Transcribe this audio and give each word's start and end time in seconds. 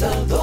Salvador. 0.00 0.39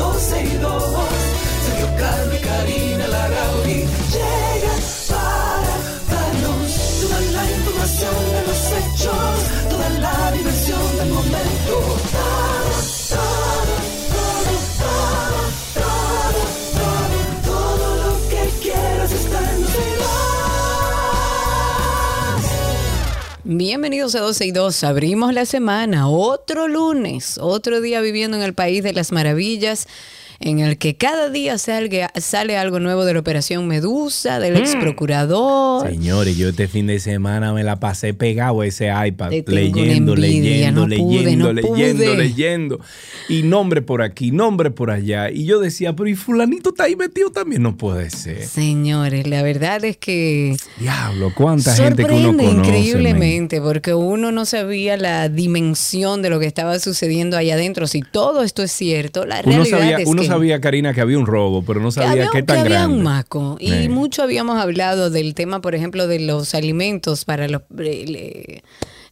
12 0.00 0.44
y 0.44 0.56
2. 0.56 0.82
Sergio 1.66 1.88
Carlos 1.98 2.34
y 2.34 2.42
Karina 2.42 3.06
Larrauri 3.06 3.84
llegan 4.14 4.82
para 5.10 5.74
darnos 6.10 6.72
toda 7.02 7.20
la 7.36 7.44
información 7.56 8.16
de 8.34 8.42
los 8.48 8.60
hechos, 8.78 9.36
toda 9.68 9.88
la 9.90 10.32
diversión 10.32 10.96
del 10.96 11.10
momento. 11.10 12.09
Bienvenidos 23.60 24.14
a 24.14 24.20
12 24.20 24.46
y 24.46 24.52
2. 24.52 24.84
Abrimos 24.84 25.34
la 25.34 25.44
semana, 25.44 26.08
otro 26.08 26.66
lunes, 26.66 27.36
otro 27.36 27.82
día 27.82 28.00
viviendo 28.00 28.38
en 28.38 28.42
el 28.42 28.54
país 28.54 28.82
de 28.82 28.94
las 28.94 29.12
maravillas, 29.12 29.86
en 30.40 30.58
el 30.58 30.78
que 30.78 30.96
cada 30.96 31.28
día 31.28 31.58
sale, 31.58 32.08
sale 32.18 32.56
algo 32.56 32.80
nuevo 32.80 33.04
de 33.04 33.12
la 33.12 33.20
Operación 33.20 33.68
Medusa, 33.68 34.38
del 34.38 34.56
ex 34.56 34.74
procurador. 34.74 35.86
Señores, 35.86 36.34
yo 36.38 36.48
este 36.48 36.66
fin 36.66 36.86
de 36.86 36.98
semana 36.98 37.52
me 37.52 37.62
la 37.62 37.78
pasé 37.78 38.14
pegado 38.14 38.62
a 38.62 38.66
ese 38.66 38.86
iPad, 38.88 39.32
leyendo, 39.46 40.14
envidia, 40.14 40.50
leyendo, 40.50 40.86
no 40.86 40.96
pude, 40.96 41.24
leyendo, 41.24 41.52
no 41.52 41.52
leyendo, 41.52 42.04
pude. 42.04 42.16
leyendo. 42.16 42.80
Y 43.28 43.42
nombre 43.42 43.82
por 43.82 44.00
aquí, 44.00 44.30
nombre 44.30 44.70
por 44.70 44.90
allá. 44.90 45.30
Y 45.30 45.44
yo 45.44 45.60
decía, 45.60 45.94
pero 45.94 46.08
¿y 46.08 46.14
fulanito 46.14 46.70
está 46.70 46.84
ahí 46.84 46.96
metido 46.96 47.30
también? 47.30 47.62
No 47.62 47.76
puede 47.76 48.08
ser. 48.08 48.46
Señores, 48.46 49.26
la 49.26 49.42
verdad 49.42 49.84
es 49.84 49.98
que 49.98 50.56
Diablo, 50.78 51.34
cuánta 51.34 51.76
gente 51.76 52.06
que 52.06 52.14
uno 52.14 52.28
conoce. 52.28 52.46
men. 52.46 52.64
increíblemente 52.64 53.60
porque 53.60 53.92
uno 53.92 54.32
no 54.32 54.46
sabía 54.46 54.96
la 54.96 55.28
dimensión 55.28 56.22
de 56.22 56.30
lo 56.30 56.40
que 56.40 56.46
estaba 56.46 56.78
sucediendo 56.78 57.36
allá 57.36 57.54
adentro. 57.54 57.86
Si 57.86 58.00
todo 58.00 58.42
esto 58.42 58.62
es 58.62 58.72
cierto, 58.72 59.26
la 59.26 59.42
Uno 59.44 59.64
realidad 59.64 59.78
sabía, 59.78 59.98
es 59.98 60.08
uno 60.08 60.22
que 60.22 60.29
sabía, 60.30 60.60
Karina, 60.60 60.92
que 60.94 61.00
había 61.00 61.18
un 61.18 61.26
robo, 61.26 61.62
pero 61.62 61.80
no 61.80 61.88
que 61.88 61.92
sabía 61.94 62.10
había, 62.10 62.26
qué 62.28 62.38
que 62.38 62.42
tan 62.44 62.58
había 62.60 62.78
grande. 62.78 62.96
un 62.96 63.02
maco. 63.02 63.56
Y 63.60 63.70
Sí. 63.70 63.88
mucho 63.88 64.22
habíamos 64.22 64.58
hablado 64.58 65.10
del 65.10 65.34
tema, 65.34 65.60
por 65.60 65.74
ejemplo, 65.74 66.06
de 66.06 66.20
los 66.20 66.54
alimentos 66.54 67.24
para 67.24 67.48
los 67.48 67.62
eh, 67.78 68.62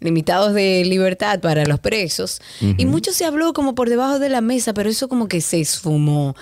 limitados 0.01 0.55
de 0.55 0.85
libertad 0.85 1.41
para 1.41 1.65
los 1.67 1.81
presos. 1.81 2.41
Y 2.61 2.87
mucho 2.87 3.13
se 3.13 3.25
habló 3.25 3.53
como 3.53 3.75
por 3.75 3.89
debajo 3.89 4.19
de 4.19 4.29
la 4.29 4.41
mesa, 4.41 4.73
pero 4.75 4.89
eso 4.89 5.09
como 5.09 5.27
que 5.29 5.41
se 5.41 5.61
esfumó. 5.61 6.37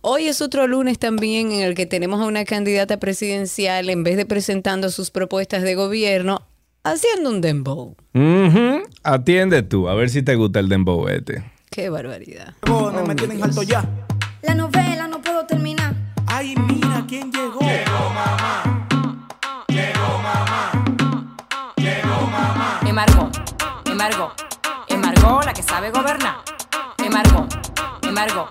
Hoy 0.00 0.26
es 0.26 0.40
otro 0.40 0.66
lunes 0.66 0.98
también 0.98 1.52
en 1.52 1.60
el 1.60 1.74
que 1.74 1.86
tenemos 1.86 2.20
a 2.20 2.24
una 2.26 2.44
candidata 2.44 2.98
presidencial, 2.98 3.88
en 3.90 4.02
vez 4.02 4.16
de 4.16 4.26
presentando 4.26 4.90
sus 4.90 5.10
propuestas 5.10 5.62
de 5.62 5.74
gobierno, 5.76 6.42
haciendo 6.84 7.30
un 7.30 7.40
dembow. 7.40 7.94
Atiende 9.04 9.62
tú, 9.62 9.88
a 9.88 9.94
ver 9.94 10.10
si 10.10 10.22
te 10.22 10.34
gusta 10.34 10.58
el 10.60 10.68
dembow 10.68 11.06
este. 11.08 11.44
Qué 11.70 11.88
barbaridad. 11.90 12.54
Cojones, 12.66 13.06
me 13.06 13.14
tienen 13.14 13.42
alto 13.42 13.62
ya. 13.62 13.88
La 14.42 14.54
novela 14.54 15.06
no 15.08 15.20
puedo 15.20 15.46
terminar. 15.46 15.94
Ay, 16.26 16.54
mira 16.56 17.04
quién 17.08 17.30
llegó. 17.32 17.60
Emargó, 22.84 23.30
Emargó, 23.86 24.32
Emargó 24.88 25.42
la 25.42 25.52
que 25.52 25.62
sabe 25.62 25.90
gobernar. 25.90 26.36
Emargó, 26.98 27.46
Emargó, 28.02 28.50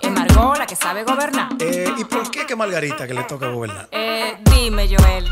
Emargó 0.00 0.54
la 0.56 0.66
que 0.66 0.76
sabe 0.76 1.04
gobernar. 1.04 1.48
Eh, 1.60 1.92
¿Y 1.96 2.04
por 2.04 2.30
qué 2.30 2.44
que 2.44 2.54
Margarita 2.54 3.06
que 3.06 3.14
le 3.14 3.22
toca 3.24 3.48
gobernar? 3.48 3.88
Eh, 3.92 4.38
dime, 4.44 4.86
Joel. 4.88 5.26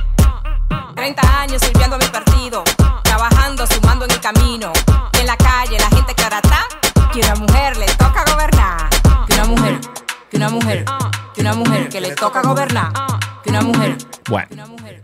30 0.94 1.40
años 1.40 1.60
sirviendo 1.62 1.96
a 1.96 1.98
mi 1.98 2.06
partido, 2.06 2.64
trabajando, 3.02 3.66
sumando 3.66 4.04
en 4.06 4.12
el 4.12 4.20
camino. 4.20 4.72
Y 5.12 5.18
en 5.18 5.26
la 5.26 5.36
calle 5.36 5.78
la 5.78 5.88
gente 5.88 6.14
clara 6.14 6.38
está 6.42 6.66
que 7.12 7.20
una 7.20 7.34
mujer 7.34 7.76
le 7.76 7.86
toca 7.96 8.24
gobernar. 8.32 8.95
Que 9.36 9.42
una 9.42 9.50
mujer, 9.50 9.80
que 10.30 10.36
una 10.38 10.48
mujer, 10.48 10.84
que 11.34 11.40
una 11.42 11.52
mujer 11.52 11.88
que 11.90 12.00
le 12.00 12.14
toca 12.14 12.40
gobernar. 12.40 12.90
Que 13.44 13.50
una 13.50 13.60
mujer, 13.60 13.98
Bueno, 14.30 14.48
que 14.48 14.54
una 14.54 14.66
mujer. 14.66 15.02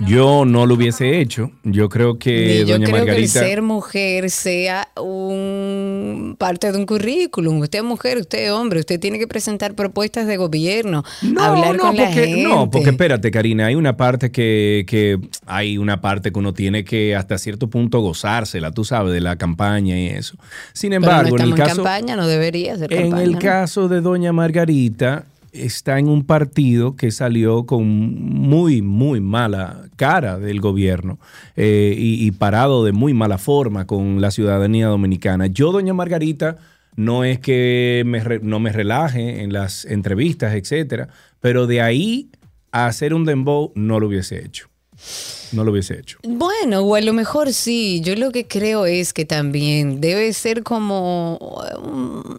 Yo 0.00 0.44
no 0.44 0.66
lo 0.66 0.74
hubiese 0.74 1.20
hecho. 1.20 1.50
Yo 1.64 1.88
creo 1.88 2.18
que 2.18 2.64
yo 2.66 2.74
doña 2.74 2.86
creo 2.86 2.94
que 2.94 3.00
el 3.00 3.06
Margarita... 3.06 3.40
ser 3.40 3.62
mujer 3.62 4.30
sea 4.30 4.88
un 5.00 6.36
parte 6.38 6.70
de 6.70 6.78
un 6.78 6.86
currículum. 6.86 7.60
Usted 7.60 7.78
es 7.78 7.84
mujer, 7.84 8.18
usted 8.18 8.46
es 8.46 8.50
hombre, 8.50 8.80
usted 8.80 9.00
tiene 9.00 9.18
que 9.18 9.26
presentar 9.26 9.74
propuestas 9.74 10.26
de 10.26 10.36
gobierno, 10.36 11.04
hablar 11.38 11.76
con 11.78 11.96
la 11.96 12.04
porque, 12.04 12.26
gente. 12.26 12.42
no, 12.42 12.70
porque 12.70 12.90
espérate, 12.90 13.30
Karina, 13.30 13.66
hay 13.66 13.74
una 13.74 13.96
parte 13.96 14.30
que, 14.30 14.84
que 14.86 15.18
hay 15.46 15.78
una 15.78 16.00
parte 16.00 16.30
que 16.30 16.38
uno 16.38 16.52
tiene 16.52 16.84
que 16.84 17.16
hasta 17.16 17.38
cierto 17.38 17.68
punto 17.68 18.00
gozársela, 18.00 18.72
tú 18.72 18.84
sabes, 18.84 19.12
de 19.12 19.20
la 19.20 19.36
campaña 19.36 19.98
y 19.98 20.08
eso. 20.08 20.36
Sin 20.72 20.90
Pero 20.90 21.02
embargo, 21.04 21.36
no 21.38 21.44
en 21.44 21.48
el 21.48 21.50
en, 21.50 21.56
caso, 21.56 21.76
campaña, 21.76 22.16
no 22.16 22.26
debería 22.26 22.76
ser 22.76 22.92
en 22.92 23.02
campaña. 23.02 23.22
el 23.22 23.32
¿no? 23.32 23.38
caso 23.38 23.88
de 23.88 24.00
doña 24.00 24.32
Margarita, 24.32 25.26
está 25.64 25.98
en 25.98 26.08
un 26.08 26.24
partido 26.24 26.96
que 26.96 27.10
salió 27.10 27.66
con 27.66 27.86
muy, 27.86 28.82
muy 28.82 29.20
mala 29.20 29.88
cara 29.96 30.38
del 30.38 30.60
gobierno 30.60 31.18
eh, 31.56 31.94
y, 31.96 32.30
parado 32.32 32.84
de 32.84 32.92
muy 32.92 33.14
mala 33.14 33.38
forma 33.38 33.86
con 33.86 34.20
la 34.20 34.30
ciudadanía 34.30 34.88
dominicana. 34.88 35.46
Yo, 35.46 35.72
doña 35.72 35.94
Margarita, 35.94 36.56
no 36.96 37.24
es 37.24 37.38
que 37.38 38.02
me 38.06 38.20
no 38.42 38.60
me 38.60 38.72
relaje 38.72 39.42
en 39.42 39.52
las 39.52 39.84
entrevistas, 39.84 40.54
etcétera, 40.54 41.08
pero 41.40 41.66
de 41.66 41.80
ahí 41.80 42.30
a 42.72 42.86
hacer 42.86 43.14
un 43.14 43.24
dembow 43.24 43.72
no 43.74 44.00
lo 44.00 44.08
hubiese 44.08 44.44
hecho. 44.44 44.68
No 45.52 45.62
lo 45.62 45.72
hubiese 45.72 45.98
hecho. 45.98 46.18
Bueno, 46.24 46.80
o 46.80 46.94
a 46.94 47.00
lo 47.00 47.12
mejor 47.12 47.52
sí. 47.52 48.00
Yo 48.02 48.16
lo 48.16 48.30
que 48.30 48.46
creo 48.46 48.86
es 48.86 49.12
que 49.12 49.24
también 49.24 50.00
debe 50.00 50.32
ser 50.32 50.62
como 50.62 51.38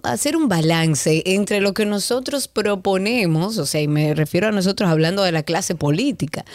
hacer 0.03 0.35
un 0.35 0.47
balance 0.47 1.23
entre 1.25 1.61
lo 1.61 1.73
que 1.73 1.85
nosotros 1.85 2.47
proponemos, 2.47 3.57
o 3.57 3.65
sea, 3.65 3.81
y 3.81 3.87
me 3.87 4.13
refiero 4.13 4.47
a 4.47 4.51
nosotros 4.51 4.89
hablando 4.89 5.23
de 5.23 5.31
la 5.31 5.43
clase 5.43 5.75
política, 5.75 6.45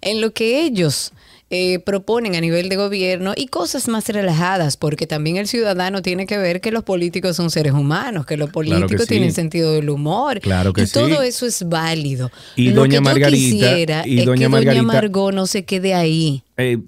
en 0.00 0.20
lo 0.20 0.32
que 0.32 0.62
ellos 0.62 1.12
eh, 1.50 1.78
proponen 1.78 2.36
a 2.36 2.40
nivel 2.42 2.68
de 2.68 2.76
gobierno 2.76 3.32
y 3.34 3.46
cosas 3.46 3.88
más 3.88 4.06
relajadas, 4.08 4.76
porque 4.76 5.06
también 5.06 5.38
el 5.38 5.46
ciudadano 5.48 6.02
tiene 6.02 6.26
que 6.26 6.36
ver 6.36 6.60
que 6.60 6.70
los 6.70 6.84
políticos 6.84 7.36
son 7.36 7.50
seres 7.50 7.72
humanos, 7.72 8.26
que 8.26 8.36
los 8.36 8.50
Claro 8.50 8.52
políticos 8.52 8.90
que 8.92 8.98
sí. 9.04 9.08
tienen 9.08 9.32
sentido 9.32 9.72
del 9.72 9.88
humor. 9.88 10.40
Claro 10.40 10.72
que 10.74 10.82
y 10.82 10.86
sí. 10.86 10.92
todo 10.92 11.22
eso 11.22 11.46
es 11.46 11.66
válido. 11.68 12.30
Y 12.56 12.70
lo 12.70 12.82
doña 12.82 12.90
que 12.90 12.94
yo 12.96 13.02
Margarita- 13.02 13.30
quisiera 13.30 14.06
y 14.06 14.18
es 14.20 14.26
doña 14.26 14.40
que 14.46 14.48
Margarita- 14.50 14.82
doña 14.82 14.82
Margot 14.92 15.34
no 15.34 15.46
se 15.46 15.64
quede 15.64 15.94
ahí. 15.94 16.42
Eh, 16.60 16.78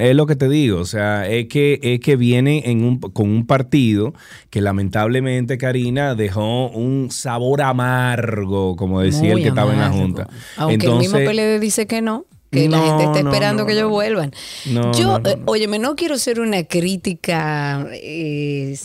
es 0.00 0.16
lo 0.16 0.26
que 0.26 0.36
te 0.36 0.48
digo, 0.48 0.80
o 0.80 0.86
sea, 0.86 1.28
es 1.28 1.48
que, 1.48 1.78
es 1.82 2.00
que 2.00 2.16
viene 2.16 2.62
en 2.70 2.82
un, 2.82 2.98
con 2.98 3.28
un 3.28 3.46
partido 3.46 4.14
que 4.50 4.62
lamentablemente, 4.62 5.58
Karina, 5.58 6.14
dejó 6.14 6.68
un 6.70 7.10
sabor 7.10 7.60
amargo, 7.62 8.74
como 8.76 9.00
decía 9.02 9.20
Muy 9.20 9.30
el 9.32 9.42
que 9.42 9.48
estaba 9.48 9.72
en 9.74 9.80
la. 9.80 9.90
Junta. 9.90 10.28
Aunque 10.56 10.86
el 10.86 10.94
mismo 10.94 11.18
PLD 11.18 11.60
dice 11.60 11.86
que 11.86 12.00
no, 12.00 12.24
que 12.50 12.68
la 12.68 12.80
gente 12.80 13.04
está 13.04 13.18
esperando 13.20 13.62
no, 13.62 13.66
que 13.66 13.72
ellos 13.72 13.90
vuelvan. 13.90 14.32
Yo, 14.64 15.18
eh, 15.24 15.36
no. 15.36 15.42
óyeme, 15.46 15.78
no 15.78 15.96
quiero 15.96 16.18
ser 16.18 16.40
una 16.40 16.64
crítica, 16.64 17.86
eh, 17.92 18.76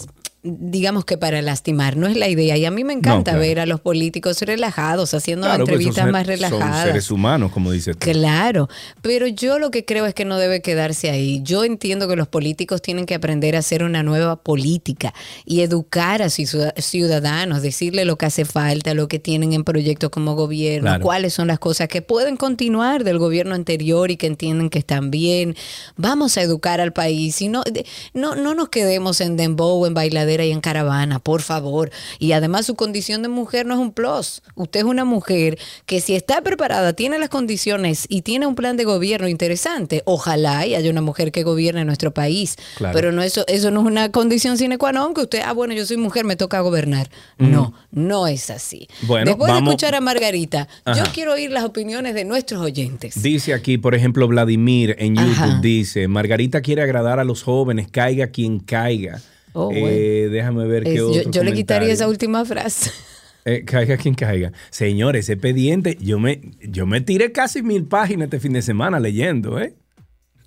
digamos 0.43 1.05
que 1.05 1.17
para 1.17 1.41
lastimar, 1.41 1.95
no 1.95 2.05
es 2.07 2.17
la 2.17 2.27
idea. 2.27 2.57
Y 2.57 2.65
a 2.65 2.71
mí 2.71 2.83
me 2.83 2.91
encanta 2.91 3.31
claro. 3.31 3.39
ver 3.39 3.59
a 3.61 3.65
los 3.65 3.79
políticos 3.79 4.41
relajados, 4.41 5.13
haciendo 5.13 5.47
Claro, 5.47 5.63
pues, 5.63 5.69
entrevistas 5.75 6.03
son, 6.03 6.11
más 6.11 6.25
ser- 6.27 6.39
son 6.39 6.49
relajadas. 6.51 6.85
seres 6.85 7.11
humanos, 7.11 7.51
como 7.53 7.71
dices 7.71 7.97
tú. 7.97 8.11
Claro, 8.11 8.67
pero 9.01 9.25
yo 9.27 9.57
lo 9.57 9.71
que 9.71 9.85
creo 9.85 10.05
es 10.05 10.13
que 10.13 10.25
no 10.25 10.37
debe 10.37 10.61
quedarse 10.61 11.09
ahí. 11.09 11.39
Yo 11.43 11.63
entiendo 11.63 12.09
que 12.09 12.17
los 12.17 12.27
políticos 12.27 12.81
tienen 12.81 13.05
que 13.05 13.15
aprender 13.15 13.55
a 13.55 13.59
hacer 13.59 13.83
una 13.83 14.03
nueva 14.03 14.35
política 14.35 15.13
y 15.45 15.61
educar 15.61 16.21
a 16.21 16.29
sus 16.29 16.57
ciudadanos, 16.77 17.61
decirle 17.61 18.03
lo 18.03 18.17
que 18.17 18.25
hace 18.25 18.43
falta, 18.43 18.93
lo 18.93 19.07
que 19.07 19.19
tienen 19.19 19.53
en 19.53 19.63
proyectos 19.63 20.09
como 20.09 20.35
gobierno, 20.35 20.87
Claro. 20.89 21.03
cuáles 21.03 21.33
son 21.33 21.47
las 21.47 21.59
cosas 21.59 21.87
que 21.87 22.01
pueden 22.01 22.35
continuar 22.35 23.05
del 23.05 23.17
gobierno 23.17 23.55
anterior 23.55 24.11
y 24.11 24.17
que 24.17 24.27
entienden 24.27 24.69
que 24.69 24.79
están 24.79 25.09
bien. 25.09 25.55
Vamos 25.95 26.37
a 26.37 26.41
educar 26.41 26.81
al 26.81 26.91
país 26.91 27.41
y 27.41 27.47
no, 27.47 27.63
de- 27.63 27.85
no, 28.13 28.35
no 28.35 28.55
nos 28.55 28.67
quedemos 28.67 29.21
en 29.21 29.37
dembow, 29.37 29.85
en 29.85 29.93
bailadera 29.93 30.32
en 30.41 30.61
caravana, 30.61 31.19
por 31.19 31.41
favor. 31.41 31.91
Y 32.19 32.31
además 32.33 32.65
su 32.65 32.75
condición 32.75 33.21
de 33.21 33.29
mujer 33.29 33.65
no 33.65 33.73
es 33.75 33.79
un 33.79 33.91
plus. 33.91 34.41
Usted 34.55 34.81
es 34.81 34.85
una 34.85 35.05
mujer 35.05 35.57
que 35.85 36.01
si 36.01 36.15
está 36.15 36.41
preparada, 36.41 36.93
tiene 36.93 37.19
las 37.19 37.29
condiciones 37.29 38.05
y 38.09 38.21
tiene 38.21 38.47
un 38.47 38.55
plan 38.55 38.77
de 38.77 38.83
gobierno 38.83 39.27
interesante, 39.27 40.01
ojalá 40.05 40.65
y 40.65 40.75
haya 40.75 40.89
una 40.89 41.01
mujer 41.01 41.31
que 41.31 41.43
gobierne 41.43 41.85
nuestro 41.85 42.13
país. 42.13 42.55
Claro. 42.77 42.93
Pero 42.93 43.11
no 43.11 43.21
eso, 43.21 43.43
eso 43.47 43.71
no 43.71 43.81
es 43.81 43.85
una 43.87 44.11
condición 44.11 44.57
sine 44.57 44.77
qua 44.77 44.91
non 44.91 45.13
que 45.13 45.21
usted, 45.21 45.41
ah, 45.45 45.53
bueno, 45.53 45.73
yo 45.73 45.85
soy 45.85 45.97
mujer, 45.97 46.25
me 46.25 46.35
toca 46.35 46.59
gobernar. 46.61 47.09
No, 47.37 47.73
no 47.91 48.27
es 48.27 48.49
así. 48.49 48.87
Bueno, 49.03 49.25
Después 49.25 49.49
vamos- 49.51 49.63
de 49.65 49.69
escuchar 49.71 49.95
a 49.95 50.01
Margarita, 50.01 50.67
yo 50.85 51.03
quiero 51.13 51.33
oír 51.33 51.51
las 51.51 51.63
opiniones 51.63 52.13
de 52.13 52.25
nuestros 52.25 52.61
oyentes. 52.61 53.21
Dice 53.21 53.53
aquí, 53.53 53.77
por 53.77 53.95
ejemplo, 53.95 54.27
Vladimir 54.27 54.95
en 54.99 55.15
YouTube, 55.15 55.31
Ajá. 55.31 55.59
dice, 55.61 56.07
Margarita 56.07 56.61
quiere 56.61 56.81
agradar 56.81 57.19
a 57.19 57.23
los 57.23 57.43
jóvenes, 57.43 57.87
caiga 57.91 58.27
quien 58.27 58.59
caiga. 58.59 59.21
Oh, 59.53 59.71
Eh, 59.73 60.27
déjame 60.31 60.65
ver 60.67 60.87
Es- 60.87 60.93
qué 60.93 61.01
otro 61.01 61.31
yo 61.31 61.43
le 61.43 61.53
quitaría 61.53 61.91
esa 61.93 62.07
última 62.07 62.43
frase. 62.45 62.91
Eh, 63.45 63.65
caiga 63.65 63.97
quien 63.97 64.15
caiga. 64.15 64.53
Señores, 64.69 65.25
ese 65.25 65.35
pendiente, 65.35 65.97
yo 65.99 66.17
me, 66.17 66.39
yo 66.61 66.85
me 66.85 67.01
tiré 67.01 67.33
casi 67.33 67.61
mil 67.61 67.83
páginas 67.85 68.27
este 68.27 68.39
fin 68.39 68.53
de 68.53 68.61
semana 68.61 69.01
leyendo, 69.01 69.59
¿eh? 69.59 69.73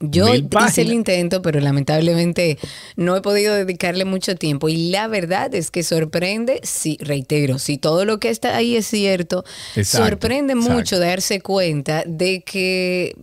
Yo 0.00 0.29
hice 0.35 0.81
el 0.81 0.93
intento, 0.94 1.43
pero 1.43 1.61
lamentablemente 1.61 2.58
no 2.97 3.14
he 3.14 3.20
podido 3.20 3.55
dedicarle 3.55 4.06
mucho 4.06 4.35
tiempo. 4.37 4.70
Y 4.70 4.88
la 4.91 5.08
verdad 5.08 5.55
es 5.55 5.70
que 5.70 5.82
sorprende, 5.82 6.61
sí, 6.62 6.97
reitero, 7.00 7.58
si 7.58 7.76
todo 7.76 8.06
lo 8.06 8.19
que 8.19 8.31
está 8.31 8.56
ahí 8.56 8.76
es 8.76 8.87
cierto, 8.87 9.44
Exacto, 9.75 10.06
sorprende 10.08 10.55
exacto. 10.55 10.75
mucho 10.75 10.99
darse 10.99 11.41
cuenta 11.43 12.03
de 12.06 12.43
que 12.44 13.14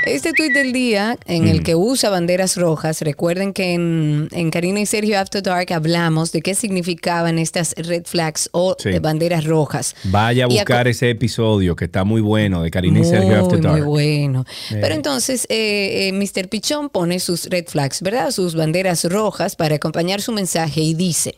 Este 0.08 0.32
tuit 0.32 0.52
del 0.52 0.72
día 0.72 1.16
en 1.26 1.44
Mm. 1.44 1.48
el 1.48 1.62
que 1.62 1.74
usa 1.74 2.10
banderas 2.10 2.56
rojas, 2.56 3.00
recuerden 3.02 3.52
que 3.52 3.74
en, 3.74 4.28
en 4.32 4.50
Karina 4.50 4.80
y 4.80 4.86
Sergio 4.86 5.18
After 5.18 5.42
Dark 5.42 5.72
hablamos 5.72 6.32
de 6.32 6.40
qué 6.42 6.54
significaban 6.54 7.38
estas 7.38 7.74
red 7.76 8.04
flags 8.06 8.48
o 8.52 8.74
Sí. 8.78 8.88
eh, 8.90 8.98
banderas 9.00 9.44
rojas. 9.44 9.94
Vaya 10.04 10.46
a 10.46 10.48
Y 10.48 10.54
buscar 10.54 10.88
ese 10.88 11.10
episodio 11.10 11.76
que 11.76 11.84
está 11.86 12.04
muy 12.04 12.20
bueno 12.20 12.62
de 12.62 12.70
Karina 12.70 13.00
y 13.00 13.04
Sergio 13.04 13.38
After 13.40 13.60
Dark. 13.60 13.76
muy 13.78 13.86
bueno. 13.86 14.44
Eh. 14.70 14.78
Pero 14.80 14.94
entonces, 14.94 15.46
eh, 15.50 16.08
eh, 16.08 16.12
Mr. 16.12 16.48
Pichón 16.48 16.88
pone 16.88 17.20
sus 17.20 17.46
red 17.46 17.66
flags, 17.66 18.02
¿verdad? 18.02 18.30
Sus 18.30 18.54
banderas 18.54 19.04
rojas 19.04 19.56
para 19.56 19.76
acompañar 19.76 20.20
su 20.20 20.32
mensaje 20.32 20.80
y 20.80 20.94
dice, 20.94 21.36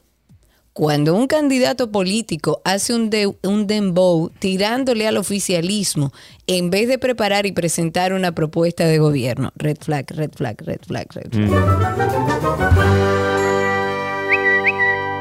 cuando 0.80 1.14
un 1.14 1.26
candidato 1.26 1.92
político 1.92 2.62
hace 2.64 2.94
un, 2.94 3.10
de- 3.10 3.30
un 3.42 3.66
dembow 3.66 4.30
tirándole 4.38 5.06
al 5.06 5.18
oficialismo 5.18 6.10
en 6.46 6.70
vez 6.70 6.88
de 6.88 6.96
preparar 6.96 7.44
y 7.44 7.52
presentar 7.52 8.14
una 8.14 8.32
propuesta 8.34 8.86
de 8.86 8.96
gobierno, 8.96 9.52
red 9.56 9.76
flag, 9.78 10.06
red 10.08 10.30
flag, 10.34 10.56
red 10.64 10.80
flag, 10.86 11.06
red 11.12 11.30
flag. 11.32 11.50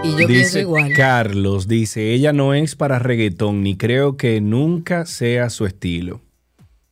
Y 0.06 0.16
yo 0.22 0.28
pienso 0.28 0.60
igual. 0.60 0.94
Carlos, 0.96 1.68
dice, 1.68 2.14
ella 2.14 2.32
no 2.32 2.54
es 2.54 2.78
para 2.78 2.98
reggaetón, 2.98 3.62
ni 3.62 3.76
creo 3.76 4.16
que 4.16 4.40
nunca 4.40 5.06
sea 5.06 5.50
su 5.50 5.66
estilo. 5.66 6.22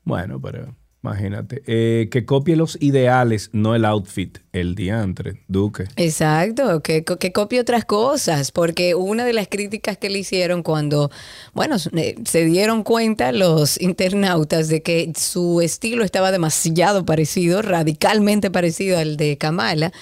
Bueno, 0.04 0.42
pero 0.42 0.76
imagínate. 1.04 1.62
Eh, 1.68 2.10
que 2.12 2.26
copie 2.26 2.56
los 2.56 2.78
ideales, 2.82 3.50
no 3.54 3.76
el 3.76 3.86
outfit, 3.86 4.40
el 4.52 4.76
diantre, 4.76 5.44
Duque. 5.48 5.86
Exacto, 5.96 6.82
que, 6.82 7.04
que 7.06 7.32
copie 7.32 7.60
otras 7.62 7.86
cosas, 7.86 8.52
porque 8.52 8.94
una 8.96 9.24
de 9.24 9.32
las 9.34 9.48
críticas 9.48 9.98
que 9.98 10.10
le 10.10 10.20
hicieron 10.20 10.64
cuando, 10.64 11.10
bueno, 11.54 11.76
eh, 11.96 12.16
se 12.26 12.44
dieron 12.44 12.84
cuenta 12.84 13.32
los 13.32 13.80
internautas 13.80 14.68
de 14.68 14.82
que 14.82 15.14
su 15.18 15.62
estilo 15.62 16.04
estaba 16.04 16.32
demasiado 16.32 17.06
parecido, 17.06 17.62
radicalmente 17.62 18.52
parecido 18.52 18.98
al 18.98 19.16
de 19.16 19.38
Kamala, 19.38 19.94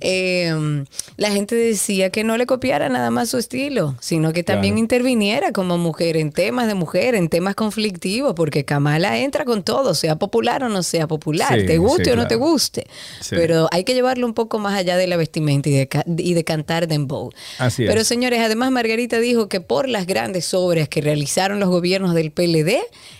eh, 0.00 0.84
la 1.16 1.30
gente 1.30 1.54
decía 1.54 2.10
que 2.10 2.24
no 2.24 2.36
le 2.36 2.46
copiara 2.46 2.88
nada 2.88 3.10
más 3.10 3.28
su 3.28 3.38
estilo, 3.38 3.94
sino 4.00 4.32
que 4.32 4.42
también 4.42 4.74
Claro. 4.74 4.80
interviniera 4.80 5.52
como 5.52 5.78
mujer 5.78 6.16
en 6.16 6.32
temas 6.32 6.66
de 6.66 6.74
mujer, 6.74 7.14
en 7.14 7.28
temas 7.28 7.54
conflictivos, 7.54 8.34
porque 8.34 8.64
Kamala 8.64 9.18
entra 9.18 9.44
con 9.44 9.62
todo, 9.62 9.94
sea 9.94 10.16
popular 10.16 10.39
o 10.40 10.68
no 10.68 10.82
sea 10.82 11.06
popular, 11.06 11.60
Sí, 11.60 11.66
te 11.66 11.78
guste 11.78 12.04
sí, 12.06 12.10
o 12.10 12.16
no 12.16 12.26
te 12.26 12.34
guste, 12.36 12.86
Sí. 13.20 13.36
pero 13.36 13.68
hay 13.72 13.84
que 13.84 13.94
llevarlo 13.94 14.26
un 14.26 14.34
poco 14.34 14.58
más 14.58 14.74
allá 14.74 14.96
de 14.96 15.06
la 15.06 15.16
vestimenta 15.16 15.68
y 15.68 15.72
de, 15.72 15.88
y 16.18 16.34
de 16.34 16.44
cantar 16.44 16.88
dembow. 16.88 17.30
Así 17.58 17.84
es. 17.84 17.88
Pero 17.90 18.04
señores, 18.04 18.40
además 18.40 18.70
Margarita 18.70 19.18
dijo 19.20 19.48
que 19.48 19.60
por 19.60 19.88
las 19.88 20.06
grandes 20.06 20.52
obras 20.54 20.88
que 20.88 21.00
realizaron 21.00 21.60
los 21.60 21.68
gobiernos 21.68 22.14
del 22.14 22.30
PLD 22.30 22.78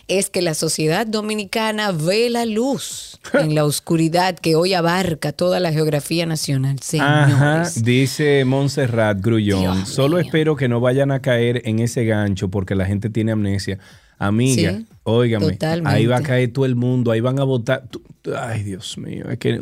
es 0.09 0.29
que 0.31 0.43
la 0.43 0.55
sociedad 0.55 1.07
dominicana 1.07 1.93
ve 1.93 2.31
la 2.31 2.45
luz 2.47 3.21
en 3.35 3.55
la 3.55 3.65
oscuridad 3.65 4.37
que 4.39 4.57
hoy 4.57 4.75
abarca 4.75 5.33
toda 5.33 5.61
la 5.61 5.73
geografía 5.73 6.27
nacional. 6.27 6.77
Ajá, 6.99 7.65
Señores. 7.67 7.85
dice 7.85 8.45
Montserrat 8.45 9.21
Grullón. 9.21 9.77
Dios 9.77 9.89
Solo 9.89 10.17
mío. 10.17 10.27
espero 10.27 10.57
que 10.57 10.69
no 10.69 10.81
vayan 10.81 11.11
a 11.13 11.21
caer 11.21 11.63
en 11.65 11.79
ese 11.79 12.05
gancho 12.05 12.49
porque 12.49 12.75
la 12.75 12.87
gente 12.87 13.11
tiene 13.11 13.33
amnesia. 13.33 13.79
Amiga, 14.19 14.73
Sí. 14.73 14.87
Óigame, 15.03 15.53
Totalmente. 15.53 15.89
ahí 15.91 16.07
va 16.07 16.19
a 16.19 16.23
caer 16.23 16.53
todo 16.53 16.67
el 16.67 16.77
mundo, 16.77 17.11
ahí 17.11 17.21
van 17.21 17.39
a 17.41 17.45
votar. 17.45 17.89
tú- 17.91 18.03
Ay, 18.37 18.65
Dios 18.65 18.99
mío, 18.99 19.31
es 19.31 19.39
que 19.39 19.59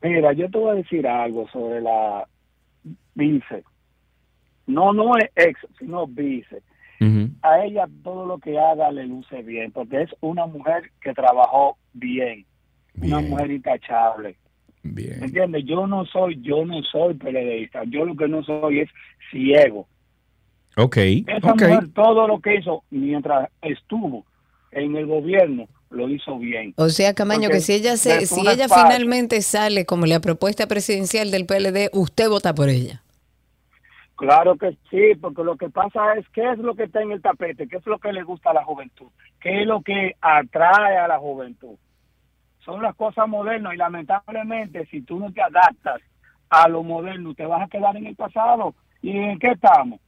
Mira, 0.02 0.33
yo 0.33 0.50
te 0.50 0.59
voy 0.59 0.71
a 0.73 0.75
decir 0.75 1.07
algo 1.07 1.49
sobre 1.49 1.81
la 1.81 2.26
vice. 3.14 3.62
No, 4.66 4.92
no 4.92 5.16
es 5.16 5.31
ex, 5.37 5.61
sino 5.78 6.07
vice. 6.07 6.62
A 7.42 7.64
ella 7.64 7.88
todo 8.04 8.26
lo 8.26 8.38
que 8.38 8.57
haga 8.61 8.92
le 8.92 9.07
luce 9.07 9.42
bien, 9.42 9.73
porque 9.73 10.02
es 10.02 10.11
una 10.21 10.47
mujer 10.47 10.92
que 11.00 11.12
trabajó 11.12 11.76
bien, 11.92 12.47
una 13.02 13.19
mujer 13.19 13.50
intachable. 13.50 14.37
¿Me 14.82 14.90
Bien. 14.92 15.22
entiendes? 15.24 15.64
Yo 15.64 15.86
no 15.86 16.04
soy, 16.06 16.40
yo 16.42 16.64
no 16.64 16.82
soy 16.82 17.14
PLDista, 17.14 17.84
yo 17.84 18.04
lo 18.04 18.16
que 18.16 18.28
no 18.28 18.42
soy 18.42 18.80
es 18.80 18.90
ciego. 19.30 19.86
Ok. 20.76 20.96
Esa 20.96 21.52
Ok. 21.52 21.62
mujer 21.62 21.88
todo 21.94 22.26
lo 22.26 22.40
que 22.40 22.56
hizo 22.56 22.82
mientras 22.90 23.48
estuvo 23.60 24.24
en 24.72 24.96
el 24.96 25.06
gobierno 25.06 25.68
lo 25.90 26.08
hizo 26.08 26.38
bien. 26.38 26.72
O 26.76 26.88
sea, 26.88 27.14
Camaño, 27.14 27.42
Porque 27.42 27.58
que 27.58 27.60
si 27.60 27.72
ella 27.74 27.96
se, 27.96 28.26
si 28.26 28.40
ella 28.48 28.66
finalmente 28.68 29.42
sale 29.42 29.84
como 29.84 30.06
la 30.06 30.20
propuesta 30.20 30.66
presidencial 30.66 31.30
del 31.30 31.46
PLD, 31.46 31.90
usted 31.92 32.28
vota 32.28 32.54
por 32.54 32.70
ella. 32.70 33.02
Claro 34.16 34.56
que 34.56 34.76
sí, 34.90 35.14
porque 35.20 35.42
lo 35.42 35.56
que 35.56 35.68
pasa 35.68 36.14
es 36.14 36.26
qué 36.30 36.52
es 36.52 36.58
lo 36.58 36.74
que 36.74 36.84
está 36.84 37.02
en 37.02 37.12
el 37.12 37.20
tapete, 37.20 37.66
qué 37.66 37.76
es 37.76 37.86
lo 37.86 37.98
que 37.98 38.12
le 38.12 38.22
gusta 38.22 38.50
a 38.50 38.54
la 38.54 38.64
juventud, 38.64 39.08
qué 39.40 39.62
es 39.62 39.66
lo 39.66 39.82
que 39.82 40.16
atrae 40.20 40.96
a 40.96 41.08
la 41.08 41.18
juventud. 41.18 41.76
Son 42.64 42.83
las 42.83 42.95
cosas 42.95 43.28
modernas 43.28 43.75
y 43.75 43.76
lamentablemente 43.76 44.87
si 44.87 45.02
tú 45.02 45.19
no 45.19 45.33
te 45.33 45.42
adaptas 45.42 46.00
a 46.50 46.69
lo 46.69 46.83
moderno, 46.83 47.35
te 47.35 47.47
vas 47.47 47.62
a 47.62 47.69
quedar 47.69 47.97
en 47.97 48.07
el 48.07 48.16
pasado. 48.16 48.75
¿Y 49.00 49.16
en 49.16 49.38
qué 49.38 49.52
estamos? 49.52 50.00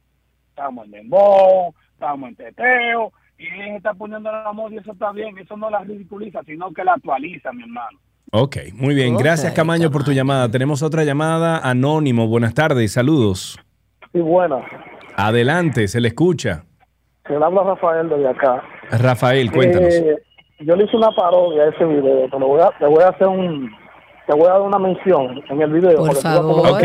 Estamos 0.49 0.85
en 0.85 0.91
dembow, 0.91 1.73
estamos 1.91 2.29
en 2.29 2.35
teteo, 2.35 3.11
y 3.37 3.47
ella 3.47 3.77
está 3.77 3.93
poniendo 3.93 4.31
la 4.31 4.53
moda 4.53 4.73
y 4.75 4.77
eso 4.77 4.93
está 4.93 5.11
bien, 5.11 5.37
eso 5.37 5.57
no 5.57 5.69
la 5.69 5.79
ridiculiza, 5.79 6.41
sino 6.45 6.71
que 6.71 6.83
la 6.83 6.93
actualiza, 6.93 7.51
mi 7.51 7.63
hermano. 7.63 7.99
Ok, 8.31 8.57
muy 8.73 8.95
bien. 8.95 9.17
Gracias, 9.17 9.53
Camaño, 9.53 9.91
por 9.91 10.03
tu 10.03 10.11
llamada. 10.11 10.49
Tenemos 10.49 10.81
otra 10.81 11.03
llamada. 11.03 11.59
Anónimo, 11.59 12.27
buenas 12.27 12.53
tardes, 12.53 12.93
saludos. 12.93 13.59
Sí, 14.13 14.19
bueno, 14.19 14.63
Adelante, 15.17 15.87
se 15.87 16.01
le 16.01 16.09
escucha. 16.09 16.65
se 17.25 17.37
le 17.37 17.43
habla 17.43 17.63
Rafael 17.63 18.09
desde 18.09 18.27
acá. 18.27 18.63
Rafael, 18.91 19.51
cuéntanos. 19.51 19.93
Eh, 19.93 20.15
yo 20.59 20.75
le 20.75 20.85
hice 20.85 20.97
una 20.97 21.09
parodia 21.11 21.63
a 21.63 21.69
ese 21.69 21.85
video, 21.85 22.29
te, 22.29 22.39
lo 22.39 22.47
voy 22.47 22.61
a, 22.61 22.69
te 22.79 22.85
voy 22.85 23.03
a 23.03 23.09
hacer 23.09 23.27
un, 23.27 23.69
te 24.27 24.33
voy 24.33 24.47
a 24.47 24.53
dar 24.53 24.61
una 24.61 24.79
mención 24.79 25.41
en 25.49 25.61
el 25.61 25.71
video. 25.73 25.97
Por 25.97 26.15
favor. 26.15 26.69
ok. 26.71 26.83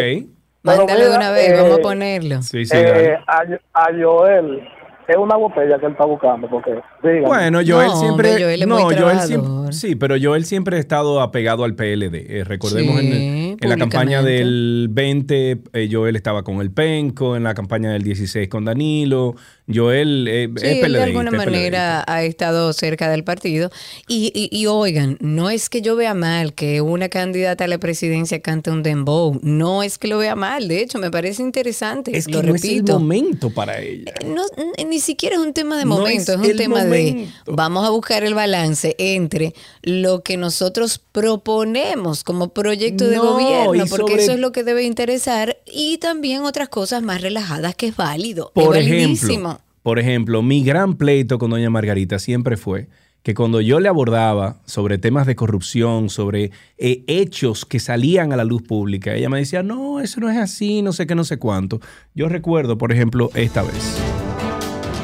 Mándalo 0.63 1.09
de 1.11 1.17
una 1.17 1.31
vez, 1.31 1.49
eh, 1.49 1.57
vamos 1.63 1.79
a 1.79 1.83
ponerlo. 1.83 2.43
Sí, 2.43 2.67
sí, 2.67 2.77
Eh, 2.77 3.17
a, 3.27 3.43
a 3.73 3.87
Joel, 3.99 4.61
es 5.09 5.17
una 5.17 5.37
botella 5.37 5.79
que 5.79 5.87
él 5.87 5.93
está 5.93 6.05
buscando, 6.05 6.49
porque, 6.49 6.71
dígame. 7.03 7.27
Bueno, 7.27 7.61
Joel 7.67 7.89
No, 7.89 7.97
siempre. 7.97 8.29
hombre, 8.31 8.45
Joel 8.45 8.61
es 8.63 8.69
no, 8.69 8.79
muy 8.79 8.95
Joel 8.95 9.21
siempre. 9.21 9.73
Sí, 9.73 9.97
pero 9.97 10.17
Joel 10.21 10.45
siempre 10.45 10.77
ha 10.77 10.81
estado 10.81 11.21
apegado 11.23 11.65
al 11.65 11.75
PLD. 11.75 12.15
Eh, 12.29 12.45
recordemos 12.45 13.01
Sí, 13.01 13.07
en, 13.07 13.57
en 13.61 13.69
la 13.69 13.77
campaña 13.77 14.23
del 14.23 14.89
20, 14.91 15.63
eh, 15.73 15.89
Joel 15.91 16.15
estaba 16.17 16.43
con 16.43 16.61
el 16.61 16.71
Penco, 16.73 17.37
en 17.37 17.45
la 17.45 17.55
campaña 17.55 17.91
del 17.91 18.03
16 18.03 18.49
con 18.49 18.65
Danilo. 18.67 19.35
Joel 19.73 20.27
eh, 20.29 20.49
Sí, 20.57 20.67
es 20.67 20.73
él 20.75 20.81
PLD. 20.81 20.93
de 20.99 21.03
alguna 21.05 21.31
manera 21.31 22.05
ha 22.07 22.23
estado 22.25 22.73
cerca 22.73 23.09
del 23.11 23.23
partido. 23.25 23.71
Y, 24.09 24.33
y, 24.35 24.49
y 24.57 24.67
oigan, 24.67 25.17
no 25.21 25.49
es 25.51 25.69
que 25.71 25.81
yo 25.83 25.95
vea 25.97 26.15
mal 26.15 26.55
que 26.55 26.81
una 26.81 27.09
candidata 27.09 27.65
a 27.65 27.69
la 27.69 27.79
presidencia 27.79 28.41
cante 28.41 28.71
un 28.71 28.83
dembow. 28.83 29.39
No 29.43 29.83
es 29.83 29.99
que 29.99 30.09
lo 30.09 30.19
vea 30.19 30.35
mal. 30.35 30.67
De 30.69 30.81
hecho, 30.83 30.99
me 30.99 31.11
parece 31.11 31.43
interesante. 31.43 32.17
Es 32.17 32.27
que 32.27 32.33
lo 32.33 32.43
no 32.43 32.55
es 32.55 32.65
el 32.65 32.71
repito. 32.71 32.99
momento 32.99 33.51
para 33.51 33.81
ella. 33.81 34.13
No, 34.27 34.43
n- 34.57 34.89
ni 34.89 34.99
siquiera 35.01 35.37
es 35.37 35.41
un 35.43 35.53
tema 35.53 35.77
de 35.79 35.85
No 35.85 35.97
momento, 35.99 36.33
es 36.35 36.41
es, 36.41 36.51
un 36.51 36.57
tema 36.57 36.85
de 36.85 37.29
vamos 37.47 37.87
a 37.87 37.91
buscar 37.91 38.25
el 38.25 38.35
balance 38.35 38.97
entre 38.99 39.55
lo 39.83 40.23
que 40.23 40.37
nosotros 40.37 41.01
proponemos 41.13 42.25
como 42.25 42.49
proyecto 42.49 43.07
de 43.09 43.17
No, 43.17 43.33
gobierno, 43.35 43.85
porque 43.89 44.13
sobre- 44.13 44.23
eso 44.25 44.33
es 44.33 44.39
lo 44.41 44.53
que 44.53 44.65
debe 44.65 44.83
interesar, 44.85 45.59
y 45.67 45.99
también 45.99 46.43
otras 46.43 46.69
cosas 46.69 47.03
más 47.03 47.21
relajadas 47.23 47.75
que 47.75 47.89
es 47.89 47.97
válido. 47.97 48.51
Por 48.55 48.77
es 48.77 48.83
ejemplo, 48.85 49.01
validísimo. 49.03 49.60
Por 49.83 49.99
ejemplo, 49.99 50.43
mi 50.43 50.63
gran 50.63 50.95
pleito 50.97 51.39
con 51.39 51.51
doña 51.51 51.71
Margarita 51.71 52.19
siempre 52.19 52.57
fue 52.57 52.89
que 53.23 53.35
cuando 53.35 53.61
yo 53.61 53.81
le 53.81 53.89
abordaba 53.89 54.61
sobre 54.65 54.97
temas 54.97 55.27
de 55.27 55.37
corrupción, 55.37 56.09
sobre 56.09 56.53
eh, 56.79 57.05
hechos 57.07 57.67
que 57.67 57.79
salían 57.79 58.33
a 58.33 58.37
la 58.37 58.45
luz 58.45 58.63
pública, 58.63 59.15
ella 59.15 59.29
me 59.29 59.39
decía, 59.39 59.63
no, 59.63 60.01
eso 60.01 60.21
no 60.21 60.31
es 60.31 60.39
así, 60.39 60.81
no 60.81 60.93
sé 60.93 61.07
qué, 61.07 61.15
no 61.15 61.25
sé 61.25 61.39
cuánto. 61.39 61.81
Yo 62.15 62.29
recuerdo, 62.29 62.79
por 62.79 62.93
ejemplo, 62.93 63.31
esta 63.35 63.63
vez. 63.63 63.99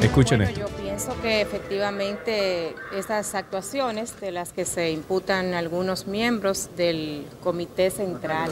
Escuchen 0.01 0.39
Bueno, 0.39 0.51
esto. 0.51 0.67
yo 0.67 0.83
pienso 0.83 1.21
que 1.21 1.41
efectivamente 1.41 2.73
estas 2.95 3.35
actuaciones 3.35 4.19
de 4.19 4.31
las 4.31 4.51
que 4.53 4.65
se 4.65 4.91
imputan 4.91 5.53
algunos 5.53 6.07
miembros 6.07 6.69
del 6.75 7.23
Comité 7.43 7.89
Central 7.91 8.51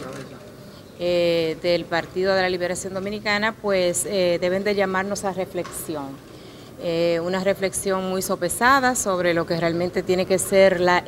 eh, 1.00 1.58
del 1.62 1.86
Partido 1.86 2.34
de 2.36 2.42
la 2.42 2.50
Liberación 2.50 2.94
Dominicana, 2.94 3.54
pues 3.54 4.06
eh, 4.06 4.38
deben 4.40 4.64
de 4.64 4.76
llamarnos 4.76 5.24
a 5.24 5.34
reflexión. 5.34 6.08
Eh, 6.82 7.20
una 7.24 7.44
reflexión 7.44 8.10
muy 8.10 8.22
sopesada 8.22 8.96
sobre 8.96 9.34
lo 9.34 9.46
que 9.46 9.60
realmente 9.60 10.04
tiene 10.04 10.26
que 10.26 10.38
ser 10.38 10.80
la 10.80 11.04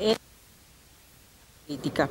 política. 1.68 2.10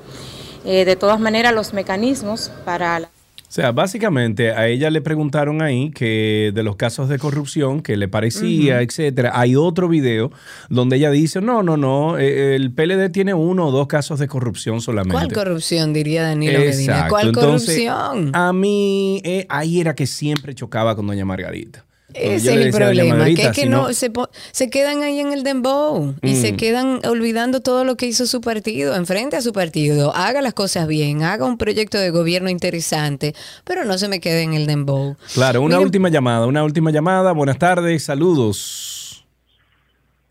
Eh, 0.65 0.85
de 0.85 0.97
todas 0.97 1.19
maneras, 1.19 1.55
los 1.55 1.73
mecanismos 1.73 2.51
para 2.65 3.01
la 3.01 3.09
O 3.49 3.53
sea, 3.57 3.71
básicamente 3.73 4.51
a 4.51 4.67
ella 4.67 4.91
le 4.91 5.01
preguntaron 5.01 5.63
ahí 5.63 5.91
que 5.91 6.51
de 6.53 6.63
los 6.65 6.77
casos 6.77 7.09
de 7.09 7.19
corrupción 7.19 7.81
que 7.81 7.97
le 7.97 8.09
parecía, 8.09 8.83
etcétera. 8.83 9.33
Hay 9.35 9.55
otro 9.55 9.89
video 9.89 10.33
donde 10.69 10.97
ella 10.97 11.11
dice, 11.11 11.41
no, 11.41 11.63
no, 11.63 11.77
no, 11.77 12.19
eh, 12.19 12.57
el 12.57 12.73
PLD 12.73 13.11
tiene 13.11 13.35
uno 13.35 13.69
o 13.69 13.71
dos 13.71 13.87
casos 13.87 14.19
de 14.19 14.27
corrupción 14.27 14.81
solamente. 14.81 15.15
¿Cuál 15.15 15.33
corrupción, 15.33 15.93
diría 15.93 16.25
Danilo 16.25 16.59
Medina? 16.59 17.07
¿Cuál 17.09 17.29
Entonces, 17.29 17.89
corrupción? 17.89 18.35
A 18.35 18.53
mí, 18.53 19.23
eh, 19.25 19.47
ahí 19.49 19.81
era 19.81 19.95
que 19.95 20.07
siempre 20.07 20.55
chocaba 20.55 20.97
con 20.97 21.07
doña 21.07 21.25
Margarita. 21.25 21.86
Cuando 22.19 22.35
Ese 22.35 22.55
es 22.55 22.67
el 22.67 22.73
problema, 22.73 23.25
que 23.27 23.33
es 23.33 23.49
que 23.51 23.63
si 23.63 23.69
no, 23.69 23.93
se, 23.93 24.11
se 24.53 24.71
quedan 24.71 25.03
ahí 25.03 25.21
en 25.21 25.33
el 25.33 25.43
dembow 25.43 26.15
y 26.23 26.35
se 26.37 26.53
Mm. 26.53 26.57
quedan 26.57 27.01
olvidando 27.07 27.61
todo 27.61 27.85
lo 27.85 27.97
que 27.97 28.07
hizo 28.07 28.27
su 28.27 28.41
partido, 28.41 28.95
enfrente 28.97 29.37
a 29.37 29.41
su 29.43 29.53
partido, 29.53 30.15
haga 30.15 30.41
las 30.41 30.55
cosas 30.55 30.89
bien, 30.89 31.23
haga 31.23 31.45
un 31.45 31.59
proyecto 31.59 31.99
de 31.99 32.11
gobierno 32.11 32.49
interesante, 32.49 33.35
pero 33.65 33.85
no 33.85 33.99
se 33.99 34.09
me 34.09 34.21
quede 34.21 34.43
en 34.43 34.55
el 34.55 34.67
dembow. 34.67 35.17
Claro, 35.35 35.61
una 35.63 35.77
Miren- 35.77 35.85
última 35.85 36.09
llamada, 36.09 36.47
una 36.47 36.65
última 36.65 36.91
llamada. 36.91 37.33
Buenas 37.33 37.59
tardes, 37.59 38.05
saludos. 38.05 39.27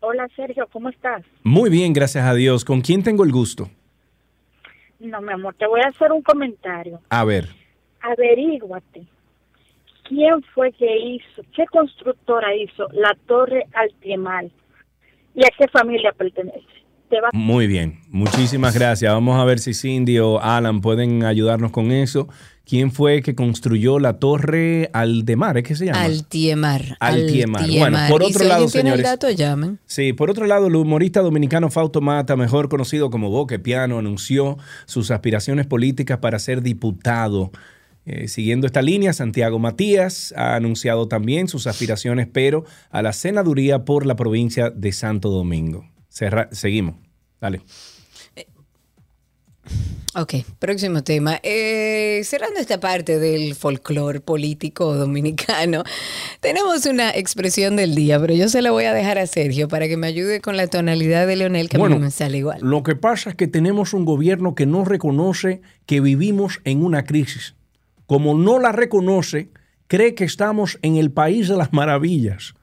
Hola 0.00 0.28
Sergio, 0.36 0.68
¿cómo 0.72 0.88
estás? 0.88 1.22
Muy 1.42 1.70
bien, 1.70 1.92
gracias 1.92 2.24
a 2.24 2.34
Dios. 2.34 2.64
¿Con 2.64 2.80
quién 2.80 3.02
tengo 3.02 3.24
el 3.24 3.32
gusto? 3.32 3.68
No, 5.00 5.20
mi 5.20 5.32
amor, 5.32 5.54
te 5.58 5.66
voy 5.66 5.80
a 5.82 5.88
hacer 5.88 6.10
un 6.12 6.22
comentario. 6.22 7.00
A 7.10 7.24
ver. 7.24 7.48
Averíguate. 8.00 9.02
¿Quién 10.08 10.42
fue 10.54 10.72
que 10.72 10.86
hizo, 10.98 11.42
qué 11.54 11.64
constructora 11.70 12.54
hizo 12.54 12.86
la 12.92 13.16
Torre 13.26 13.66
Altiemal? 13.72 14.50
¿Y 15.34 15.44
a 15.44 15.48
qué 15.58 15.68
familia 15.68 16.12
pertenece? 16.16 16.60
Te 17.10 17.20
va 17.20 17.28
Muy 17.32 17.66
bien, 17.66 18.00
muchísimas 18.08 18.74
gracias. 18.74 19.12
Vamos 19.12 19.38
a 19.38 19.44
ver 19.44 19.58
si 19.60 19.74
Cindy 19.74 20.18
o 20.18 20.40
Alan 20.40 20.80
pueden 20.80 21.24
ayudarnos 21.24 21.70
con 21.70 21.92
eso. 21.92 22.28
¿Quién 22.64 22.90
fue 22.90 23.22
que 23.22 23.36
construyó 23.36 24.00
la 24.00 24.18
torre 24.18 24.90
Aldemar? 24.92 25.56
¿Es 25.58 25.62
que 25.62 25.76
se 25.76 25.86
llama? 25.86 26.02
Altiemar. 26.02 26.96
Altiemar. 26.98 27.62
Bueno, 27.78 27.98
por 28.08 28.24
otro 28.24 28.40
si 28.40 28.48
lado, 28.48 28.66
tiene 28.66 28.90
el 28.90 28.96
señores. 28.96 29.04
dato, 29.04 29.30
llamen. 29.30 29.78
Sí, 29.86 30.12
por 30.12 30.30
otro 30.30 30.46
lado, 30.46 30.66
el 30.66 30.74
humorista 30.74 31.20
dominicano 31.20 31.70
Fausto 31.70 32.00
Mata, 32.00 32.34
mejor 32.34 32.68
conocido 32.68 33.08
como 33.08 33.30
Boque 33.30 33.60
Piano, 33.60 34.00
anunció 34.00 34.58
sus 34.86 35.12
aspiraciones 35.12 35.66
políticas 35.66 36.18
para 36.18 36.40
ser 36.40 36.60
diputado. 36.60 37.52
Eh, 38.06 38.28
siguiendo 38.28 38.66
esta 38.66 38.82
línea, 38.82 39.12
Santiago 39.12 39.58
Matías 39.58 40.32
ha 40.36 40.54
anunciado 40.54 41.08
también 41.08 41.48
sus 41.48 41.66
aspiraciones, 41.66 42.28
pero 42.32 42.64
a 42.90 43.02
la 43.02 43.12
senaduría 43.12 43.84
por 43.84 44.06
la 44.06 44.14
provincia 44.14 44.70
de 44.70 44.92
Santo 44.92 45.28
Domingo. 45.28 45.90
Cerra- 46.08 46.48
seguimos. 46.52 46.94
Dale. 47.40 47.60
Ok, 50.14 50.34
próximo 50.58 51.02
tema. 51.02 51.40
Eh, 51.42 52.22
cerrando 52.24 52.58
esta 52.58 52.80
parte 52.80 53.18
del 53.18 53.54
folclore 53.54 54.20
político 54.20 54.94
dominicano, 54.94 55.82
tenemos 56.40 56.86
una 56.86 57.10
expresión 57.10 57.76
del 57.76 57.94
día, 57.94 58.18
pero 58.18 58.32
yo 58.32 58.48
se 58.48 58.62
la 58.62 58.70
voy 58.70 58.84
a 58.84 58.94
dejar 58.94 59.18
a 59.18 59.26
Sergio 59.26 59.68
para 59.68 59.88
que 59.88 59.98
me 59.98 60.06
ayude 60.06 60.40
con 60.40 60.56
la 60.56 60.68
tonalidad 60.68 61.26
de 61.26 61.36
Leonel, 61.36 61.68
que 61.68 61.76
a 61.76 61.78
mí 61.78 61.82
Bueno, 61.82 61.96
no 61.96 62.04
me 62.06 62.10
sale 62.10 62.38
igual. 62.38 62.60
Lo 62.62 62.82
que 62.82 62.96
pasa 62.96 63.30
es 63.30 63.36
que 63.36 63.46
tenemos 63.46 63.92
un 63.92 64.06
gobierno 64.06 64.54
que 64.54 64.64
no 64.64 64.84
reconoce 64.86 65.60
que 65.84 66.00
vivimos 66.00 66.60
en 66.64 66.82
una 66.82 67.04
crisis. 67.04 67.54
Como 68.06 68.34
no 68.34 68.58
la 68.58 68.72
reconoce, 68.72 69.50
cree 69.88 70.14
que 70.14 70.24
estamos 70.24 70.78
en 70.82 70.96
el 70.96 71.10
país 71.12 71.48
de 71.48 71.56
las 71.56 71.72
maravillas. 71.72 72.54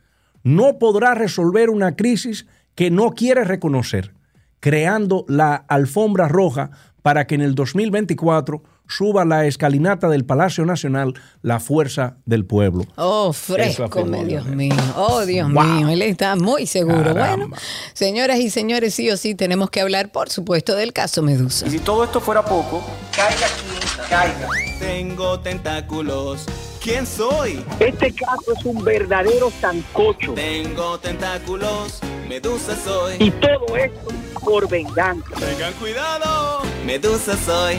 No 0.44 0.78
podrá 0.80 1.14
resolver 1.14 1.70
una 1.70 1.96
crisis 1.96 2.46
que 2.76 2.92
no 2.92 3.12
quiere 3.12 3.44
reconocer, 3.44 4.14
creando 4.60 5.26
la 5.28 5.56
alfombra 5.56 6.28
roja 6.28 6.72
para 7.02 7.28
que 7.28 7.36
en 7.36 7.42
el 7.42 7.56
2024 7.56 8.64
suba 8.88 9.24
la 9.26 9.46
escalinata 9.46 10.10
del 10.10 10.26
Palacio 10.26 10.66
Nacional 10.66 11.14
la 11.42 11.60
fuerza 11.60 12.18
del 12.26 12.46
pueblo. 12.46 12.86
Oh, 12.96 13.32
fresco, 13.34 14.04
Dios 14.26 14.46
mío. 14.48 14.76
Oh, 14.98 15.26
Dios 15.26 15.52
Wow. 15.52 15.64
mío. 15.64 15.90
Él 15.90 16.02
está 16.02 16.36
muy 16.36 16.66
seguro. 16.68 17.14
Caramba. 17.14 17.46
Bueno, 17.48 17.56
señoras 17.94 18.40
y 18.40 18.50
señores, 18.50 18.94
sí 18.94 19.10
o 19.10 19.18
sí 19.18 19.36
tenemos 19.36 19.70
que 19.70 19.82
hablar, 19.82 20.12
por 20.12 20.30
supuesto, 20.30 20.76
del 20.76 20.92
caso 20.94 21.22
Medusa. 21.22 21.66
Y 21.68 21.72
si 21.72 21.80
todo 21.80 22.04
esto 22.04 22.20
fuera 22.20 22.44
poco, 22.44 22.84
Caiga 23.16 23.48
quien 23.62 23.73
caiga. 24.10 24.48
Tengo 24.80 25.40
tentáculos. 25.40 26.46
¿Quién 26.82 27.08
soy? 27.08 27.64
Este 27.80 28.14
caso 28.14 28.54
es 28.58 28.66
un 28.66 28.84
verdadero 28.84 29.52
sancocho. 29.62 30.34
Tengo 30.34 31.00
tentáculos. 31.00 32.00
Medusa 32.28 32.76
soy. 32.76 33.16
Y 33.20 33.32
todo 33.32 33.78
esto 33.78 34.08
por 34.44 34.68
venganza. 34.68 35.30
Tengan 35.40 35.74
cuidado. 35.76 36.62
Medusa 36.86 37.38
soy. 37.38 37.78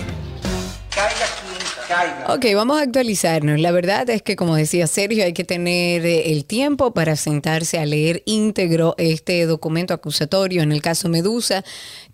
Caiga 0.95 1.27
quien 1.41 1.89
caiga. 1.89 2.35
Ok, 2.35 2.47
vamos 2.55 2.79
a 2.79 2.83
actualizarnos. 2.83 3.61
La 3.61 3.73
verdad 3.73 4.09
es 4.11 4.23
que, 4.23 4.37
como 4.37 4.57
decía 4.57 4.87
Sergio, 4.87 5.25
hay 5.25 5.33
que 5.33 5.45
tener 5.45 6.07
eh, 6.07 6.33
el 6.33 6.45
tiempo 6.45 6.95
para 6.95 7.17
sentarse 7.17 7.79
a 7.79 7.85
leer 7.85 8.23
íntegro 8.27 8.95
este 8.97 9.45
documento 9.45 9.93
acusatorio 9.93 10.63
en 10.63 10.73
el 10.73 10.81
caso 10.81 11.09
Medusa, 11.09 11.65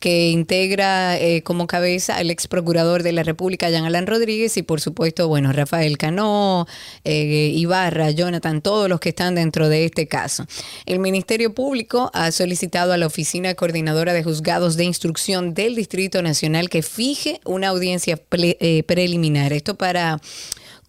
que 0.00 0.30
integra 0.30 1.18
eh, 1.18 1.42
como 1.42 1.66
cabeza 1.66 2.16
al 2.16 2.30
ex 2.30 2.48
procurador 2.48 3.02
de 3.02 3.12
la 3.12 3.22
República, 3.22 3.68
Jean 3.70 3.84
Alan 3.84 4.06
Rodríguez, 4.06 4.56
y 4.56 4.62
por 4.62 4.80
supuesto, 4.80 5.28
bueno, 5.28 5.52
Rafael 5.52 5.98
Cano, 5.98 6.66
eh, 7.04 7.52
Ibarra, 7.54 8.10
Jonathan, 8.10 8.62
todos 8.62 8.88
los 8.88 8.98
que 8.98 9.10
están 9.10 9.34
dentro 9.34 9.68
de 9.68 9.84
este 9.84 10.08
caso. 10.08 10.46
El 10.86 10.98
Ministerio 10.98 11.54
Público 11.54 12.10
ha 12.14 12.32
solicitado 12.32 12.94
a 12.94 12.96
la 12.96 13.06
Oficina 13.06 13.54
Coordinadora 13.54 14.14
de 14.14 14.24
Juzgados 14.24 14.76
de 14.76 14.84
Instrucción 14.84 15.52
del 15.52 15.76
Distrito 15.76 16.22
Nacional 16.22 16.70
que 16.70 16.82
fije 16.82 17.40
una 17.44 17.68
audiencia 17.68 18.18
eh, 18.32 18.82
preliminar. 18.84 19.52
Esto 19.52 19.74
para 19.74 20.18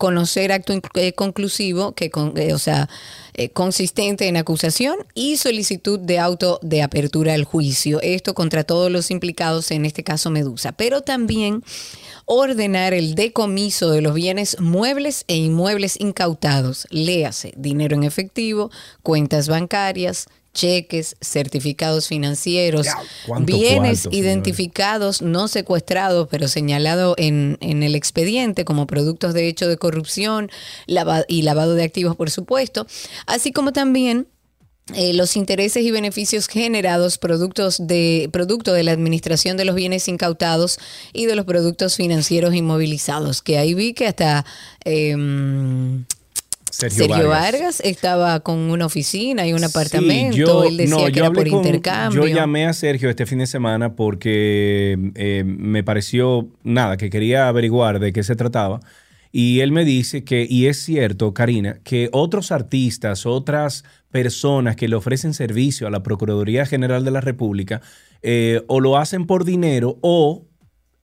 conocer 0.02 0.52
acto 0.52 0.74
eh, 0.96 1.14
conclusivo, 1.14 1.92
que 1.92 2.10
eh, 2.38 2.54
o 2.56 2.58
sea, 2.58 2.90
eh, 3.36 3.50
consistente 3.50 4.28
en 4.28 4.36
acusación 4.36 4.98
y 5.14 5.38
solicitud 5.38 6.00
de 6.00 6.18
auto 6.18 6.58
de 6.64 6.82
apertura 6.82 7.36
al 7.36 7.44
juicio. 7.44 8.02
Esto 8.02 8.34
contra 8.34 8.64
todos 8.64 8.92
los 8.92 9.12
implicados, 9.12 9.70
en 9.70 9.86
este 9.86 10.04
caso 10.04 10.32
Medusa. 10.32 10.72
Pero 10.72 11.02
también 11.02 11.64
ordenar 12.26 12.96
el 12.96 13.14
decomiso 13.14 13.92
de 13.92 14.02
los 14.02 14.16
bienes 14.16 14.60
muebles 14.60 15.24
e 15.28 15.36
inmuebles 15.36 16.00
incautados. 16.00 16.88
Léase, 16.90 17.54
dinero 17.56 17.96
en 17.96 18.02
efectivo, 18.02 18.72
cuentas 19.04 19.50
bancarias, 19.50 20.26
cheques, 20.54 21.16
certificados 21.22 22.08
financieros, 22.08 22.86
Ya, 22.86 22.98
¿cuánto 23.26 23.46
bienes 23.56 24.08
identificados, 24.12 25.22
no 25.22 25.48
secuestrados, 25.48 26.28
pero 26.30 26.48
señalados 26.48 27.16
en, 27.18 27.58
en 27.62 27.84
el 27.84 27.96
expediente 27.96 28.66
como 28.66 28.88
productos 28.88 29.34
de 29.34 29.48
hecho 29.48 29.68
de 29.68 29.78
corrupción 29.78 30.50
lava- 30.88 31.26
y 31.28 31.44
lavado 31.44 31.76
de 31.76 31.84
activos, 31.84 32.16
por 32.16 32.30
supuesto, 32.30 32.86
así 33.28 33.52
como 33.52 33.72
también 33.72 34.28
eh, 34.96 35.14
los 35.14 35.38
intereses 35.38 35.84
y 35.84 35.92
beneficios 35.92 36.48
generados 36.48 37.18
productos 37.18 37.78
de 37.88 38.28
producto 38.34 38.74
de 38.74 38.84
la 38.84 38.92
administración 38.92 39.56
de 39.56 39.64
los 39.64 39.76
bienes 39.76 40.08
incautados 40.10 40.80
y 41.14 41.28
de 41.28 41.36
los 41.36 41.46
productos 41.46 41.96
financieros 41.96 42.54
inmovilizados 42.56 43.42
que 43.42 43.58
ahí 43.58 43.74
vi 43.74 43.94
que 43.94 44.08
hasta 44.08 44.44
em, 44.84 46.04
Sergio, 46.90 47.06
Sergio, 47.08 47.30
Vargas. 47.30 47.52
Vargas. 47.54 47.80
estaba 47.84 48.40
con 48.42 48.58
una 48.58 48.86
oficina 48.86 49.46
y 49.48 49.54
un 49.54 49.60
Sí, 49.60 49.66
apartamento 49.66 50.36
yo- 50.38 50.64
él 50.64 50.78
decía 50.78 50.96
no, 50.98 51.06
que 51.12 51.20
era 51.20 51.32
por 51.32 51.48
con- 51.50 51.58
intercambio 51.60 52.26
Yo 52.26 52.28
llamé 52.34 52.66
a 52.66 52.74
Sergio 52.74 53.10
este 53.10 53.26
fin 53.26 53.40
de 53.40 53.48
semana 53.48 53.96
porque 53.96 54.98
eh, 55.16 55.44
me 55.46 55.84
pareció, 55.84 56.50
nada, 56.64 56.98
que 56.98 57.10
quería 57.10 57.48
averiguar 57.48 58.00
de 58.00 58.12
qué 58.14 58.24
se 58.24 58.36
trataba. 58.36 58.80
Y 59.34 59.62
él 59.62 59.72
me 59.72 59.86
dice 59.86 60.26
que, 60.26 60.46
y 60.50 60.66
es 60.68 60.84
cierto, 60.84 61.34
Karina, 61.34 61.80
que 61.86 62.10
otros 62.12 62.52
artistas, 62.52 63.26
otras 63.26 63.86
personas 64.10 64.76
que 64.76 64.90
le 64.90 64.98
ofrecen 64.98 65.34
servicio 65.34 65.88
a 65.88 65.90
la 65.90 66.04
Procuraduría 66.04 66.66
General 66.66 67.06
de 67.06 67.12
la 67.12 67.22
República, 67.22 67.82
eh, 68.24 68.62
o 68.68 68.82
lo 68.82 68.98
hacen 68.98 69.26
por 69.28 69.46
dinero 69.46 69.98
o 70.02 70.48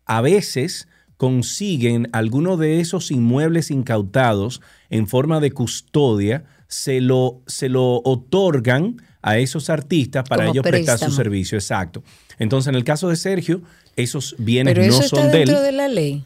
a 0.05 0.21
veces 0.21 0.88
consiguen 1.18 2.09
alguno 2.12 2.57
de 2.57 2.81
esos 2.81 3.11
inmuebles 3.11 3.70
incautados 3.70 4.62
en 4.88 5.07
forma 5.07 5.40
de 5.40 5.50
custodia, 5.50 6.44
se 6.68 7.00
lo, 7.02 7.42
se 7.46 7.68
lo 7.68 8.00
otorgan 8.04 9.02
a 9.20 9.37
esos 9.38 9.68
artistas 9.68 10.26
para 10.28 10.44
Como 10.44 10.54
ellos 10.54 10.62
prestar 10.62 10.98
su 10.98 11.11
servicio. 11.11 11.59
Exacto. 11.59 12.02
Entonces, 12.38 12.68
en 12.68 12.76
el 12.76 12.85
caso 12.85 13.09
de 13.11 13.16
Sergio, 13.16 13.61
esos 13.96 14.37
bienes 14.38 14.74
pero 14.74 14.87
no 14.87 14.94
está 14.94 15.09
son 15.09 15.31
de 15.33 15.42
él. 15.42 15.48
dentro 15.48 15.61
de 15.62 15.72
la 15.72 15.88
ley 15.88 16.24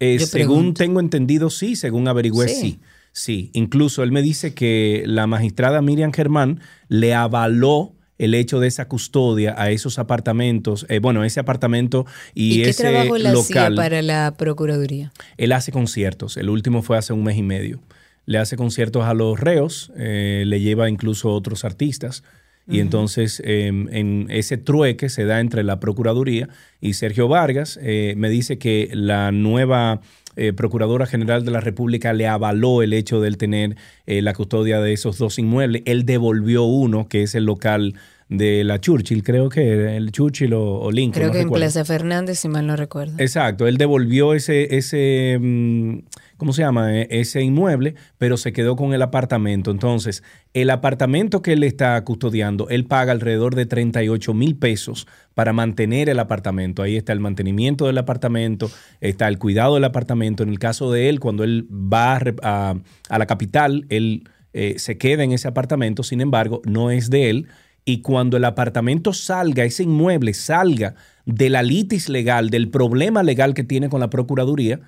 Eh, 0.00 0.18
según 0.18 0.74
tengo 0.74 0.98
entendido, 0.98 1.48
sí, 1.48 1.76
según 1.76 2.08
averigüé, 2.08 2.48
Sí. 2.48 2.54
sí. 2.60 2.80
sí. 3.12 3.50
incluso 3.54 4.02
él 4.02 4.10
me 4.10 4.22
dice 4.22 4.52
que 4.54 5.04
la 5.06 5.28
magistrada 5.28 5.80
Miriam 5.82 6.12
Germán 6.12 6.60
le 6.88 7.14
avaló 7.14 7.92
el 8.24 8.34
hecho 8.34 8.60
de 8.60 8.68
esa 8.68 8.88
custodia 8.88 9.54
a 9.58 9.70
esos 9.70 9.98
apartamentos, 9.98 10.86
eh, 10.88 10.98
bueno, 10.98 11.24
ese 11.24 11.40
apartamento 11.40 12.06
y, 12.34 12.60
¿Y, 12.60 12.62
qué 12.62 12.70
ese 12.70 12.84
trabajo 12.84 13.16
él 13.16 13.26
hacía 13.26 13.68
local. 13.70 13.74
para 13.74 14.02
la 14.02 14.34
Procuraduría? 14.36 15.12
Él 15.36 15.52
hace 15.52 15.72
conciertos, 15.72 16.36
el 16.36 16.48
último 16.48 16.82
fue 16.82 16.98
hace 16.98 17.12
un 17.12 17.24
mes 17.24 17.36
y 17.36 17.42
medio. 17.42 17.80
Le 18.24 18.38
hace 18.38 18.56
conciertos 18.56 19.04
a 19.04 19.14
los 19.14 19.40
reos, 19.40 19.92
eh, 19.96 20.44
le 20.46 20.60
lleva 20.60 20.88
incluso 20.88 21.30
a 21.30 21.34
otros 21.34 21.64
artistas. 21.64 22.22
Y 22.68 22.78
entonces 22.78 23.42
eh, 23.44 23.66
en 23.66 24.26
ese 24.30 24.56
trueque 24.56 25.08
se 25.08 25.24
da 25.24 25.40
entre 25.40 25.64
la 25.64 25.80
Procuraduría 25.80 26.48
y 26.80 26.94
Sergio 26.94 27.28
Vargas. 27.28 27.78
eh, 27.82 28.14
me 28.16 28.30
dice 28.30 28.58
que 28.58 28.88
la 28.92 29.32
nueva 29.32 30.00
eh, 30.36 30.52
Procuradora 30.52 31.06
General 31.06 31.44
de 31.44 31.50
la 31.50 31.60
República 31.60 32.12
le 32.12 32.28
avaló 32.28 32.82
el 32.82 32.92
hecho 32.92 33.20
de 33.20 33.28
él 33.28 33.36
tener 33.36 33.76
la 34.06 34.32
custodia 34.32 34.80
de 34.80 34.92
esos 34.92 35.18
dos 35.18 35.38
inmuebles. 35.38 35.82
Él 35.86 36.06
devolvió 36.06 36.62
uno, 36.62 37.08
que 37.08 37.22
es 37.22 37.34
el 37.34 37.44
local 37.44 37.94
de 38.36 38.64
la 38.64 38.80
Churchill, 38.80 39.22
creo 39.22 39.48
que 39.48 39.68
era 39.68 39.94
el 39.96 40.10
Churchill 40.12 40.52
o, 40.54 40.80
o 40.80 40.90
Lincoln. 40.90 41.12
Creo 41.14 41.26
no 41.28 41.32
que 41.34 41.40
en. 41.40 41.50
Plaza 41.50 41.84
Fernández, 41.84 42.38
si 42.38 42.48
mal 42.48 42.66
no 42.66 42.76
recuerdo. 42.76 43.14
Exacto, 43.18 43.66
él 43.66 43.76
devolvió 43.76 44.34
ese, 44.34 44.76
ese 44.76 45.38
mm, 45.40 45.98
¿cómo 46.38 46.52
se 46.52 46.62
llama? 46.62 46.98
E- 46.98 47.08
Ese 47.10 47.42
inmueble, 47.42 47.94
pero 48.18 48.36
se 48.36 48.52
quedó 48.52 48.74
con 48.76 48.94
el 48.94 49.02
apartamento. 49.02 49.70
Entonces, 49.70 50.22
el 50.54 50.70
apartamento 50.70 51.42
que 51.42 51.52
él 51.52 51.62
está 51.62 52.02
custodiando, 52.04 52.68
él 52.68 52.84
paga 52.86 53.12
alrededor 53.12 53.54
de 53.54 53.66
38 53.66 54.34
mil 54.34 54.56
pesos 54.56 55.06
para 55.34 55.52
mantener 55.52 56.08
el 56.08 56.18
apartamento. 56.18 56.82
Ahí 56.82 56.96
está 56.96 57.12
el 57.12 57.20
mantenimiento 57.20 57.86
del 57.86 57.98
apartamento, 57.98 58.70
está 59.00 59.28
el 59.28 59.38
cuidado 59.38 59.74
del 59.74 59.84
apartamento. 59.84 60.42
En 60.42 60.48
el 60.48 60.58
caso 60.58 60.90
de 60.90 61.08
él, 61.08 61.20
cuando 61.20 61.44
él 61.44 61.66
va 61.70 62.18
a- 62.42 62.74
a 63.08 63.18
la 63.18 63.26
capital, 63.26 63.84
él 63.88 64.24
eh, 64.54 64.74
se 64.78 64.98
queda 64.98 65.24
en 65.24 65.32
ese 65.32 65.48
apartamento, 65.48 66.02
sin 66.02 66.20
embargo, 66.20 66.60
no 66.66 66.90
es 66.90 67.08
de 67.08 67.30
él. 67.30 67.46
Y 67.84 68.00
cuando 68.00 68.36
el 68.36 68.44
apartamento 68.44 69.12
salga, 69.12 69.64
ese 69.64 69.82
inmueble 69.82 70.34
salga 70.34 70.94
de 71.26 71.50
la 71.50 71.62
litis 71.62 72.08
legal, 72.08 72.50
del 72.50 72.68
problema 72.68 73.22
legal 73.22 73.54
que 73.54 73.64
tiene 73.64 73.88
con 73.88 74.00
la 74.00 74.10
Procuraduría, 74.10 74.80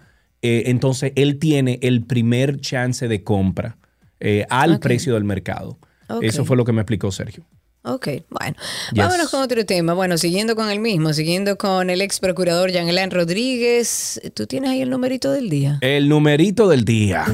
eh, 0.42 0.64
entonces 0.66 1.12
él 1.16 1.38
tiene 1.38 1.78
el 1.82 2.04
primer 2.04 2.60
chance 2.60 3.08
de 3.08 3.24
compra 3.24 3.78
eh, 4.20 4.46
al 4.50 4.78
precio 4.78 5.14
del 5.14 5.24
mercado. 5.24 5.78
Eso 6.20 6.44
fue 6.44 6.56
lo 6.56 6.64
que 6.64 6.72
me 6.72 6.82
explicó 6.82 7.10
Sergio. 7.10 7.44
Ok, 7.82 8.08
bueno. 8.30 8.56
Yes. 8.92 9.04
Vámonos 9.04 9.30
con 9.30 9.42
otro 9.42 9.64
tema. 9.66 9.92
Bueno, 9.92 10.16
siguiendo 10.16 10.56
con 10.56 10.70
el 10.70 10.80
mismo, 10.80 11.12
siguiendo 11.12 11.58
con 11.58 11.90
el 11.90 12.00
ex 12.00 12.18
procurador 12.18 12.70
Jean 12.70 13.10
Rodríguez. 13.10 14.20
¿Tú 14.34 14.46
tienes 14.46 14.70
ahí 14.70 14.80
el 14.80 14.88
numerito 14.88 15.32
del 15.32 15.50
día? 15.50 15.78
El 15.82 16.08
numerito 16.08 16.68
del 16.68 16.84
día. 16.84 17.26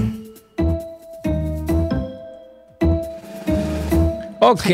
Ok, 4.43 4.71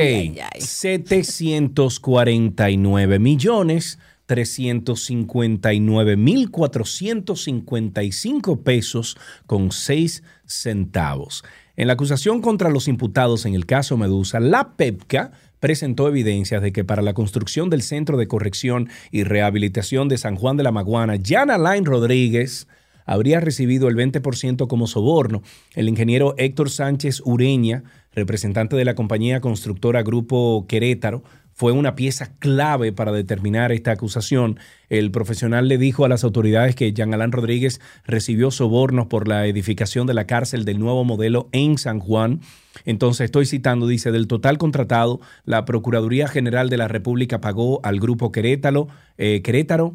749 0.59 3.18
millones 3.18 3.98
359 4.26 6.16
mil 6.16 6.52
455 6.52 8.62
pesos 8.62 9.18
con 9.46 9.72
6 9.72 10.22
centavos. 10.44 11.42
En 11.76 11.88
la 11.88 11.94
acusación 11.94 12.42
contra 12.42 12.70
los 12.70 12.87
imputados 12.87 13.44
en 13.44 13.55
el 13.55 13.66
caso 13.66 13.96
Medusa, 13.96 14.38
la 14.38 14.76
PEPCA 14.76 15.33
presentó 15.59 16.07
evidencias 16.07 16.62
de 16.62 16.70
que 16.72 16.85
para 16.85 17.02
la 17.02 17.14
construcción 17.14 17.68
del 17.68 17.83
Centro 17.83 18.16
de 18.16 18.29
Corrección 18.29 18.88
y 19.11 19.24
Rehabilitación 19.24 20.09
de 20.09 20.18
San 20.18 20.37
Juan 20.37 20.57
de 20.57 20.62
la 20.62 20.70
Maguana, 20.70 21.16
Jan 21.22 21.50
Alain 21.50 21.85
Rodríguez 21.85 22.68
habría 23.07 23.40
recibido 23.40 23.88
el 23.88 23.96
20% 23.96 24.66
como 24.66 24.87
soborno. 24.87 25.42
El 25.74 25.88
ingeniero 25.88 26.35
Héctor 26.37 26.70
Sánchez 26.70 27.22
Ureña, 27.24 27.85
representante 28.16 28.74
de 28.74 28.85
la 28.85 28.94
compañía 28.94 29.40
constructora 29.40 30.02
Grupo 30.02 30.66
Querétaro, 30.66 31.22
fue 31.52 31.72
una 31.72 31.94
pieza 31.94 32.33
clave 32.38 32.92
para 32.92 33.12
determinar 33.12 33.72
esta 33.72 33.90
acusación. 33.90 34.59
El 34.90 35.11
profesional 35.11 35.68
le 35.68 35.79
dijo 35.79 36.05
a 36.05 36.09
las 36.09 36.22
autoridades 36.22 36.74
que 36.74 36.92
Jean 36.92 37.14
Alain 37.14 37.33
Rodríguez 37.33 37.81
recibió 38.05 38.50
sobornos 38.50 39.07
por 39.07 39.26
la 39.26 39.46
edificación 39.46 40.07
de 40.07 40.12
la 40.12 40.26
cárcel 40.26 40.66
del 40.66 40.79
nuevo 40.79 41.05
modelo 41.05 41.48
en 41.52 41.79
San 41.79 41.98
Juan. 41.98 42.40
Entonces, 42.85 43.26
estoy 43.26 43.46
citando, 43.46 43.87
dice, 43.87 44.12
del 44.12 44.26
total 44.26 44.59
contratado, 44.59 45.20
la 45.46 45.64
Procuraduría 45.64 46.29
General 46.29 46.68
de 46.68 46.76
la 46.76 46.88
República 46.88 47.40
pagó 47.40 47.81
al 47.85 48.00
Grupo 48.00 48.33
Querétaro, 48.33 48.88
eh, 49.16 49.40
Querétaro 49.42 49.94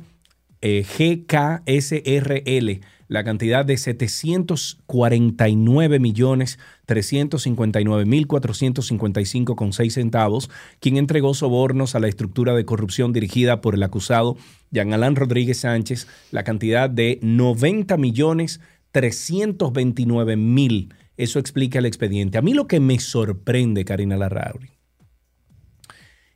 eh, 0.61 0.83
GKSRL 0.83 2.81
la 3.11 3.23
cantidad 3.25 3.65
de 3.65 3.75
749 3.75 5.99
millones 5.99 6.59
359 6.85 8.05
mil 8.05 8.25
455 8.25 9.57
con 9.57 9.73
6 9.73 9.93
centavos, 9.93 10.49
quien 10.79 10.95
entregó 10.95 11.33
sobornos 11.33 11.93
a 11.93 11.99
la 11.99 12.07
estructura 12.07 12.55
de 12.55 12.63
corrupción 12.63 13.11
dirigida 13.11 13.59
por 13.59 13.75
el 13.75 13.83
acusado 13.83 14.37
Jean 14.71 14.93
Alain 14.93 15.17
Rodríguez 15.17 15.57
Sánchez, 15.57 16.07
la 16.31 16.45
cantidad 16.45 16.89
de 16.89 17.19
90 17.21 17.97
millones 17.97 18.61
329 18.93 20.37
mil. 20.37 20.93
Eso 21.17 21.39
explica 21.39 21.79
el 21.79 21.87
expediente. 21.87 22.37
A 22.37 22.41
mí 22.41 22.53
lo 22.53 22.67
que 22.67 22.79
me 22.79 22.97
sorprende, 23.01 23.83
Karina 23.83 24.15
Larrauri, 24.15 24.69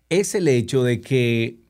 es 0.09 0.35
el 0.35 0.49
hecho 0.49 0.83
de 0.83 0.99
que 0.99 1.63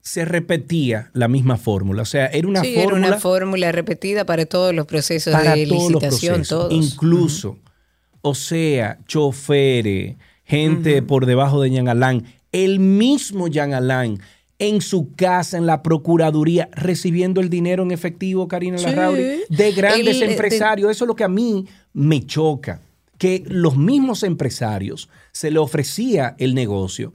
se 0.00 0.24
repetía 0.24 1.10
la 1.12 1.28
misma 1.28 1.56
fórmula. 1.58 2.02
O 2.02 2.06
sea, 2.06 2.26
era 2.26 2.48
una 2.48 2.60
sí, 2.62 2.74
era 2.74 2.84
fórmula 2.84 3.06
una 3.08 3.18
fórmula 3.18 3.72
repetida 3.72 4.24
para 4.24 4.46
todos 4.46 4.74
los 4.74 4.86
procesos 4.86 5.32
para 5.32 5.54
de 5.54 5.66
todos 5.66 5.90
los 5.92 6.02
licitación, 6.02 6.34
procesos. 6.36 6.68
todos. 6.70 6.72
Incluso, 6.92 7.58
o 8.22 8.34
sea, 8.34 8.98
choferes, 9.06 10.16
gente 10.44 11.02
por 11.02 11.26
debajo 11.26 11.60
de 11.62 11.70
Jean 11.70 11.88
Alain, 11.88 12.24
el 12.52 12.78
mismo 12.80 13.48
Jean 13.48 13.74
Alain 13.74 14.20
en 14.60 14.80
su 14.80 15.14
casa, 15.14 15.56
en 15.58 15.66
la 15.66 15.82
Procuraduría, 15.82 16.68
recibiendo 16.72 17.40
el 17.40 17.48
dinero 17.50 17.82
en 17.84 17.90
efectivo, 17.92 18.48
Karina 18.48 18.78
Sí. 18.78 18.86
Larrauri, 18.86 19.42
de 19.48 19.72
grandes 19.72 20.16
El- 20.16 20.20
de- 20.26 20.32
empresarios. 20.32 20.90
Eso 20.90 21.04
es 21.04 21.08
lo 21.08 21.14
que 21.14 21.22
a 21.24 21.28
mí 21.28 21.66
me 21.92 22.26
choca, 22.26 22.80
que 23.18 23.44
los 23.46 23.76
mismos 23.76 24.22
empresarios 24.24 25.08
se 25.32 25.50
le 25.50 25.58
ofrecía 25.58 26.34
el 26.38 26.54
negocio 26.54 27.12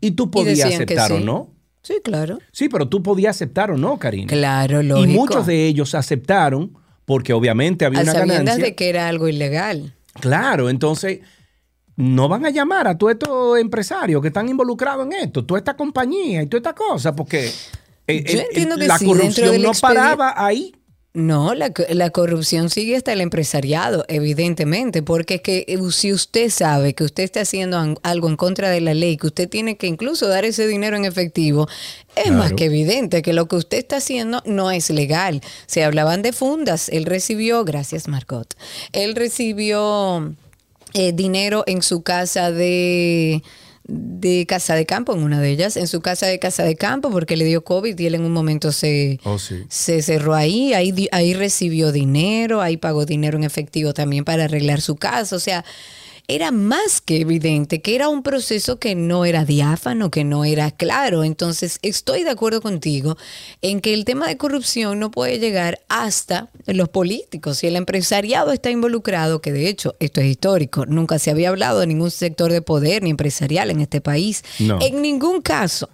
y 0.00 0.12
tú 0.12 0.30
podías 0.30 0.64
aceptar 0.74 1.12
o 1.12 1.20
no. 1.20 1.50
Sí, 1.82 1.94
claro. 2.02 2.38
Sí, 2.52 2.68
pero 2.68 2.88
tú 2.88 3.02
podías 3.02 3.36
aceptar 3.36 3.70
o 3.72 3.76
no, 3.76 3.98
Karina. 3.98 4.28
Claro, 4.28 4.82
Y 4.82 4.86
lógico. 4.86 5.12
muchos 5.12 5.46
de 5.46 5.66
ellos 5.66 5.94
aceptaron 5.94 6.76
porque 7.04 7.32
obviamente 7.32 7.84
había 7.84 8.00
A 8.00 8.02
una 8.04 8.12
ganancia. 8.14 8.56
de 8.56 8.74
que 8.76 8.88
era 8.88 9.08
algo 9.08 9.26
ilegal. 9.28 9.94
Claro, 10.20 10.70
entonces 10.70 11.20
no 11.96 12.28
van 12.28 12.46
a 12.46 12.50
llamar 12.50 12.86
a 12.88 12.96
todos 12.96 13.12
estos 13.14 13.58
empresarios 13.58 14.22
que 14.22 14.28
están 14.28 14.48
involucrados 14.48 15.06
en 15.06 15.12
esto, 15.12 15.44
toda 15.44 15.58
esta 15.58 15.74
compañía 15.76 16.42
y 16.42 16.46
toda 16.46 16.58
esta 16.58 16.74
cosa, 16.74 17.14
porque 17.16 17.50
eh, 18.06 18.24
Yo 18.32 18.38
eh, 18.40 18.46
entiendo 18.48 18.76
que 18.76 18.86
la 18.86 18.98
sí, 18.98 19.06
corrupción 19.06 19.60
no 19.62 19.72
paraba 19.80 20.34
ahí. 20.36 20.74
No, 21.14 21.54
la, 21.54 21.70
la 21.90 22.08
corrupción 22.08 22.70
sigue 22.70 22.96
hasta 22.96 23.12
el 23.12 23.20
empresariado, 23.20 24.06
evidentemente, 24.08 25.02
porque 25.02 25.34
es 25.34 25.40
que 25.42 25.64
eh, 25.68 25.78
si 25.90 26.10
usted 26.10 26.48
sabe 26.48 26.94
que 26.94 27.04
usted 27.04 27.22
está 27.24 27.42
haciendo 27.42 27.96
algo 28.02 28.28
en 28.30 28.36
contra 28.36 28.70
de 28.70 28.80
la 28.80 28.94
ley, 28.94 29.18
que 29.18 29.26
usted 29.26 29.46
tiene 29.46 29.76
que 29.76 29.86
incluso 29.86 30.26
dar 30.26 30.46
ese 30.46 30.66
dinero 30.66 30.96
en 30.96 31.04
efectivo, 31.04 31.68
es 32.16 32.24
Claro. 32.24 32.38
más 32.38 32.52
que 32.54 32.64
evidente 32.64 33.20
que 33.20 33.34
lo 33.34 33.46
que 33.46 33.56
usted 33.56 33.76
está 33.76 33.96
haciendo 33.96 34.42
no 34.46 34.70
es 34.70 34.88
legal. 34.88 35.42
Se 35.66 35.84
hablaban 35.84 36.22
de 36.22 36.32
fundas, 36.32 36.88
él 36.88 37.04
recibió, 37.04 37.62
gracias 37.66 38.08
Margot, 38.08 38.48
él 38.92 39.14
recibió 39.14 40.32
eh, 40.94 41.12
dinero 41.12 41.62
en 41.66 41.82
su 41.82 42.02
casa 42.02 42.50
de 42.50 43.42
de 43.94 44.46
casa 44.46 44.74
de 44.74 44.86
campo, 44.86 45.12
en 45.14 45.22
una 45.22 45.40
de 45.40 45.50
ellas, 45.50 45.76
en 45.76 45.86
su 45.86 46.00
casa 46.00 46.26
de 46.26 46.38
casa 46.38 46.64
de 46.64 46.76
campo, 46.76 47.10
porque 47.10 47.36
le 47.36 47.44
dio 47.44 47.62
COVID 47.62 47.98
y 47.98 48.06
él 48.06 48.14
en 48.14 48.24
un 48.24 48.32
momento 48.32 48.72
se, 48.72 49.20
Oh, 49.24 49.38
sí. 49.38 49.64
se 49.68 50.00
cerró 50.00 50.34
ahí, 50.34 50.72
ahí, 50.72 51.08
ahí 51.12 51.34
recibió 51.34 51.92
dinero, 51.92 52.62
ahí 52.62 52.76
pagó 52.78 53.04
dinero 53.04 53.36
en 53.36 53.44
efectivo 53.44 53.92
también 53.92 54.24
para 54.24 54.44
arreglar 54.44 54.80
su 54.80 54.96
casa. 54.96 55.36
O 55.36 55.40
sea, 55.40 55.64
era 56.28 56.50
más 56.50 57.00
que 57.00 57.20
evidente 57.20 57.82
que 57.82 57.94
era 57.94 58.08
un 58.08 58.22
proceso 58.22 58.78
que 58.78 58.94
no 58.94 59.24
era 59.24 59.44
diáfano, 59.44 60.10
que 60.10 60.24
no 60.24 60.44
era 60.44 60.70
claro. 60.70 61.24
Entonces, 61.24 61.78
estoy 61.82 62.22
de 62.22 62.30
acuerdo 62.30 62.60
contigo 62.60 63.16
en 63.60 63.80
que 63.80 63.94
el 63.94 64.04
tema 64.04 64.26
de 64.26 64.36
corrupción 64.36 64.98
no 64.98 65.10
puede 65.10 65.38
llegar 65.38 65.80
hasta 65.88 66.50
los 66.66 66.88
políticos. 66.88 67.58
Si 67.58 67.66
el 67.66 67.76
empresariado 67.76 68.52
está 68.52 68.70
involucrado, 68.70 69.40
que 69.40 69.52
de 69.52 69.68
hecho 69.68 69.94
esto 70.00 70.20
es 70.20 70.26
histórico, 70.26 70.86
nunca 70.86 71.18
se 71.18 71.30
había 71.30 71.48
hablado 71.48 71.80
de 71.80 71.86
ningún 71.86 72.10
sector 72.10 72.52
de 72.52 72.62
poder 72.62 73.02
ni 73.02 73.10
empresarial 73.10 73.70
en 73.70 73.80
este 73.80 74.00
país. 74.00 74.44
No. 74.58 74.78
En 74.80 75.02
ningún 75.02 75.42
caso. 75.42 75.88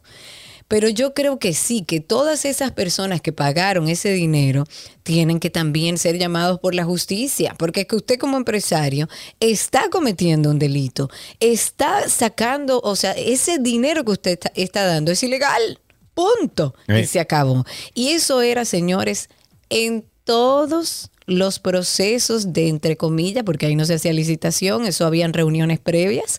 Pero 0.68 0.90
yo 0.90 1.14
creo 1.14 1.38
que 1.38 1.54
sí, 1.54 1.82
que 1.82 2.00
todas 2.00 2.44
esas 2.44 2.72
personas 2.72 3.22
que 3.22 3.32
pagaron 3.32 3.88
ese 3.88 4.12
dinero 4.12 4.64
tienen 5.02 5.40
que 5.40 5.48
también 5.48 5.96
ser 5.96 6.18
llamados 6.18 6.60
por 6.60 6.74
la 6.74 6.84
justicia, 6.84 7.54
porque 7.58 7.80
es 7.80 7.86
que 7.86 7.96
usted 7.96 8.18
como 8.18 8.36
empresario 8.36 9.08
está 9.40 9.88
cometiendo 9.90 10.50
un 10.50 10.58
delito, 10.58 11.08
está 11.40 12.08
sacando, 12.10 12.80
o 12.84 12.96
sea, 12.96 13.12
ese 13.12 13.58
dinero 13.58 14.04
que 14.04 14.12
usted 14.12 14.32
está, 14.32 14.52
está 14.54 14.84
dando 14.84 15.10
es 15.10 15.22
ilegal, 15.22 15.80
punto, 16.12 16.74
Eh. 16.86 17.00
y 17.00 17.06
se 17.06 17.18
acabó. 17.20 17.64
Y 17.94 18.08
eso 18.10 18.42
era, 18.42 18.66
señores, 18.66 19.30
en 19.70 20.04
todos 20.24 21.10
los 21.24 21.58
procesos 21.58 22.52
de 22.52 22.68
entre 22.68 22.96
comillas, 22.96 23.44
porque 23.44 23.66
ahí 23.66 23.76
no 23.76 23.84
se 23.86 23.94
hacía 23.94 24.12
licitación, 24.12 24.86
eso 24.86 25.06
habían 25.06 25.32
reuniones 25.32 25.78
previas, 25.78 26.38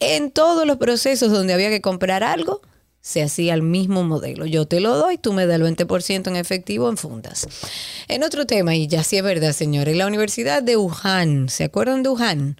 en 0.00 0.30
todos 0.30 0.66
los 0.66 0.76
procesos 0.78 1.30
donde 1.30 1.52
había 1.54 1.70
que 1.70 1.80
comprar 1.80 2.22
algo, 2.22 2.60
se 3.00 3.22
hacía 3.22 3.54
el 3.54 3.62
mismo 3.62 4.04
modelo. 4.04 4.46
Yo 4.46 4.66
te 4.66 4.80
lo 4.80 4.96
doy, 4.96 5.18
tú 5.18 5.32
me 5.32 5.46
das 5.46 5.60
el 5.60 5.66
20% 5.66 6.28
en 6.28 6.36
efectivo 6.36 6.88
en 6.88 6.96
fundas. 6.96 7.48
En 8.08 8.22
otro 8.22 8.46
tema, 8.46 8.74
y 8.74 8.86
ya 8.86 9.02
sí 9.02 9.16
es 9.16 9.22
verdad, 9.22 9.52
señores, 9.52 9.96
la 9.96 10.06
Universidad 10.06 10.62
de 10.62 10.76
Wuhan, 10.76 11.48
¿se 11.48 11.64
acuerdan 11.64 12.02
de 12.02 12.10
Wuhan? 12.10 12.58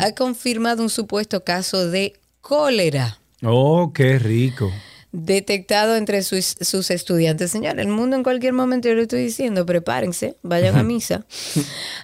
Ha 0.00 0.12
confirmado 0.12 0.82
un 0.82 0.90
supuesto 0.90 1.44
caso 1.44 1.88
de 1.88 2.14
cólera. 2.40 3.18
Oh, 3.42 3.92
qué 3.94 4.18
rico. 4.18 4.72
Detectado 5.14 5.94
entre 5.94 6.24
sus, 6.24 6.56
sus 6.60 6.90
estudiantes. 6.90 7.52
Señor, 7.52 7.78
el 7.78 7.86
mundo 7.86 8.16
en 8.16 8.24
cualquier 8.24 8.52
momento, 8.52 8.88
yo 8.88 8.96
le 8.96 9.02
estoy 9.02 9.22
diciendo, 9.22 9.64
prepárense, 9.64 10.36
vayan 10.42 10.76
a 10.76 10.82
misa. 10.82 11.24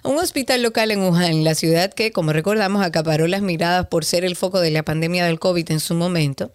Un 0.05 0.17
hospital 0.17 0.63
local 0.63 0.91
en 0.91 1.01
Wuhan, 1.01 1.43
la 1.43 1.53
ciudad 1.53 1.91
que, 1.91 2.13
como 2.13 2.31
recordamos, 2.31 2.83
acaparó 2.83 3.27
las 3.27 3.41
miradas 3.41 3.87
por 3.87 4.05
ser 4.05 4.23
el 4.23 4.37
foco 4.37 4.61
de 4.61 4.71
la 4.71 4.83
pandemia 4.83 5.25
del 5.25 5.39
COVID 5.39 5.71
en 5.71 5.81
su 5.81 5.93
momento, 5.93 6.53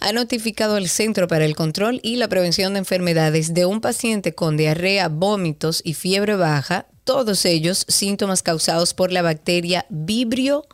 ha 0.00 0.12
notificado 0.12 0.76
al 0.76 0.88
Centro 0.88 1.28
para 1.28 1.44
el 1.44 1.54
Control 1.54 2.00
y 2.02 2.16
la 2.16 2.28
Prevención 2.28 2.72
de 2.72 2.78
Enfermedades 2.78 3.52
de 3.52 3.66
un 3.66 3.82
paciente 3.82 4.34
con 4.34 4.56
diarrea, 4.56 5.08
vómitos 5.08 5.82
y 5.84 5.92
fiebre 5.92 6.36
baja, 6.36 6.86
todos 7.04 7.44
ellos 7.44 7.84
síntomas 7.88 8.42
causados 8.42 8.94
por 8.94 9.12
la 9.12 9.20
bacteria 9.20 9.84
Vibrio 9.90 10.66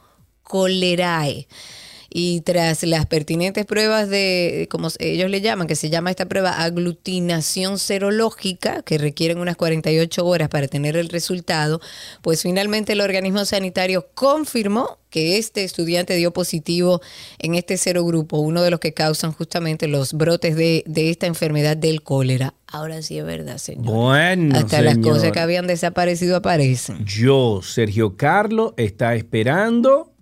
cholerae. 0.48 1.48
Y 2.16 2.42
tras 2.42 2.84
las 2.84 3.06
pertinentes 3.06 3.66
pruebas 3.66 4.08
de, 4.08 4.68
como 4.70 4.86
ellos 5.00 5.28
le 5.28 5.40
llaman, 5.40 5.66
que 5.66 5.74
se 5.74 5.90
llama 5.90 6.10
esta 6.10 6.26
prueba 6.26 6.62
aglutinación 6.62 7.76
serológica, 7.76 8.82
que 8.82 8.98
requieren 8.98 9.38
unas 9.38 9.56
48 9.56 10.24
horas 10.24 10.48
para 10.48 10.68
tener 10.68 10.96
el 10.96 11.08
resultado, 11.08 11.80
pues 12.22 12.42
finalmente 12.42 12.92
el 12.92 13.00
organismo 13.00 13.44
sanitario 13.44 14.06
confirmó 14.14 14.98
que 15.10 15.38
este 15.38 15.64
estudiante 15.64 16.14
dio 16.14 16.32
positivo 16.32 17.00
en 17.40 17.56
este 17.56 17.76
serogrupo, 17.76 18.38
uno 18.38 18.62
de 18.62 18.70
los 18.70 18.78
que 18.78 18.94
causan 18.94 19.32
justamente 19.32 19.88
los 19.88 20.12
brotes 20.12 20.54
de, 20.54 20.84
de 20.86 21.10
esta 21.10 21.26
enfermedad 21.26 21.76
del 21.76 22.04
cólera. 22.04 22.54
Ahora 22.68 23.02
sí 23.02 23.18
es 23.18 23.24
verdad, 23.24 23.58
señor. 23.58 23.92
Bueno, 23.92 24.56
Hasta 24.56 24.82
las 24.82 24.98
cosas 24.98 25.32
que 25.32 25.40
habían 25.40 25.66
desaparecido 25.66 26.36
aparecen. 26.36 27.04
Yo, 27.04 27.60
Sergio 27.62 28.16
Carlos, 28.16 28.74
está 28.76 29.16
esperando 29.16 30.13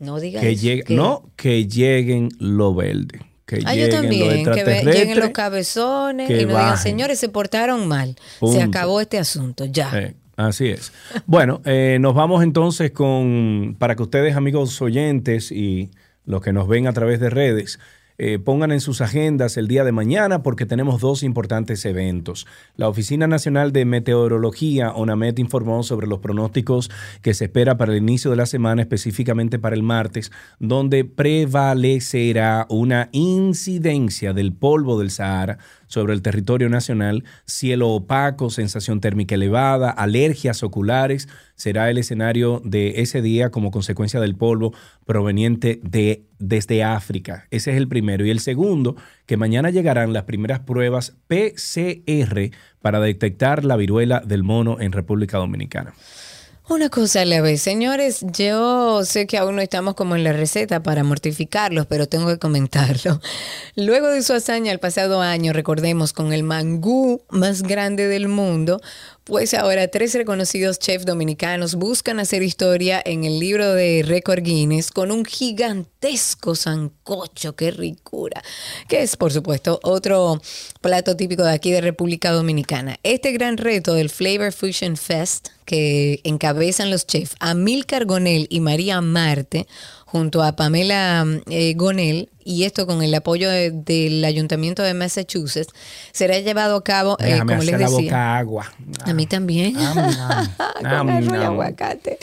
No 0.00 0.18
digas 0.18 0.42
que 0.42 0.56
llegue, 0.56 0.82
que- 0.82 0.94
no, 0.96 1.30
que 1.36 1.66
lleguen 1.68 2.30
lo 2.40 2.74
verde. 2.74 3.20
Que 3.46 3.56
Ah, 3.64 3.74
yo 3.74 3.86
lleguen 3.86 3.90
también, 3.90 4.44
los 4.46 4.56
que 4.56 4.82
lleguen 4.84 5.18
los 5.20 5.30
cabezones 5.30 6.28
que 6.28 6.34
y 6.42 6.46
nos 6.46 6.48
digan, 6.56 6.78
señores, 6.78 7.18
se 7.18 7.28
portaron 7.28 7.86
mal. 7.88 8.16
Punto. 8.38 8.56
Se 8.56 8.62
acabó 8.62 9.00
este 9.00 9.18
asunto, 9.18 9.64
ya. 9.66 9.90
Eh, 9.98 10.14
así 10.36 10.68
es. 10.68 10.92
Bueno, 11.26 11.60
eh, 11.64 11.98
nos 12.00 12.14
vamos 12.14 12.42
entonces 12.44 12.92
con, 12.92 13.76
para 13.78 13.94
que 13.96 14.02
ustedes, 14.04 14.36
amigos 14.36 14.80
oyentes 14.80 15.50
y 15.52 15.90
los 16.24 16.40
que 16.42 16.52
nos 16.52 16.68
ven 16.68 16.86
a 16.86 16.92
través 16.92 17.18
de 17.20 17.28
redes, 17.28 17.78
eh, 18.22 18.38
pongan 18.38 18.70
en 18.70 18.82
sus 18.82 19.00
agendas 19.00 19.56
el 19.56 19.66
día 19.66 19.82
de 19.82 19.92
mañana 19.92 20.42
porque 20.42 20.66
tenemos 20.66 21.00
dos 21.00 21.22
importantes 21.22 21.86
eventos. 21.86 22.46
La 22.76 22.86
Oficina 22.86 23.26
Nacional 23.26 23.72
de 23.72 23.86
Meteorología, 23.86 24.92
ONAMET, 24.92 25.38
informó 25.38 25.82
sobre 25.82 26.06
los 26.06 26.18
pronósticos 26.18 26.90
que 27.22 27.32
se 27.32 27.46
espera 27.46 27.78
para 27.78 27.92
el 27.92 27.98
inicio 27.98 28.30
de 28.30 28.36
la 28.36 28.44
semana, 28.44 28.82
específicamente 28.82 29.58
para 29.58 29.74
el 29.74 29.82
martes, 29.82 30.32
donde 30.58 31.06
prevalecerá 31.06 32.66
una 32.68 33.08
incidencia 33.12 34.34
del 34.34 34.52
polvo 34.52 34.98
del 34.98 35.10
Sahara 35.10 35.56
sobre 35.90 36.14
el 36.14 36.22
territorio 36.22 36.68
nacional, 36.68 37.24
cielo 37.46 37.88
opaco, 37.88 38.48
sensación 38.48 39.00
térmica 39.00 39.34
elevada, 39.34 39.90
alergias 39.90 40.62
oculares, 40.62 41.28
será 41.56 41.90
el 41.90 41.98
escenario 41.98 42.62
de 42.64 43.02
ese 43.02 43.20
día 43.22 43.50
como 43.50 43.72
consecuencia 43.72 44.20
del 44.20 44.36
polvo 44.36 44.72
proveniente 45.04 45.80
de 45.82 46.22
desde 46.38 46.84
África. 46.84 47.48
Ese 47.50 47.72
es 47.72 47.76
el 47.76 47.88
primero. 47.88 48.24
Y 48.24 48.30
el 48.30 48.38
segundo, 48.38 48.96
que 49.26 49.36
mañana 49.36 49.70
llegarán 49.70 50.12
las 50.12 50.22
primeras 50.22 50.60
pruebas 50.60 51.16
PCR 51.26 52.50
para 52.80 53.00
detectar 53.00 53.64
la 53.64 53.76
viruela 53.76 54.20
del 54.24 54.44
mono 54.44 54.80
en 54.80 54.92
República 54.92 55.38
Dominicana. 55.38 55.92
Una 56.70 56.88
cosa 56.88 57.22
a 57.22 57.24
la 57.24 57.40
vez, 57.40 57.60
señores, 57.62 58.24
yo 58.32 59.04
sé 59.04 59.26
que 59.26 59.38
aún 59.38 59.56
no 59.56 59.60
estamos 59.60 59.94
como 59.96 60.14
en 60.14 60.22
la 60.22 60.32
receta 60.32 60.84
para 60.84 61.02
mortificarlos, 61.02 61.86
pero 61.86 62.06
tengo 62.06 62.28
que 62.28 62.38
comentarlo. 62.38 63.20
Luego 63.74 64.06
de 64.06 64.22
su 64.22 64.34
hazaña 64.34 64.70
el 64.70 64.78
pasado 64.78 65.20
año, 65.20 65.52
recordemos, 65.52 66.12
con 66.12 66.32
el 66.32 66.44
mangú 66.44 67.22
más 67.28 67.62
grande 67.64 68.06
del 68.06 68.28
mundo, 68.28 68.80
pues 69.24 69.54
ahora 69.54 69.88
tres 69.88 70.14
reconocidos 70.14 70.78
chefs 70.78 71.04
dominicanos 71.04 71.74
buscan 71.74 72.20
hacer 72.20 72.42
historia 72.42 73.00
en 73.04 73.24
el 73.24 73.38
libro 73.38 73.74
de 73.74 74.02
récord 74.06 74.42
Guinness 74.42 74.90
con 74.90 75.10
un 75.10 75.24
gigantesco 75.24 76.54
sancocho, 76.54 77.54
qué 77.54 77.70
ricura, 77.70 78.42
que 78.88 79.02
es 79.02 79.16
por 79.16 79.32
supuesto 79.32 79.78
otro 79.82 80.40
plato 80.80 81.16
típico 81.16 81.44
de 81.44 81.52
aquí 81.52 81.70
de 81.70 81.80
República 81.80 82.32
Dominicana. 82.32 82.96
Este 83.02 83.32
gran 83.32 83.56
reto 83.56 83.94
del 83.94 84.10
Flavor 84.10 84.52
Fusion 84.52 84.96
Fest 84.96 85.48
que 85.64 86.20
encabezan 86.24 86.90
los 86.90 87.06
chefs 87.06 87.36
Amilcar 87.38 88.04
Gonel 88.04 88.48
y 88.50 88.58
María 88.58 89.00
Marte 89.00 89.68
junto 90.10 90.42
a 90.42 90.56
Pamela 90.56 91.24
eh, 91.48 91.74
Gonel 91.76 92.28
y 92.44 92.64
esto 92.64 92.86
con 92.86 93.02
el 93.02 93.14
apoyo 93.14 93.48
de- 93.48 93.70
del 93.70 94.24
Ayuntamiento 94.24 94.82
de 94.82 94.92
Massachusetts 94.94 95.72
será 96.12 96.38
llevado 96.40 96.76
a 96.76 96.82
cabo, 96.84 97.16
eh, 97.20 97.26
Déjame 97.32 97.52
como 97.52 97.62
les 97.62 97.74
hacer 97.74 97.80
la 97.80 97.86
decía. 97.96 98.10
boca 98.10 98.38
agua. 98.38 98.72
A 99.04 99.12
mí 99.12 99.26
también. 99.26 99.74
Con 100.80 100.88
arroz 101.10 101.24
y 101.26 101.36
aguacate. 101.44 102.18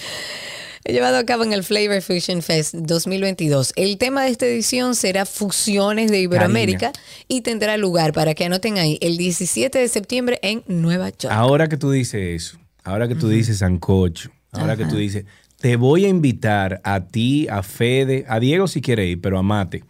He 0.84 0.94
llevado 0.94 1.18
a 1.18 1.26
cabo 1.26 1.44
en 1.44 1.52
el 1.52 1.64
Flavor 1.66 2.02
Fusion 2.02 2.42
Fest 2.42 2.74
2022. 2.74 3.74
El 3.76 3.98
tema 3.98 4.24
de 4.24 4.30
esta 4.32 4.46
edición 4.46 4.96
será 4.96 5.26
fusiones 5.26 6.10
de 6.12 6.22
Iberoamérica 6.22 6.94
y 7.28 7.42
tendrá 7.42 7.76
lugar, 7.78 8.14
para 8.14 8.34
que 8.36 8.46
anoten 8.46 8.78
ahí, 8.78 8.98
el 9.02 9.18
17 9.18 9.78
de 9.80 9.88
septiembre 9.90 10.40
en 10.44 10.64
Nueva 10.68 11.10
York. 11.10 11.28
Ahora 11.34 11.68
que 11.68 11.76
tú 11.78 11.92
dices 11.92 12.22
eso, 12.44 12.58
ahora 12.86 13.08
que 13.10 13.16
tú 13.16 13.28
dices 13.28 13.58
sancocho, 13.58 14.30
ahora 14.54 14.78
que 14.78 14.86
tú 14.86 14.96
dices, 14.96 15.26
te 15.60 15.76
voy 15.76 16.06
a 16.06 16.10
invitar 16.10 16.82
a 16.84 17.02
ti, 17.08 17.48
a 17.50 17.64
Fede, 17.64 18.26
a 18.28 18.40
Diego 18.40 18.68
si 18.68 18.82
quiere 18.82 19.08
ir, 19.08 19.22
pero 19.22 19.38
a 19.38 19.44
Mate, 19.44 19.84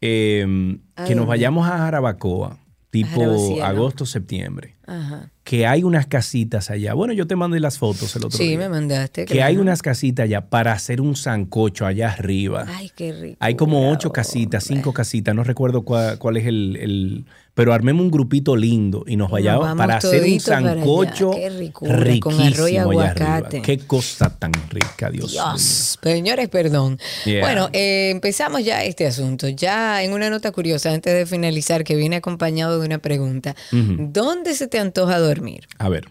eh, 0.00 0.76
¿A 0.96 1.04
que 1.04 1.14
nos 1.14 1.26
vayamos 1.26 1.66
a 1.68 1.78
Jarabacoa, 1.78 2.58
tipo 2.90 3.62
agosto, 3.62 4.06
septiembre. 4.06 4.76
Ajá. 4.86 5.30
Que 5.44 5.66
hay 5.66 5.82
unas 5.82 6.06
casitas 6.06 6.70
allá. 6.70 6.94
Bueno, 6.94 7.12
yo 7.12 7.26
te 7.26 7.36
mandé 7.36 7.58
las 7.60 7.78
fotos 7.78 8.14
el 8.16 8.24
otro 8.24 8.36
Sí, 8.38 8.48
día. 8.48 8.58
me 8.58 8.68
mandaste. 8.68 9.24
Que 9.24 9.42
hay 9.42 9.56
unas 9.56 9.82
casitas 9.82 10.24
allá 10.24 10.48
para 10.48 10.72
hacer 10.72 11.00
un 11.00 11.16
sancocho 11.16 11.86
allá 11.86 12.10
arriba. 12.12 12.64
Ay, 12.68 12.90
qué 12.94 13.12
rico. 13.12 13.36
Hay 13.40 13.54
como 13.54 13.90
ocho 13.90 14.10
casitas, 14.12 14.64
cinco 14.64 14.92
casitas, 14.92 15.34
no 15.34 15.42
recuerdo 15.44 15.82
cuál, 15.82 16.18
cuál 16.18 16.36
es 16.36 16.46
el, 16.46 16.76
el- 16.80 17.24
Pero 17.54 17.72
armemos 17.72 18.02
un 18.02 18.10
grupito 18.10 18.56
lindo 18.56 19.04
y 19.06 19.16
nos 19.16 19.30
vayamos 19.30 19.76
para 19.76 19.98
hacer 19.98 20.24
un 20.24 20.40
sancocho 20.40 21.30
Qué 21.30 21.50
ricura, 21.50 21.94
con 22.20 22.34
arroz 22.34 22.44
y 22.44 22.62
riquísimo 22.62 22.80
aguacate. 22.90 23.62
Qué 23.62 23.78
cosa 23.78 24.36
tan 24.36 24.52
rica, 24.70 25.08
Dios, 25.08 25.32
mío. 25.32 25.56
Señores, 25.56 26.48
perdón. 26.48 26.98
Yeah. 27.24 27.42
Bueno, 27.42 27.68
eh, 27.72 28.10
empezamos 28.10 28.64
ya 28.64 28.82
este 28.82 29.06
asunto. 29.06 29.48
Ya 29.48 30.02
en 30.02 30.12
una 30.12 30.30
nota 30.30 30.50
curiosa, 30.50 30.90
antes 30.90 31.14
de 31.14 31.26
finalizar, 31.26 31.84
que 31.84 31.94
viene 31.94 32.16
acompañado 32.16 32.80
de 32.80 32.86
una 32.86 32.98
pregunta. 32.98 33.54
¿Dónde 33.70 34.54
se 34.54 34.66
te 34.66 34.80
antoja 34.80 35.20
dormir? 35.20 35.68
A 35.78 35.88
ver, 35.88 36.08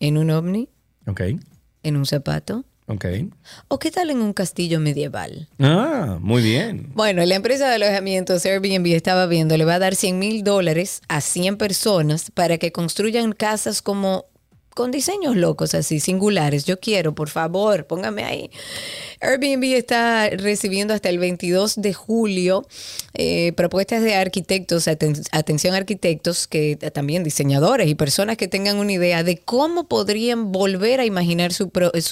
¿En 0.00 0.18
un 0.18 0.30
ovni? 0.30 0.68
ok, 1.06 1.20
¿En 1.84 1.96
un 1.96 2.06
zapato? 2.06 2.64
Ok. 2.92 3.04
¿O 3.68 3.78
qué 3.78 3.90
tal 3.90 4.10
en 4.10 4.22
un 4.22 4.32
castillo 4.32 4.80
medieval? 4.80 5.48
Ah, 5.58 6.18
muy 6.20 6.42
bien. 6.42 6.90
Bueno, 6.94 7.24
la 7.24 7.34
empresa 7.34 7.68
de 7.68 7.74
alojamientos 7.74 8.44
Airbnb 8.44 8.86
estaba 8.88 9.26
viendo, 9.26 9.56
le 9.56 9.64
va 9.64 9.74
a 9.74 9.78
dar 9.78 9.94
100 9.94 10.18
mil 10.18 10.44
dólares 10.44 11.02
a 11.08 11.20
100 11.20 11.56
personas 11.56 12.30
para 12.30 12.58
que 12.58 12.72
construyan 12.72 13.32
casas 13.32 13.82
como 13.82 14.26
con 14.74 14.90
diseños 14.90 15.36
locos 15.36 15.74
así, 15.74 16.00
singulares. 16.00 16.64
Yo 16.64 16.80
quiero, 16.80 17.14
por 17.14 17.28
favor, 17.28 17.86
póngame 17.86 18.24
ahí. 18.24 18.50
Airbnb 19.20 19.64
está 19.76 20.30
recibiendo 20.30 20.94
hasta 20.94 21.08
el 21.08 21.18
22 21.18 21.74
de 21.76 21.92
julio 21.92 22.66
eh, 23.14 23.52
propuestas 23.56 24.02
de 24.02 24.14
arquitectos, 24.14 24.88
aten- 24.88 25.26
atención 25.30 25.74
arquitectos, 25.74 26.46
que 26.46 26.76
también 26.76 27.22
diseñadores 27.22 27.88
y 27.88 27.94
personas 27.94 28.36
que 28.36 28.48
tengan 28.48 28.78
una 28.78 28.92
idea 28.92 29.22
de 29.22 29.38
cómo 29.38 29.84
podrían 29.84 30.50
volver 30.52 31.00
a 31.00 31.04
imaginar 31.04 31.52
su 31.52 31.70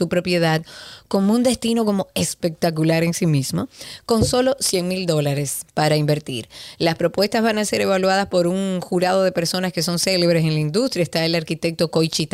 propiedad 0.09 0.63
como 1.09 1.33
un 1.33 1.43
destino 1.43 1.85
como 1.85 2.07
espectacular 2.15 3.03
en 3.03 3.15
sí 3.15 3.27
mismo, 3.27 3.69
con 4.07 4.25
solo 4.25 4.57
100 4.61 4.87
mil 4.87 5.07
dólares 5.07 5.63
para 5.75 5.97
invertir. 5.97 6.49
Las 6.79 6.95
propuestas 6.95 7.43
van 7.43 7.59
a 7.59 7.65
ser 7.65 7.81
evaluadas 7.81 8.27
por 8.29 8.47
un 8.47 8.81
jurado 8.81 9.25
de 9.25 9.33
personas 9.33 9.73
que 9.73 9.83
son 9.83 9.99
célebres 9.99 10.45
en 10.45 10.55
la 10.55 10.61
industria. 10.61 11.03
Está 11.03 11.25
el 11.25 11.35
arquitecto 11.35 11.91
Koichi 11.91 12.27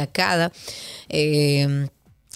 Eh, 1.08 1.88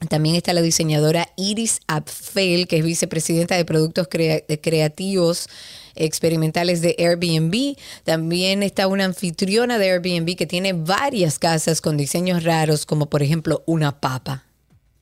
también 0.09 0.35
está 0.35 0.53
la 0.55 0.63
diseñadora 0.63 1.29
Iris 1.37 1.81
Apfel, 1.87 2.67
que 2.69 2.79
es 2.79 2.85
vicepresidenta 2.85 3.55
de 3.57 3.65
productos 3.67 4.09
crea- 4.09 4.43
creativos 4.63 5.47
experimentales 5.95 6.81
de 6.81 6.97
Airbnb. 6.99 7.77
También 8.05 8.63
está 8.63 8.87
una 8.87 9.05
anfitriona 9.05 9.79
de 9.79 9.91
Airbnb 9.91 10.37
que 10.37 10.47
tiene 10.47 10.73
varias 10.73 11.39
casas 11.39 11.81
con 11.83 11.97
diseños 11.99 12.45
raros, 12.45 12.87
como 12.87 13.11
por 13.11 13.23
ejemplo 13.23 13.63
una 13.67 14.01
papa. 14.01 14.45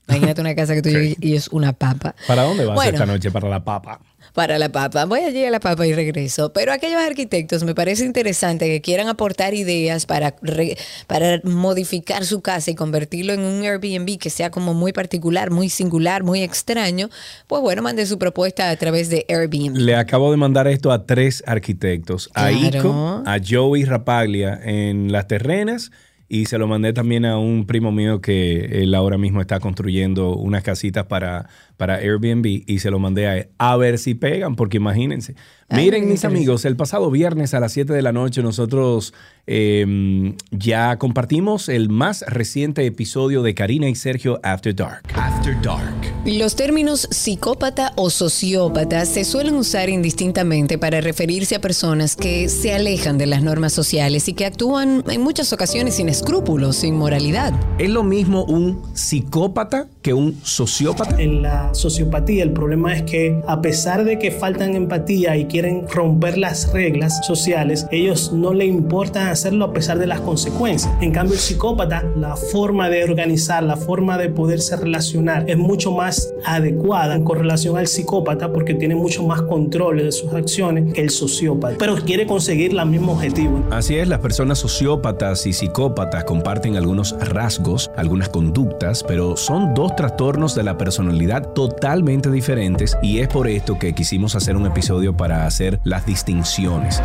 Imagínate 0.09 0.41
una 0.41 0.55
casa 0.57 0.75
que 0.75 0.83
tú 0.83 0.89
llegues 0.89 1.17
y 1.21 1.35
es 1.37 1.49
una 1.49 1.75
papa. 1.75 2.15
¿Para 2.27 2.43
dónde 2.43 2.65
vas 2.65 2.75
Bueno. 2.75 2.93
esta 2.93 3.07
noche? 3.07 3.31
Para 3.31 3.49
la 3.49 3.63
papa. 3.63 4.01
Para 4.39 4.57
la 4.57 4.69
papa. 4.69 5.05
Voy 5.05 5.19
allí 5.19 5.45
a 5.45 5.51
la 5.51 5.59
papa 5.59 5.85
y 5.85 5.93
regreso. 5.93 6.53
Pero 6.53 6.73
aquellos 6.73 7.01
arquitectos 7.03 7.65
me 7.65 7.75
parece 7.75 8.05
interesante 8.05 8.67
que 8.67 8.81
quieran 8.81 9.09
aportar 9.09 9.53
ideas 9.53 10.07
para, 10.07 10.37
re- 10.43 10.77
para 11.09 11.41
modificar 11.43 12.25
su 12.25 12.41
casa 12.41 12.71
y 12.71 12.77
convertirlo 12.77 13.33
en 13.33 13.41
un 13.41 13.65
Airbnb 13.65 14.17
que 14.17 14.31
sea 14.31 14.53
como 14.53 14.75
muy 14.75 14.93
particular, 14.93 15.51
muy 15.51 15.69
singular, 15.69 16.23
muy 16.23 16.45
extraño. 16.45 17.09
Pues 17.49 17.63
bueno, 17.63 17.83
mande 17.83 18.07
su 18.07 18.17
propuesta 18.17 18.71
a 18.71 18.77
través 18.77 19.11
de 19.11 19.27
Airbnb. 19.29 19.77
Le 19.77 19.97
acabo 19.97 20.31
de 20.31 20.37
mandar 20.37 20.69
esto 20.69 20.93
a 20.93 21.05
tres 21.05 21.43
arquitectos. 21.45 22.31
A 22.35 22.51
Claro. 22.51 22.79
Ico, 22.79 23.23
a 23.27 23.39
Joey 23.45 23.87
Rapaglia 23.87 24.61
en 24.63 25.11
Las 25.11 25.27
Terrenas 25.27 25.91
y 26.29 26.47
se 26.47 26.59
lo 26.59 26.67
mandé 26.67 26.93
también 26.93 27.25
a 27.25 27.39
un 27.39 27.67
primo 27.67 27.91
mío 27.91 28.21
que 28.21 28.83
él 28.83 28.95
ahora 28.95 29.17
mismo 29.17 29.41
está 29.41 29.61
construyendo 29.61 30.37
unas 30.37 30.63
casitas 30.63 31.07
para, 31.07 31.49
para 31.79 31.97
Airbnb 31.97 32.65
y 32.67 32.79
se 32.81 32.91
lo 32.91 32.99
mandé 32.99 33.27
a 33.27 33.37
él. 33.39 33.49
A 33.57 33.77
ver 33.77 33.99
si 33.99 34.15
pegan, 34.15 34.55
porque 34.55 34.77
imagínense. 34.77 35.35
Ay, 35.71 35.85
Miren, 35.85 36.09
mis 36.09 36.25
amigos, 36.25 36.65
el 36.65 36.77
pasado 36.77 37.11
viernes 37.11 37.55
a 37.55 37.61
las 37.61 37.73
7 37.73 37.93
de 37.93 38.03
la 38.03 38.13
noche 38.13 38.43
nosotros 38.43 39.15
eh, 39.47 40.35
ya 40.51 40.99
compartimos 40.99 41.69
el 41.69 41.89
más 41.89 42.25
reciente 42.27 42.85
episodio 42.85 43.43
de 43.43 43.55
Karina 43.55 43.89
y 43.89 43.95
Sergio 43.95 44.41
After 44.43 44.75
Dark. 44.75 45.05
After 45.15 45.61
Dark. 45.63 45.95
Los 46.27 46.57
términos 46.57 47.09
psicópata 47.11 47.93
o 47.97 48.11
sociópata 48.11 49.07
se 49.07 49.25
suelen 49.25 49.55
usar 49.55 49.89
indistintamente 49.89 50.77
para 50.77 51.01
referirse 51.01 51.55
a 51.55 51.61
personas 51.61 52.17
que 52.17 52.51
se 52.51 52.75
alejan 52.75 53.17
de 53.17 53.27
las 53.27 53.43
normas 53.43 53.73
sociales 53.73 54.29
y 54.29 54.35
que 54.35 54.45
actúan 54.45 55.05
en 55.09 55.23
muchas 55.23 55.53
ocasiones 55.53 55.95
sin 55.95 56.11
escrúpulos, 56.19 56.75
sin 56.77 56.97
moralidad. 56.97 57.53
¿Es 57.79 57.91
lo 57.91 58.03
mismo 58.03 58.45
un 58.45 58.83
psicópata 58.93 59.87
que 60.03 60.13
un 60.13 60.37
sociópata? 60.43 61.15
En 61.23 61.43
la 61.43 61.73
sociopatía 61.75 62.43
el 62.43 62.53
problema 62.53 62.93
es 62.93 63.03
que 63.03 63.41
a 63.47 63.61
pesar 63.61 64.05
de 64.05 64.19
que 64.19 64.33
faltan 64.33 64.75
empatía 64.75 65.37
y 65.37 65.45
quieren 65.45 65.87
romper 65.89 66.37
las 66.37 66.73
reglas 66.73 67.25
sociales, 67.25 67.87
ellos 67.93 68.33
no 68.33 68.53
le 68.53 68.67
importa 68.67 69.31
hacerlo 69.31 69.67
a 69.67 69.73
pesar 69.73 69.99
de 69.99 70.09
las 70.09 70.21
consecuencias. 70.21 70.93
En 71.01 71.13
cambio 71.13 71.35
el 71.35 71.41
psicópata, 71.41 72.05
la 72.17 72.35
forma 72.37 72.89
de 72.89 73.05
organizar, 73.05 73.63
la 73.63 73.77
forma 73.77 74.19
de 74.19 74.29
poderse 74.29 74.77
relacionar 74.77 75.49
es 75.49 75.57
mucho 75.57 75.93
más 75.93 76.35
adecuada 76.45 77.15
en 77.15 77.23
correlación 77.23 77.77
al 77.77 77.87
psicópata 77.87 78.53
porque 78.53 78.75
tiene 78.75 78.97
mucho 78.97 79.23
más 79.23 79.43
control 79.43 79.99
de 79.99 80.11
sus 80.11 80.33
acciones 80.33 80.93
que 80.93 81.01
el 81.01 81.11
sociópata, 81.11 81.77
pero 81.79 81.95
quiere 81.95 82.27
conseguir 82.27 82.73
el 82.77 82.87
mismo 82.87 83.13
objetivo. 83.13 83.63
Así 83.71 83.97
es, 83.97 84.09
las 84.09 84.19
personas 84.19 84.59
sociópatas 84.59 85.47
y 85.47 85.53
psicópatas 85.53 86.08
comparten 86.27 86.77
algunos 86.77 87.17
rasgos, 87.21 87.91
algunas 87.97 88.29
conductas, 88.29 89.05
pero 89.05 89.37
son 89.37 89.75
dos 89.75 89.95
trastornos 89.97 90.55
de 90.55 90.63
la 90.63 90.77
personalidad 90.77 91.53
totalmente 91.53 92.31
diferentes 92.31 92.97
y 93.03 93.21
es 93.21 93.29
por 93.29 93.49
esto 93.49 93.79
que 93.79 93.95
quisimos 93.95 94.35
hacer 94.35 94.57
un 94.57 94.67
episodio 94.67 95.17
para 95.17 95.47
hacer 95.47 95.81
las 95.85 96.07
distinciones. 96.07 97.03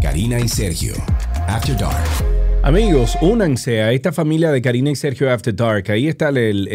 Karina 0.00 0.40
y 0.40 0.48
Sergio, 0.48 0.94
After 1.48 1.76
Dark. 1.76 2.04
Amigos, 2.64 3.18
únanse 3.20 3.82
a 3.82 3.92
esta 3.92 4.10
familia 4.10 4.50
de 4.50 4.62
Karina 4.62 4.90
y 4.90 4.96
Sergio 4.96 5.30
After 5.30 5.54
Dark. 5.54 5.90
Ahí 5.90 6.08
está 6.08 6.30
el, 6.30 6.66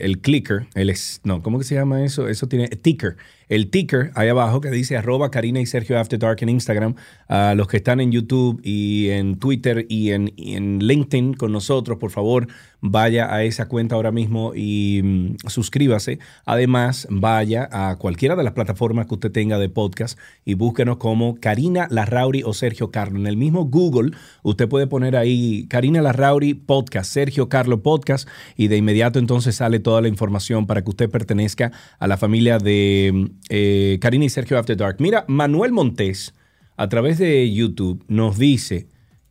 el, 0.00 0.18
clicker, 0.20 0.66
el 0.74 0.94
no, 1.24 1.42
¿cómo 1.42 1.58
que 1.58 1.64
se 1.64 1.74
llama 1.74 2.04
eso? 2.04 2.28
Eso 2.28 2.46
tiene 2.46 2.68
ticker. 2.68 3.16
El 3.52 3.68
ticker 3.68 4.12
ahí 4.14 4.30
abajo 4.30 4.62
que 4.62 4.70
dice 4.70 4.96
arroba 4.96 5.30
Karina 5.30 5.60
y 5.60 5.66
Sergio 5.66 5.98
After 5.98 6.18
Dark 6.18 6.38
en 6.40 6.48
Instagram. 6.48 6.94
A 7.28 7.54
los 7.54 7.68
que 7.68 7.76
están 7.76 8.00
en 8.00 8.10
YouTube 8.10 8.58
y 8.64 9.10
en 9.10 9.38
Twitter 9.38 9.84
y 9.90 10.12
en, 10.12 10.30
LinkedIn 10.78 11.34
con 11.34 11.52
nosotros, 11.52 11.98
por 11.98 12.10
favor, 12.10 12.46
vaya 12.80 13.30
a 13.30 13.44
esa 13.44 13.68
cuenta 13.68 13.94
ahora 13.94 14.10
mismo 14.10 14.54
y 14.54 15.02
mm, 15.04 15.48
suscríbase. 15.48 16.18
Además, 16.46 17.06
vaya 17.10 17.68
a 17.70 17.96
cualquiera 17.96 18.36
de 18.36 18.42
las 18.42 18.54
plataformas 18.54 19.06
que 19.06 19.14
usted 19.14 19.30
tenga 19.30 19.58
de 19.58 19.68
podcast 19.68 20.18
y 20.46 20.54
búsquenos 20.54 20.96
como 20.96 21.34
Karina 21.34 21.88
Larrauri 21.90 22.44
o 22.44 22.54
Sergio 22.54 22.90
Carlo. 22.90 23.18
En 23.18 23.26
el 23.26 23.36
mismo 23.36 23.66
Google, 23.66 24.16
usted 24.42 24.66
puede 24.66 24.86
poner 24.86 25.14
ahí 25.14 25.66
Karina 25.68 26.00
Larrauri 26.00 26.54
Podcast, 26.54 27.12
Sergio 27.12 27.50
Carlo 27.50 27.82
Podcast, 27.82 28.26
y 28.56 28.68
de 28.68 28.78
inmediato 28.78 29.18
entonces 29.18 29.56
sale 29.56 29.78
toda 29.78 30.00
la 30.00 30.08
información 30.08 30.66
para 30.66 30.82
que 30.82 30.88
usted 30.88 31.10
pertenezca 31.10 31.70
a 31.98 32.06
la 32.06 32.16
familia 32.16 32.56
de 32.56 33.30
eh, 33.48 33.98
Karina 34.00 34.24
y 34.24 34.28
Sergio 34.28 34.58
After 34.58 34.76
Dark. 34.76 34.96
Mira, 34.98 35.24
Manuel 35.28 35.72
Montés, 35.72 36.34
a 36.76 36.88
través 36.88 37.18
de 37.18 37.52
YouTube, 37.52 38.04
nos 38.08 38.38
dice 38.38 38.86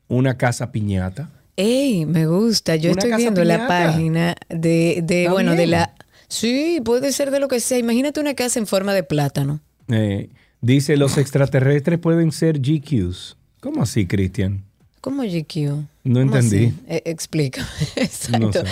una 0.07 0.37
casa 0.37 0.71
piñata. 0.71 1.31
¡Ey! 1.55 2.05
Me 2.05 2.27
gusta. 2.27 2.75
Yo 2.75 2.91
estoy 2.91 3.13
viendo 3.15 3.43
la 3.43 3.67
página 3.67 4.35
de, 4.49 5.01
de 5.03 5.29
bueno, 5.29 5.55
de 5.55 5.67
la... 5.67 5.93
Sí, 6.27 6.81
puede 6.83 7.11
ser 7.11 7.29
de 7.29 7.39
lo 7.39 7.47
que 7.47 7.59
sea. 7.59 7.77
Imagínate 7.77 8.19
una 8.19 8.33
casa 8.33 8.59
en 8.59 8.67
forma 8.67 8.93
de 8.93 9.03
plátano. 9.03 9.59
Eh, 9.89 10.29
dice, 10.61 10.95
los 10.95 11.17
extraterrestres 11.17 11.99
pueden 11.99 12.31
ser 12.31 12.59
GQs. 12.59 13.35
¿Cómo 13.59 13.83
así, 13.83 14.07
Cristian? 14.07 14.63
¿Cómo 15.01 15.23
GQ? 15.23 15.55
No 15.57 15.85
¿Cómo 16.03 16.19
entendí. 16.19 16.73
Eh, 16.87 17.01
explica. 17.05 17.67
Exacto. 17.95 18.39
No 18.39 18.53
sé. 18.53 18.63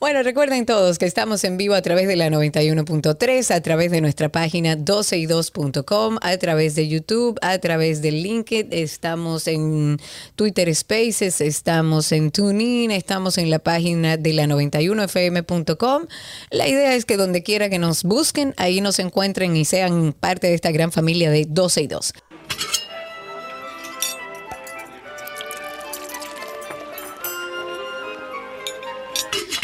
Bueno, 0.00 0.22
recuerden 0.22 0.64
todos 0.64 0.98
que 0.98 1.04
estamos 1.04 1.44
en 1.44 1.58
vivo 1.58 1.74
a 1.74 1.82
través 1.82 2.08
de 2.08 2.16
la 2.16 2.30
91.3, 2.30 3.54
a 3.54 3.60
través 3.60 3.90
de 3.90 4.00
nuestra 4.00 4.30
página 4.30 4.74
12y2.com, 4.74 6.16
a 6.22 6.36
través 6.38 6.74
de 6.74 6.88
YouTube, 6.88 7.38
a 7.42 7.58
través 7.58 8.00
de 8.00 8.10
LinkedIn, 8.10 8.72
estamos 8.72 9.46
en 9.46 9.98
Twitter 10.36 10.74
Spaces, 10.74 11.42
estamos 11.42 12.12
en 12.12 12.30
TuneIn, 12.30 12.90
estamos 12.92 13.36
en 13.36 13.50
la 13.50 13.58
página 13.58 14.16
de 14.16 14.32
la 14.32 14.46
91fm.com. 14.46 16.06
La 16.50 16.66
idea 16.66 16.94
es 16.94 17.04
que 17.04 17.18
donde 17.18 17.42
quiera 17.42 17.68
que 17.68 17.78
nos 17.78 18.02
busquen, 18.02 18.54
ahí 18.56 18.80
nos 18.80 19.00
encuentren 19.00 19.54
y 19.54 19.66
sean 19.66 20.14
parte 20.18 20.46
de 20.46 20.54
esta 20.54 20.70
gran 20.70 20.92
familia 20.92 21.30
de 21.30 21.44
12 21.46 21.82
y 21.82 21.86
2. 21.88 22.14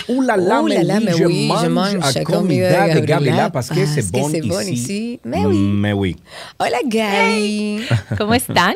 Uh 0.09 0.23
la 0.23 0.37
la, 0.37 0.63
Uh 0.63 0.69
la 0.69 0.83
la, 0.85 1.01
me 1.01 1.07
me 1.07 1.15
oui, 1.15 1.23
oui, 1.27 1.53
je 1.57 1.65
je 1.65 1.69
mange 1.69 1.97
mange 1.97 2.17
a 2.17 2.21
a 2.21 2.25
comida 2.25 2.95
de 2.95 3.01
de 3.01 3.07
Gabriela, 3.07 3.51
parce 3.51 3.69
que 3.69 3.85
c'est 3.87 4.03
parce 4.03 4.07
que 4.07 4.13
bon 4.13 4.29
c'est 4.31 4.41
bon 4.43 4.61
ici. 4.61 4.73
ici. 4.73 5.21
Mais 5.25 5.45
oui. 5.45 5.59
Me 5.59 5.93
oui. 5.93 6.17
Hola 6.59 6.79
Gaby. 6.85 7.81
¿Cómo 8.17 8.35
están? 8.35 8.75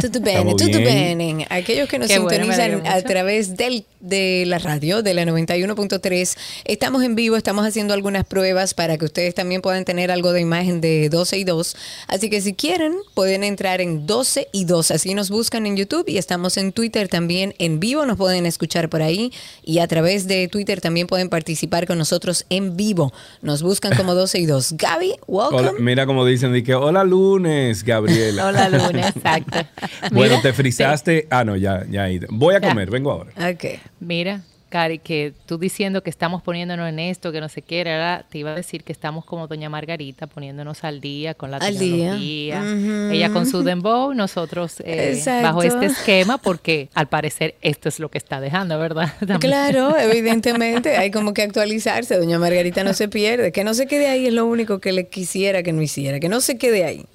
Tutto 0.00 0.20
bene, 0.20 0.52
tutto 0.52 0.78
bien. 0.78 1.18
bene. 1.18 1.46
Aquellos 1.50 1.88
que 1.88 1.98
nos 1.98 2.08
Qué 2.08 2.16
sintonizan 2.16 2.86
a 2.86 3.00
través 3.02 3.56
del, 3.56 3.84
de 4.00 4.44
la 4.46 4.58
radio, 4.58 5.02
de 5.02 5.14
la 5.14 5.24
91.3, 5.24 6.36
estamos 6.64 7.02
en 7.02 7.14
vivo, 7.14 7.36
estamos 7.36 7.66
haciendo 7.66 7.94
algunas 7.94 8.24
pruebas 8.24 8.74
para 8.74 8.98
que 8.98 9.04
ustedes 9.06 9.34
también 9.34 9.62
puedan 9.62 9.84
tener 9.84 10.10
algo 10.10 10.32
de 10.32 10.40
imagen 10.40 10.80
de 10.80 11.08
12 11.08 11.38
y 11.38 11.44
2. 11.44 11.76
Así 12.08 12.30
que 12.30 12.40
si 12.40 12.54
quieren, 12.54 12.94
pueden 13.14 13.44
entrar 13.44 13.80
en 13.80 14.06
12 14.06 14.48
y 14.52 14.64
2. 14.64 14.90
Así 14.90 15.14
nos 15.14 15.30
buscan 15.30 15.66
en 15.66 15.76
YouTube 15.76 16.04
y 16.08 16.18
estamos 16.18 16.56
en 16.56 16.72
Twitter 16.72 17.08
también 17.08 17.54
en 17.58 17.80
vivo. 17.80 18.06
Nos 18.06 18.16
pueden 18.16 18.46
escuchar 18.46 18.88
por 18.88 19.02
ahí 19.02 19.32
y 19.62 19.78
a 19.78 19.88
través 19.88 20.26
de 20.26 20.48
Twitter 20.48 20.80
también 20.80 21.06
pueden 21.06 21.28
participar 21.28 21.86
con 21.86 21.98
nosotros 21.98 22.46
en 22.50 22.76
vivo. 22.76 23.12
Nos 23.42 23.62
buscan 23.62 23.96
como 23.96 24.14
12 24.14 24.38
y 24.38 24.46
2. 24.46 24.74
Gaby, 24.76 25.14
welcome. 25.26 25.58
Hola, 25.58 25.72
mira 25.78 26.06
como 26.06 26.24
dicen, 26.24 26.50
que 26.64 26.74
hola 26.74 27.04
lunes, 27.04 27.84
Gabriela. 27.84 28.46
Hola, 28.46 28.68
lunes, 28.68 29.06
exacto. 29.16 29.69
Bueno, 30.12 30.40
te 30.42 30.52
frizaste. 30.52 31.26
Ah, 31.30 31.44
no, 31.44 31.56
ya, 31.56 31.84
ya. 31.88 32.06
Voy 32.28 32.54
a 32.54 32.60
Ya. 32.60 32.68
comer, 32.68 32.90
vengo 32.90 33.10
ahora. 33.12 33.30
Ok. 33.50 33.64
Mira, 34.00 34.42
Cari, 34.68 35.00
que 35.00 35.32
tú 35.46 35.58
diciendo 35.58 36.02
que 36.04 36.10
estamos 36.10 36.42
poniéndonos 36.42 36.88
en 36.88 37.00
esto, 37.00 37.32
que 37.32 37.40
no 37.40 37.48
sé 37.48 37.60
qué, 37.62 37.80
era, 37.80 38.24
te 38.30 38.38
iba 38.38 38.52
a 38.52 38.54
decir 38.54 38.84
que 38.84 38.92
estamos 38.92 39.24
como 39.24 39.48
Doña 39.48 39.68
Margarita, 39.68 40.28
poniéndonos 40.28 40.84
al 40.84 41.00
día 41.00 41.34
con 41.34 41.50
la 41.50 41.56
Al 41.56 41.76
día. 41.76 42.12
tecnología. 42.12 42.60
Ujú. 42.62 43.10
Ella 43.12 43.30
con 43.30 43.46
su 43.46 43.64
dembow, 43.64 44.14
nosotros 44.14 44.76
eh, 44.84 45.20
bajo 45.42 45.64
este 45.64 45.86
esquema, 45.86 46.38
porque 46.38 46.88
al 46.94 47.08
parecer 47.08 47.56
esto 47.62 47.88
es 47.88 47.98
lo 47.98 48.10
que 48.10 48.18
está 48.18 48.40
dejando, 48.40 48.78
¿verdad? 48.78 49.12
También. 49.18 49.40
Claro, 49.40 49.96
evidentemente 49.98 50.96
hay 50.96 51.10
como 51.10 51.34
que 51.34 51.42
actualizarse. 51.42 52.16
Doña 52.16 52.38
Margarita 52.38 52.84
no 52.84 52.94
se 52.94 53.08
pierde. 53.08 53.50
Que 53.50 53.64
no 53.64 53.74
se 53.74 53.86
quede 53.88 54.06
ahí 54.08 54.26
es 54.28 54.32
lo 54.32 54.46
único 54.46 54.78
que 54.78 54.92
le 54.92 55.08
quisiera 55.08 55.64
que 55.64 55.72
no 55.72 55.82
hiciera. 55.82 56.20
Que 56.20 56.28
no 56.28 56.40
se 56.40 56.58
quede 56.58 56.84
ahí. 56.84 57.06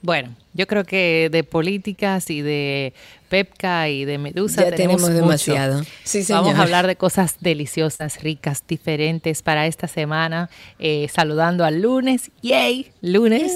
Bueno, 0.00 0.34
yo 0.54 0.66
creo 0.66 0.84
que 0.84 1.28
de 1.30 1.44
políticas 1.44 2.30
y 2.30 2.40
de 2.40 2.94
Pepca 3.28 3.88
y 3.88 4.04
de 4.04 4.18
Medusa 4.18 4.62
Ya 4.70 4.76
tenemos 4.76 5.12
demasiado. 5.12 5.82
Sí, 6.04 6.24
Vamos 6.30 6.54
a 6.54 6.62
hablar 6.62 6.86
de 6.86 6.94
cosas 6.96 7.36
deliciosas, 7.40 8.22
ricas, 8.22 8.62
diferentes 8.66 9.42
para 9.42 9.66
esta 9.66 9.88
semana. 9.88 10.48
eh, 10.78 11.08
saludando 11.12 11.64
al 11.64 11.82
lunes, 11.82 12.30
yay, 12.42 12.92
lunes. 13.02 13.52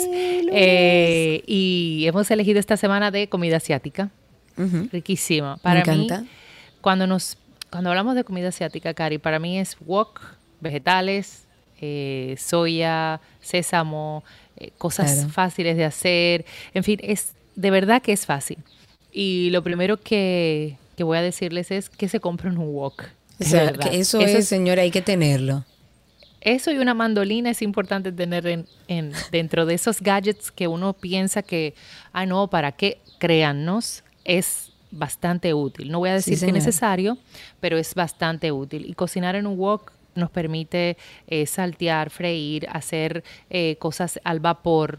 Eh, 0.51 1.43
y 1.47 2.05
hemos 2.07 2.31
elegido 2.31 2.59
esta 2.59 2.77
semana 2.77 3.11
de 3.11 3.29
comida 3.29 3.59
asiática, 3.59 4.11
riquísima. 4.93 5.57
Para 5.59 5.85
Me 5.85 5.97
mí, 5.97 6.05
encanta. 6.05 6.29
cuando 6.81 7.07
nos, 7.07 7.39
cuando 7.71 7.91
hablamos 7.91 8.15
de 8.17 8.25
comida 8.25 8.49
asiática, 8.49 8.95
Cari, 8.95 9.19
para 9.19 9.39
mí 9.39 9.59
es 9.59 9.77
wok, 9.87 10.21
vegetales, 10.61 11.45
eh, 11.81 12.35
soya, 12.39 13.21
sésamo, 13.41 14.25
eh, 14.59 14.71
cosas 14.79 15.13
Claro. 15.15 15.29
fáciles 15.31 15.77
de 15.77 15.85
hacer. 15.85 16.45
En 16.75 16.85
fin, 16.85 16.99
es 17.03 17.33
de 17.57 17.71
verdad 17.71 18.03
que 18.03 18.13
es 18.13 18.27
fácil. 18.27 18.59
Y 19.13 19.51
lo 19.51 19.63
primero 19.63 19.97
que, 19.99 20.77
que 20.97 21.05
voy 21.05 21.19
a 21.19 21.23
decdecirles 21.23 21.71
es 21.71 21.89
que 21.89 22.09
se 22.09 22.21
compren 22.21 22.59
un 22.59 22.73
wok. 22.75 23.03
O 23.03 23.07
de 23.39 23.45
sea, 23.45 23.65
verdad. 23.65 23.91
que 23.91 23.99
eso, 24.01 24.21
es, 24.21 24.47
señora, 24.49 24.83
hay 24.83 24.91
que 24.91 25.03
tenerlo. 25.03 25.65
Eso 26.41 26.71
y 26.71 26.79
una 26.79 26.95
mandolina 26.95 27.51
es 27.51 27.63
importante 27.63 28.13
tener 28.13 28.47
en, 28.47 28.67
en- 28.87 29.13
dentro 29.33 29.67
de 29.67 29.75
esos 29.75 30.01
gadgets 30.01 30.51
que 30.53 30.69
uno 30.69 30.93
piensa 30.93 31.43
que, 31.43 31.75
ah, 32.13 32.27
no, 32.27 32.49
¿para 32.49 32.73
qué? 32.73 32.99
Créannos, 33.19 34.05
es 34.25 34.71
bastante 34.91 35.53
útil. 35.53 35.91
No 35.91 35.99
voy 35.99 36.11
a 36.11 36.21
Sí, 36.23 36.31
decir 36.31 36.47
que 36.47 36.57
es 36.59 36.65
necesario, 36.65 37.19
pero 37.61 37.77
es 37.77 37.95
bastante 37.95 38.53
útil. 38.53 38.87
Y 38.89 38.95
cocinar 38.95 39.35
en 39.37 39.47
un 39.47 39.59
wok 39.59 39.93
nos 40.19 40.31
permite 40.31 40.97
eh, 41.27 41.47
saltear, 41.47 42.11
freír, 42.11 42.67
hacer 42.71 43.25
eh, 43.51 43.77
cosas 43.79 44.21
al 44.25 44.41
vapor. 44.41 44.99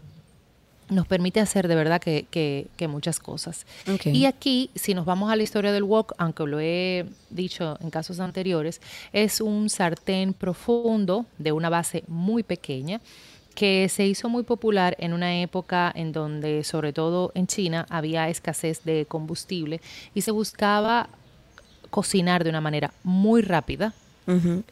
Nos 0.88 1.06
permite 1.06 1.38
hacer 1.38 1.68
de 1.68 1.76
verdad 1.76 2.00
que, 2.00 2.26
que- 2.32 2.66
que 2.76 2.88
muchas 2.88 3.20
cosas. 3.20 3.64
Y 4.12 4.24
aquí, 4.24 4.70
si 4.74 4.92
nos 4.92 5.04
vamos 5.04 5.30
a 5.30 5.36
la 5.36 5.44
historia 5.44 5.70
del 5.70 5.84
wok, 5.84 6.14
aunque 6.18 6.44
lo 6.46 6.58
he 6.58 7.06
dicho 7.30 7.78
en 7.80 7.90
casos 7.90 8.18
anteriores, 8.18 8.80
es 9.12 9.40
un 9.40 9.68
sartén 9.70 10.32
profundo 10.34 11.26
de 11.38 11.52
una 11.52 11.68
base 11.70 12.02
muy 12.08 12.42
pequeña 12.42 13.00
que 13.54 13.88
se 13.88 14.06
hizo 14.06 14.28
muy 14.28 14.42
popular 14.42 14.96
en 14.98 15.12
una 15.12 15.40
época 15.42 15.92
en 15.94 16.12
donde, 16.12 16.64
sobre 16.64 16.92
todo 16.92 17.30
en 17.34 17.46
China, 17.46 17.86
había 17.88 18.28
escasez 18.28 18.82
de 18.84 19.06
combustible 19.06 19.80
y 20.14 20.22
se 20.22 20.30
buscaba 20.32 21.08
cocinar 21.90 22.42
de 22.44 22.50
una 22.50 22.60
manera 22.60 22.92
muy 23.04 23.42
rápida 23.42 23.92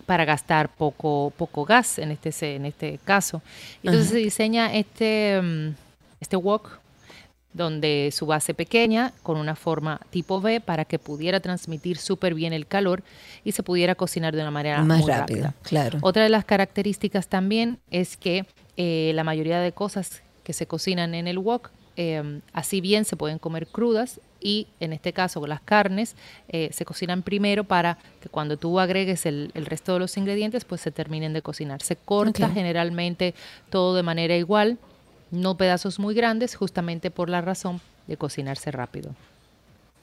Para 0.07 0.25
gastar 0.25 0.69
poco, 0.69 1.33
poco 1.37 1.65
gas 1.65 1.99
en 1.99 2.13
este, 2.13 2.55
en 2.55 2.65
este 2.67 2.99
caso. 3.05 3.43
Entonces 3.83 4.09
se 4.11 4.19
diseña 4.19 4.73
este, 4.75 5.41
mm, 5.43 5.75
este 6.21 6.37
wok 6.37 6.79
donde 7.53 8.11
su 8.13 8.27
base 8.27 8.55
pequeña 8.55 9.13
con 9.23 9.37
una 9.37 9.57
forma 9.57 10.01
tipo 10.11 10.37
V 10.39 10.61
para 10.61 10.85
que 10.85 10.99
pudiera 10.99 11.41
transmitir 11.41 11.97
súper 11.99 12.35
bien 12.35 12.53
el 12.53 12.67
calor 12.67 13.03
y 13.43 13.53
se 13.53 13.63
pudiera 13.65 13.95
cocinar 13.97 14.37
de 14.37 14.43
una 14.43 14.51
manera 14.53 14.83
Más 14.85 14.99
muy 15.01 15.11
rápido, 15.11 15.41
rápida. 15.47 15.55
claro. 15.63 15.99
Otra 16.03 16.23
de 16.23 16.29
las 16.29 16.45
características 16.45 17.27
también 17.27 17.79
es 17.91 18.17
que 18.17 18.45
eh, 18.77 19.11
la 19.15 19.25
mayoría 19.25 19.59
de 19.59 19.73
cosas 19.73 20.23
que 20.45 20.53
se 20.53 20.67
cocinan 20.67 21.15
en 21.15 21.27
el 21.27 21.39
wok, 21.39 21.71
eh, 21.99 22.41
así 22.53 22.81
bien 22.81 23.05
se 23.05 23.17
pueden 23.17 23.39
comer 23.39 23.67
crudas 23.67 24.21
y 24.41 24.69
en 24.79 24.93
este 24.93 25.13
caso 25.13 25.45
las 25.49 25.61
carnes 25.61 26.15
eh, 26.49 26.71
se 26.73 26.85
cocinan 26.85 27.23
primero 27.23 27.65
para 27.65 27.99
que 28.21 28.29
cuando 28.29 28.57
tú 28.57 28.79
agregues 28.79 29.27
el, 29.27 29.51
el 29.55 29.67
resto 29.67 29.95
de 29.95 29.99
los 29.99 30.17
ingredientes 30.17 30.65
pues 30.65 30.81
se 30.81 30.93
terminen 30.93 31.33
de 31.33 31.43
cocinar. 31.43 31.83
Se 31.83 31.97
corta 31.97 32.49
generalmente 32.49 33.35
todo 33.69 33.97
de 33.97 34.05
manera 34.05 34.37
igual, 34.37 34.79
no 35.33 35.57
pedazos 35.57 35.99
muy 35.99 36.15
grandes, 36.15 36.55
justamente 36.55 37.11
por 37.11 37.29
la 37.29 37.41
razón 37.41 37.81
de 38.07 38.17
cocinarse 38.17 38.71
rápido. 38.71 39.15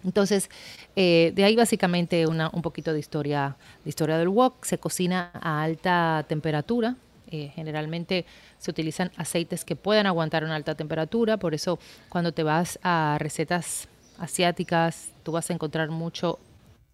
Entonces, 0.04 0.50
eh, 0.96 1.32
de 1.34 1.46
ahí 1.46 1.56
básicamente 1.56 2.28
una, 2.28 2.50
un 2.54 2.62
poquito 2.62 2.94
de 2.94 3.00
historia, 3.00 3.56
de 3.84 3.90
historia 3.90 4.18
del 4.18 4.28
wok. 4.28 4.64
Se 4.64 4.78
cocina 4.78 5.32
a 5.34 5.64
alta 5.64 6.26
temperatura. 6.28 6.96
Eh, 7.32 7.52
generalmente 7.56 8.26
se 8.60 8.72
utilizan 8.72 9.12
aceites 9.18 9.66
que 9.66 9.76
puedan 9.76 10.06
aguantar 10.08 10.44
una 10.44 10.56
alta 10.56 10.76
temperatura. 10.76 11.38
Por 11.38 11.54
eso, 11.54 11.80
cuando 12.10 12.32
te 12.32 12.44
vas 12.44 12.80
a 12.84 13.18
recetas 13.20 13.88
asiáticas, 14.20 15.10
tú 15.24 15.32
vas 15.32 15.50
a 15.50 15.54
encontrar 15.54 15.90
mucho. 15.90 16.40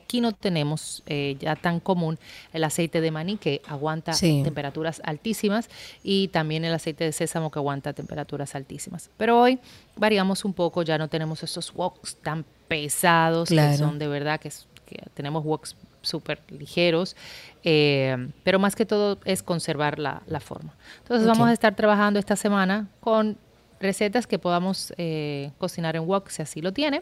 Aquí 0.03 0.19
no 0.19 0.33
tenemos 0.33 1.03
eh, 1.05 1.37
ya 1.39 1.55
tan 1.55 1.79
común 1.79 2.19
el 2.51 2.65
aceite 2.65 2.99
de 2.99 3.11
maní 3.11 3.37
que 3.37 3.61
aguanta 3.65 4.11
Sí. 4.11 4.41
temperaturas 4.43 5.01
altísimas 5.05 5.69
y 6.03 6.27
también 6.29 6.65
el 6.65 6.73
aceite 6.73 7.05
de 7.05 7.13
sésamo 7.13 7.49
que 7.49 7.59
aguanta 7.59 7.93
temperaturas 7.93 8.53
altísimas. 8.55 9.09
Pero 9.17 9.39
hoy 9.39 9.57
variamos 9.95 10.43
un 10.43 10.53
poco, 10.53 10.83
ya 10.83 10.97
no 10.97 11.07
tenemos 11.07 11.43
esos 11.43 11.73
woks 11.73 12.17
tan 12.17 12.43
pesados 12.67 13.47
Claro. 13.49 13.71
que 13.71 13.77
son 13.77 13.99
de 13.99 14.07
verdad 14.09 14.37
que, 14.41 14.49
que 14.85 15.01
tenemos 15.13 15.45
woks 15.45 15.77
súper 16.01 16.39
ligeros, 16.49 17.15
eh, 17.63 18.29
pero 18.43 18.59
más 18.59 18.75
que 18.75 18.85
todo 18.85 19.19
es 19.25 19.43
conservar 19.43 19.99
la, 19.99 20.21
la 20.27 20.39
forma. 20.39 20.73
Entonces 20.99 21.27
vamos 21.27 21.47
a 21.49 21.53
estar 21.53 21.75
trabajando 21.75 22.19
esta 22.19 22.35
semana 22.35 22.87
con 22.99 23.37
recetas 23.79 24.27
que 24.27 24.39
podamos 24.39 24.93
eh, 24.97 25.51
cocinar 25.57 25.95
en 25.95 26.03
wok 26.07 26.29
si 26.29 26.41
así 26.41 26.61
lo 26.61 26.71
tiene. 26.73 27.01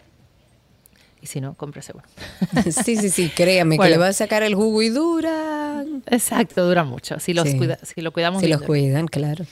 Y 1.21 1.27
si 1.27 1.41
no, 1.41 1.53
cómprese 1.55 1.91
uno. 1.93 2.03
Sí, 2.71 2.95
sí, 2.95 3.09
sí, 3.09 3.29
créame 3.29 3.77
que 3.77 3.89
le 3.89 3.97
va 3.97 4.07
a 4.07 4.13
sacar 4.13 4.41
el 4.43 4.55
jugo 4.55 4.81
y 4.81 4.87
dura. 4.89 5.83
Exacto, 6.07 6.65
dura 6.65 6.85
mucho. 6.85 7.19
Si, 7.19 7.33
los 7.33 7.49
Sí. 7.49 7.57
cuida- 7.57 7.77
si 7.83 7.99
lo 8.01 8.13
cuidamos 8.13 8.39
Si 8.39 8.47
bien 8.47 8.57
los 8.59 8.65
cuidan, 8.65 9.07
claro. 9.07 9.45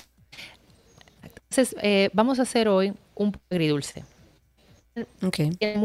Entonces, 1.23 1.75
eh, 1.81 2.09
vamos 2.13 2.39
a 2.39 2.43
hacer 2.43 2.67
hoy 2.67 2.93
un 3.15 3.37
agridulce. 3.49 4.03
Ok. 5.23 5.37
Tiene 5.59 5.77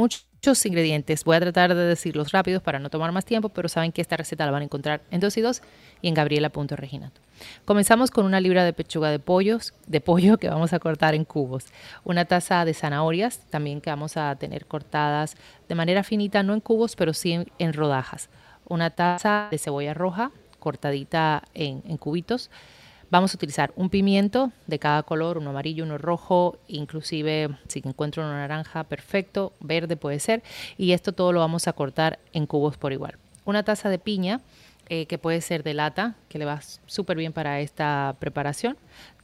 muchos 0.45 0.67
ingredientes. 0.67 1.23
Voy 1.23 1.37
a 1.37 1.41
tratar 1.41 1.73
de 1.73 1.85
decirlos 1.85 2.33
rápidos 2.33 2.65
para 2.65 2.81
no 2.81 2.91
tomar 2.91 3.13
más 3.13 3.25
tiempo, 3.25 3.49
pero 3.51 3.69
saben 3.69 3.93
que 3.93 4.01
esta 4.01 4.17
receta 4.17 4.45
la 4.45 4.51
van 4.51 4.63
a 4.63 4.65
encontrar 4.65 5.01
en 5.13 5.21
2 5.21 5.37
y 5.37 5.41
2 5.41 5.63
y 6.01 6.09
en 6.09 6.15
gabriela.reginato. 6.15 7.21
Comenzamos 7.65 8.11
con 8.11 8.27
una 8.27 8.41
libra 8.41 8.65
de 8.65 8.73
pechuga 8.73 9.13
de 9.13 9.21
pollos, 9.21 9.73
de 9.87 10.01
pollo 10.01 10.39
que 10.39 10.49
vamos 10.49 10.73
a 10.73 10.81
cortar 10.81 11.15
en 11.15 11.25
cubos. 11.25 11.67
Una 12.03 12.25
taza 12.25 12.65
de 12.65 12.75
zanahorias, 12.75 13.39
también 13.51 13.81
que 13.81 13.91
vamos 13.91 14.17
a 14.17 14.35
tener 14.35 14.67
cortadas 14.67 15.37
de 15.69 15.77
manera 15.77 16.03
finita, 16.03 16.43
no 16.43 16.55
en 16.55 16.61
cubos, 16.61 16.97
pero 16.97 17.15
sí 17.15 17.39
en, 17.61 17.73
rodajas. 17.73 18.29
Una 18.69 18.91
taza 18.91 19.47
de 19.49 19.59
cebolla 19.59 19.95
roja, 19.95 20.33
cortadita 20.59 21.45
en 21.55 21.97
cubitos. 21.99 22.51
Vamos 23.13 23.35
a 23.35 23.37
utilizar 23.37 23.75
un 23.77 23.91
pimiento 23.91 24.53
de 24.67 24.79
cada 24.79 25.03
color, 25.03 25.37
uno 25.37 25.51
amarillo, 25.51 25.85
uno 25.85 25.99
rojo, 25.99 26.57
inclusive 26.67 27.51
si 27.69 27.83
encuentro 27.85 28.23
uno 28.23 28.33
naranja, 28.33 28.85
perfecto, 28.85 29.53
verde 29.61 29.99
puede 29.99 30.19
ser. 30.19 30.43
Y 30.79 30.93
esto 30.93 31.13
todo 31.13 31.31
lo 31.31 31.41
vamos 31.41 31.69
a 31.69 31.75
cortar 31.75 32.21
en 32.33 32.47
cubos 32.47 32.79
por 32.79 32.91
igual. 32.91 33.19
Una 33.45 33.65
taza 33.65 33.91
de 33.91 33.99
piña, 33.99 34.41
eh, 34.89 35.05
que 35.05 35.19
puede 35.19 35.43
ser 35.43 35.63
de 35.63 35.75
lata, 35.75 36.17
que 36.31 36.39
le 36.39 36.47
va 36.47 36.63
súper 36.87 37.19
bien 37.19 37.35
para 37.35 37.61
esta 37.61 38.17
preparación. 38.19 38.79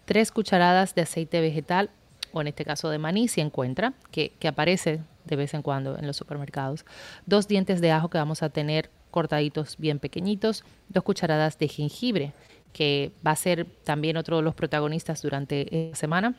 Tres 0.05 0.33
cucharadas 0.33 0.95
de 0.95 1.01
aceite 1.01 1.41
vegetal, 1.41 1.89
o 2.33 2.43
en 2.43 2.49
este 2.49 2.67
caso 2.67 2.91
de 2.91 2.99
maní, 2.99 3.27
si 3.27 3.41
encuentra, 3.41 3.95
que, 4.11 4.33
que 4.39 4.49
aparece 4.49 5.01
de 5.25 5.37
vez 5.37 5.55
en 5.55 5.63
cuando 5.63 5.97
en 5.97 6.07
los 6.07 6.19
supermercados. 6.19 6.85
Dos 7.25 7.49
dientes 7.49 7.81
de 7.81 7.91
ajo 7.91 8.11
que 8.11 8.19
vamos 8.19 8.43
a 8.43 8.51
tener 8.51 8.91
cortaditos 9.11 9.77
bien 9.79 9.99
pequeñitos. 9.99 10.63
Dos 10.91 11.05
cucharadas 11.05 11.59
de 11.59 11.69
jengibre, 11.69 12.35
que 12.73 13.13
va 13.27 13.33
a 13.33 13.37
ser 13.37 13.67
también 13.85 14.17
otro 14.17 14.37
de 14.37 14.43
los 14.43 14.55
protagonistas 14.55 15.23
durante 15.23 15.87
esta 15.87 15.97
semana, 15.97 16.35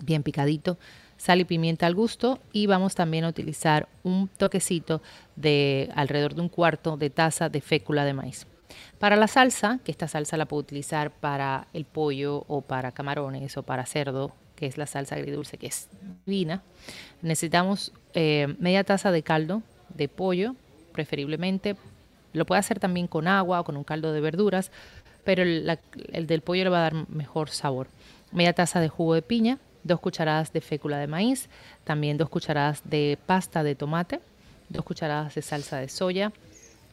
bien 0.00 0.22
picadito, 0.22 0.78
sal 1.16 1.40
y 1.40 1.44
pimienta 1.44 1.86
al 1.86 1.94
gusto 1.94 2.40
y 2.52 2.66
vamos 2.66 2.94
también 2.94 3.24
a 3.24 3.28
utilizar 3.28 3.88
un 4.02 4.28
toquecito 4.28 5.02
de 5.36 5.90
alrededor 5.94 6.34
de 6.34 6.40
un 6.42 6.48
cuarto 6.48 6.96
de 6.96 7.10
taza 7.10 7.48
de 7.48 7.60
fécula 7.60 8.04
de 8.04 8.14
maíz. 8.14 8.46
Para 8.98 9.16
la 9.16 9.28
salsa, 9.28 9.78
que 9.84 9.92
esta 9.92 10.08
salsa 10.08 10.36
la 10.36 10.46
puedo 10.46 10.60
utilizar 10.60 11.10
para 11.10 11.68
el 11.72 11.84
pollo 11.84 12.44
o 12.48 12.62
para 12.62 12.92
camarones 12.92 13.56
o 13.56 13.62
para 13.62 13.86
cerdo, 13.86 14.32
que 14.56 14.66
es 14.66 14.78
la 14.78 14.86
salsa 14.86 15.16
agridulce 15.16 15.58
que 15.58 15.66
es 15.66 15.88
divina, 16.26 16.62
necesitamos 17.22 17.92
eh, 18.14 18.54
media 18.58 18.84
taza 18.84 19.10
de 19.10 19.22
caldo 19.22 19.62
de 19.94 20.08
pollo, 20.08 20.54
preferiblemente. 20.92 21.76
Lo 22.32 22.46
puede 22.46 22.60
hacer 22.60 22.80
también 22.80 23.06
con 23.06 23.28
agua 23.28 23.60
o 23.60 23.64
con 23.64 23.76
un 23.76 23.84
caldo 23.84 24.12
de 24.12 24.20
verduras, 24.20 24.72
pero 25.24 25.42
el, 25.42 25.78
del 26.26 26.40
pollo 26.40 26.64
le 26.64 26.70
va 26.70 26.78
a 26.78 26.90
dar 26.90 27.08
mejor 27.08 27.50
sabor. 27.50 27.88
Media 28.32 28.52
taza 28.52 28.80
de 28.80 28.88
jugo 28.88 29.14
de 29.14 29.22
piña, 29.22 29.58
dos 29.82 30.00
cucharadas 30.00 30.52
de 30.52 30.60
fécula 30.60 30.98
de 30.98 31.06
maíz, 31.06 31.48
también 31.84 32.18
dos 32.18 32.28
cucharadas 32.28 32.82
de 32.84 33.18
pasta 33.26 33.62
de 33.62 33.74
tomate, 33.74 34.20
dos 34.68 34.84
cucharadas 34.84 35.34
de 35.34 35.42
salsa 35.42 35.78
de 35.78 35.88
soya. 35.88 36.32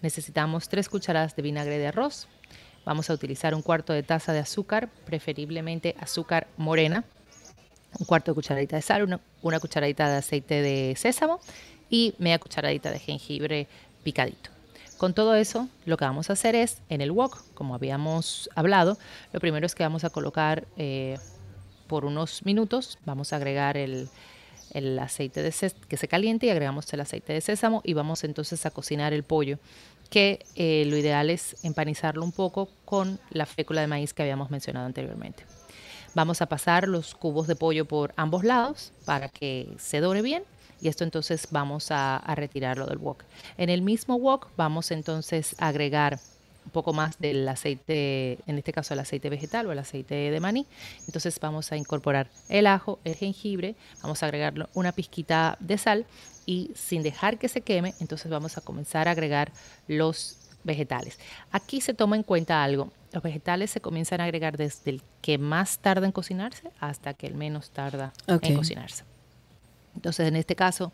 Necesitamos 0.01 0.69
tres 0.69 0.89
cucharadas 0.89 1.35
de 1.35 1.41
vinagre 1.41 1.77
de 1.77 1.87
arroz. 1.87 2.27
Vamos 2.85 3.09
a 3.09 3.13
utilizar 3.13 3.53
un 3.53 3.61
cuarto 3.61 3.93
de 3.93 4.03
taza 4.03 4.33
de 4.33 4.39
azúcar, 4.39 4.89
preferiblemente 5.05 5.95
azúcar 5.99 6.47
morena, 6.57 7.03
un 7.99 8.05
cuarto 8.05 8.31
de 8.31 8.35
cucharadita 8.35 8.77
de 8.77 8.81
sal, 8.81 9.03
una, 9.03 9.19
una 9.41 9.59
cucharadita 9.59 10.09
de 10.09 10.17
aceite 10.17 10.61
de 10.61 10.95
sésamo 10.95 11.39
y 11.89 12.15
media 12.17 12.39
cucharadita 12.39 12.89
de 12.89 12.99
jengibre 12.99 13.67
picadito. 14.03 14.49
Con 15.01 15.15
todo 15.15 15.33
eso, 15.33 15.67
lo 15.87 15.97
que 15.97 16.05
vamos 16.05 16.29
a 16.29 16.33
hacer 16.33 16.53
es, 16.53 16.77
en 16.87 17.01
el 17.01 17.09
wok, 17.09 17.43
como 17.55 17.73
habíamos 17.73 18.51
hablado, 18.53 18.99
lo 19.33 19.39
primero 19.39 19.65
es 19.65 19.73
que 19.73 19.81
vamos 19.81 20.03
a 20.03 20.11
colocar 20.11 20.67
eh, 20.77 21.17
por 21.87 22.05
unos 22.05 22.45
minutos, 22.45 22.99
vamos 23.03 23.33
a 23.33 23.37
agregar 23.37 23.77
el, 23.77 24.09
aceite 24.99 25.41
de 25.41 25.49
sés- 25.49 25.73
que 25.87 25.97
se 25.97 26.07
caliente 26.07 26.45
y 26.45 26.49
agregamos 26.51 26.93
el 26.93 26.99
aceite 26.99 27.33
de 27.33 27.41
sésamo 27.41 27.81
y 27.83 27.93
vamos 27.93 28.23
entonces 28.23 28.63
a 28.67 28.69
cocinar 28.69 29.11
el 29.11 29.23
pollo, 29.23 29.57
que 30.11 30.45
eh, 30.53 30.85
lo 30.85 30.95
ideal 30.95 31.31
es 31.31 31.55
empanizarlo 31.63 32.23
un 32.23 32.31
poco 32.31 32.69
con 32.85 33.19
la 33.31 33.47
fécula 33.47 33.81
de 33.81 33.87
maíz 33.87 34.13
que 34.13 34.21
habíamos 34.21 34.51
mencionado 34.51 34.85
anteriormente. 34.85 35.47
Vamos 36.13 36.43
a 36.43 36.45
pasar 36.45 36.87
los 36.87 37.15
cubos 37.15 37.47
de 37.47 37.55
pollo 37.55 37.85
por 37.85 38.13
ambos 38.17 38.43
lados 38.43 38.93
para 39.05 39.29
que 39.29 39.73
se 39.79 39.99
dore 39.99 40.21
bien 40.21 40.43
y 40.81 40.87
esto 40.87 41.03
entonces 41.03 41.47
vamos 41.51 41.91
a, 41.91 42.17
a 42.17 42.35
retirarlo 42.35 42.85
del 42.87 42.97
wok. 42.97 43.23
En 43.57 43.69
el 43.69 43.81
mismo 43.81 44.15
wok 44.15 44.49
vamos 44.57 44.91
entonces 44.91 45.55
a 45.59 45.67
agregar 45.67 46.19
un 46.65 46.71
poco 46.71 46.93
más 46.93 47.19
del 47.19 47.47
aceite, 47.47 48.37
en 48.45 48.57
este 48.57 48.71
caso 48.71 48.93
el 48.93 48.99
aceite 48.99 49.29
vegetal 49.29 49.67
o 49.67 49.71
el 49.71 49.79
aceite 49.79 50.15
de 50.15 50.39
maní. 50.39 50.67
Entonces 51.05 51.39
vamos 51.39 51.71
a 51.71 51.77
incorporar 51.77 52.27
el 52.49 52.67
ajo, 52.67 52.99
el 53.03 53.15
jengibre, 53.15 53.75
vamos 54.01 54.21
a 54.23 54.27
agregarlo 54.27 54.69
una 54.73 54.91
pizquita 54.91 55.57
de 55.59 55.77
sal 55.77 56.05
y 56.45 56.71
sin 56.75 57.03
dejar 57.03 57.37
que 57.37 57.47
se 57.47 57.61
queme, 57.61 57.93
entonces 57.99 58.29
vamos 58.31 58.57
a 58.57 58.61
comenzar 58.61 59.07
a 59.07 59.11
agregar 59.11 59.51
los 59.87 60.37
vegetales. 60.63 61.17
Aquí 61.51 61.81
se 61.81 61.93
toma 61.93 62.15
en 62.15 62.23
cuenta 62.23 62.63
algo. 62.63 62.91
Los 63.11 63.23
vegetales 63.23 63.71
se 63.71 63.81
comienzan 63.81 64.21
a 64.21 64.25
agregar 64.25 64.57
desde 64.57 64.91
el 64.91 65.01
que 65.21 65.37
más 65.37 65.79
tarda 65.79 66.05
en 66.05 66.11
cocinarse 66.11 66.71
hasta 66.79 67.13
que 67.13 67.27
el 67.27 67.35
menos 67.35 67.71
tarda 67.71 68.13
en 68.27 68.55
cocinarse. 68.55 69.03
Entonces, 69.95 70.27
en 70.27 70.35
este 70.35 70.55
caso, 70.55 70.91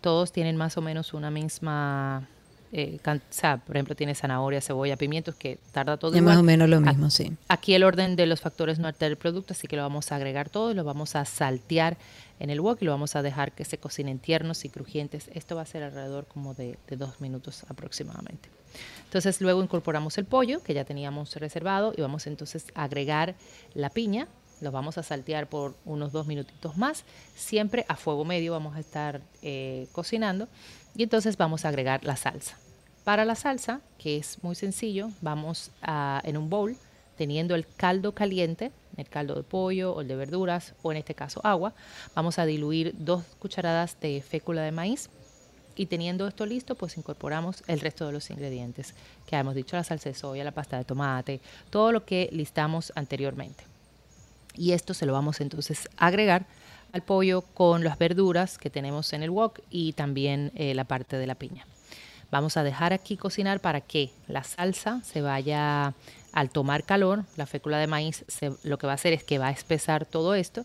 todos 0.00 0.32
tienen 0.32 0.56
más 0.56 0.76
o 0.76 0.80
menos 0.82 1.12
una 1.14 1.30
misma... 1.30 2.28
eh, 2.72 2.98
can- 3.02 3.18
o 3.18 3.32
sea, 3.32 3.56
por 3.58 3.76
ejemplo, 3.76 3.94
tiene 3.96 4.14
zanahoria, 4.14 4.60
cebolla, 4.60 4.96
pimientos, 4.96 5.34
que 5.34 5.58
tarda 5.72 5.96
todo 5.96 6.14
Es 6.16 6.22
más 6.22 6.38
o 6.38 6.42
menos 6.42 6.68
lo 6.68 6.76
A- 6.76 6.80
mismo, 6.80 7.10
sí. 7.10 7.32
Aquí 7.48 7.74
el 7.74 7.82
orden 7.84 8.14
de 8.16 8.26
los 8.26 8.40
factores 8.40 8.78
no 8.78 8.86
altera 8.88 9.08
el 9.10 9.16
producto, 9.16 9.52
así 9.54 9.66
que 9.66 9.76
lo 9.76 9.82
vamos 9.82 10.12
a 10.12 10.16
agregar 10.16 10.48
todo 10.50 10.72
lo 10.72 10.84
vamos 10.84 11.16
a 11.16 11.24
saltear 11.24 11.96
en 12.38 12.48
el 12.50 12.60
wok 12.60 12.78
y 12.80 12.84
lo 12.84 12.92
vamos 12.92 13.16
a 13.16 13.22
dejar 13.22 13.52
que 13.52 13.64
se 13.64 13.76
cocinen 13.78 14.18
tiernos 14.20 14.64
y 14.64 14.68
crujientes. 14.68 15.28
Esto 15.34 15.56
va 15.56 15.62
a 15.62 15.66
ser 15.66 15.82
alrededor 15.82 16.26
como 16.26 16.54
de, 16.54 16.78
de 16.88 16.96
dos 16.96 17.20
minutos 17.20 17.64
aproximadamente. 17.68 18.48
Entonces 19.04 19.40
luego 19.40 19.62
incorporamos 19.62 20.16
el 20.18 20.24
pollo 20.26 20.62
que 20.62 20.72
ya 20.74 20.84
teníamos 20.84 21.34
reservado 21.36 21.92
y 21.96 22.00
vamos 22.02 22.26
entonces 22.28 22.66
a 22.76 22.84
agregar 22.84 23.34
la 23.74 23.90
piña. 23.90 24.28
Lo 24.60 24.70
vamos 24.70 24.98
a 24.98 25.02
saltear 25.02 25.48
por 25.48 25.74
unos 25.84 26.12
dos 26.12 26.26
minutitos 26.26 26.76
más. 26.76 27.04
Siempre 27.34 27.84
a 27.88 27.96
fuego 27.96 28.24
medio 28.24 28.52
vamos 28.52 28.76
a 28.76 28.80
estar 28.80 29.20
eh, 29.42 29.86
cocinando. 29.92 30.48
Y 30.94 31.02
entonces 31.02 31.36
vamos 31.36 31.64
a 31.64 31.68
agregar 31.68 32.04
la 32.04 32.16
salsa. 32.16 32.58
Para 33.04 33.24
la 33.24 33.34
salsa, 33.34 33.80
que 33.98 34.18
es 34.18 34.42
muy 34.42 34.54
sencillo, 34.54 35.10
vamos 35.20 35.70
en 36.22 36.36
un 36.36 36.50
bowl, 36.50 36.76
teniendo 37.16 37.54
el 37.54 37.66
caldo 37.66 38.12
caliente, 38.12 38.72
el 38.96 39.08
caldo 39.08 39.34
de 39.34 39.42
pollo 39.42 39.94
o 39.94 40.02
el 40.02 40.08
de 40.08 40.16
verduras, 40.16 40.74
o 40.82 40.92
en 40.92 40.98
este 40.98 41.14
caso 41.14 41.40
agua, 41.44 41.72
vamos 42.14 42.38
a 42.38 42.44
diluir 42.44 42.94
dos 42.98 43.24
cucharadas 43.38 43.98
de 44.00 44.22
fécula 44.22 44.62
de 44.62 44.72
maíz. 44.72 45.08
Y 45.76 45.86
teniendo 45.86 46.28
esto 46.28 46.44
listo, 46.44 46.74
pues 46.74 46.98
incorporamos 46.98 47.62
el 47.66 47.80
resto 47.80 48.06
de 48.06 48.12
los 48.12 48.28
ingredientes 48.30 48.94
que 49.26 49.36
hemos 49.36 49.54
dicho, 49.54 49.76
la 49.76 49.84
salsa 49.84 50.10
de 50.10 50.14
soya, 50.14 50.44
la 50.44 50.52
pasta 50.52 50.76
de 50.76 50.84
tomate, 50.84 51.40
todo 51.70 51.92
lo 51.92 52.04
que 52.04 52.28
listamos 52.32 52.92
anteriormente. 52.96 53.69
Y 54.54 54.72
esto 54.72 54.94
se 54.94 55.06
lo 55.06 55.12
vamos 55.12 55.40
entonces 55.40 55.88
a 55.96 56.06
agregar 56.08 56.46
al 56.92 57.02
pollo 57.02 57.42
con 57.42 57.84
las 57.84 57.98
verduras 57.98 58.58
que 58.58 58.68
tenemos 58.70 59.12
en 59.12 59.22
el 59.22 59.30
wok 59.30 59.60
y 59.70 59.92
también 59.92 60.50
eh, 60.56 60.74
la 60.74 60.84
parte 60.84 61.16
de 61.16 61.26
la 61.26 61.34
piña. 61.36 61.66
Vamos 62.32 62.56
a 62.56 62.62
dejar 62.62 62.92
aquí 62.92 63.16
cocinar 63.16 63.60
para 63.60 63.80
que 63.80 64.10
la 64.28 64.44
salsa 64.44 65.00
se 65.04 65.20
vaya 65.20 65.94
al 66.32 66.50
tomar 66.50 66.84
calor. 66.84 67.24
La 67.36 67.46
fécula 67.46 67.78
de 67.78 67.86
maíz 67.88 68.24
se- 68.28 68.52
lo 68.62 68.78
que 68.78 68.86
va 68.86 68.92
a 68.92 68.94
hacer 68.94 69.12
es 69.12 69.24
que 69.24 69.38
va 69.38 69.48
a 69.48 69.50
espesar 69.52 70.04
todo 70.06 70.34
esto. 70.34 70.64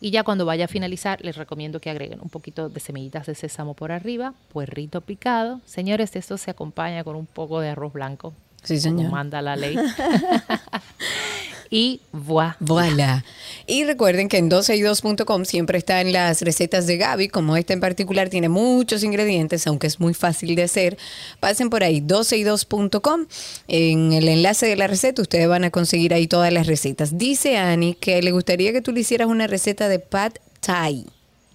Y 0.00 0.10
ya 0.10 0.22
cuando 0.24 0.44
vaya 0.44 0.64
a 0.66 0.68
finalizar, 0.68 1.20
les 1.24 1.36
recomiendo 1.36 1.80
que 1.80 1.88
agreguen 1.88 2.20
un 2.20 2.28
poquito 2.28 2.68
de 2.68 2.80
semillitas 2.80 3.26
de 3.26 3.34
sésamo 3.36 3.74
por 3.74 3.92
arriba, 3.92 4.34
puerrito 4.52 5.00
picado. 5.00 5.60
Señores, 5.66 6.14
esto 6.16 6.36
se 6.36 6.50
acompaña 6.50 7.04
con 7.04 7.14
un 7.16 7.26
poco 7.26 7.60
de 7.60 7.68
arroz 7.70 7.92
blanco. 7.92 8.34
Sí, 8.64 8.74
como 8.82 8.96
señor. 8.98 9.12
manda 9.12 9.40
la 9.40 9.54
ley. 9.56 9.76
y 11.74 12.00
voilà. 12.12 12.56
Voilà. 12.60 13.24
Y 13.66 13.82
recuerden 13.82 14.28
que 14.28 14.38
en 14.38 14.48
12y2.com 14.48 15.44
siempre 15.44 15.76
están 15.76 16.12
las 16.12 16.40
recetas 16.42 16.86
de 16.86 16.98
Gaby, 16.98 17.26
como 17.26 17.56
esta 17.56 17.72
en 17.72 17.80
particular 17.80 18.28
tiene 18.28 18.48
muchos 18.48 19.02
ingredientes, 19.02 19.66
aunque 19.66 19.88
es 19.88 19.98
muy 19.98 20.14
fácil 20.14 20.54
de 20.54 20.62
hacer. 20.62 20.96
Pasen 21.40 21.70
por 21.70 21.82
ahí, 21.82 22.00
12y2.com. 22.00 23.26
En 23.66 24.12
el 24.12 24.28
enlace 24.28 24.66
de 24.66 24.76
la 24.76 24.86
receta 24.86 25.20
ustedes 25.20 25.48
van 25.48 25.64
a 25.64 25.70
conseguir 25.70 26.14
ahí 26.14 26.28
todas 26.28 26.52
las 26.52 26.68
recetas. 26.68 27.18
Dice 27.18 27.56
Ani 27.58 27.94
que 27.94 28.22
le 28.22 28.30
gustaría 28.30 28.72
que 28.72 28.80
tú 28.80 28.92
le 28.92 29.00
hicieras 29.00 29.26
una 29.26 29.48
receta 29.48 29.88
de 29.88 29.98
pad 29.98 30.30
thai. 30.60 31.04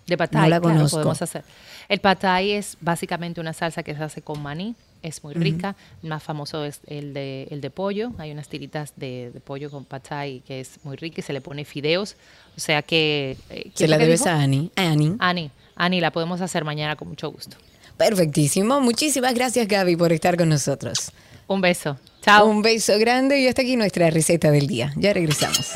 De 0.06 0.18
pad 0.18 0.32
No 0.34 0.42
thai, 0.42 0.50
la 0.50 0.60
claro, 0.60 0.76
conozco. 0.76 0.98
podemos 0.98 1.22
hacer. 1.22 1.46
El 1.88 2.00
pad 2.02 2.18
thai 2.18 2.52
es 2.52 2.76
básicamente 2.82 3.40
una 3.40 3.54
salsa 3.54 3.84
que 3.84 3.96
se 3.96 4.04
hace 4.04 4.22
con 4.22 4.42
maní, 4.42 4.76
es 5.02 5.24
muy 5.24 5.34
rica. 5.34 5.76
Más 6.02 6.22
famoso 6.24 6.64
es 6.66 6.82
el 6.88 7.14
de, 7.14 7.48
el 7.52 7.62
de 7.62 7.70
pollo. 7.70 8.12
Hay 8.18 8.32
unas 8.32 8.48
tiritas 8.50 8.94
de, 8.96 9.32
de 9.34 9.40
pollo 9.40 9.70
con 9.72 9.86
pad 9.86 10.02
thai 10.02 10.42
que 10.48 10.60
es 10.60 10.80
muy 10.84 10.96
rica 10.98 11.20
y 11.20 11.24
se 11.24 11.34
le 11.34 11.42
pone 11.42 11.66
fideos. 11.66 12.16
O 12.56 12.60
sea 12.60 12.82
que... 12.82 13.38
eh, 13.50 13.64
¿quién 13.64 13.74
Se 13.76 13.88
la 13.88 13.98
que 13.98 14.06
debes 14.06 14.22
dijo? 14.24 14.30
a 14.30 14.42
Ani. 14.42 14.72
Ani. 14.76 15.16
Ani, 15.20 15.52
Ani, 15.76 16.02
la 16.02 16.12
podemos 16.12 16.42
hacer 16.42 16.64
mañana 16.64 16.96
con 16.96 17.08
mucho 17.08 17.32
gusto. 17.32 17.58
Perfectísimo. 17.98 18.80
Muchísimas 18.82 19.34
gracias 19.34 19.68
Gaby 19.68 19.96
por 19.96 20.14
estar 20.14 20.38
con 20.38 20.50
nosotros. 20.50 21.12
Un 21.48 21.62
beso. 21.62 21.98
Chao. 22.22 22.46
Un 22.48 22.62
beso 22.62 22.98
grande 23.00 23.40
y 23.42 23.48
hasta 23.48 23.62
aquí 23.62 23.76
nuestra 23.76 24.10
receta 24.10 24.52
del 24.52 24.68
día. 24.68 24.94
Ya 24.96 25.14
regresamos. 25.14 25.74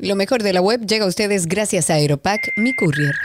Lo 0.00 0.14
mejor 0.14 0.44
de 0.44 0.52
la 0.52 0.60
web 0.60 0.86
llega 0.86 1.06
a 1.06 1.08
ustedes 1.08 1.46
gracias 1.48 1.90
a 1.90 1.94
Aeropack, 1.94 2.52
mi 2.56 2.72
courier. 2.72 3.16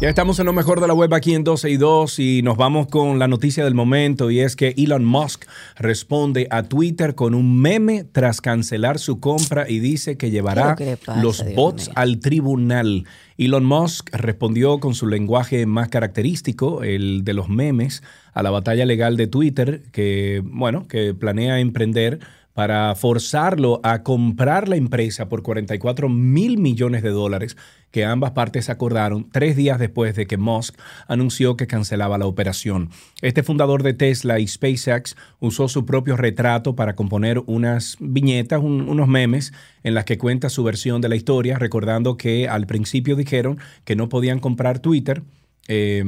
Ya 0.00 0.08
estamos 0.10 0.38
en 0.38 0.44
lo 0.46 0.52
mejor 0.52 0.80
de 0.80 0.88
la 0.88 0.92
web 0.92 1.14
aquí 1.14 1.34
en 1.34 1.44
12 1.44 1.70
y 1.70 1.76
2 1.78 2.18
y 2.18 2.42
nos 2.42 2.58
vamos 2.58 2.88
con 2.88 3.18
la 3.18 3.26
noticia 3.28 3.64
del 3.64 3.74
momento 3.74 4.30
y 4.30 4.40
es 4.40 4.54
que 4.54 4.74
Elon 4.76 5.04
Musk 5.04 5.46
responde 5.76 6.46
a 6.50 6.64
Twitter 6.64 7.14
con 7.14 7.34
un 7.34 7.58
meme 7.62 8.04
tras 8.04 8.42
cancelar 8.42 8.98
su 8.98 9.18
compra 9.20 9.70
y 9.70 9.78
dice 9.78 10.18
que 10.18 10.30
llevará 10.30 10.74
¿Qué 10.76 10.82
es 10.84 10.90
lo 10.90 10.96
que 10.96 11.06
le 11.06 11.06
pasa, 11.06 11.22
los 11.22 11.44
Dios 11.44 11.54
bots 11.56 11.86
mío? 11.88 11.92
al 11.96 12.18
tribunal. 12.18 13.04
Elon 13.38 13.64
Musk 13.64 14.10
respondió 14.12 14.78
con 14.78 14.94
su 14.94 15.06
lenguaje 15.06 15.64
más 15.64 15.88
característico, 15.88 16.82
el 16.82 17.24
de 17.24 17.32
los 17.32 17.48
memes, 17.48 18.02
a 18.34 18.42
la 18.42 18.50
batalla 18.50 18.84
legal 18.84 19.16
de 19.16 19.26
Twitter 19.28 19.80
que, 19.90 20.42
bueno, 20.44 20.86
que 20.86 21.14
planea 21.14 21.60
emprender 21.60 22.18
para 22.54 22.94
forzarlo 22.94 23.80
a 23.82 24.02
comprar 24.02 24.68
la 24.68 24.76
empresa 24.76 25.28
por 25.28 25.42
44 25.42 26.08
mil 26.08 26.56
millones 26.58 27.02
de 27.02 27.10
dólares 27.10 27.56
que 27.90 28.04
ambas 28.04 28.30
partes 28.32 28.70
acordaron 28.70 29.28
tres 29.30 29.54
días 29.56 29.78
después 29.78 30.16
de 30.16 30.26
que 30.26 30.36
Musk 30.36 30.76
anunció 31.06 31.56
que 31.56 31.66
cancelaba 31.66 32.16
la 32.18 32.26
operación. 32.26 32.90
Este 33.22 33.42
fundador 33.42 33.82
de 33.82 33.92
Tesla 33.94 34.38
y 34.40 34.46
SpaceX 34.48 35.16
usó 35.40 35.68
su 35.68 35.84
propio 35.84 36.16
retrato 36.16 36.74
para 36.74 36.94
componer 36.96 37.42
unas 37.46 37.96
viñetas, 38.00 38.60
un- 38.62 38.88
unos 38.88 39.06
memes 39.08 39.52
en 39.82 39.94
las 39.94 40.04
que 40.04 40.18
cuenta 40.18 40.48
su 40.48 40.64
versión 40.64 41.00
de 41.00 41.08
la 41.08 41.16
historia, 41.16 41.58
recordando 41.58 42.16
que 42.16 42.48
al 42.48 42.66
principio 42.66 43.14
dijeron 43.16 43.58
que 43.84 43.94
no 43.96 44.08
podían 44.08 44.40
comprar 44.40 44.78
Twitter 44.80 45.22
eh, 45.68 46.04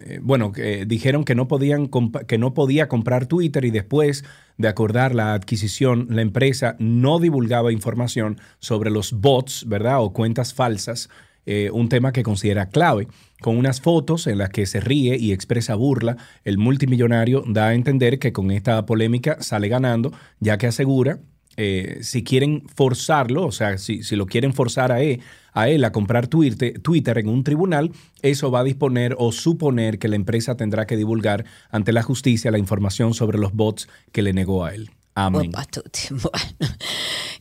eh, 0.00 0.20
bueno, 0.22 0.52
dijeron 0.86 1.24
que 1.24 1.34
no, 1.34 1.48
podían 1.48 1.88
que 2.26 2.38
no 2.38 2.54
podía 2.54 2.88
comprar 2.88 3.26
Twitter 3.26 3.64
y 3.64 3.70
después 3.70 4.24
de 4.58 4.68
acordar 4.68 5.14
la 5.14 5.34
adquisición, 5.34 6.08
la 6.10 6.22
empresa 6.22 6.76
no 6.78 7.18
divulgaba 7.18 7.72
información 7.72 8.40
sobre 8.58 8.90
los 8.90 9.12
bots, 9.12 9.66
¿verdad? 9.68 10.02
O 10.02 10.12
cuentas 10.12 10.54
falsas, 10.54 11.08
eh, 11.44 11.70
un 11.72 11.88
tema 11.88 12.12
que 12.12 12.22
considera 12.22 12.68
clave. 12.68 13.08
Con 13.40 13.56
unas 13.56 13.80
fotos 13.80 14.26
en 14.26 14.38
las 14.38 14.50
que 14.50 14.66
se 14.66 14.80
ríe 14.80 15.16
y 15.16 15.32
expresa 15.32 15.74
burla, 15.74 16.16
el 16.44 16.58
multimillonario 16.58 17.44
da 17.46 17.68
a 17.68 17.74
entender 17.74 18.18
que 18.18 18.32
con 18.32 18.50
esta 18.50 18.84
polémica 18.86 19.36
sale 19.40 19.68
ganando, 19.68 20.12
ya 20.40 20.58
que 20.58 20.66
asegura 20.66 21.20
eh, 21.56 21.98
si 22.02 22.22
quieren 22.22 22.64
forzarlo, 22.74 23.46
o 23.46 23.52
sea, 23.52 23.78
si, 23.78 24.02
si 24.02 24.16
lo 24.16 24.26
quieren 24.26 24.52
forzar 24.52 24.92
a 24.92 25.00
él, 25.02 25.22
a 25.56 25.70
él 25.70 25.84
a 25.84 25.92
comprar 25.92 26.26
Twitter, 26.26 27.18
en 27.18 27.28
un 27.28 27.42
tribunal, 27.42 27.90
eso 28.20 28.50
va 28.50 28.60
a 28.60 28.64
disponer 28.64 29.16
o 29.18 29.32
suponer 29.32 29.98
que 29.98 30.06
la 30.08 30.16
empresa 30.16 30.56
tendrá 30.56 30.86
que 30.86 30.98
divulgar 30.98 31.46
ante 31.70 31.92
la 31.92 32.02
justicia 32.02 32.50
la 32.50 32.58
información 32.58 33.14
sobre 33.14 33.38
los 33.38 33.54
bots 33.54 33.88
que 34.12 34.20
le 34.20 34.34
negó 34.34 34.66
a 34.66 34.74
él. 34.74 34.90
Amén. 35.14 35.50
Bueno. 35.50 36.28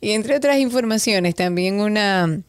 Y 0.01 0.11
entre 0.11 0.35
otras 0.35 0.59
informaciones, 0.59 1.35
también 1.35 1.79
una... 1.79 2.41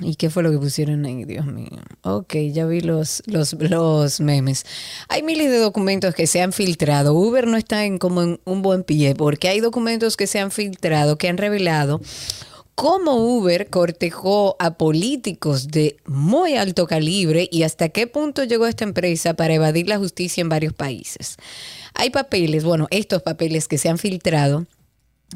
¿Y 0.00 0.14
qué 0.14 0.30
fue 0.30 0.42
lo 0.42 0.50
que 0.50 0.58
pusieron 0.58 1.04
ahí? 1.04 1.24
Dios 1.24 1.46
mío. 1.46 1.70
Ok, 2.02 2.34
ya 2.52 2.66
vi 2.66 2.80
los, 2.80 3.22
los, 3.26 3.54
los 3.54 4.20
memes. 4.20 4.64
Hay 5.08 5.22
miles 5.22 5.50
de 5.50 5.58
documentos 5.58 6.14
que 6.14 6.26
se 6.26 6.40
han 6.40 6.52
filtrado. 6.52 7.14
Uber 7.14 7.46
no 7.46 7.56
está 7.56 7.84
en 7.84 7.98
como 7.98 8.22
en 8.22 8.40
un 8.44 8.62
buen 8.62 8.84
pie 8.84 9.14
porque 9.14 9.48
hay 9.48 9.60
documentos 9.60 10.16
que 10.16 10.26
se 10.26 10.38
han 10.38 10.50
filtrado 10.50 11.16
que 11.16 11.28
han 11.28 11.36
revelado 11.36 12.00
cómo 12.78 13.16
Uber 13.16 13.70
cortejó 13.70 14.54
a 14.60 14.74
políticos 14.74 15.66
de 15.66 15.96
muy 16.06 16.54
alto 16.54 16.86
calibre 16.86 17.48
y 17.50 17.64
hasta 17.64 17.88
qué 17.88 18.06
punto 18.06 18.44
llegó 18.44 18.68
esta 18.68 18.84
empresa 18.84 19.34
para 19.34 19.54
evadir 19.54 19.88
la 19.88 19.98
justicia 19.98 20.42
en 20.42 20.48
varios 20.48 20.74
países. 20.74 21.38
Hay 21.94 22.10
papeles, 22.10 22.62
bueno, 22.62 22.86
estos 22.92 23.22
papeles 23.22 23.66
que 23.66 23.78
se 23.78 23.88
han 23.88 23.98
filtrado 23.98 24.68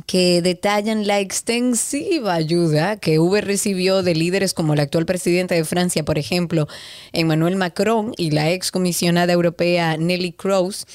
que 0.07 0.41
detallan 0.41 1.07
la 1.07 1.21
extensiva 1.21 2.35
ayuda 2.35 2.97
que 2.97 3.19
Uber 3.19 3.45
recibió 3.45 4.03
de 4.03 4.15
líderes 4.15 4.55
como 4.55 4.73
el 4.73 4.81
actual 4.81 5.05
presidente 5.05 5.55
de 5.55 5.65
Francia, 5.65 6.03
por 6.03 6.19
ejemplo, 6.19 6.67
Emmanuel 7.13 7.57
Macron 7.57 8.15
y 8.17 8.31
la 8.31 8.51
ex 8.51 8.71
comisionada 8.71 9.33
europea 9.33 9.97
Nelly 9.99 10.33
Kroes, 10.33 10.87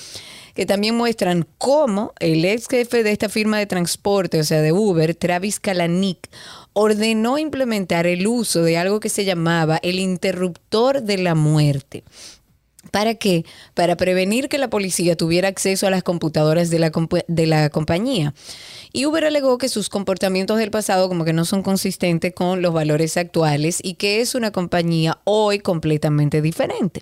que 0.55 0.65
también 0.65 0.95
muestran 0.95 1.47
cómo 1.59 2.13
el 2.19 2.43
ex 2.43 2.67
jefe 2.67 3.03
de 3.03 3.11
esta 3.11 3.29
firma 3.29 3.59
de 3.59 3.67
transporte, 3.67 4.39
o 4.39 4.43
sea, 4.43 4.61
de 4.61 4.71
Uber, 4.71 5.13
Travis 5.13 5.59
Kalanick, 5.59 6.29
ordenó 6.73 7.37
implementar 7.37 8.07
el 8.07 8.25
uso 8.25 8.63
de 8.63 8.77
algo 8.79 8.99
que 8.99 9.09
se 9.09 9.25
llamaba 9.25 9.79
el 9.83 9.99
interruptor 9.99 11.03
de 11.03 11.19
la 11.19 11.35
muerte. 11.35 12.03
¿Para 12.91 13.15
qué? 13.15 13.45
Para 13.73 13.97
prevenir 13.97 14.49
que 14.49 14.57
la 14.57 14.69
policía 14.69 15.15
tuviera 15.15 15.47
acceso 15.47 15.87
a 15.87 15.91
las 15.91 16.03
computadoras 16.03 16.69
de 16.69 16.79
la, 16.79 16.91
de 17.27 17.45
la 17.45 17.69
compañía. 17.69 18.33
Y 18.93 19.05
Uber 19.05 19.25
alegó 19.25 19.57
que 19.57 19.69
sus 19.69 19.89
comportamientos 19.89 20.57
del 20.57 20.71
pasado 20.71 21.09
como 21.09 21.25
que 21.25 21.33
no 21.33 21.45
son 21.45 21.63
consistentes 21.63 22.33
con 22.33 22.61
los 22.61 22.73
valores 22.73 23.17
actuales 23.17 23.79
y 23.83 23.95
que 23.95 24.21
es 24.21 24.35
una 24.35 24.51
compañía 24.51 25.19
hoy 25.23 25.59
completamente 25.59 26.41
diferente. 26.41 27.01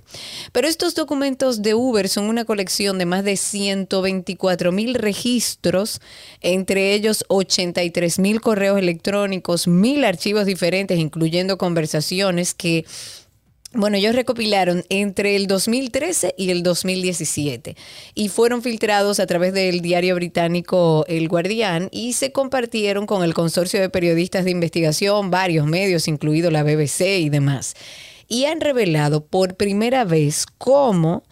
Pero 0.51 0.67
estos 0.67 0.95
documentos 0.95 1.61
de 1.61 1.73
Uber 1.73 2.09
son 2.09 2.25
una 2.25 2.45
colección 2.45 2.97
de 2.97 3.05
más 3.05 3.23
de 3.23 3.38
124 3.38 4.71
mil 4.71 4.95
registros, 4.95 6.01
entre 6.41 6.93
ellos 6.93 7.23
83 7.27 8.19
mil 8.19 8.41
correos 8.41 8.79
electrónicos, 8.79 9.67
mil 9.67 10.03
archivos 10.03 10.45
diferentes, 10.45 10.99
incluyendo 10.99 11.57
conversaciones 11.57 12.53
que 12.53 12.86
bueno, 13.76 13.97
ellos 13.97 14.15
recopilaron 14.15 14.84
entre 14.89 15.36
el 15.36 15.47
2013 15.47 16.34
y 16.38 16.49
el 16.49 16.63
2017 16.63 17.76
y 18.13 18.30
fueron 18.30 18.61
filtrados 18.61 19.19
a 19.19 19.28
través 19.28 19.53
del 19.53 19.82
diario 19.82 20.15
británico 20.15 21.05
El 21.07 21.28
Guardián 21.28 21.89
y 21.91 22.13
se 22.13 22.32
compartieron 22.32 23.05
con 23.05 23.23
el 23.23 23.34
consorcio 23.34 23.82
de 23.82 23.89
periodistas 23.89 24.45
de 24.45 24.51
investigación, 24.51 25.30
varios 25.30 25.67
medios, 25.67 26.07
incluido 26.07 26.51
la 26.51 26.63
BBC 26.63 27.19
y 27.19 27.30
demás. 27.30 27.76
Y 28.28 28.45
han 28.45 28.61
revelado 28.61 29.26
por 29.26 29.55
primera 29.55 30.05
vez 30.05 30.45
cómo 30.57 31.23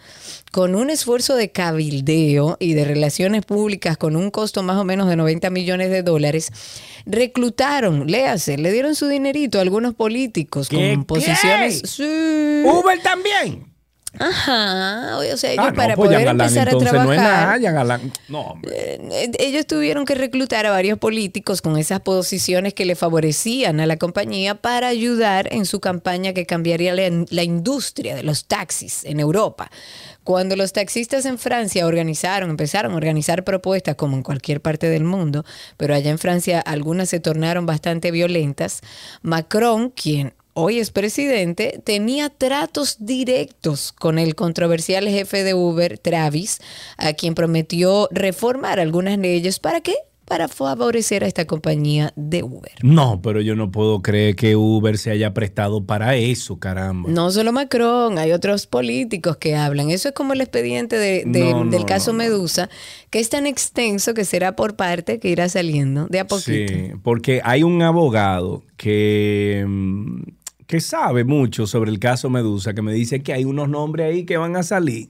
con 0.53 0.75
un 0.75 0.91
esfuerzo 0.91 1.35
de 1.35 1.49
cabildeo 1.51 2.57
y 2.59 2.75
de 2.75 2.85
relaciones 2.85 3.43
públicas 3.43 3.97
con 3.97 4.15
un 4.15 4.29
costo 4.29 4.61
más 4.61 4.77
o 4.77 4.83
menos 4.83 5.09
de 5.09 5.15
90 5.15 5.49
millones 5.49 5.89
de 5.89 6.03
dólares, 6.03 6.51
reclutaron, 7.07 8.05
léase, 8.05 8.59
le 8.59 8.71
dieron 8.71 8.93
su 8.93 9.07
dinerito 9.07 9.57
a 9.57 9.63
algunos 9.63 9.95
políticos 9.95 10.69
¿Qué? 10.69 10.93
con 10.93 11.05
posiciones... 11.05 11.81
¿Qué? 11.81 11.87
Sí. 11.87 12.69
Uber 12.69 13.01
también. 13.01 13.73
Ajá, 14.19 15.17
o 15.17 15.37
sea, 15.37 15.53
ellos 15.53 15.65
Ah, 15.65 15.71
no, 15.71 15.75
para 15.75 15.95
pues 15.95 16.07
poder 16.07 16.19
Galán, 16.19 16.39
empezar 16.39 16.69
a 16.69 16.77
trabajar... 16.77 17.05
no 17.07 17.13
es 17.13 17.19
nada. 17.73 17.99
No, 18.27 18.41
hombre. 18.41 18.99
Eh, 19.11 19.31
ellos 19.39 19.65
tuvieron 19.65 20.05
que 20.05 20.13
reclutar 20.13 20.67
a 20.67 20.69
varios 20.69 20.99
políticos 20.99 21.63
con 21.63 21.79
esas 21.79 22.01
posiciones 22.01 22.75
que 22.75 22.85
le 22.85 22.95
favorecían 22.95 23.79
a 23.79 23.87
la 23.87 23.97
compañía 23.97 24.53
para 24.53 24.87
ayudar 24.87 25.51
en 25.51 25.65
su 25.65 25.79
campaña 25.79 26.33
que 26.33 26.45
cambiaría 26.45 26.93
la, 26.93 27.25
la 27.27 27.43
industria 27.43 28.15
de 28.15 28.21
los 28.21 28.45
taxis 28.45 29.03
en 29.03 29.19
Europa. 29.19 29.71
Cuando 30.23 30.55
los 30.55 30.71
taxistas 30.71 31.25
en 31.25 31.37
Francia 31.37 31.85
organizaron, 31.85 32.49
empezaron 32.49 32.93
a 32.93 32.95
organizar 32.95 33.43
propuestas 33.43 33.95
como 33.95 34.15
en 34.15 34.23
cualquier 34.23 34.61
parte 34.61 34.89
del 34.89 35.03
mundo, 35.03 35.43
pero 35.75 35.93
allá 35.93 36.11
en 36.11 36.19
Francia 36.19 36.59
algunas 36.61 37.09
se 37.09 37.19
tornaron 37.19 37.65
bastante 37.65 38.11
violentas, 38.11 38.81
Macron, 39.21 39.89
quien 39.89 40.33
hoy 40.53 40.79
es 40.79 40.91
presidente, 40.91 41.81
tenía 41.83 42.29
tratos 42.29 42.97
directos 42.99 43.91
con 43.91 44.19
el 44.19 44.35
controversial 44.35 45.07
jefe 45.09 45.43
de 45.43 45.53
Uber, 45.53 45.97
Travis, 45.97 46.61
a 46.97 47.13
quien 47.13 47.35
prometió 47.35 48.07
reformar 48.11 48.79
algunas 48.79 49.17
leyes. 49.17 49.59
¿Para 49.59 49.81
qué? 49.81 49.95
Para 50.25 50.47
favorecer 50.47 51.23
a 51.23 51.27
esta 51.27 51.45
compañía 51.45 52.13
de 52.15 52.43
Uber. 52.43 52.71
No, 52.81 53.21
pero 53.21 53.41
yo 53.41 53.55
no 53.55 53.71
puedo 53.71 54.01
creer 54.01 54.35
que 54.35 54.55
Uber 54.55 54.97
se 54.97 55.11
haya 55.11 55.33
prestado 55.33 55.85
para 55.85 56.15
eso, 56.15 56.57
caramba. 56.59 57.09
No 57.09 57.29
solo 57.31 57.51
Macron, 57.51 58.17
hay 58.17 58.31
otros 58.31 58.65
políticos 58.65 59.37
que 59.37 59.55
hablan. 59.55 59.89
Eso 59.91 60.09
es 60.09 60.15
como 60.15 60.33
el 60.33 60.41
expediente 60.41 60.95
de- 60.97 61.23
de- 61.25 61.51
No, 61.51 61.65
no, 61.65 61.71
del 61.71 61.85
caso 61.85 62.11
no. 62.13 62.19
Medusa, 62.19 62.69
que 63.09 63.19
es 63.19 63.29
tan 63.29 63.45
extenso 63.45 64.13
que 64.13 64.23
será 64.25 64.55
por 64.55 64.75
parte 64.75 65.19
que 65.19 65.29
irá 65.29 65.49
saliendo 65.49 66.07
de 66.07 66.19
a 66.21 66.27
poquito. 66.27 66.73
Sí, 66.73 66.91
porque 67.03 67.41
hay 67.43 67.63
un 67.63 67.81
abogado 67.81 68.63
que, 68.77 69.65
mm, 69.67 70.21
que 70.67 70.79
sabe 70.79 71.23
mucho 71.23 71.67
sobre 71.67 71.91
el 71.91 71.99
caso 71.99 72.29
Medusa, 72.29 72.73
que 72.73 72.81
me 72.81 72.93
dice 72.93 73.21
que 73.21 73.33
hay 73.33 73.45
unos 73.45 73.67
nombres 73.69 74.07
ahí 74.11 74.25
que 74.25 74.37
van 74.37 74.55
a 74.55 74.63
salir, 74.63 75.09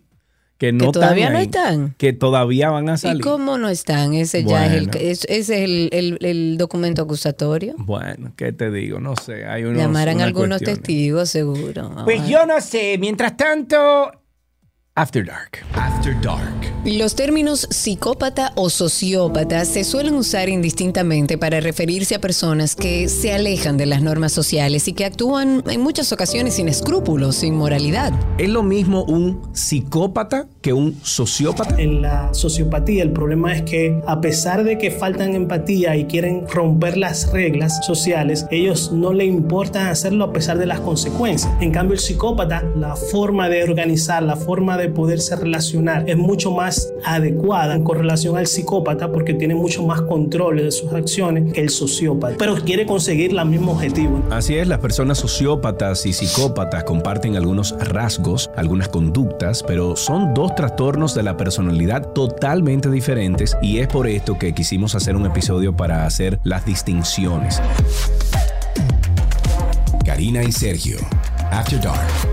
que 0.63 0.71
no 0.71 0.91
todavía 0.93 1.29
no 1.29 1.39
ahí, 1.39 1.43
están. 1.45 1.93
Que 1.97 2.13
todavía 2.13 2.69
van 2.69 2.87
a 2.87 2.93
¿Y 2.93 2.97
salir. 2.97 3.21
cómo 3.21 3.57
no 3.57 3.67
están? 3.67 4.13
Ese 4.13 4.45
ya 4.45 4.65
es 4.67 4.73
el, 4.73 4.89
es- 4.95 5.25
ese 5.25 5.35
es 5.39 5.49
el, 5.49 5.89
el- 5.91 6.17
el 6.21 6.57
documento 6.57 7.01
acusatorio. 7.01 7.73
Bueno, 7.79 8.31
¿qué 8.37 8.53
te 8.53 8.71
digo? 8.71 9.01
No 9.01 9.15
sé, 9.17 9.45
hay 9.45 9.65
unos, 9.65 9.77
Llamarán 9.81 10.21
algunos 10.21 10.59
cuestiones. 10.59 10.79
testigos, 10.83 11.29
seguro. 11.29 11.91
Pues 12.05 12.21
Ay. 12.21 12.31
yo 12.31 12.45
no 12.45 12.61
sé, 12.61 12.97
mientras 12.97 13.35
tanto, 13.35 14.09
After 14.95 15.25
Dark. 15.25 15.65
After 15.73 16.13
Dark. 16.21 16.71
Los 16.85 17.15
términos 17.15 17.65
psicópata 17.71 18.51
o 18.55 18.69
sociópata 18.69 19.65
se 19.65 19.83
suelen 19.83 20.13
usar 20.13 20.49
indistintamente 20.49 21.39
para 21.39 21.61
referirse 21.61 22.13
a 22.13 22.19
personas 22.19 22.75
que 22.75 23.07
se 23.09 23.33
alejan 23.33 23.75
de 23.77 23.87
las 23.87 24.03
normas 24.03 24.33
sociales 24.33 24.87
y 24.87 24.93
que 24.93 25.05
actúan 25.05 25.63
en 25.67 25.81
muchas 25.81 26.11
ocasiones 26.11 26.55
sin 26.55 26.67
escrúpulos, 26.67 27.37
sin 27.37 27.55
moralidad. 27.55 28.13
¿Es 28.37 28.49
lo 28.49 28.61
mismo 28.61 29.03
un 29.05 29.41
psicópata 29.53 30.45
que 30.61 30.73
un 30.73 30.99
sociópata? 31.01 31.75
En 31.81 32.03
la 32.03 32.31
sociopatía 32.31 33.01
el 33.01 33.13
problema 33.13 33.55
es 33.55 33.63
que 33.63 33.99
a 34.05 34.21
pesar 34.21 34.63
de 34.63 34.77
que 34.77 34.91
faltan 34.91 35.33
empatía 35.33 35.95
y 35.95 36.05
quieren 36.05 36.47
romper 36.47 36.97
las 36.97 37.31
reglas 37.31 37.83
sociales, 37.83 38.45
ellos 38.51 38.91
no 38.91 39.11
le 39.11 39.25
importa 39.25 39.89
hacerlo 39.89 40.25
a 40.25 40.33
pesar 40.33 40.59
de 40.59 40.67
las 40.67 40.81
consecuencias. 40.81 41.51
En 41.61 41.71
cambio 41.71 41.93
el 41.93 41.99
psicópata, 41.99 42.61
la 42.75 42.95
forma 42.95 43.49
de 43.49 43.63
organizar, 43.63 44.21
la 44.21 44.35
forma 44.35 44.77
de 44.77 44.82
poderse 44.89 45.35
relacionar 45.35 46.09
es 46.09 46.17
mucho 46.17 46.51
más 46.51 46.93
adecuada 47.03 47.83
con 47.83 47.97
relación 47.97 48.37
al 48.37 48.47
psicópata 48.47 49.11
porque 49.11 49.33
tiene 49.33 49.55
mucho 49.55 49.83
más 49.83 50.01
control 50.01 50.57
de 50.57 50.71
sus 50.71 50.91
acciones 50.93 51.53
que 51.53 51.61
el 51.61 51.69
sociópata, 51.69 52.35
pero 52.37 52.55
quiere 52.55 52.85
conseguir 52.85 53.31
el 53.31 53.45
mismo 53.45 53.73
objetivo. 53.73 54.21
Así 54.29 54.55
es, 54.55 54.67
las 54.67 54.79
personas 54.79 55.17
sociópatas 55.17 56.05
y 56.05 56.13
psicópatas 56.13 56.83
comparten 56.83 57.35
algunos 57.35 57.75
rasgos, 57.79 58.49
algunas 58.55 58.87
conductas, 58.87 59.63
pero 59.63 59.95
son 59.95 60.33
dos 60.33 60.55
trastornos 60.55 61.15
de 61.15 61.23
la 61.23 61.37
personalidad 61.37 62.13
totalmente 62.13 62.89
diferentes 62.89 63.57
y 63.61 63.79
es 63.79 63.87
por 63.87 64.07
esto 64.07 64.37
que 64.37 64.53
quisimos 64.53 64.95
hacer 64.95 65.15
un 65.15 65.25
episodio 65.25 65.75
para 65.75 66.05
hacer 66.05 66.39
las 66.43 66.65
distinciones. 66.65 67.61
Karina 70.05 70.43
y 70.43 70.51
Sergio, 70.51 70.97
After 71.51 71.79
Dark. 71.79 72.32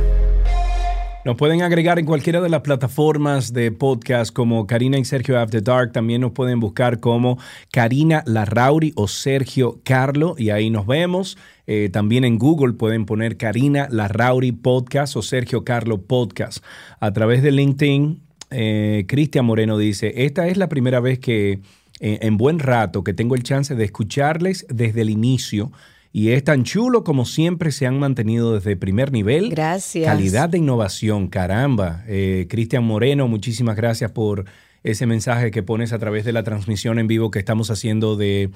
Nos 1.31 1.37
pueden 1.37 1.63
agregar 1.63 2.01
en 2.01 2.07
cualquiera 2.07 2.41
de 2.41 2.49
las 2.49 2.63
plataformas 2.63 3.53
de 3.53 3.71
podcast 3.71 4.35
como 4.35 4.67
Karina 4.67 4.99
y 4.99 5.05
Sergio 5.05 5.39
After 5.39 5.63
Dark. 5.63 5.93
También 5.93 6.23
nos 6.23 6.33
pueden 6.33 6.59
buscar 6.59 6.99
como 6.99 7.39
Karina 7.71 8.25
Larrauri 8.27 8.93
o 8.97 9.07
Sergio 9.07 9.79
Carlo 9.85 10.35
y 10.37 10.51
ahí 10.51 10.71
nos 10.71 10.89
vemos. 10.89 11.39
Eh, 11.69 11.89
también 11.93 12.25
en 12.25 12.37
Google 12.37 12.73
pueden 12.73 13.07
poner 13.07 13.37
Karina 13.37 13.87
Larrauri 13.93 14.51
Podcast 14.51 15.15
o 15.15 15.23
Sergio 15.23 15.63
Carlo 15.63 16.03
Podcast. 16.03 16.65
A 16.99 17.13
través 17.13 17.45
de 17.45 17.53
LinkedIn, 17.53 18.21
eh, 18.51 19.05
Cristian 19.07 19.45
Moreno 19.45 19.79
dice, 19.79 20.25
esta 20.25 20.49
es 20.49 20.57
la 20.57 20.69
primera 20.69 20.99
vez 20.99 21.21
que 21.21 21.61
eh, 22.01 22.19
en 22.23 22.39
buen 22.39 22.59
rato 22.59 23.05
que 23.05 23.15
tengo 23.15 23.37
el 23.37 23.45
chance 23.45 23.77
de 23.77 23.85
escucharles 23.85 24.67
desde 24.69 25.03
el 25.03 25.11
inicio. 25.11 25.71
Y 26.13 26.31
es 26.31 26.43
tan 26.43 26.65
chulo 26.65 27.05
como 27.05 27.25
siempre 27.25 27.71
se 27.71 27.87
han 27.87 27.99
mantenido 27.99 28.55
desde 28.55 28.77
primer 28.77 29.13
nivel. 29.13 29.51
Gracias. 29.51 30.07
Calidad 30.07 30.49
de 30.49 30.59
innovación, 30.59 31.29
caramba. 31.29 32.05
Eh, 32.09 32.47
Cristian 32.51 32.85
Moreno, 32.85 33.29
muchísimas 33.29 33.77
gracias 33.77 34.11
por 34.11 34.47
ese 34.83 35.07
mensaje 35.07 35.51
que 35.51 35.63
pones 35.63 35.93
a 35.93 35.99
través 35.99 36.25
de 36.25 36.33
la 36.33 36.43
transmisión 36.43 36.99
en 36.99 37.07
vivo 37.07 37.31
que 37.31 37.39
estamos 37.39 37.71
haciendo 37.71 38.17
de 38.17 38.51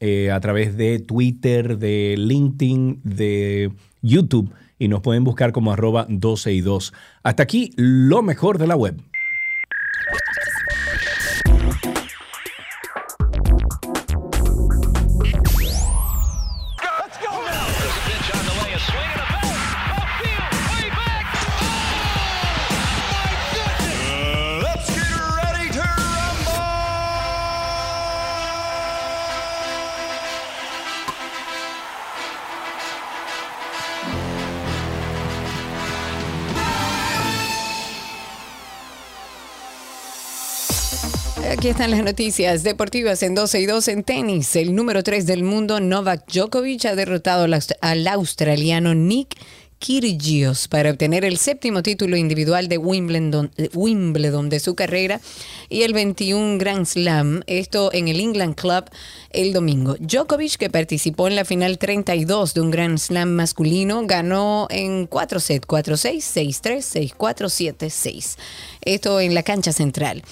eh, 0.00 0.30
a 0.30 0.40
través 0.40 0.76
de 0.76 0.98
Twitter, 0.98 1.78
de 1.78 2.14
LinkedIn, 2.16 3.00
de 3.04 3.70
YouTube 4.02 4.52
y 4.78 4.88
nos 4.88 5.02
pueden 5.02 5.24
buscar 5.24 5.52
como 5.52 5.72
arroba 5.72 6.06
12 6.08 6.52
y 6.52 6.60
2. 6.60 6.92
Hasta 7.22 7.42
aquí 7.42 7.72
lo 7.76 8.22
mejor 8.22 8.58
de 8.58 8.66
la 8.66 8.76
web. 8.76 9.00
Aquí 41.64 41.70
están 41.70 41.92
las 41.92 42.04
noticias 42.04 42.62
deportivas 42.62 43.22
en 43.22 43.34
12 43.34 43.58
y 43.58 43.64
2 43.64 43.88
en 43.88 44.04
tenis. 44.04 44.54
El 44.54 44.74
número 44.74 45.02
3 45.02 45.24
del 45.24 45.44
mundo, 45.44 45.80
Novak 45.80 46.30
Djokovic, 46.30 46.84
ha 46.84 46.94
derrotado 46.94 47.44
al 47.44 47.54
aust- 47.54 47.78
al 47.80 48.06
australiano 48.06 48.94
Nick 48.94 49.34
Kyrgios 49.78 50.68
para 50.68 50.90
obtener 50.90 51.24
el 51.24 51.38
séptimo 51.38 51.82
título 51.82 52.18
individual 52.18 52.68
de 52.68 52.76
Wimbledon, 52.76 53.50
eh, 53.56 53.70
Wimbledon 53.72 54.50
de 54.50 54.60
su 54.60 54.74
carrera 54.74 55.22
y 55.70 55.84
el 55.84 55.94
21 55.94 56.58
Grand 56.58 56.84
Slam, 56.84 57.42
esto 57.46 57.90
en 57.94 58.08
el 58.08 58.20
England 58.20 58.56
Club 58.56 58.84
el 59.30 59.54
domingo. 59.54 59.96
Djokovic, 59.98 60.56
que 60.56 60.68
participó 60.68 61.28
en 61.28 61.34
la 61.34 61.46
final 61.46 61.78
32 61.78 62.52
de 62.52 62.60
un 62.60 62.70
Grand 62.70 62.98
Slam 62.98 63.30
masculino, 63.30 64.02
ganó 64.06 64.66
en 64.68 65.06
4 65.06 65.40
sets, 65.40 65.66
4-6, 65.66 66.20
6-3, 66.20 67.14
6-4, 67.16 67.48
7-6. 67.48 68.36
Esto 68.82 69.18
en 69.18 69.32
la 69.34 69.42
cancha 69.42 69.72
central. 69.72 70.22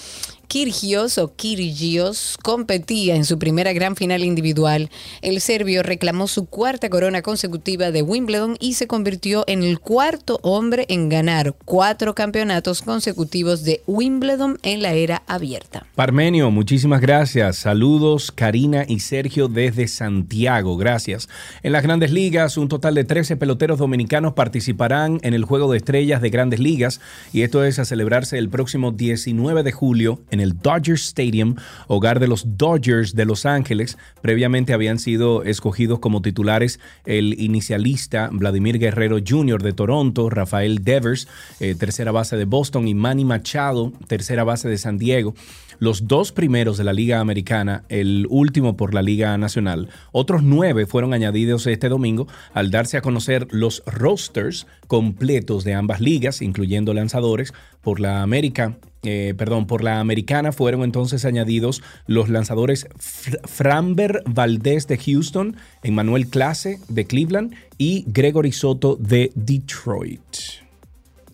Kirgios 0.53 1.17
o 1.17 1.35
Kirgios 1.35 2.37
competía 2.43 3.15
en 3.15 3.25
su 3.25 3.39
primera 3.39 3.73
gran 3.73 3.95
final 3.95 4.23
individual. 4.23 4.91
El 5.23 5.41
serbio 5.41 5.81
reclamó 5.81 6.27
su 6.27 6.45
cuarta 6.45 6.91
corona 6.91 7.23
consecutiva 7.23 7.89
de 7.89 8.03
Wimbledon 8.03 8.57
y 8.59 8.73
se 8.73 8.85
convirtió 8.85 9.45
en 9.47 9.63
el 9.63 9.79
cuarto 9.79 10.39
hombre 10.43 10.85
en 10.89 11.09
ganar 11.09 11.55
cuatro 11.65 12.13
campeonatos 12.13 12.83
consecutivos 12.83 13.63
de 13.63 13.81
Wimbledon 13.87 14.59
en 14.61 14.83
la 14.83 14.93
era 14.93 15.23
abierta. 15.25 15.87
Parmenio, 15.95 16.51
muchísimas 16.51 17.01
gracias. 17.01 17.57
Saludos, 17.57 18.31
Karina 18.31 18.85
y 18.87 18.99
Sergio 18.99 19.47
desde 19.47 19.87
Santiago. 19.87 20.77
Gracias. 20.77 21.29
En 21.63 21.71
las 21.71 21.81
grandes 21.81 22.11
ligas, 22.11 22.57
un 22.57 22.67
total 22.67 22.93
de 22.93 23.05
13 23.05 23.37
peloteros 23.37 23.79
dominicanos 23.79 24.33
participarán 24.33 25.19
en 25.23 25.33
el 25.33 25.45
Juego 25.45 25.71
de 25.71 25.77
Estrellas 25.77 26.21
de 26.21 26.29
Grandes 26.29 26.59
Ligas 26.59 27.01
y 27.31 27.41
esto 27.41 27.63
es 27.63 27.79
a 27.79 27.85
celebrarse 27.85 28.37
el 28.37 28.49
próximo 28.49 28.91
19 28.91 29.63
de 29.63 29.71
julio 29.71 30.21
en 30.29 30.42
el 30.42 30.42
Dodger 30.51 30.95
Stadium, 30.95 31.55
hogar 31.87 32.19
de 32.19 32.27
los 32.27 32.57
Dodgers 32.57 33.15
de 33.15 33.25
Los 33.25 33.45
Ángeles. 33.45 33.97
Previamente 34.21 34.73
habían 34.73 34.99
sido 34.99 35.43
escogidos 35.43 35.99
como 35.99 36.21
titulares 36.21 36.79
el 37.05 37.39
inicialista 37.39 38.29
Vladimir 38.31 38.79
Guerrero 38.79 39.17
Jr. 39.25 39.63
de 39.63 39.73
Toronto, 39.73 40.29
Rafael 40.29 40.83
Devers, 40.83 41.27
eh, 41.59 41.75
tercera 41.75 42.11
base 42.11 42.35
de 42.35 42.45
Boston, 42.45 42.87
y 42.87 42.93
Manny 42.93 43.25
Machado, 43.25 43.93
tercera 44.07 44.43
base 44.43 44.67
de 44.67 44.77
San 44.77 44.97
Diego. 44.97 45.33
Los 45.79 46.07
dos 46.07 46.31
primeros 46.31 46.77
de 46.77 46.83
la 46.83 46.93
Liga 46.93 47.19
Americana, 47.19 47.83
el 47.89 48.27
último 48.29 48.77
por 48.77 48.93
la 48.93 49.01
Liga 49.01 49.37
Nacional. 49.37 49.89
Otros 50.11 50.43
nueve 50.43 50.85
fueron 50.85 51.13
añadidos 51.13 51.67
este 51.67 51.89
domingo 51.89 52.27
al 52.53 52.71
darse 52.71 52.97
a 52.97 53.01
conocer 53.01 53.47
los 53.51 53.83
rosters 53.85 54.67
completos 54.87 55.63
de 55.63 55.73
ambas 55.73 55.99
ligas, 55.99 56.41
incluyendo 56.41 56.93
lanzadores, 56.93 57.53
por 57.81 57.99
la 57.99 58.21
América 58.21 58.77
eh, 59.03 59.33
perdón, 59.37 59.67
por 59.67 59.83
la 59.83 59.99
americana 59.99 60.51
fueron 60.51 60.83
entonces 60.83 61.25
añadidos 61.25 61.81
los 62.07 62.29
lanzadores 62.29 62.87
Fr- 62.97 63.39
Framber 63.47 64.23
Valdez 64.25 64.87
de 64.87 64.97
Houston, 64.97 65.55
Emmanuel 65.83 66.27
Clase 66.27 66.79
de 66.87 67.05
Cleveland 67.05 67.53
y 67.77 68.05
Gregory 68.07 68.51
Soto 68.51 68.95
de 68.99 69.31
Detroit. 69.35 70.21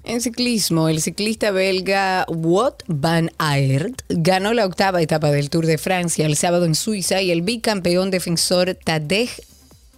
En 0.05 0.21
ciclismo, 0.21 0.89
el 0.89 1.01
ciclista 1.01 1.51
belga 1.51 2.25
Wout 2.29 2.83
van 2.87 3.29
Aert 3.37 4.01
ganó 4.09 4.53
la 4.53 4.65
octava 4.65 5.01
etapa 5.03 5.29
del 5.29 5.51
Tour 5.51 5.67
de 5.67 5.77
Francia 5.77 6.25
el 6.25 6.35
sábado 6.35 6.65
en 6.65 6.73
Suiza 6.73 7.21
y 7.21 7.29
el 7.29 7.43
bicampeón 7.43 8.09
defensor 8.09 8.75
Tadej 8.83 9.29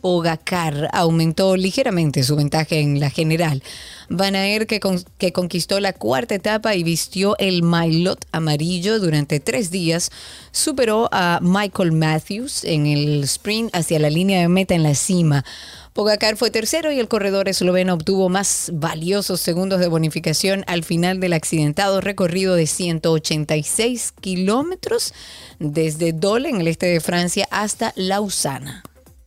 Pogacar 0.02 0.90
aumentó 0.94 1.56
ligeramente 1.56 2.24
su 2.24 2.36
ventaja 2.36 2.76
en 2.76 3.00
la 3.00 3.10
general. 3.10 3.64
Van 4.10 4.36
Aert, 4.36 4.68
que, 4.68 4.80
que 5.18 5.32
conquistó 5.32 5.80
la 5.80 5.94
cuarta 5.94 6.36
etapa 6.36 6.76
y 6.76 6.84
vistió 6.84 7.38
el 7.38 7.64
maillot 7.64 8.26
amarillo 8.32 9.00
durante 9.00 9.40
tres 9.40 9.72
días, 9.72 10.12
superó 10.52 11.08
a 11.12 11.40
Michael 11.42 11.94
Matthews 11.94 12.64
en 12.64 12.88
el 12.88 13.24
sprint 13.24 13.74
hacia 13.74 14.00
la 14.00 14.10
línea 14.10 14.42
de 14.42 14.50
meta 14.50 14.76
en 14.76 14.84
la 14.84 14.96
cima. 14.96 15.46
Pogacar 15.94 16.38
fue 16.38 16.52
tercero 16.52 16.92
y 16.94 17.00
el 17.00 17.10
corredor 17.10 17.50
esloveno 17.50 17.96
obtuvo 17.96 18.30
más 18.30 18.72
valiosos 18.74 19.42
segundos 19.42 19.82
de 19.82 19.90
bonificación 19.90 20.64
al 20.68 20.86
final 20.86 21.20
del 21.20 21.34
accidentado 21.34 22.00
recorrido 22.00 22.56
de 22.56 22.66
186 22.66 24.14
kilómetros 24.22 25.14
desde 25.60 26.14
Dole, 26.14 26.50
en 26.50 26.62
el 26.62 26.68
este 26.70 26.86
de 26.86 27.02
Francia, 27.02 27.46
hasta 27.52 27.92
Lausana. 27.98 28.84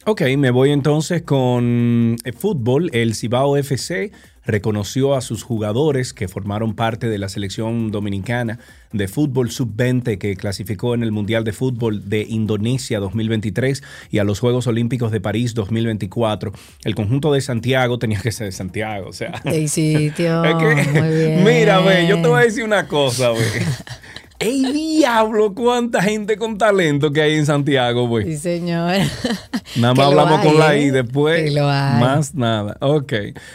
Ok, 0.07 0.21
me 0.37 0.51
voy 0.51 0.71
entonces 0.71 1.23
con 1.23 2.17
eh, 2.25 2.33
fútbol. 2.33 2.91
El 2.93 3.15
Cibao 3.15 3.57
FC 3.57 4.13
reconoció 4.45 5.15
a 5.15 5.23
sus 5.23 5.43
jugadores 5.43 6.13
que 6.13 6.29
formaron 6.29 6.75
parte 6.75 7.09
de 7.09 7.17
la 7.17 7.31
selección 7.31 7.91
dominicana 7.91 8.59
de 8.93 9.09
fútbol 9.09 9.51
sub-20 9.51 10.19
que 10.19 10.37
clasificó 10.37 10.95
en 10.95 11.05
el 11.05 11.11
Mundial 11.11 11.43
de 11.45 11.55
Fútbol 11.55 12.07
de 12.07 12.21
Indonesia 12.21 13.01
2023 13.01 13.83
y 14.11 14.19
a 14.19 14.25
los 14.25 14.41
Juegos 14.41 14.67
Olímpicos 14.67 15.11
de 15.11 15.23
París 15.23 15.55
2024. 15.55 16.53
El 16.85 16.95
conjunto 16.95 17.33
de 17.33 17.41
Santiago 17.41 17.99
tenía 17.99 18.21
que 18.21 18.31
ser 18.31 18.49
de 18.49 18.53
Santiago, 18.53 19.09
o 19.09 19.13
sea. 19.15 19.41
De 19.43 19.67
sitio. 19.69 20.45
Es 20.45 20.55
que-. 20.57 21.43
Mira, 21.43 21.81
ve, 21.81 22.07
yo 22.07 22.21
te 22.21 22.29
voy 22.29 22.43
a 22.43 22.45
decir 22.45 22.63
una 22.63 22.87
cosa, 22.87 23.31
ve. 23.31 23.39
¡Ey, 24.45 24.73
diablo! 24.73 25.55
¿Cuánta 25.55 26.03
gente 26.03 26.37
con 26.37 26.59
talento 26.59 27.11
que 27.11 27.23
hay 27.23 27.33
en 27.33 27.47
Santiago, 27.47 28.07
güey? 28.07 28.27
Sí, 28.27 28.37
señor. 28.37 28.99
Nada 29.77 29.95
más 29.95 30.07
hablamos 30.07 30.41
hay, 30.41 30.47
con 30.47 30.59
la 30.59 30.77
¿eh? 30.77 30.83
I 30.83 30.91
después. 30.91 31.55
Lo 31.55 31.71
hay. 31.71 31.99
Más 31.99 32.35
nada. 32.35 32.77
Ok. 32.81 33.15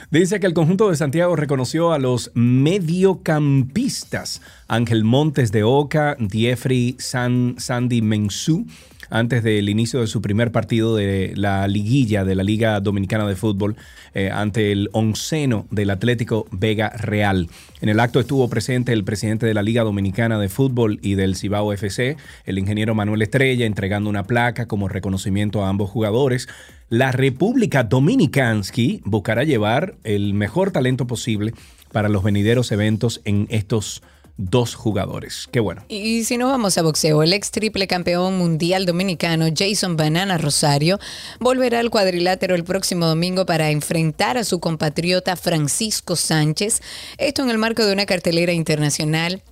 Dice 0.10 0.40
que 0.40 0.48
el 0.48 0.56
conjunto 0.56 0.90
de 0.90 0.96
Santiago 0.96 1.36
reconoció 1.36 1.94
a 1.94 2.00
los 2.00 2.32
mediocampistas 2.34 4.42
Ángel 4.68 5.04
Montes 5.04 5.52
de 5.52 5.62
Oca, 5.62 6.18
Diefri 6.20 6.96
San, 6.98 7.54
Sandy 7.60 8.02
Mensú 8.02 8.66
antes 9.10 9.44
del 9.44 9.70
inicio 9.70 10.02
de 10.02 10.08
su 10.08 10.22
primer 10.22 10.52
partido 10.52 10.96
de 10.96 11.34
la 11.36 11.68
liguilla 11.68 12.24
de 12.24 12.36
la 12.36 12.44
Liga 12.44 12.80
Dominicana 12.80 13.28
de 13.28 13.36
Fútbol 13.36 13.76
eh, 14.14 14.30
ante 14.34 14.72
el 14.72 14.90
onceno 14.92 15.68
del 15.72 15.90
Atlético 15.90 16.48
Vega 16.52 16.90
Real. 16.90 17.48
En 17.82 17.90
el 17.90 18.00
acto 18.00 18.20
estuvo 18.20 18.50
presente 18.50 18.94
el 18.94 19.04
presidente 19.04 19.46
de 19.46 19.54
la 19.54 19.64
Liga 19.64 19.84
Dominicana 19.84 20.40
de 20.40 20.50
Fútbol 20.50 21.00
y 21.02 21.16
del 21.16 21.36
Cibao 21.36 21.72
FC, 21.74 22.18
el 22.46 22.60
ingeniero 22.60 22.96
Manuel 22.96 23.22
Estrella, 23.22 23.66
entregando 23.66 24.10
una 24.10 24.24
placa 24.24 24.68
como 24.68 24.88
reconocimiento 24.88 25.64
a 25.64 25.70
ambos 25.70 25.90
jugadores. 25.90 26.48
La 26.90 27.12
República 27.12 27.84
Dominicansky 27.84 29.02
buscará 29.06 29.44
llevar 29.44 29.96
el 30.04 30.34
mejor 30.34 30.72
talento 30.72 31.08
posible 31.08 31.54
para 31.92 32.10
los 32.10 32.24
venideros 32.24 32.72
eventos 32.72 33.22
en 33.26 33.48
estos 33.50 34.02
dos 34.40 34.74
jugadores. 34.74 35.48
Qué 35.52 35.60
bueno. 35.60 35.84
Y 35.90 36.24
si 36.24 36.38
no 36.38 36.48
vamos 36.48 36.78
a 36.78 36.82
boxeo, 36.82 37.22
el 37.22 37.34
ex 37.34 37.52
triple 37.52 37.88
campeón 37.88 38.38
mundial 38.38 38.86
dominicano 38.86 39.48
Jason 39.56 39.98
Banana 39.98 40.38
Rosario 40.38 40.98
volverá 41.40 41.82
al 41.82 41.90
cuadrilátero 41.90 42.56
el 42.56 42.64
próximo 42.64 43.06
domingo 43.06 43.46
para 43.46 43.70
enfrentar 43.70 44.38
a 44.38 44.46
su 44.46 44.60
compatriota 44.62 45.36
Francisco 45.36 46.16
Sánchez. 46.16 46.82
Esto 47.18 47.44
en 47.44 47.50
el 47.50 47.58
marco 47.58 47.86
de 47.86 47.92
una 47.92 48.06
cartelera 48.06 48.54
internacional 48.54 49.44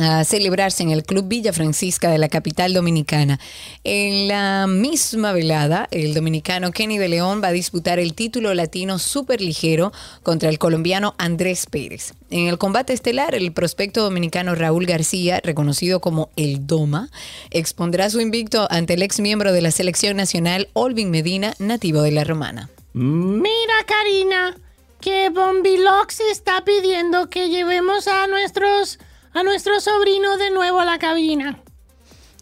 a 0.00 0.24
celebrarse 0.24 0.82
en 0.82 0.90
el 0.90 1.04
Club 1.04 1.26
Villa 1.28 1.52
Francisca 1.52 2.10
de 2.10 2.18
la 2.18 2.28
capital 2.28 2.72
dominicana. 2.72 3.38
En 3.84 4.28
la 4.28 4.66
misma 4.66 5.32
velada, 5.32 5.88
el 5.90 6.14
dominicano 6.14 6.72
Kenny 6.72 6.98
de 6.98 7.08
León 7.08 7.40
va 7.42 7.48
a 7.48 7.52
disputar 7.52 7.98
el 7.98 8.14
título 8.14 8.54
latino 8.54 8.98
superligero 8.98 9.92
contra 10.22 10.48
el 10.48 10.58
colombiano 10.58 11.14
Andrés 11.18 11.66
Pérez. 11.66 12.14
En 12.30 12.48
el 12.48 12.58
combate 12.58 12.92
estelar, 12.92 13.34
el 13.34 13.52
prospecto 13.52 14.02
dominicano 14.02 14.54
Raúl 14.54 14.86
García, 14.86 15.40
reconocido 15.42 16.00
como 16.00 16.30
el 16.36 16.66
Doma, 16.66 17.10
expondrá 17.50 18.10
su 18.10 18.20
invicto 18.20 18.66
ante 18.70 18.94
el 18.94 19.02
ex 19.02 19.20
miembro 19.20 19.52
de 19.52 19.62
la 19.62 19.70
selección 19.70 20.16
nacional 20.16 20.68
Olvin 20.72 21.10
Medina, 21.10 21.54
nativo 21.58 22.02
de 22.02 22.12
la 22.12 22.24
Romana. 22.24 22.68
Mira, 22.92 23.74
Karina, 23.86 24.56
que 25.00 25.30
Bombilox 25.30 26.20
está 26.32 26.64
pidiendo 26.64 27.28
que 27.28 27.48
llevemos 27.48 28.08
a 28.08 28.26
nuestros 28.26 28.98
a 29.38 29.42
nuestros 29.42 29.84
sobrinos 29.84 30.38
de 30.38 30.50
nuevo 30.50 30.80
a 30.80 30.84
la 30.84 30.98
cabina. 30.98 31.58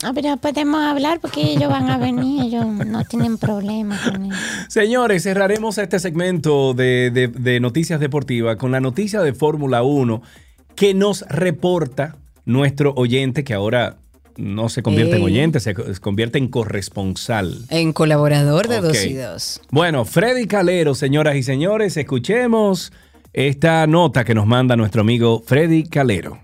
Ah, 0.02 0.12
pero 0.14 0.36
podemos 0.36 0.82
hablar 0.82 1.20
porque 1.20 1.40
ellos 1.42 1.70
van 1.70 1.88
a 1.88 1.96
venir, 1.96 2.42
ellos 2.44 2.66
no 2.66 3.04
tienen 3.04 3.38
problema 3.38 3.98
con 4.04 4.26
eso. 4.32 4.36
Señores, 4.68 5.22
cerraremos 5.22 5.78
este 5.78 5.98
segmento 5.98 6.74
de, 6.74 7.10
de- 7.10 7.28
de 7.28 7.60
noticias 7.60 8.00
deportivas 8.00 8.56
con 8.56 8.70
la 8.72 8.80
noticia 8.80 9.20
de 9.22 9.32
Fórmula 9.32 9.82
1 9.82 10.20
que 10.74 10.92
nos 10.92 11.22
reporta 11.28 12.16
nuestro 12.44 12.92
oyente 12.96 13.44
que 13.44 13.54
ahora 13.54 13.96
no 14.36 14.68
se 14.68 14.82
convierte 14.82 15.16
en 15.16 15.22
oyente, 15.22 15.60
se 15.60 15.72
co- 15.74 15.84
se 15.94 16.00
convierte 16.00 16.36
en 16.38 16.48
corresponsal. 16.48 17.64
En 17.70 17.92
colaborador 17.94 18.68
de 18.68 18.80
dos 18.82 19.04
y 19.06 19.14
dos. 19.14 19.60
Bueno, 19.70 20.04
Freddy 20.04 20.46
Calero, 20.46 20.94
señoras 20.94 21.36
y 21.36 21.42
señores, 21.44 21.96
escuchemos 21.96 22.92
esta 23.32 23.86
nota 23.86 24.24
que 24.24 24.34
nos 24.34 24.46
manda 24.46 24.76
nuestro 24.76 25.00
amigo 25.00 25.42
Freddy 25.46 25.84
Calero. 25.84 26.40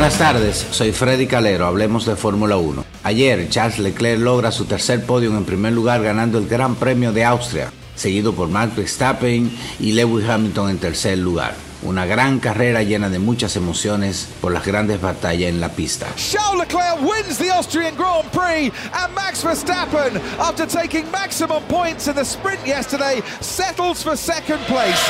Buenas 0.00 0.18
tardes, 0.18 0.66
soy 0.70 0.92
Freddy 0.92 1.26
Calero, 1.26 1.66
hablemos 1.66 2.06
de 2.06 2.16
Fórmula 2.16 2.56
1. 2.56 2.86
Ayer, 3.02 3.50
Charles 3.50 3.78
Leclerc 3.78 4.18
logra 4.18 4.50
su 4.50 4.64
tercer 4.64 5.04
podio 5.04 5.36
en 5.36 5.44
primer 5.44 5.74
lugar 5.74 6.02
ganando 6.02 6.38
el 6.38 6.48
Gran 6.48 6.76
Premio 6.76 7.12
de 7.12 7.22
Austria. 7.22 7.70
seguido 7.96 8.32
por 8.32 8.48
Max 8.48 8.74
Verstappen 8.74 9.54
y 9.78 9.92
Lewis 9.92 10.26
Hamilton 10.26 10.70
en 10.70 10.78
tercer 10.78 11.18
lugar. 11.18 11.54
Una 11.82 12.04
gran 12.04 12.40
carrera 12.40 12.82
llena 12.82 13.08
de 13.08 13.18
muchas 13.18 13.56
emociones 13.56 14.28
por 14.42 14.52
las 14.52 14.66
grandes 14.66 15.00
batallas 15.00 15.48
en 15.48 15.60
la 15.60 15.70
pista. 15.70 16.06
Charles 16.16 16.68
Leclerc 16.68 17.00
wins 17.00 17.38
the 17.38 17.50
Austrian 17.50 17.94
Grand 17.96 18.30
Prix, 18.32 18.70
and 18.92 19.14
Max 19.14 19.42
Verstappen, 19.42 20.20
after 20.38 20.66
taking 20.66 21.10
maximum 21.10 21.62
points 21.64 22.06
in 22.06 22.14
the 22.14 22.24
sprint 22.24 22.60
yesterday, 22.66 23.22
settles 23.40 24.02
for 24.02 24.14
second 24.14 24.60
place. 24.66 25.00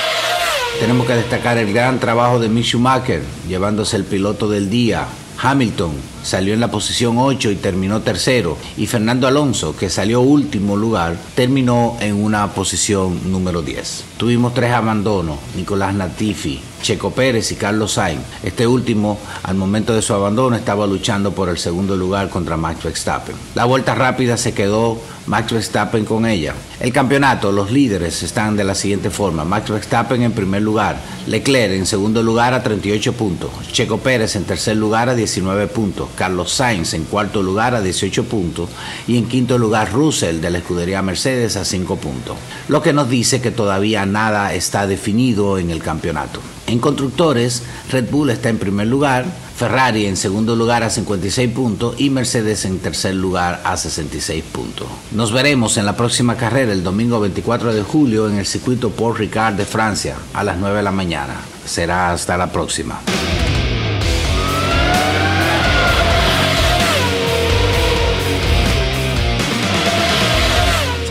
Tenemos 0.78 1.08
que 1.08 1.14
destacar 1.14 1.58
el 1.58 1.72
gran 1.72 1.98
trabajo 1.98 2.38
de 2.38 2.48
Mick 2.48 2.64
Schumacher, 2.64 3.22
llevándose 3.48 3.96
el 3.96 4.04
piloto 4.04 4.48
del 4.48 4.70
día. 4.70 5.06
Hamilton 5.42 5.92
salió 6.22 6.52
en 6.52 6.60
la 6.60 6.70
posición 6.70 7.16
8 7.18 7.50
y 7.50 7.56
terminó 7.56 8.02
tercero. 8.02 8.58
Y 8.76 8.86
Fernando 8.86 9.26
Alonso, 9.26 9.74
que 9.76 9.88
salió 9.88 10.20
último 10.20 10.76
lugar, 10.76 11.16
terminó 11.34 11.96
en 12.00 12.22
una 12.22 12.48
posición 12.52 13.32
número 13.32 13.62
10. 13.62 14.04
Tuvimos 14.16 14.52
tres 14.52 14.72
abandonos, 14.72 15.38
Nicolás 15.56 15.94
Latifi, 15.94 16.60
Checo 16.82 17.10
Pérez 17.10 17.52
y 17.52 17.56
Carlos 17.56 17.92
Sainz. 17.92 18.22
Este 18.42 18.66
último, 18.66 19.18
al 19.42 19.54
momento 19.56 19.94
de 19.94 20.02
su 20.02 20.14
abandono, 20.14 20.56
estaba 20.56 20.86
luchando 20.86 21.32
por 21.32 21.48
el 21.48 21.58
segundo 21.58 21.96
lugar 21.96 22.28
contra 22.28 22.56
Max 22.56 22.84
Verstappen. 22.84 23.36
La 23.54 23.64
vuelta 23.64 23.94
rápida 23.94 24.36
se 24.36 24.54
quedó 24.54 24.98
Max 25.26 25.52
Verstappen 25.52 26.04
con 26.04 26.26
ella. 26.26 26.54
El 26.80 26.92
campeonato, 26.92 27.52
los 27.52 27.70
líderes 27.70 28.22
están 28.22 28.56
de 28.56 28.64
la 28.64 28.74
siguiente 28.74 29.10
forma. 29.10 29.44
Max 29.44 29.70
Verstappen 29.70 30.22
en 30.22 30.32
primer 30.32 30.62
lugar, 30.62 30.96
Leclerc 31.26 31.74
en 31.74 31.86
segundo 31.86 32.22
lugar 32.22 32.54
a 32.54 32.62
38 32.62 33.12
puntos, 33.12 33.50
Checo 33.70 33.98
Pérez 33.98 34.34
en 34.34 34.44
tercer 34.44 34.76
lugar 34.76 35.08
a 35.08 35.14
19 35.14 35.68
puntos, 35.68 36.08
Carlos 36.16 36.52
Sainz 36.52 36.94
en 36.94 37.04
cuarto 37.04 37.42
lugar 37.42 37.74
a 37.74 37.80
18 37.80 38.24
puntos 38.24 38.70
y 39.06 39.18
en 39.18 39.28
quinto 39.28 39.58
lugar 39.58 39.92
Russell 39.92 40.40
de 40.40 40.50
la 40.50 40.58
escudería 40.58 41.02
Mercedes 41.02 41.56
a 41.56 41.64
5 41.64 41.96
puntos. 41.96 42.36
Lo 42.68 42.82
que 42.82 42.92
nos 42.92 43.08
dice 43.08 43.40
que 43.40 43.50
todavía 43.50 44.06
nada 44.06 44.54
está 44.54 44.86
definido 44.86 45.58
en 45.58 45.70
el 45.70 45.82
campeonato. 45.82 46.40
En 46.70 46.78
constructores, 46.78 47.64
Red 47.90 48.10
Bull 48.12 48.30
está 48.30 48.48
en 48.48 48.58
primer 48.58 48.86
lugar, 48.86 49.24
Ferrari 49.56 50.06
en 50.06 50.16
segundo 50.16 50.54
lugar 50.54 50.84
a 50.84 50.88
56 50.88 51.50
puntos 51.50 51.96
y 51.98 52.10
Mercedes 52.10 52.64
en 52.64 52.78
tercer 52.78 53.16
lugar 53.16 53.60
a 53.64 53.76
66 53.76 54.44
puntos. 54.52 54.86
Nos 55.10 55.32
veremos 55.32 55.76
en 55.78 55.84
la 55.84 55.96
próxima 55.96 56.36
carrera 56.36 56.72
el 56.72 56.84
domingo 56.84 57.18
24 57.18 57.74
de 57.74 57.82
julio 57.82 58.28
en 58.28 58.38
el 58.38 58.46
circuito 58.46 58.90
Port 58.90 59.18
Ricard 59.18 59.56
de 59.56 59.64
Francia 59.64 60.14
a 60.32 60.44
las 60.44 60.58
9 60.58 60.76
de 60.76 60.82
la 60.84 60.92
mañana. 60.92 61.34
Será 61.66 62.12
hasta 62.12 62.36
la 62.36 62.52
próxima. 62.52 63.00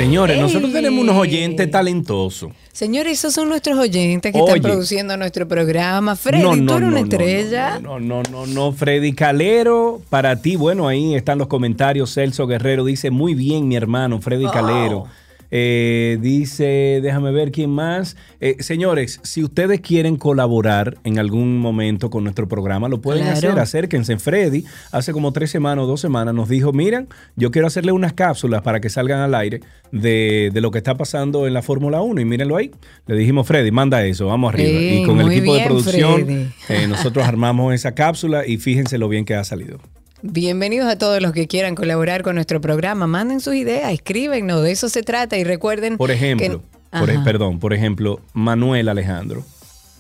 Señores, 0.09 0.37
Ey. 0.37 0.41
nosotros 0.41 0.71
tenemos 0.73 1.03
unos 1.03 1.15
oyentes 1.15 1.69
talentosos. 1.69 2.51
Señores, 2.73 3.19
esos 3.19 3.31
son 3.31 3.47
nuestros 3.47 3.77
oyentes 3.77 4.33
que 4.33 4.39
Oye. 4.39 4.47
están 4.55 4.61
produciendo 4.63 5.15
nuestro 5.17 5.47
programa. 5.47 6.15
Freddy, 6.15 6.41
No, 6.41 6.49
tú 6.55 6.77
eres 6.77 6.87
una 6.87 6.89
no, 6.89 6.97
estrella. 6.97 7.79
No, 7.79 7.99
no, 7.99 8.23
no, 8.23 8.47
no, 8.47 8.71
Freddy 8.71 9.13
Calero, 9.13 10.01
para 10.09 10.41
ti, 10.41 10.55
bueno, 10.55 10.87
ahí 10.87 11.13
están 11.13 11.37
los 11.37 11.47
comentarios. 11.47 12.11
Celso 12.11 12.47
Guerrero 12.47 12.85
dice, 12.85 13.11
muy 13.11 13.35
bien, 13.35 13.67
mi 13.67 13.75
hermano, 13.75 14.19
Freddy 14.19 14.45
Oh. 14.45 14.51
Calero. 14.51 15.05
Eh, 15.51 16.17
dice, 16.21 16.99
déjame 17.01 17.31
ver 17.31 17.51
quién 17.51 17.69
más. 17.71 18.15
Eh, 18.39 18.57
señores, 18.59 19.19
si 19.23 19.43
ustedes 19.43 19.81
quieren 19.81 20.15
colaborar 20.15 20.97
en 21.03 21.19
algún 21.19 21.57
momento 21.57 22.09
con 22.09 22.23
nuestro 22.23 22.47
programa, 22.47 22.87
lo 22.89 23.01
pueden 23.01 23.23
Claro. 23.23 23.37
hacer. 23.37 23.59
Acérquense. 23.59 24.17
Freddy, 24.17 24.63
hace 24.91 25.11
como 25.13 25.31
tres 25.33 25.49
semanas 25.51 25.83
o 25.85 25.87
dos 25.87 26.01
semanas, 26.01 26.33
nos 26.33 26.49
dijo: 26.49 26.71
Miren, 26.73 27.07
yo 27.35 27.51
quiero 27.51 27.67
hacerle 27.67 27.91
unas 27.91 28.13
cápsulas 28.13 28.61
para 28.61 28.79
que 28.79 28.89
salgan 28.89 29.19
al 29.21 29.33
aire 29.35 29.61
de, 29.91 30.51
de 30.53 30.61
lo 30.61 30.71
que 30.71 30.77
está 30.77 30.95
pasando 30.95 31.47
en 31.47 31.53
la 31.53 31.61
Fórmula 31.61 32.01
1. 32.01 32.21
Y 32.21 32.25
mírenlo 32.25 32.55
ahí. 32.57 32.71
Le 33.07 33.15
dijimos, 33.15 33.47
Freddy, 33.47 33.71
manda 33.71 34.05
eso, 34.05 34.27
vamos 34.27 34.53
arriba. 34.53 34.79
Sí, 34.79 34.99
y 35.01 35.05
con 35.05 35.19
el 35.19 35.31
equipo 35.31 35.55
de 35.55 35.63
producción, 35.65 36.51
eh, 36.69 36.87
nosotros 36.87 37.25
armamos 37.27 37.73
esa 37.73 37.93
cápsula 37.95 38.45
y 38.45 38.57
fíjense 38.57 38.97
lo 38.97 39.09
bien 39.09 39.25
que 39.25 39.35
ha 39.35 39.43
salido. 39.43 39.79
Bienvenidos 40.21 40.89
a 40.91 40.97
todos 40.97 41.21
los 41.21 41.31
que 41.31 41.47
quieran 41.47 41.75
colaborar 41.75 42.23
con 42.23 42.35
nuestro 42.35 42.59
programa. 42.59 43.07
Manden 43.07 43.39
sus 43.39 43.55
ideas, 43.55 43.91
escríbenos, 43.93 44.61
de 44.63 44.71
eso 44.71 44.89
se 44.89 45.01
trata. 45.03 45.37
Y 45.37 45.43
recuerden. 45.43 45.97
Por 45.97 46.11
ejemplo, 46.11 46.61
que- 46.91 46.99
por, 46.99 47.09
e- 47.09 47.19
perdón, 47.19 47.59
por 47.59 47.73
ejemplo, 47.73 48.19
Manuel 48.33 48.89
Alejandro. 48.89 49.43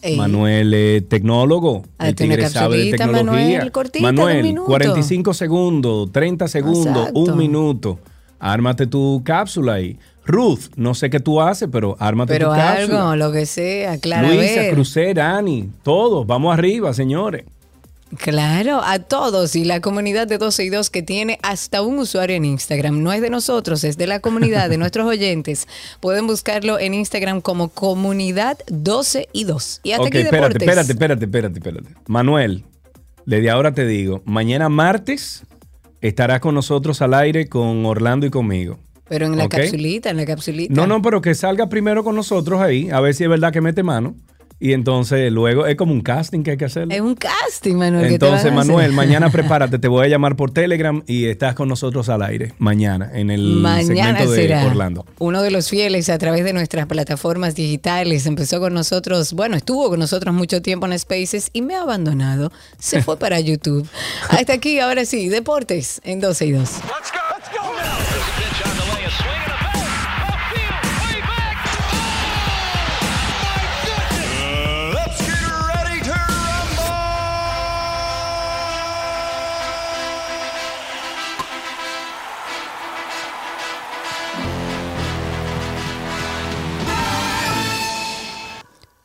Ey. 0.01 0.15
Manuel 0.15 0.73
es 0.73 1.09
tecnólogo, 1.09 1.83
el 1.99 2.15
tigre 2.15 2.49
sabe 2.49 2.77
de 2.85 2.91
tecnología. 2.97 3.23
Manuel, 3.57 3.71
cortita, 3.73 4.01
Manuel, 4.03 4.43
minutos. 4.43 4.67
45 4.67 5.33
segundos, 5.33 6.11
30 6.13 6.47
segundos, 6.47 6.87
Exacto. 7.09 7.19
un 7.19 7.37
minuto. 7.37 7.99
Ármate 8.39 8.87
tu 8.87 9.21
cápsula 9.25 9.73
ahí. 9.73 9.97
Ruth, 10.25 10.69
no 10.77 10.93
sé 10.95 11.09
qué 11.09 11.19
tú 11.19 11.41
haces, 11.41 11.67
pero 11.69 11.97
ármate 11.99 12.31
Pero 12.33 12.49
tu 12.49 12.55
cápsula. 12.55 13.11
algo, 13.11 13.15
lo 13.17 13.31
que 13.33 13.45
sea, 13.45 13.97
claro. 13.99 14.29
Luisa. 14.29 14.69
Crucer, 14.71 15.19
Ani, 15.19 15.69
todos, 15.83 16.25
vamos 16.25 16.53
arriba, 16.53 16.93
señores. 16.93 17.43
Claro, 18.17 18.81
a 18.83 18.99
todos 18.99 19.55
y 19.55 19.65
la 19.65 19.81
comunidad 19.81 20.25
de 20.25 20.39
12 20.39 20.63
y 20.63 20.69
2 20.69 20.89
que 20.89 21.03
tiene 21.03 21.37
hasta 21.43 21.83
un 21.83 21.99
usuario 21.99 22.35
en 22.35 22.45
Instagram. 22.45 23.03
No 23.03 23.13
es 23.13 23.21
de 23.21 23.29
nosotros, 23.29 23.83
es 23.83 23.97
de 23.97 24.07
la 24.07 24.19
comunidad, 24.19 24.69
de 24.69 24.77
nuestros 24.79 25.05
oyentes. 25.05 25.67
Pueden 25.99 26.25
buscarlo 26.25 26.79
en 26.79 26.95
Instagram 26.95 27.41
como 27.41 27.69
comunidad 27.69 28.57
12 28.67 29.29
y 29.31 29.43
2. 29.43 29.81
Y 29.83 29.91
hasta 29.91 30.01
ok, 30.01 30.07
aquí 30.07 30.17
espérate, 30.17 30.37
deportes. 30.59 30.61
espérate, 30.67 30.91
espérate, 30.93 31.25
espérate, 31.25 31.59
espérate. 31.59 31.89
Manuel, 32.07 32.63
desde 33.25 33.49
ahora 33.51 33.73
te 33.73 33.85
digo, 33.85 34.23
mañana 34.25 34.69
martes 34.69 35.43
estarás 36.01 36.39
con 36.39 36.55
nosotros 36.55 37.01
al 37.03 37.13
aire 37.13 37.47
con 37.47 37.85
Orlando 37.85 38.25
y 38.25 38.31
conmigo. 38.31 38.79
Pero 39.07 39.27
en 39.27 39.37
la 39.37 39.45
Ok. 39.45 39.51
capsulita, 39.55 40.09
en 40.09 40.17
la 40.17 40.25
capsulita. 40.25 40.73
No, 40.73 40.87
no, 40.87 41.01
pero 41.01 41.21
que 41.21 41.35
salga 41.35 41.67
primero 41.69 42.03
con 42.03 42.15
nosotros 42.15 42.59
ahí, 42.61 42.89
a 42.91 42.99
ver 43.01 43.13
si 43.13 43.23
es 43.23 43.29
verdad 43.29 43.51
que 43.53 43.61
mete 43.61 43.83
mano. 43.83 44.15
Y 44.61 44.73
entonces 44.73 45.31
luego 45.31 45.65
es 45.65 45.75
como 45.75 45.93
un 45.93 46.01
casting 46.01 46.43
que 46.43 46.51
hay 46.51 46.57
que 46.57 46.65
hacer. 46.65 46.87
Es 46.91 46.99
un 46.99 47.15
casting, 47.15 47.75
Manuel. 47.75 48.03
que 48.03 48.19
te 48.19 48.25
Entonces. 48.25 48.51
Manuel, 48.51 48.91
mañana 48.91 49.29
prepárate, 49.31 49.79
te 49.79 49.87
voy 49.87 50.05
a 50.05 50.09
llamar 50.09 50.35
por 50.35 50.51
Telegram 50.51 51.01
y 51.07 51.25
estás 51.25 51.55
con 51.55 51.69
nosotros 51.69 52.09
al 52.09 52.21
aire. 52.23 52.53
Mañana, 52.57 53.09
en 53.13 53.31
el 53.31 53.41
Mañana 53.41 54.19
segmento 54.19 54.31
de 54.31 54.65
Orlando. 54.65 55.05
uno 55.19 55.41
de 55.41 55.51
los 55.51 55.69
fieles 55.69 56.09
a 56.09 56.17
través 56.17 56.43
de 56.43 56.51
nuestras 56.53 56.87
plataformas 56.87 57.55
digitales. 57.55 58.25
Empezó 58.25 58.59
con 58.59 58.73
nosotros, 58.73 59.33
bueno, 59.33 59.55
estuvo 59.55 59.89
con 59.89 59.99
nosotros 59.99 60.33
mucho 60.35 60.61
tiempo 60.61 60.85
en 60.87 60.99
Spaces 60.99 61.49
y 61.53 61.61
me 61.61 61.75
ha 61.75 61.83
abandonado. 61.83 62.51
Se 62.77 63.01
fue 63.01 63.17
para 63.19 63.39
YouTube. 63.39 63.87
Hasta 64.29 64.53
aquí, 64.53 64.79
ahora 64.79 65.05
sí, 65.05 65.29
deportes 65.29 66.01
en 66.03 66.19
12 66.19 66.45
y 66.45 66.51
2. 66.51 66.61
Let's 66.61 68.18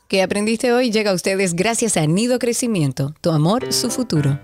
¿Qué 0.07 0.21
aprendiste 0.21 0.71
hoy? 0.71 0.91
Llega 0.91 1.09
a 1.09 1.15
ustedes 1.15 1.55
gracias 1.55 1.97
a 1.97 2.05
Nido 2.05 2.37
Crecimiento. 2.37 3.15
Tu 3.21 3.31
amor, 3.31 3.73
su 3.73 3.89
futuro. 3.89 4.39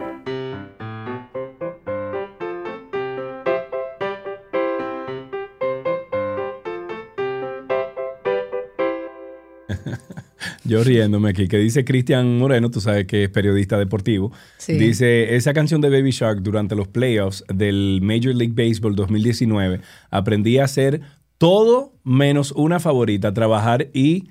Yo 10.64 10.84
riéndome 10.84 11.30
aquí, 11.30 11.48
que 11.48 11.58
dice 11.58 11.86
Cristian 11.86 12.40
Moreno, 12.40 12.72
tú 12.72 12.82
sabes 12.82 13.06
que 13.06 13.26
es 13.26 13.30
periodista 13.30 13.78
deportivo. 13.78 14.32
Sí. 14.58 14.74
Dice, 14.80 15.36
esa 15.36 15.54
canción 15.54 15.80
de 15.80 15.92
Baby 15.92 16.10
Shark 16.10 16.42
durante 16.42 16.76
los 16.76 16.88
playoffs 16.88 17.44
del 17.54 18.00
Major 18.02 18.34
League 18.34 18.56
Baseball 18.56 18.96
2019, 18.96 19.80
aprendí 20.10 20.58
a 20.58 20.64
hacer 20.64 21.02
todo 21.38 21.94
menos 22.04 22.52
una 22.52 22.80
favorita, 22.80 23.32
trabajar 23.32 23.90
y 23.94 24.30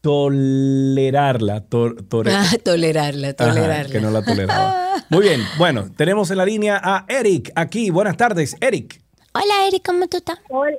tolerarla. 0.00 1.60
to- 1.68 1.94
tore- 2.08 2.32
Ah, 2.32 2.50
tolerarla, 2.64 3.28
Ajá, 3.28 3.36
tolerarla. 3.52 3.92
que 3.92 4.00
no 4.00 4.10
la 4.10 4.22
toleraba. 4.24 4.94
Muy 5.10 5.22
bien, 5.22 5.42
bueno, 5.58 5.90
tenemos 5.96 6.30
en 6.30 6.38
la 6.38 6.44
línea 6.46 6.80
a 6.82 7.04
Eric 7.08 7.50
aquí. 7.54 7.90
Buenas 7.90 8.16
tardes, 8.16 8.56
Eric. 8.60 9.00
Hola, 9.34 9.66
Eric, 9.68 9.84
¿cómo 9.86 10.06
tú 10.08 10.16
estás? 10.18 10.38
Hola, 10.48 10.76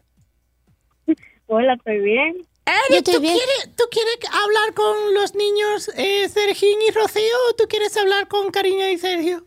Hola 1.48 1.74
estoy 1.74 2.00
bien. 2.00 2.36
Eric, 2.66 2.90
Yo 2.92 2.96
estoy 2.98 3.14
¿tú, 3.16 3.22
bien. 3.22 3.36
quieres, 3.38 3.76
¿tú 3.76 3.84
quieres 3.90 4.18
hablar 4.32 4.74
con 4.76 5.14
los 5.16 5.34
niños 5.34 5.90
eh, 5.98 6.30
Sergín 6.30 6.78
y 6.88 6.92
Rocío 6.92 7.24
o 7.50 7.56
tú 7.56 7.64
quieres 7.68 7.98
hablar 7.98 8.28
con 8.28 8.52
Karina 8.52 8.92
y 8.92 8.98
Sergio? 9.00 9.44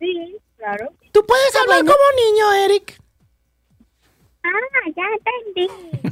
Sí, 0.00 0.36
claro. 0.56 0.90
Tú 1.12 1.24
puedes 1.24 1.54
hablar 1.54 1.80
como 1.80 1.92
niño, 2.26 2.52
Eric. 2.64 3.00
Ah, 4.44 4.90
ya 4.96 5.02
entendí. 5.16 5.68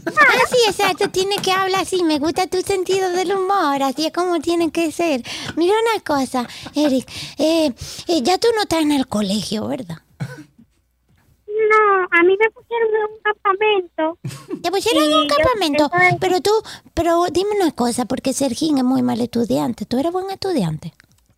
Ah, 0.06 0.44
sí, 0.48 0.56
exacto, 0.68 1.10
tiene 1.10 1.36
que 1.36 1.50
hablar 1.52 1.82
así. 1.82 2.04
Me 2.04 2.18
gusta 2.18 2.46
tu 2.46 2.60
sentido 2.62 3.10
del 3.10 3.32
humor, 3.34 3.82
así 3.82 4.06
es 4.06 4.12
como 4.12 4.38
tiene 4.40 4.70
que 4.70 4.92
ser. 4.92 5.22
Mira 5.56 5.74
una 5.74 6.00
cosa, 6.04 6.46
Eric, 6.74 7.08
eh, 7.38 7.72
eh, 8.06 8.22
ya 8.22 8.38
tú 8.38 8.48
no 8.54 8.62
estás 8.62 8.82
en 8.82 8.92
el 8.92 9.06
colegio, 9.08 9.66
¿verdad? 9.66 9.98
No, 10.18 12.02
a 12.10 12.22
mí 12.22 12.36
me 12.40 12.50
pusieron 12.50 12.88
en 12.88 13.02
un 13.02 13.20
campamento. 13.22 14.18
Te 14.62 14.70
pusieron 14.70 15.04
en 15.04 15.12
un 15.12 15.28
yo- 15.28 15.34
campamento. 15.36 15.90
Pero 16.20 16.40
tú, 16.40 16.50
pero 16.94 17.26
dime 17.30 17.50
una 17.60 17.72
cosa, 17.72 18.04
porque 18.06 18.32
Sergín 18.32 18.78
es 18.78 18.84
muy 18.84 19.02
mal 19.02 19.20
estudiante. 19.20 19.84
¿Tú 19.86 19.98
eres 19.98 20.12
buen 20.12 20.30
estudiante? 20.30 20.94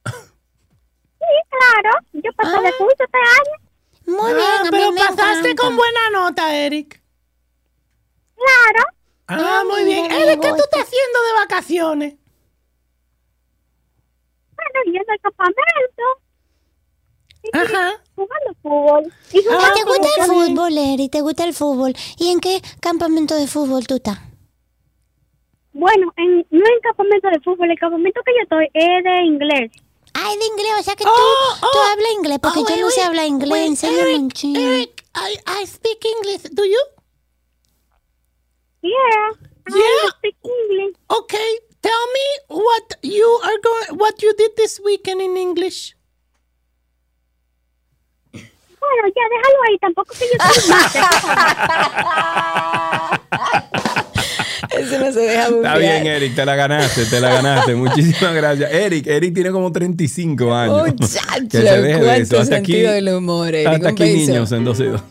Sí, 0.07 1.34
claro. 1.51 1.99
Yo 2.12 2.30
pasé 2.36 2.51
de 2.62 2.72
curso 2.78 2.97
este 3.05 3.18
año. 3.18 3.61
Muy 4.07 4.32
Ah, 4.32 4.34
bien, 4.34 4.48
a 4.61 4.62
mí 4.64 4.68
pero 4.70 4.92
me 4.92 5.00
pasaste 5.00 5.50
encanta. 5.50 5.62
con 5.62 5.76
buena 5.76 6.11
nota, 6.12 6.57
Eric. 6.57 7.03
Claro. 8.36 8.86
Ah, 9.28 9.62
muy 9.68 9.84
bien. 9.84 10.11
Eric, 10.11 10.40
¿qué 10.40 10.48
tú 10.48 10.57
estás 10.62 10.82
haciendo 10.82 11.18
de 11.22 11.32
vacaciones? 11.40 12.14
Bueno, 14.57 14.92
yendo 14.92 15.12
al 15.12 15.20
campamento. 15.20 16.03
Ajá. 17.53 18.03
Jugando 18.14 18.55
fútbol. 18.62 19.12
Y 19.32 19.38
Ah, 19.50 19.72
¿Te 19.74 19.82
gusta 19.84 20.09
el 20.18 20.26
fútbol. 20.26 20.46
fútbol, 20.48 20.78
Eric? 20.78 21.11
¿Te 21.12 21.20
gusta 21.20 21.44
el 21.44 21.55
fútbol? 21.55 21.94
¿Y 22.18 22.30
en 22.30 22.40
qué 22.40 22.61
campamento 22.80 23.34
de 23.34 23.46
fútbol 23.46 23.86
tú 23.86 23.96
estás? 23.96 24.18
Bueno, 25.72 26.12
en, 26.16 26.36
no 26.50 26.59
en 26.66 26.80
campamento 26.82 27.28
de 27.30 27.40
fútbol. 27.40 27.70
El 27.70 27.78
campamento 27.78 28.20
que 28.24 28.32
yo 28.32 28.42
estoy 28.42 28.68
es 28.74 29.05
de 29.05 29.22
inglés. 29.24 29.70
Ay, 30.14 30.36
de 30.38 30.44
inglés, 30.46 30.72
o 30.78 30.82
sea 30.82 30.94
que 30.96 31.04
tú, 31.04 31.10
Oh, 31.10 31.56
tú 31.60 31.66
oh. 31.78 31.82
hablas 31.90 32.12
inglés, 32.12 32.38
porque 32.42 32.60
Oh, 32.60 32.68
yo 32.68 32.74
wait, 32.74 32.80
no 32.82 32.90
sé 32.90 33.02
hablar 33.02 33.26
inglés, 33.26 33.50
wait, 33.50 33.66
enséñame 33.68 34.14
un 34.16 34.24
Eric, 34.26 34.32
chingo. 34.34 34.60
Eric, 34.60 35.04
I, 35.14 35.38
I 35.62 35.66
speak 35.66 36.04
English. 36.04 36.42
Do 36.52 36.64
you? 36.64 36.78
Yeah. 38.82 39.32
Yeah. 39.68 39.76
I 39.76 40.10
speak 40.18 40.36
English. 40.44 40.96
Okay. 41.08 41.58
Tell 41.82 42.06
me 42.14 42.26
what 42.64 42.94
you 43.02 43.40
are 43.42 43.58
going, 43.62 43.98
what 43.98 44.22
you 44.22 44.32
did 44.36 44.52
this 44.56 44.80
weekend 44.84 45.20
in 45.20 45.36
English. 45.36 45.94
Bueno, 48.32 49.08
ya 49.14 49.28
déjalo 49.30 49.62
ahí. 49.68 49.78
Tampoco 49.78 50.14
que 50.14 50.26
yo 50.26 50.38
Eso 54.83 54.99
no 55.05 55.12
se 55.12 55.20
deja 55.20 55.43
Está 55.45 55.55
bufiar. 55.57 55.78
bien, 55.78 56.07
Eric, 56.07 56.35
te 56.35 56.45
la 56.45 56.57
ganaste, 56.57 57.05
te 57.07 57.20
la 57.20 57.28
ganaste. 57.30 57.74
Muchísimas 57.76 58.35
gracias. 58.35 58.72
Eric, 58.72 59.07
Eric 59.07 59.35
tiene 59.35 59.51
como 59.51 59.70
35 59.72 60.55
años. 60.55 60.87
Muchacho, 60.89 61.49
Que 61.51 61.59
se 61.62 61.80
deje 61.83 62.01
de 62.01 62.16
eso. 62.18 62.41
Hasta 62.41 62.57
aquí, 62.57 62.72
sentido 62.72 62.93
del 62.93 63.09
humor, 63.09 63.55
Eric. 63.55 63.68
hasta 63.68 63.89
aquí 63.91 64.03
beso. 64.05 64.33
niños 64.33 64.53
en 64.53 64.64
12 64.64 64.85
y 64.85 64.87
2. 64.89 65.03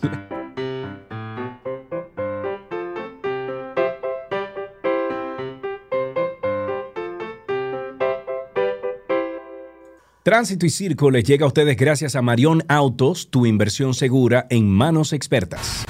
Tránsito 10.23 10.65
y 10.67 10.69
Circo 10.69 11.09
les 11.09 11.23
llega 11.23 11.45
a 11.45 11.47
ustedes 11.47 11.75
gracias 11.75 12.15
a 12.15 12.21
Marión 12.21 12.63
Autos, 12.67 13.29
tu 13.31 13.45
inversión 13.47 13.93
segura 13.95 14.45
en 14.51 14.69
manos 14.69 15.13
expertas. 15.13 15.83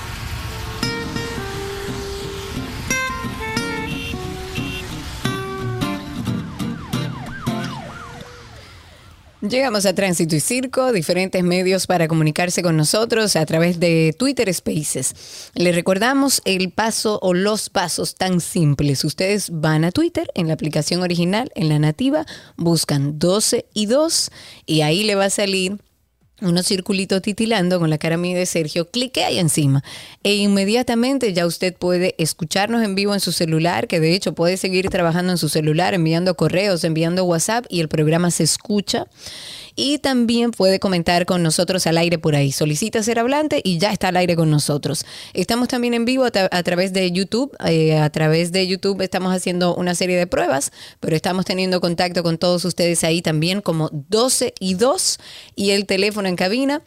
Llegamos 9.41 9.87
a 9.87 9.95
Tránsito 9.95 10.35
y 10.35 10.39
Circo, 10.39 10.91
diferentes 10.91 11.43
medios 11.43 11.87
para 11.87 12.07
comunicarse 12.07 12.61
con 12.61 12.77
nosotros 12.77 13.35
a 13.35 13.43
través 13.47 13.79
de 13.79 14.13
Twitter 14.15 14.53
Spaces. 14.53 15.49
Les 15.55 15.73
recordamos 15.73 16.43
el 16.45 16.69
paso 16.69 17.17
o 17.23 17.33
los 17.33 17.71
pasos 17.71 18.13
tan 18.13 18.39
simples. 18.39 19.03
Ustedes 19.03 19.49
van 19.51 19.83
a 19.83 19.91
Twitter 19.91 20.29
en 20.35 20.47
la 20.47 20.53
aplicación 20.53 21.01
original, 21.01 21.51
en 21.55 21.69
la 21.69 21.79
nativa, 21.79 22.23
buscan 22.55 23.17
12 23.17 23.65
y 23.73 23.87
2 23.87 24.29
y 24.67 24.81
ahí 24.81 25.03
le 25.05 25.15
va 25.15 25.25
a 25.25 25.29
salir 25.31 25.79
unos 26.41 26.65
circulitos 26.65 27.21
titilando 27.21 27.79
con 27.79 27.89
la 27.89 27.97
cara 27.97 28.17
mía 28.17 28.37
de 28.37 28.45
Sergio, 28.45 28.89
clique 28.89 29.23
ahí 29.23 29.39
encima 29.39 29.83
e 30.23 30.35
inmediatamente 30.35 31.33
ya 31.33 31.45
usted 31.45 31.73
puede 31.75 32.15
escucharnos 32.17 32.83
en 32.83 32.95
vivo 32.95 33.13
en 33.13 33.19
su 33.19 33.31
celular, 33.31 33.87
que 33.87 33.99
de 33.99 34.13
hecho 34.13 34.33
puede 34.33 34.57
seguir 34.57 34.89
trabajando 34.89 35.31
en 35.31 35.37
su 35.37 35.49
celular, 35.49 35.93
enviando 35.93 36.35
correos, 36.35 36.83
enviando 36.83 37.23
WhatsApp 37.23 37.65
y 37.69 37.79
el 37.79 37.87
programa 37.87 38.31
se 38.31 38.43
escucha. 38.43 39.07
Y 39.75 39.99
también 39.99 40.51
puede 40.51 40.79
comentar 40.79 41.25
con 41.25 41.43
nosotros 41.43 41.87
al 41.87 41.97
aire 41.97 42.17
por 42.17 42.35
ahí. 42.35 42.51
Solicita 42.51 43.01
ser 43.03 43.19
hablante 43.19 43.61
y 43.63 43.77
ya 43.77 43.91
está 43.91 44.09
al 44.09 44.17
aire 44.17 44.35
con 44.35 44.49
nosotros. 44.49 45.05
Estamos 45.33 45.67
también 45.67 45.93
en 45.93 46.05
vivo 46.05 46.25
a, 46.25 46.31
tra- 46.31 46.49
a 46.51 46.63
través 46.63 46.93
de 46.93 47.11
YouTube. 47.11 47.55
Eh, 47.65 47.97
a 47.97 48.09
través 48.09 48.51
de 48.51 48.67
YouTube 48.67 49.01
estamos 49.01 49.33
haciendo 49.35 49.75
una 49.75 49.95
serie 49.95 50.17
de 50.17 50.27
pruebas, 50.27 50.71
pero 50.99 51.15
estamos 51.15 51.45
teniendo 51.45 51.81
contacto 51.81 52.23
con 52.23 52.37
todos 52.37 52.65
ustedes 52.65 53.03
ahí 53.03 53.21
también 53.21 53.61
como 53.61 53.89
12 53.91 54.53
y 54.59 54.73
2 54.75 55.19
y 55.55 55.71
el 55.71 55.85
teléfono 55.85 56.27
en 56.27 56.35
cabina 56.35 56.81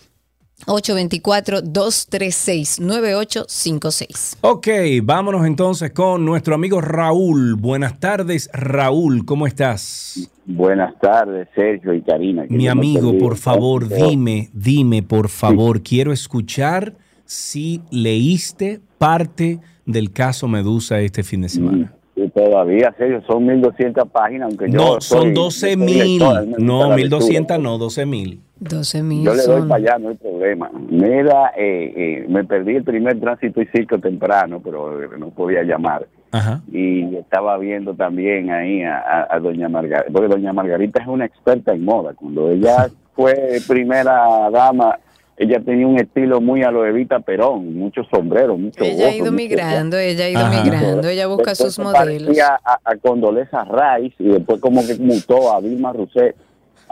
824-236-9856. 3.04 4.36
Ok, 4.40 4.68
vámonos 5.02 5.46
entonces 5.46 5.90
con 5.92 6.24
nuestro 6.24 6.54
amigo 6.54 6.80
Raúl. 6.80 7.54
Buenas 7.56 7.98
tardes, 8.00 8.48
Raúl, 8.52 9.24
¿cómo 9.24 9.46
estás? 9.46 10.30
Buenas 10.46 10.94
tardes, 11.00 11.48
Sergio 11.54 11.94
y 11.94 12.02
Karina. 12.02 12.44
Mi 12.48 12.68
amigo, 12.68 13.16
por 13.18 13.36
favor, 13.36 13.88
dime, 13.88 14.50
dime, 14.52 15.02
por 15.02 15.28
favor, 15.28 15.82
quiero 15.82 16.12
escuchar 16.12 16.94
si 17.24 17.80
leíste 17.90 18.80
parte 18.98 19.60
del 19.86 20.12
caso 20.12 20.48
Medusa 20.48 21.00
este 21.00 21.22
fin 21.22 21.42
de 21.42 21.48
semana. 21.48 21.94
Y 22.16 22.28
todavía, 22.30 22.94
Sergio, 22.96 23.22
son 23.26 23.44
1200 23.44 24.08
páginas, 24.08 24.48
aunque 24.50 24.70
yo 24.70 24.76
No, 24.76 25.00
soy- 25.00 25.18
son 25.18 25.34
12 25.34 25.70
yo 25.70 25.76
soy 25.76 25.84
mil. 25.84 25.98
lector, 26.18 26.36
a 26.36 26.40
mí 26.42 26.46
me 26.46 26.52
gusta 26.52 26.64
No, 26.64 26.88
la 26.90 26.96
1200 26.96 27.56
lectura. 27.56 27.58
no, 27.58 27.78
12 27.78 28.06
mil. 28.06 28.40
12 28.60 29.02
mil. 29.02 29.24
Yo 29.24 29.34
le 29.34 29.42
doy 29.42 29.60
son- 29.60 29.68
para 29.68 29.78
allá, 29.82 29.98
no 29.98 30.08
hay 30.10 30.14
problema. 30.16 30.70
Mira, 30.90 31.52
eh, 31.56 31.92
eh, 31.96 32.26
me 32.28 32.44
perdí 32.44 32.76
el 32.76 32.84
primer 32.84 33.18
tránsito 33.20 33.60
y 33.60 33.66
circo 33.66 33.98
temprano, 33.98 34.60
pero 34.62 35.02
eh, 35.02 35.08
no 35.18 35.30
podía 35.30 35.62
llamar. 35.62 36.06
Ajá. 36.30 36.60
Y 36.72 37.14
estaba 37.16 37.56
viendo 37.58 37.94
también 37.94 38.50
ahí 38.50 38.82
a, 38.82 38.98
a- 38.98 39.28
a 39.36 39.38
doña 39.40 39.68
Margarita, 39.68 40.10
porque 40.12 40.28
doña 40.28 40.52
Margarita 40.52 41.02
es 41.02 41.08
una 41.08 41.24
experta 41.26 41.72
en 41.72 41.84
moda. 41.84 42.14
Cuando 42.14 42.50
ella 42.50 42.88
fue 43.14 43.58
primera 43.68 44.50
dama, 44.50 44.98
ella 45.36 45.60
tenía 45.60 45.86
un 45.86 45.98
estilo 45.98 46.40
muy 46.40 46.62
a 46.62 46.70
lo 46.70 46.86
Evita 46.86 47.20
Perón, 47.20 47.76
muchos 47.76 48.06
sombreros, 48.08 48.58
muchos 48.58 48.86
Ella 48.86 49.08
ha 49.08 49.14
ido 49.16 49.32
migrando, 49.32 49.98
ella 49.98 50.24
ha 50.24 50.28
ido 50.28 50.40
Ajá. 50.40 50.62
migrando, 50.62 51.08
ella 51.08 51.26
busca 51.26 51.50
Después 51.50 51.74
sus 51.74 51.84
modelos. 51.84 52.36
A, 52.40 52.78
a 52.84 52.96
Condoleza 52.96 53.64
Rice 53.64 54.14
y 54.20 54.28
después 54.28 54.60
como 54.60 54.84
que 54.86 54.94
mutó 54.96 55.52
a 55.52 55.60
Vilma 55.60 55.92
Rousseff. 55.92 56.34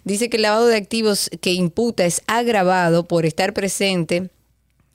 dice 0.03 0.31
que 0.31 0.37
el 0.37 0.43
lavado 0.43 0.65
de 0.65 0.77
activos 0.77 1.29
que 1.41 1.53
imputa 1.53 2.05
es 2.05 2.23
agravado 2.25 3.07
por 3.07 3.27
estar 3.27 3.53
presente 3.53 4.31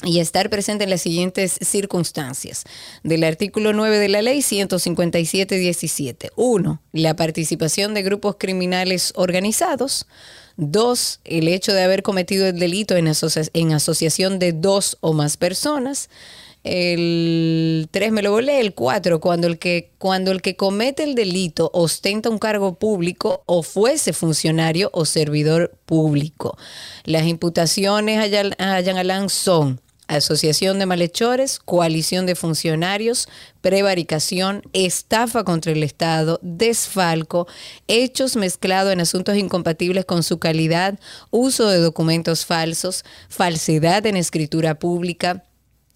y 0.04 0.20
estar 0.20 0.50
presente 0.50 0.84
en 0.84 0.90
las 0.90 1.00
siguientes 1.00 1.58
circunstancias. 1.62 2.64
Del 3.02 3.24
artículo 3.24 3.72
9 3.72 3.98
de 3.98 4.08
la 4.08 4.20
ley 4.22 4.40
157.17. 4.40 6.30
1. 6.36 6.82
La 6.92 7.16
participación 7.16 7.94
de 7.94 8.02
grupos 8.02 8.36
criminales 8.38 9.12
organizados. 9.16 10.06
2. 10.56 11.20
El 11.24 11.48
hecho 11.48 11.72
de 11.72 11.82
haber 11.82 12.02
cometido 12.02 12.46
el 12.46 12.58
delito 12.58 12.96
en, 12.96 13.08
asocia- 13.08 13.48
en 13.52 13.72
asociación 13.72 14.38
de 14.38 14.52
dos 14.52 14.98
o 15.00 15.12
más 15.12 15.36
personas. 15.36 16.08
El 16.64 17.86
3 17.92 18.10
me 18.10 18.22
lo 18.22 18.32
volé, 18.32 18.58
el 18.60 18.74
4, 18.74 19.20
cuando 19.20 19.46
el, 19.46 19.56
que, 19.58 19.92
cuando 19.98 20.32
el 20.32 20.42
que 20.42 20.56
comete 20.56 21.04
el 21.04 21.14
delito 21.14 21.70
ostenta 21.72 22.28
un 22.28 22.38
cargo 22.38 22.74
público 22.74 23.44
o 23.46 23.62
fuese 23.62 24.12
funcionario 24.12 24.90
o 24.92 25.04
servidor 25.04 25.76
público. 25.86 26.58
Las 27.04 27.24
imputaciones 27.26 28.18
a 28.18 28.80
Yan 28.80 28.98
Alán 28.98 29.28
son 29.28 29.80
asociación 30.08 30.78
de 30.78 30.86
malhechores, 30.86 31.58
coalición 31.58 32.26
de 32.26 32.34
funcionarios, 32.34 33.28
prevaricación, 33.60 34.62
estafa 34.72 35.44
contra 35.44 35.72
el 35.72 35.82
Estado, 35.82 36.38
desfalco, 36.42 37.46
hechos 37.88 38.36
mezclados 38.36 38.92
en 38.92 39.00
asuntos 39.00 39.36
incompatibles 39.36 40.04
con 40.04 40.22
su 40.22 40.38
calidad, 40.38 40.98
uso 41.30 41.68
de 41.68 41.78
documentos 41.78 42.46
falsos, 42.46 43.04
falsedad 43.28 44.06
en 44.06 44.16
escritura 44.16 44.78
pública, 44.78 45.44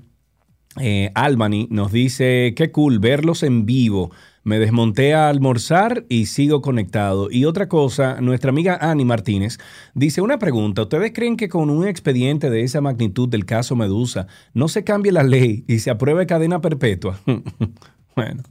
eh, 0.81 1.13
Albany 1.15 1.69
nos 1.71 1.93
dice, 1.93 2.53
qué 2.57 2.73
cool 2.73 2.99
verlos 2.99 3.43
en 3.43 3.65
vivo. 3.65 4.11
Me 4.43 4.59
desmonté 4.59 5.15
a 5.15 5.29
almorzar 5.29 6.05
y 6.09 6.27
sigo 6.27 6.61
conectado. 6.61 7.31
Y 7.31 7.45
otra 7.45 7.69
cosa, 7.69 8.21
nuestra 8.21 8.51
amiga 8.51 8.77
Ani 8.81 9.05
Martínez 9.05 9.59
dice 9.95 10.21
una 10.21 10.39
pregunta. 10.39 10.83
¿Ustedes 10.83 11.13
creen 11.15 11.37
que 11.37 11.49
con 11.49 11.71
un 11.71 11.87
expediente 11.87 12.51
de 12.51 12.63
esa 12.63 12.81
magnitud 12.81 13.29
del 13.29 13.47
caso 13.47 13.77
Medusa 13.77 14.27
no 14.53 14.69
se 14.69 14.85
cambie 14.85 15.13
la 15.13 15.23
ley 15.23 15.65
y 15.67 15.79
se 15.79 15.91
apruebe 15.91 16.27
cadena 16.27 16.61
perpetua? 16.61 17.19
bueno, 18.17 18.43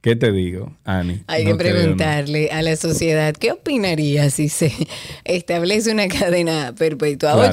¿qué 0.00 0.16
te 0.16 0.32
digo, 0.32 0.76
Ani? 0.84 1.22
Hay 1.26 1.44
No 1.44 1.52
que 1.52 1.56
creo, 1.64 1.74
¿no? 1.74 1.80
preguntarle 1.80 2.50
a 2.50 2.62
la 2.62 2.76
sociedad 2.76 3.34
qué 3.34 3.52
opinaría 3.52 4.30
si 4.30 4.48
se 4.48 4.72
establece 5.24 5.92
una 5.92 6.08
cadena 6.08 6.74
perpetua. 6.76 7.32
Claro. 7.34 7.52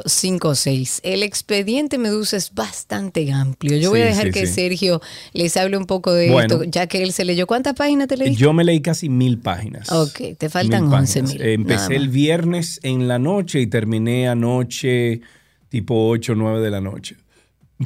829-236-9856. 0.00 1.00
El 1.02 1.22
expediente 1.22 1.98
Medusa 1.98 2.36
es 2.36 2.54
bastante 2.54 3.30
amplio. 3.32 3.76
Yo 3.76 3.90
voy 3.90 4.00
a 4.02 4.06
dejar 4.06 4.26
sí, 4.26 4.32
que 4.32 4.46
sí. 4.46 4.54
Sergio 4.54 5.00
les 5.32 5.56
hable 5.56 5.76
un 5.76 5.86
poco 5.86 6.12
de 6.12 6.30
Bueno. 6.30 6.54
esto, 6.54 6.64
ya 6.70 6.86
que 6.86 7.02
él 7.02 7.12
se 7.12 7.24
leyó. 7.24 7.46
¿Cuántas 7.46 7.74
páginas 7.74 8.08
te 8.08 8.16
leíste? 8.16 8.40
Yo 8.40 8.52
me 8.52 8.64
leí 8.64 8.80
casi 8.80 9.08
mil 9.08 9.38
páginas. 9.38 9.90
Ok, 9.92 10.36
te 10.38 10.48
faltan 10.48 10.84
Mil 10.88 10.94
11 10.94 11.20
páginas. 11.22 11.32
mil. 11.44 11.52
Empecé 11.52 11.96
el 11.96 12.08
viernes 12.08 12.80
en 12.82 13.08
la 13.08 13.18
noche 13.18 13.60
y 13.60 13.66
terminé 13.66 14.28
anoche 14.28 15.20
tipo 15.68 16.08
8 16.08 16.32
o 16.32 16.34
9 16.36 16.60
de 16.60 16.70
la 16.70 16.80
noche. 16.80 17.16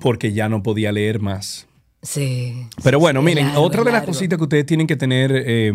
Porque 0.00 0.32
ya 0.32 0.48
no 0.48 0.62
podía 0.62 0.92
leer 0.92 1.20
más. 1.20 1.66
Sí. 2.02 2.66
Pero 2.82 2.98
bueno, 2.98 3.20
sí, 3.20 3.26
miren, 3.26 3.46
largo, 3.46 3.62
otra 3.62 3.80
de 3.80 3.86
las 3.86 4.00
largo. 4.00 4.12
cositas 4.12 4.36
que 4.36 4.42
ustedes 4.42 4.66
tienen 4.66 4.86
que 4.86 4.96
tener 4.96 5.32
eh, 5.34 5.72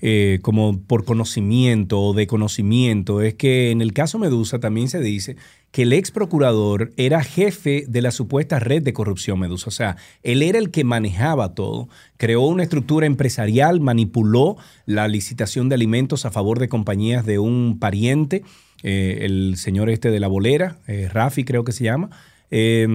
eh, 0.00 0.40
como 0.42 0.80
por 0.82 1.04
conocimiento 1.04 2.00
o 2.00 2.14
de 2.14 2.26
conocimiento 2.26 3.22
es 3.22 3.34
que 3.34 3.70
en 3.70 3.80
el 3.80 3.92
caso 3.92 4.18
Medusa 4.18 4.58
también 4.58 4.88
se 4.88 5.00
dice 5.00 5.36
que 5.70 5.82
el 5.82 5.92
ex 5.92 6.10
procurador 6.10 6.92
era 6.96 7.22
jefe 7.22 7.84
de 7.88 8.02
la 8.02 8.10
supuesta 8.10 8.58
red 8.58 8.82
de 8.82 8.92
corrupción 8.92 9.38
Medusa. 9.38 9.68
O 9.68 9.70
sea, 9.70 9.96
él 10.22 10.42
era 10.42 10.58
el 10.58 10.70
que 10.70 10.84
manejaba 10.84 11.54
todo, 11.54 11.88
creó 12.16 12.42
una 12.42 12.62
estructura 12.62 13.06
empresarial, 13.06 13.80
manipuló 13.80 14.56
la 14.86 15.08
licitación 15.08 15.68
de 15.68 15.76
alimentos 15.76 16.26
a 16.26 16.30
favor 16.30 16.58
de 16.58 16.68
compañías 16.68 17.24
de 17.24 17.38
un 17.38 17.78
pariente, 17.80 18.42
eh, 18.82 19.20
el 19.22 19.56
señor 19.56 19.90
este 19.90 20.10
de 20.10 20.20
la 20.20 20.28
bolera, 20.28 20.78
eh, 20.86 21.08
Rafi 21.10 21.44
creo 21.44 21.64
que 21.64 21.72
se 21.72 21.84
llama 21.84 22.10
eh, 22.56 22.86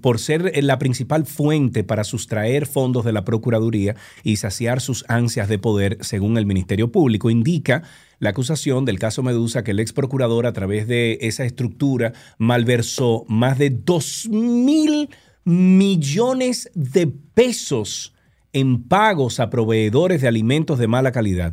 por 0.00 0.18
ser 0.18 0.50
la 0.64 0.78
principal 0.78 1.26
fuente 1.26 1.84
para 1.84 2.04
sustraer 2.04 2.64
fondos 2.64 3.04
de 3.04 3.12
la 3.12 3.22
Procuraduría 3.22 3.96
y 4.22 4.36
saciar 4.36 4.80
sus 4.80 5.04
ansias 5.08 5.46
de 5.46 5.58
poder, 5.58 5.98
según 6.00 6.38
el 6.38 6.46
Ministerio 6.46 6.90
Público, 6.90 7.28
indica 7.28 7.82
la 8.18 8.30
acusación 8.30 8.86
del 8.86 8.98
caso 8.98 9.22
Medusa 9.22 9.62
que 9.62 9.72
el 9.72 9.80
ex 9.80 9.92
procurador 9.92 10.46
a 10.46 10.54
través 10.54 10.88
de 10.88 11.18
esa 11.20 11.44
estructura 11.44 12.14
malversó 12.38 13.26
más 13.28 13.58
de 13.58 13.68
2 13.68 14.30
mil 14.30 15.10
millones 15.44 16.70
de 16.74 17.06
pesos 17.06 18.14
en 18.54 18.84
pagos 18.84 19.38
a 19.38 19.50
proveedores 19.50 20.22
de 20.22 20.28
alimentos 20.28 20.78
de 20.78 20.86
mala 20.86 21.12
calidad. 21.12 21.52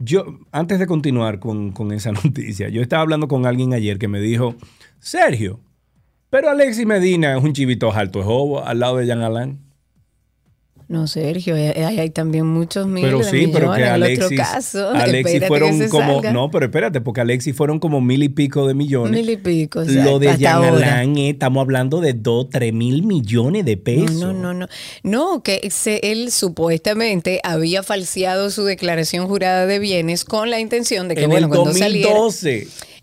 Yo, 0.00 0.40
antes 0.50 0.80
de 0.80 0.88
continuar 0.88 1.38
con, 1.38 1.70
con 1.70 1.92
esa 1.92 2.10
noticia, 2.24 2.68
yo 2.68 2.82
estaba 2.82 3.02
hablando 3.02 3.28
con 3.28 3.46
alguien 3.46 3.74
ayer 3.74 3.96
que 3.96 4.08
me 4.08 4.18
dijo, 4.18 4.56
Sergio, 4.98 5.60
pero 6.34 6.50
Alexis 6.50 6.84
Medina 6.84 7.38
es 7.38 7.44
un 7.44 7.52
chivito 7.52 7.92
alto 7.92 8.18
de 8.18 8.24
jobo 8.24 8.64
al 8.66 8.80
lado 8.80 8.96
de 8.96 9.06
Jean 9.06 9.22
Alain. 9.22 9.60
No, 10.88 11.06
Sergio, 11.06 11.54
hay, 11.54 11.68
hay- 11.68 11.98
hay 12.00 12.10
también 12.10 12.44
muchos 12.46 12.86
miles 12.86 13.08
Pero 13.10 13.18
de 13.18 13.24
sí, 13.24 13.46
pero 13.52 13.72
que 13.72 13.78
millones. 13.78 13.78
En 13.78 13.84
el 13.86 14.02
Alexis, 14.02 14.24
otro 14.24 14.36
caso, 14.36 14.90
Alexis 14.94 15.40
que 15.40 15.46
fueron 15.46 15.88
como, 15.88 16.12
salga. 16.14 16.32
no, 16.32 16.50
pero 16.50 16.66
espérate, 16.66 17.00
porque 17.00 17.20
Alexis 17.22 17.56
fueron 17.56 17.78
como 17.78 18.00
mil 18.02 18.22
y 18.22 18.28
pico 18.28 18.66
de 18.68 18.74
millones. 18.74 19.12
Mil 19.12 19.30
y 19.30 19.36
pico, 19.38 19.80
Lo 19.80 19.86
exacto, 19.86 20.18
de 20.18 20.46
ahora. 20.46 20.96
Alain, 20.98 21.16
eh, 21.16 21.30
estamos 21.30 21.62
hablando 21.62 22.00
de 22.00 22.12
dos, 22.12 22.50
tres 22.50 22.74
mil 22.74 23.02
millones 23.04 23.64
de 23.64 23.76
pesos. 23.78 24.10
No, 24.16 24.32
no, 24.34 24.52
no. 24.52 24.66
No, 25.02 25.42
que 25.42 25.68
se- 25.70 26.00
él 26.12 26.30
supuestamente 26.30 27.40
había 27.44 27.82
falseado 27.82 28.50
su 28.50 28.64
declaración 28.64 29.26
jurada 29.26 29.66
de 29.66 29.78
bienes 29.78 30.24
con 30.26 30.50
la 30.50 30.60
intención 30.60 31.08
de 31.08 31.14
que, 31.14 31.22
en 31.24 31.30
bueno, 31.30 31.46
el 31.46 31.50
cuando 31.52 31.72
saliera. 31.72 32.10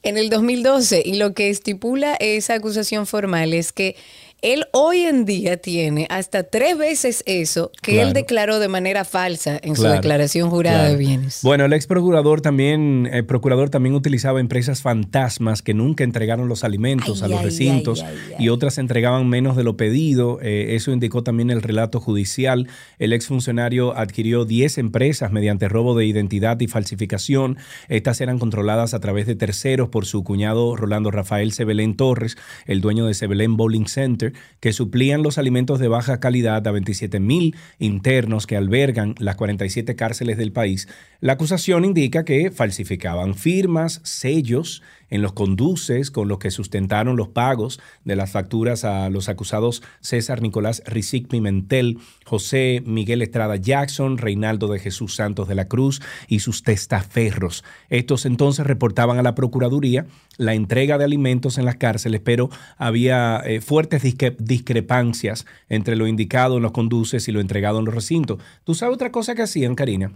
2012. 0.03 0.09
En 0.09 0.17
el 0.17 0.29
2012. 0.29 1.03
Y 1.05 1.15
lo 1.15 1.33
que 1.33 1.49
estipula 1.49 2.15
esa 2.19 2.55
acusación 2.55 3.07
formal 3.07 3.53
es 3.53 3.71
que 3.71 3.95
él 4.41 4.65
hoy 4.71 5.01
en 5.01 5.25
día 5.25 5.57
tiene 5.57 6.07
hasta 6.09 6.43
tres 6.43 6.77
veces 6.77 7.23
eso 7.25 7.71
que 7.81 7.93
Claro. 7.93 8.07
él 8.07 8.13
declaró 8.13 8.59
de 8.59 8.67
manera 8.67 9.05
falsa 9.05 9.59
en 9.61 9.75
su 9.75 9.83
declaración 9.83 10.49
jurada 10.49 10.79
claro. 10.79 10.91
de 10.91 10.97
bienes. 10.97 11.39
Bueno, 11.43 11.65
el 11.65 11.73
ex 11.73 11.85
procurador 11.87 12.41
también, 12.41 13.07
el 13.11 13.25
procurador 13.25 13.69
también 13.69 13.93
utilizaba 13.95 14.39
empresas 14.39 14.81
fantasmas 14.81 15.61
que 15.61 15.73
nunca 15.73 16.03
entregaron 16.03 16.47
los 16.47 16.63
alimentos 16.63 17.21
Ay, 17.21 17.25
a 17.25 17.27
los 17.29 17.39
ay, 17.39 17.45
recintos 17.45 18.01
ay, 18.01 18.15
y 18.39 18.49
otras 18.49 18.77
entregaban 18.77 19.29
menos 19.29 19.55
de 19.55 19.63
lo 19.63 19.77
pedido. 19.77 20.39
Eh, 20.41 20.75
eso 20.75 20.91
indicó 20.91 21.23
también 21.23 21.51
el 21.51 21.61
relato 21.61 21.99
judicial. 21.99 22.67
El 22.97 23.13
ex 23.13 23.27
funcionario 23.27 23.95
adquirió 23.95 24.45
10 24.45 24.77
empresas 24.79 25.31
mediante 25.31 25.69
robo 25.69 25.95
de 25.95 26.05
identidad 26.05 26.59
y 26.61 26.67
falsificación. 26.67 27.57
Estas 27.89 28.21
eran 28.21 28.39
controladas 28.39 28.93
a 28.93 28.99
través 28.99 29.27
de 29.27 29.35
terceros 29.35 29.89
por 29.89 30.05
su 30.05 30.23
cuñado 30.23 30.75
Rolando 30.75 31.11
Rafael 31.11 31.51
Sebelén 31.51 31.95
Torres, 31.95 32.37
el 32.65 32.81
dueño 32.81 33.05
de 33.05 33.13
Sebelén 33.13 33.55
Bowling 33.57 33.85
Center, 33.85 34.30
que 34.59 34.73
suplían 34.73 35.23
los 35.23 35.37
alimentos 35.37 35.79
de 35.79 35.87
baja 35.87 36.19
calidad 36.19 36.67
a 36.67 36.71
27 36.71 37.19
mil 37.19 37.55
internos 37.79 38.47
que 38.47 38.57
albergan 38.57 39.15
las 39.19 39.35
47 39.35 39.95
cárceles 39.95 40.37
del 40.37 40.51
país. 40.51 40.87
La 41.19 41.33
acusación 41.33 41.85
indica 41.85 42.25
que 42.25 42.51
falsificaban 42.51 43.35
firmas, 43.35 44.01
sellos 44.03 44.81
en 45.11 45.21
los 45.21 45.33
conduces 45.33 46.09
con 46.09 46.27
los 46.27 46.39
que 46.39 46.49
sustentaron 46.49 47.15
los 47.15 47.27
pagos 47.27 47.79
de 48.03 48.15
las 48.15 48.31
facturas 48.31 48.83
a 48.83 49.09
los 49.11 49.29
acusados 49.29 49.83
César 49.99 50.41
Nicolás 50.41 50.81
Rizic 50.87 51.27
Pimentel, 51.27 51.99
José 52.25 52.81
Miguel 52.85 53.21
Estrada 53.21 53.57
Jackson, 53.57 54.17
Reinaldo 54.17 54.67
de 54.67 54.79
Jesús 54.79 55.15
Santos 55.15 55.47
de 55.47 55.55
la 55.55 55.67
Cruz 55.67 56.01
y 56.27 56.39
sus 56.39 56.63
testaferros. 56.63 57.63
Estos 57.89 58.25
entonces 58.25 58.65
reportaban 58.65 59.19
a 59.19 59.23
la 59.23 59.35
Procuraduría 59.35 60.07
la 60.37 60.55
entrega 60.55 60.97
de 60.97 61.03
alimentos 61.03 61.57
en 61.57 61.65
las 61.65 61.75
cárceles, 61.75 62.21
pero 62.23 62.49
había 62.77 63.41
eh, 63.45 63.61
fuertes 63.61 64.01
discrepancias 64.39 65.45
entre 65.69 65.95
lo 65.95 66.07
indicado 66.07 66.57
en 66.57 66.63
los 66.63 66.71
conduces 66.71 67.27
y 67.27 67.31
lo 67.31 67.41
entregado 67.41 67.79
en 67.79 67.85
los 67.85 67.93
recintos. 67.93 68.41
¿Tú 68.63 68.73
sabes 68.73 68.95
otra 68.95 69.11
cosa 69.11 69.35
que 69.35 69.43
hacían, 69.43 69.75
Karina? 69.75 70.13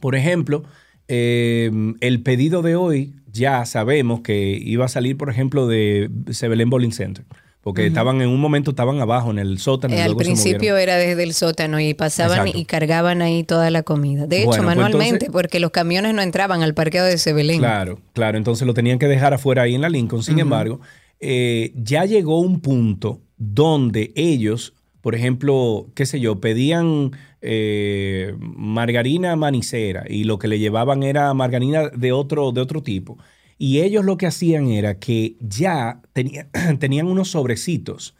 Por 0.00 0.14
ejemplo, 0.14 0.64
eh, 1.08 1.70
el 2.00 2.22
pedido 2.22 2.62
de 2.62 2.76
hoy 2.76 3.12
ya 3.32 3.64
sabemos 3.66 4.20
que 4.20 4.58
iba 4.62 4.84
a 4.84 4.88
salir, 4.88 5.16
por 5.16 5.28
ejemplo, 5.30 5.66
de 5.66 6.08
Sebelén 6.30 6.70
Bowling 6.70 6.92
Center. 6.92 7.24
Porque 7.62 7.86
estaban 7.86 8.20
en 8.20 8.28
un 8.28 8.40
momento 8.42 8.72
estaban 8.72 9.00
abajo 9.00 9.30
en 9.30 9.38
el 9.38 9.58
sótano. 9.58 9.94
y 9.94 9.98
Eh, 9.98 10.02
al 10.02 10.10
se 10.10 10.16
principio 10.16 10.76
era 10.76 10.96
desde 10.96 11.22
el 11.22 11.32
sótano 11.32 11.80
y 11.80 11.94
pasaban 11.94 12.40
Exacto. 12.40 12.58
y 12.58 12.64
cargaban 12.66 13.22
ahí 13.22 13.42
toda 13.42 13.70
la 13.70 13.82
comida. 13.82 14.26
De 14.26 14.40
hecho, 14.40 14.48
Bueno, 14.48 14.64
pues 14.64 14.76
manualmente, 14.76 15.14
entonces- 15.14 15.30
porque 15.32 15.60
los 15.60 15.70
camiones 15.70 16.12
no 16.12 16.20
entraban 16.20 16.62
al 16.62 16.74
parqueo 16.74 17.04
de 17.04 17.16
Sebelén. 17.16 17.60
Claro, 17.60 18.00
claro. 18.12 18.36
Entonces 18.36 18.66
lo 18.66 18.74
tenían 18.74 18.98
que 18.98 19.08
dejar 19.08 19.32
afuera 19.32 19.62
ahí 19.62 19.74
en 19.74 19.80
la 19.80 19.88
Lincoln. 19.88 20.22
Sin 20.22 20.38
embargo, 20.40 20.80
eh, 21.20 21.72
ya 21.74 22.04
llegó 22.04 22.38
un 22.40 22.60
punto 22.60 23.22
donde 23.38 24.12
ellos, 24.14 24.74
por 25.00 25.14
ejemplo, 25.14 25.86
qué 25.94 26.04
sé 26.04 26.20
yo, 26.20 26.40
pedían 26.40 27.12
eh, 27.46 28.34
margarina 28.38 29.36
manicera 29.36 30.04
y 30.08 30.24
lo 30.24 30.38
que 30.38 30.48
le 30.48 30.58
llevaban 30.58 31.02
era 31.02 31.32
margarina 31.34 31.88
de 31.90 32.12
otro, 32.12 32.52
de 32.52 32.60
otro 32.60 32.82
tipo. 32.82 33.18
Y 33.58 33.80
ellos 33.80 34.04
lo 34.04 34.16
que 34.16 34.26
hacían 34.26 34.68
era 34.68 34.98
que 34.98 35.36
ya 35.40 36.00
tenía- 36.12 36.48
tenían 36.78 37.06
unos 37.06 37.30
sobrecitos. 37.30 38.14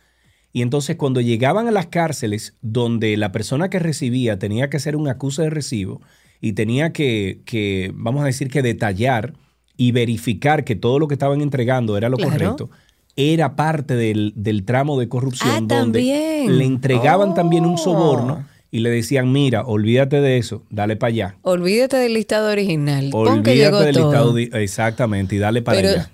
Y 0.52 0.62
entonces 0.62 0.96
cuando 0.96 1.20
llegaban 1.20 1.66
a 1.66 1.72
las 1.72 1.86
cárceles 1.86 2.55
donde 2.62 3.16
la 3.16 3.32
persona 3.32 3.70
que 3.70 3.80
recibía 3.80 4.38
tenía 4.38 4.70
que 4.70 4.76
hacer 4.76 4.94
un 4.94 5.09
acuse 5.09 5.42
de 5.42 5.51
recibo 5.51 6.01
y 6.40 6.52
tenía 6.52 6.92
que, 6.92 7.40
que, 7.44 7.90
vamos 7.94 8.22
a 8.22 8.26
decir 8.26 8.48
que 8.48 8.62
detallar 8.62 9.32
y 9.76 9.90
verificar 9.90 10.62
que 10.64 10.76
todo 10.76 11.01
lo 11.01 11.09
que 11.09 11.14
estaban 11.14 11.40
entregando 11.40 11.96
era 11.96 12.09
lo 12.09 12.16
Claro. 12.18 12.30
correcto, 12.32 12.70
era 13.16 13.56
parte 13.56 13.94
del, 13.96 14.32
del 14.36 14.64
tramo 14.64 14.98
de 15.01 15.09
corrupción 15.09 15.51
Ah, 15.51 15.60
donde 15.60 15.98
también. 16.01 16.59
le 16.59 16.64
entregaban 16.64 17.34
también 17.34 17.64
un 17.66 17.74
Oh. 17.74 17.78
soborno 17.78 18.46
y 18.74 18.80
le 18.80 18.90
decían, 18.90 19.30
mira, 19.30 19.62
olvídate 19.62 20.20
de 20.20 20.36
eso, 20.36 20.64
dale 20.68 20.96
para 20.96 21.09
allá. 21.10 21.34
Olvídate 21.42 21.96
del 21.96 22.14
listado 22.14 22.51
original. 22.51 23.09
Pon 23.12 23.44
que 23.44 23.51
Olvídate 23.52 23.55
llegó 23.55 23.80
del 23.80 23.94
todo. 23.94 24.36
listado, 24.36 24.59
exactamente, 24.60 25.36
y 25.36 25.38
dale 25.38 25.62
para 25.62 25.78
Pero- 25.78 25.90
allá. 25.90 26.10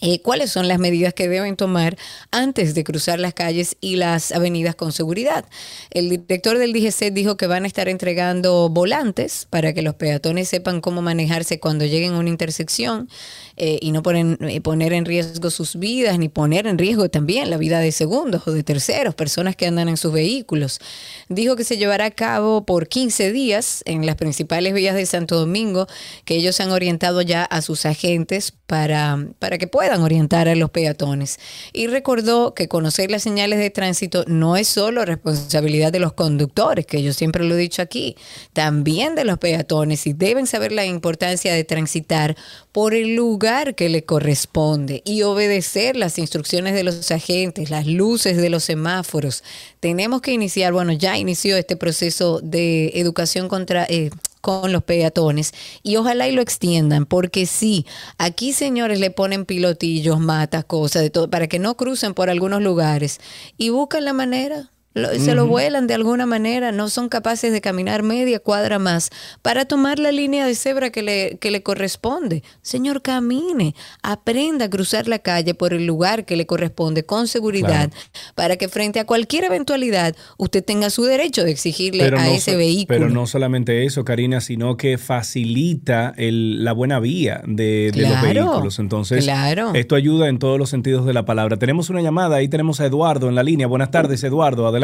eh, 0.00 0.20
cuáles 0.20 0.50
son 0.50 0.68
las 0.68 0.78
medidas 0.78 1.14
que 1.14 1.28
deben 1.28 1.56
tomar 1.56 1.96
antes 2.30 2.74
de 2.74 2.84
cruzar 2.84 3.20
las 3.20 3.32
calles 3.34 3.76
y 3.80 3.96
las 3.96 4.32
avenidas 4.32 4.74
con 4.74 4.92
seguridad. 4.92 5.44
El 5.90 6.10
director 6.10 6.58
del 6.58 6.72
DGC 6.72 7.12
dijo 7.12 7.36
que 7.36 7.46
van 7.46 7.64
a 7.64 7.66
estar 7.66 7.88
entregando 7.88 8.68
volantes 8.68 9.46
para 9.48 9.72
que 9.72 9.82
los 9.82 9.94
peatones 9.94 10.48
sepan 10.48 10.80
cómo 10.80 11.00
manejarse 11.00 11.60
cuando 11.60 11.84
lleguen 11.84 12.14
a 12.14 12.18
una 12.18 12.28
intersección 12.28 13.08
eh, 13.56 13.78
y 13.80 13.92
no 13.92 14.02
ponen- 14.02 14.36
eh, 14.48 14.60
poner 14.60 14.92
en 14.92 15.04
riesgo 15.04 15.50
sus 15.50 15.76
vidas 15.78 16.18
ni 16.18 16.28
poner 16.28 16.66
en 16.66 16.76
riesgo 16.76 17.08
también 17.08 17.48
la 17.50 17.56
vida 17.56 17.78
de 17.78 17.92
segundos 17.92 18.42
o 18.46 18.52
de 18.52 18.64
terceros, 18.64 19.14
personas 19.14 19.54
que 19.56 19.66
andan 19.66 19.88
en 19.88 19.96
sus 19.96 20.12
vehículos. 20.12 20.80
Dijo 21.28 21.54
que 21.54 21.64
se 21.64 21.76
llevará 21.76 22.06
a 22.06 22.10
cabo 22.10 22.64
por 22.66 22.88
15 22.88 23.30
días 23.32 23.82
en 23.86 24.04
las 24.06 24.16
principales 24.16 24.74
vías 24.74 24.96
de 24.96 25.06
Santo 25.06 25.38
Domingo, 25.38 25.86
que 26.24 26.34
ellos 26.34 26.60
han 26.60 26.72
orientado 26.72 27.22
ya 27.22 27.44
a 27.44 27.62
sus 27.62 27.86
agentes 27.86 28.52
para, 28.66 29.24
para 29.38 29.56
que 29.58 29.66
puedan 29.68 29.83
orientar 29.92 30.48
a 30.48 30.54
los 30.54 30.70
peatones. 30.70 31.38
Y 31.72 31.86
recordó 31.86 32.54
que 32.54 32.68
conocer 32.68 33.10
las 33.10 33.22
señales 33.22 33.58
de 33.58 33.70
tránsito 33.70 34.24
no 34.26 34.56
es 34.56 34.68
solo 34.68 35.04
responsabilidad 35.04 35.92
de 35.92 36.00
los 36.00 36.12
conductores, 36.12 36.86
que 36.86 37.02
yo 37.02 37.12
siempre 37.12 37.44
lo 37.44 37.54
he 37.54 37.58
dicho 37.58 37.82
aquí, 37.82 38.16
también 38.52 39.14
de 39.14 39.24
los 39.24 39.38
peatones 39.38 40.06
y 40.06 40.12
deben 40.12 40.46
saber 40.46 40.72
la 40.72 40.86
importancia 40.86 41.52
de 41.52 41.64
transitar 41.64 42.36
por 42.72 42.94
el 42.94 43.14
lugar 43.14 43.74
que 43.74 43.88
le 43.88 44.04
corresponde 44.04 45.02
y 45.04 45.22
obedecer 45.22 45.96
las 45.96 46.18
instrucciones 46.18 46.74
de 46.74 46.84
los 46.84 47.10
agentes, 47.10 47.70
las 47.70 47.86
luces 47.86 48.36
de 48.36 48.50
los 48.50 48.64
semáforos. 48.64 49.44
Tenemos 49.80 50.20
que 50.20 50.32
iniciar, 50.32 50.72
bueno, 50.72 50.92
ya 50.92 51.16
inició 51.18 51.56
este 51.56 51.76
proceso 51.76 52.40
de 52.42 52.92
educación 52.94 53.48
contra... 53.48 53.86
eh, 53.88 54.10
con 54.44 54.72
los 54.72 54.84
peatones 54.84 55.54
y 55.82 55.96
ojalá 55.96 56.28
y 56.28 56.32
lo 56.32 56.42
extiendan 56.42 57.06
porque 57.06 57.46
sí, 57.46 57.86
aquí 58.18 58.52
señores 58.52 59.00
le 59.00 59.10
ponen 59.10 59.46
pilotillos, 59.46 60.20
matas, 60.20 60.66
cosas 60.66 61.00
de 61.00 61.08
todo 61.08 61.30
para 61.30 61.46
que 61.46 61.58
no 61.58 61.78
crucen 61.78 62.12
por 62.12 62.28
algunos 62.28 62.60
lugares 62.60 63.20
y 63.56 63.70
buscan 63.70 64.04
la 64.04 64.12
manera, 64.12 64.70
lo- 64.94 65.12
se 65.18 65.34
lo 65.34 65.46
vuelan 65.46 65.86
de 65.86 65.94
alguna 65.94 66.24
manera, 66.24 66.72
no 66.72 66.88
son 66.88 67.08
capaces 67.08 67.52
de 67.52 67.60
caminar 67.60 68.02
media 68.02 68.38
cuadra 68.40 68.78
más 68.78 69.10
para 69.42 69.64
tomar 69.64 69.98
la 69.98 70.12
línea 70.12 70.46
de 70.46 70.54
cebra 70.54 70.90
que 70.90 71.02
le, 71.02 71.36
que 71.40 71.50
le 71.50 71.62
corresponde. 71.62 72.42
Señor, 72.62 73.02
camine, 73.02 73.74
aprenda 74.02 74.66
a 74.66 74.70
cruzar 74.70 75.08
la 75.08 75.18
calle 75.18 75.54
por 75.54 75.74
el 75.74 75.84
lugar 75.86 76.24
que 76.24 76.36
le 76.36 76.46
corresponde 76.46 77.04
con 77.04 77.26
seguridad 77.26 77.90
para 78.36 78.56
que 78.56 78.68
frente 78.68 79.00
a 79.00 79.04
cualquier 79.04 79.44
eventualidad 79.44 80.14
usted 80.38 80.64
tenga 80.64 80.90
su 80.90 81.02
derecho 81.04 81.42
de 81.44 81.50
exigirle 81.50 82.04
a 82.04 82.10
no 82.12 82.18
ese 82.20 82.52
so- 82.52 82.58
vehículo. 82.58 82.98
Pero 82.98 83.10
no 83.10 83.26
solamente 83.26 83.84
eso, 83.84 84.04
Karina, 84.04 84.40
sino 84.40 84.76
que 84.76 84.96
facilita 84.98 86.14
el- 86.16 86.62
la 86.64 86.72
buena 86.72 87.00
vía 87.00 87.42
de, 87.46 87.90
de 87.92 88.02
los 88.08 88.22
vehículos. 88.22 88.78
Entonces, 88.78 89.24
claro. 89.24 89.72
esto 89.74 89.96
ayuda 89.96 90.28
en 90.28 90.38
todos 90.38 90.58
los 90.58 90.70
sentidos 90.70 91.04
de 91.04 91.12
la 91.14 91.24
palabra. 91.24 91.56
Tenemos 91.56 91.90
una 91.90 92.00
llamada, 92.00 92.36
ahí 92.36 92.46
tenemos 92.48 92.80
a 92.80 92.86
Eduardo 92.86 93.28
en 93.28 93.34
la 93.34 93.42
línea. 93.42 93.66
Buenas 93.66 93.90
tardes, 93.90 94.22
Eduardo, 94.22 94.66
adelante. 94.68 94.83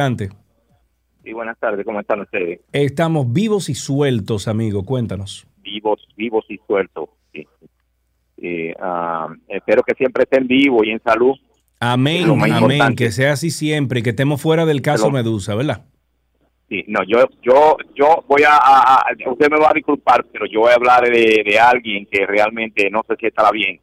Sí, 1.24 1.32
buenas 1.32 1.58
tardes, 1.58 1.84
¿cómo 1.84 2.00
están 2.00 2.20
ustedes? 2.20 2.60
Estamos 2.72 3.30
vivos 3.32 3.68
y 3.68 3.74
sueltos, 3.74 4.48
amigo, 4.48 4.84
cuéntanos. 4.84 5.46
Vivos, 5.62 6.06
vivos 6.16 6.44
y 6.48 6.58
sueltos. 6.66 7.10
Sí. 7.32 7.46
Eh, 8.38 8.74
ah, 8.80 9.28
espero 9.48 9.82
que 9.82 9.94
siempre 9.94 10.22
estén 10.24 10.46
vivos 10.46 10.86
y 10.86 10.90
en 10.90 11.02
salud. 11.02 11.34
Amén, 11.78 12.24
amén, 12.30 12.52
importante. 12.54 13.04
que 13.04 13.10
sea 13.12 13.32
así 13.32 13.50
siempre 13.50 14.00
y 14.00 14.02
que 14.02 14.10
estemos 14.10 14.40
fuera 14.40 14.64
del 14.66 14.82
caso 14.82 15.04
Pero- 15.04 15.12
Medusa, 15.12 15.54
¿verdad? 15.54 15.84
Sí, 16.68 16.84
no, 16.86 17.00
yo, 17.02 17.18
yo, 17.42 17.76
yo 17.96 18.24
voy 18.28 18.42
a, 18.44 18.54
a- 18.56 18.94
a- 19.00 19.30
usted 19.32 19.50
me 19.50 19.58
va 19.58 19.70
a 19.70 19.74
disculpar, 19.74 20.24
pero 20.32 20.46
yo 20.46 20.60
voy 20.60 20.70
a 20.70 20.76
hablar 20.76 21.02
de, 21.04 21.42
de 21.44 21.58
alguien 21.58 22.06
que 22.10 22.24
realmente 22.26 22.88
no 22.90 23.02
sé 23.08 23.16
si 23.18 23.26
estará 23.26 23.50
bien. 23.50 23.80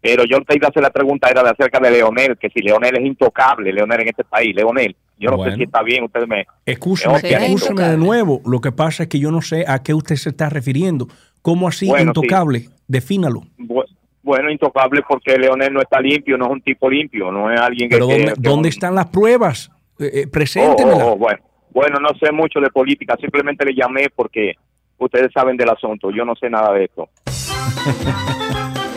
Pero 0.00 0.24
yo 0.24 0.40
te 0.42 0.56
iba 0.56 0.66
a 0.66 0.70
hacer 0.70 0.82
la 0.82 0.90
pregunta, 0.90 1.28
era 1.28 1.42
de 1.42 1.50
acerca 1.50 1.78
de 1.78 1.90
Leonel, 1.90 2.38
que 2.38 2.48
si 2.50 2.60
Leonel 2.60 2.96
es 2.98 3.04
intocable, 3.04 3.72
Leonel 3.72 4.00
en 4.00 4.08
este 4.08 4.24
país, 4.24 4.54
Leonel. 4.54 4.96
Yo 5.18 5.30
no 5.30 5.36
Bueno. 5.36 5.52
sé 5.52 5.58
si 5.58 5.62
está 5.64 5.82
bien, 5.82 6.04
ustedes 6.04 6.26
me... 6.26 6.46
Escúchame, 6.64 7.14
me 7.14 7.18
odian 7.20 7.42
esto. 7.42 7.56
escúchame 7.56 7.88
de 7.90 7.96
nuevo. 7.98 8.40
Lo 8.46 8.60
que 8.62 8.72
pasa 8.72 9.02
es 9.02 9.08
que 9.10 9.18
yo 9.18 9.30
no 9.30 9.42
sé 9.42 9.64
a 9.68 9.82
qué 9.82 9.92
usted 9.92 10.16
se 10.16 10.30
está 10.30 10.48
refiriendo. 10.48 11.06
¿Cómo 11.42 11.68
así 11.68 11.86
Bueno, 11.86 12.12
sí. 12.14 12.20
intocable? 12.20 12.68
Defínalo. 12.88 13.42
Bu- 13.58 13.84
Bueno, 14.22 14.50
intocable 14.50 15.02
porque 15.06 15.36
Leonel 15.36 15.72
no 15.74 15.80
está 15.82 16.00
limpio, 16.00 16.38
no 16.38 16.46
es 16.46 16.50
un 16.52 16.60
tipo 16.62 16.88
limpio, 16.88 17.30
no 17.32 17.52
es 17.52 17.60
alguien 17.60 17.88
que... 17.90 17.96
Pero 17.96 18.06
¿dónde, 18.06 18.24
que- 18.26 18.34
dónde 18.38 18.68
están 18.70 18.94
las 18.94 19.06
pruebas? 19.08 19.70
Eh, 19.98 20.24
eh, 20.32 20.44
Oh, 20.60 20.76
oh, 20.78 21.12
oh, 21.12 21.16
bueno. 21.16 21.38
bueno, 21.72 21.98
no 22.00 22.08
sé 22.18 22.32
mucho 22.32 22.58
de 22.60 22.70
política, 22.70 23.16
simplemente 23.20 23.64
le 23.66 23.74
llamé 23.74 24.08
porque 24.14 24.54
ustedes 24.96 25.30
saben 25.34 25.56
del 25.58 25.68
asunto, 25.68 26.10
yo 26.10 26.24
no 26.24 26.34
sé 26.36 26.48
nada 26.48 26.72
de 26.72 26.84
esto. 26.84 27.08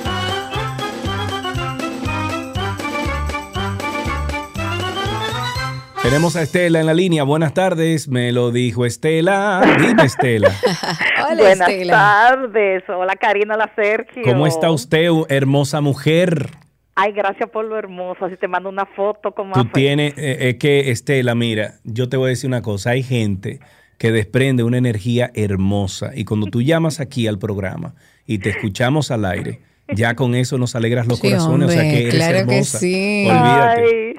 Tenemos 6.03 6.35
a 6.35 6.41
Estela 6.41 6.79
en 6.81 6.85
la 6.85 6.93
línea. 6.93 7.23
Buenas 7.23 7.53
tardes. 7.53 8.07
Me 8.09 8.31
lo 8.33 8.51
dijo 8.51 8.85
Estela. 8.85 9.61
Dime, 9.79 10.03
Estela. 10.03 10.51
Buenas 11.37 11.59
tardes. 11.87 12.83
Hola, 12.89 13.15
Karina 13.15 13.55
La 13.55 13.71
Sergio. 13.73 14.21
¿Cómo 14.23 14.45
está 14.45 14.69
usted, 14.69 15.07
hermosa 15.29 15.79
mujer? 15.81 16.49
Ay, 16.95 17.13
gracias 17.13 17.49
por 17.49 17.65
lo 17.65 17.77
hermoso. 17.77 18.25
Así 18.25 18.35
te 18.35 18.47
mando 18.49 18.69
una 18.69 18.85
foto 18.85 19.31
como 19.33 19.53
Tú 19.53 19.65
tienes, 19.65 20.13
eh, 20.17 20.49
es 20.49 20.55
que 20.55 20.91
Estela, 20.91 21.35
mira, 21.35 21.75
yo 21.85 22.09
te 22.09 22.17
voy 22.17 22.27
a 22.27 22.29
decir 22.29 22.49
una 22.49 22.61
cosa. 22.61 22.91
Hay 22.91 23.01
gente 23.01 23.59
que 23.97 24.11
desprende 24.11 24.63
una 24.63 24.77
energía 24.77 25.31
hermosa 25.33 26.11
y 26.13 26.25
cuando 26.25 26.47
tú 26.47 26.61
llamas 26.61 26.99
aquí 26.99 27.27
al 27.27 27.39
programa 27.39 27.95
y 28.27 28.39
te 28.39 28.49
escuchamos 28.49 29.09
al 29.09 29.23
aire, 29.25 29.61
ya 29.95 30.15
con 30.15 30.35
eso 30.35 30.57
nos 30.57 30.75
alegras 30.75 31.07
los 31.07 31.19
Sí, 31.19 31.29
corazones. 31.29 31.69
o 31.69 31.71
sea 31.71 31.81
que 31.83 32.01
eres 32.01 32.13
claro 32.15 32.33
que 32.33 32.39
hermosa. 32.53 32.77
sí. 32.79 33.27
Olvídate. 33.29 33.81
Ay. 33.81 34.13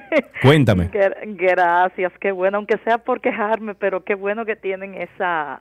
Cuéntame. 0.42 0.90
Gra- 0.90 1.16
Gracias, 1.24 2.12
qué 2.20 2.32
bueno, 2.32 2.58
aunque 2.58 2.78
sea 2.84 2.98
por 2.98 3.20
quejarme, 3.20 3.74
pero 3.74 4.04
qué 4.04 4.14
bueno 4.14 4.44
que 4.44 4.56
tienen 4.56 4.94
esa, 4.94 5.58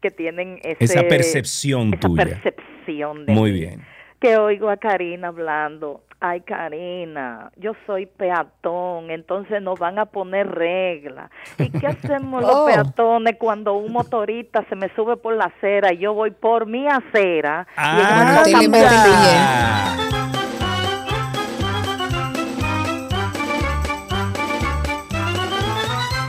que 0.00 0.10
tienen 0.10 0.58
ese, 0.62 0.84
Esa 0.84 1.02
percepción 1.02 1.88
esa 1.94 2.00
tuya. 2.00 2.24
percepción 2.24 3.26
de 3.26 3.32
Muy 3.32 3.52
mí. 3.52 3.60
bien. 3.60 3.84
que 4.20 4.36
oigo 4.38 4.70
a 4.70 4.76
Karina 4.78 5.28
hablando. 5.28 6.02
Ay, 6.18 6.40
Karina, 6.40 7.52
yo 7.56 7.72
soy 7.86 8.06
peatón, 8.06 9.10
entonces 9.10 9.60
nos 9.60 9.78
van 9.78 9.98
a 9.98 10.06
poner 10.06 10.48
reglas. 10.48 11.30
¿Y 11.58 11.68
qué 11.68 11.86
hacemos 11.88 12.40
los 12.40 12.50
Oh. 12.54 12.66
peatones 12.66 13.36
cuando 13.38 13.74
un 13.74 13.92
motorista 13.92 14.64
se 14.70 14.76
me 14.76 14.88
sube 14.96 15.18
por 15.18 15.34
la 15.36 15.44
acera 15.44 15.92
y 15.92 15.98
yo 15.98 16.14
voy 16.14 16.30
por 16.30 16.64
mi 16.66 16.88
acera? 16.88 17.66
y 17.76 17.80
ellos 18.00 18.68
me 18.70 18.82
Ah, 18.86 19.96
tocan 20.00 20.45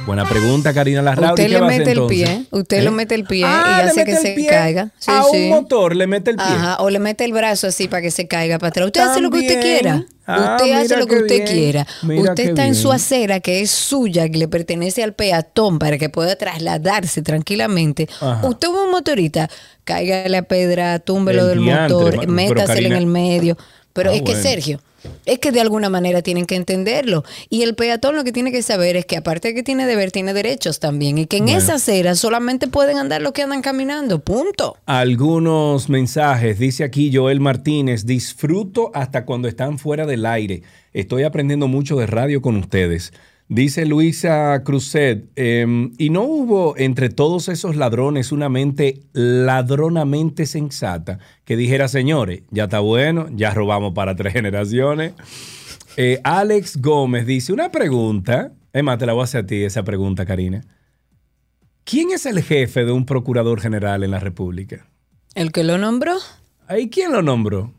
Buena 0.08 0.26
pregunta, 0.28 0.74
Karina 0.74 1.02
Larrauri. 1.04 1.32
Usted 1.34 1.44
¿Qué 1.44 1.50
le 1.50 1.60
va 1.60 1.68
hacer 1.68 1.80
mete 1.80 1.92
el 1.92 1.98
entonces? 1.98 2.30
pie, 2.30 2.46
usted 2.52 2.78
¿Eh? 2.78 2.82
le 2.82 2.92
mete 2.92 3.16
el 3.16 3.24
pie 3.26 3.44
Ah, 3.46 3.82
y 3.84 3.88
hace 3.90 4.06
que 4.06 4.16
se 4.16 4.46
caiga. 4.48 4.90
Sí, 4.98 5.12
a 5.12 5.24
sí. 5.24 5.38
un 5.44 5.50
motor 5.50 5.96
le 5.96 6.08
mete 6.08 6.32
el 6.32 6.38
pie. 6.38 6.46
Ajá, 6.48 6.78
o 6.80 6.90
le 6.90 7.00
mete 7.00 7.26
el 7.26 7.34
brazo 7.34 7.68
así 7.68 7.88
para 7.88 8.02
que 8.02 8.10
se 8.10 8.26
caiga 8.28 8.58
para 8.58 8.70
atrás. 8.70 8.86
Usted 8.88 9.02
hace 9.02 9.20
lo 9.22 9.30
que 9.30 9.40
usted 9.40 9.62
quiera. 9.62 10.06
Ah, 10.26 10.58
usted 10.60 10.72
hace 10.74 10.98
lo 10.98 11.08
que 11.08 11.16
usted 11.18 11.36
bien. 11.36 11.46
quiera. 11.48 11.88
Mira 12.04 12.22
usted 12.32 12.50
está 12.50 12.66
en 12.66 12.76
su 12.76 12.92
acera 12.92 13.40
que 13.42 13.62
es 13.62 13.70
suya, 13.70 14.28
que 14.30 14.38
le 14.38 14.48
pertenece 14.48 15.04
al 15.04 15.14
peatón 15.14 15.78
para 15.78 15.98
que 15.98 16.10
pueda 16.10 16.36
trasladarse 16.38 17.22
tranquilamente. 17.22 18.08
Ajá. 18.22 18.48
Usted 18.48 18.68
es 18.70 18.74
un 18.74 18.92
motorista, 18.92 19.50
cáigale 19.84 20.30
la 20.30 20.42
pedra, 20.44 21.00
túmbelo 21.00 21.44
El 21.44 21.48
del 21.50 21.60
diantre, 21.66 21.96
motor, 21.96 22.28
métaselo 22.28 22.88
en 22.88 22.94
el 22.94 23.06
medio. 23.08 23.58
Pero 23.94 24.12
Ah, 24.12 24.16
es 24.16 24.22
que. 24.22 24.36
Sergio, 24.36 24.80
es 25.26 25.40
que 25.40 25.52
de 25.52 25.62
alguna 25.62 25.90
manera 25.90 26.22
tienen 26.22 26.46
que 26.46 26.56
entenderlo. 26.56 27.24
Y 27.50 27.64
el 27.64 27.76
peatón 27.76 28.16
lo 28.16 28.24
que 28.24 28.32
tiene 28.32 28.52
que 28.52 28.62
saber 28.62 28.96
es 28.96 29.06
que 29.06 29.18
aparte 29.18 29.50
de 29.50 29.54
que 29.56 29.64
tiene 29.64 29.86
deber, 29.86 30.12
tiene 30.12 30.34
derechos 30.34 30.80
también. 30.80 31.18
Y 31.18 31.26
que 31.26 31.38
en 31.38 31.46
Bueno. 31.46 31.58
esa 31.60 31.76
acera 31.76 32.16
solamente 32.16 32.68
pueden 32.68 32.98
andar 32.98 33.22
los 33.22 33.32
que 33.34 33.42
andan 33.44 33.62
caminando. 33.62 34.20
Punto. 34.20 34.78
Algunos 34.86 35.90
mensajes, 35.90 36.60
dice 36.60 36.84
aquí 36.84 37.12
Joel 37.14 37.40
Martínez, 37.40 38.06
disfruto 38.06 38.92
hasta 38.94 39.26
cuando 39.26 39.48
están 39.48 39.78
fuera 39.80 40.06
del 40.06 40.26
aire. 40.26 40.64
Estoy 40.94 41.24
aprendiendo 41.24 41.68
mucho 41.68 41.96
de 41.98 42.08
radio 42.08 42.42
con 42.42 42.56
ustedes. 42.58 43.14
Dice 43.50 43.86
Luisa 43.86 44.62
Cruzet, 44.66 45.30
em, 45.38 45.94
y 45.98 46.10
no 46.10 46.24
hubo 46.24 46.78
entre 46.78 47.08
todos 47.08 47.48
esos 47.48 47.78
ladrones 47.78 48.34
una 48.34 48.50
mente 48.50 49.04
ladronamente 49.14 50.46
sensata 50.46 51.20
que 51.46 51.56
dijera, 51.56 51.88
señores, 51.88 52.42
ya 52.52 52.66
está 52.66 52.80
bueno, 52.80 53.28
ya 53.32 53.52
robamos 53.52 53.94
para 53.94 54.18
tres 54.18 54.34
generaciones. 54.34 55.14
Eh, 55.96 56.20
Alex 56.26 56.82
Gómez 56.82 57.26
dice, 57.26 57.54
una 57.54 57.72
pregunta, 57.72 58.52
Emma, 58.74 58.98
te 58.98 59.06
la 59.06 59.14
voy 59.14 59.22
a 59.22 59.24
hacer 59.24 59.46
a 59.46 59.48
ti 59.48 59.64
esa 59.64 59.84
pregunta, 59.84 60.26
Karina. 60.26 60.66
¿Quién 61.86 62.12
es 62.12 62.26
el 62.26 62.44
jefe 62.44 62.84
de 62.84 62.92
un 62.92 63.06
procurador 63.06 63.62
general 63.62 64.04
en 64.04 64.12
la 64.12 64.20
República? 64.20 64.88
¿El 65.36 65.54
que 65.54 65.64
lo 65.64 65.78
nombró? 65.78 66.18
¿Ahí 66.68 66.90
quién 66.90 67.14
lo 67.14 67.22
nombró? 67.22 67.74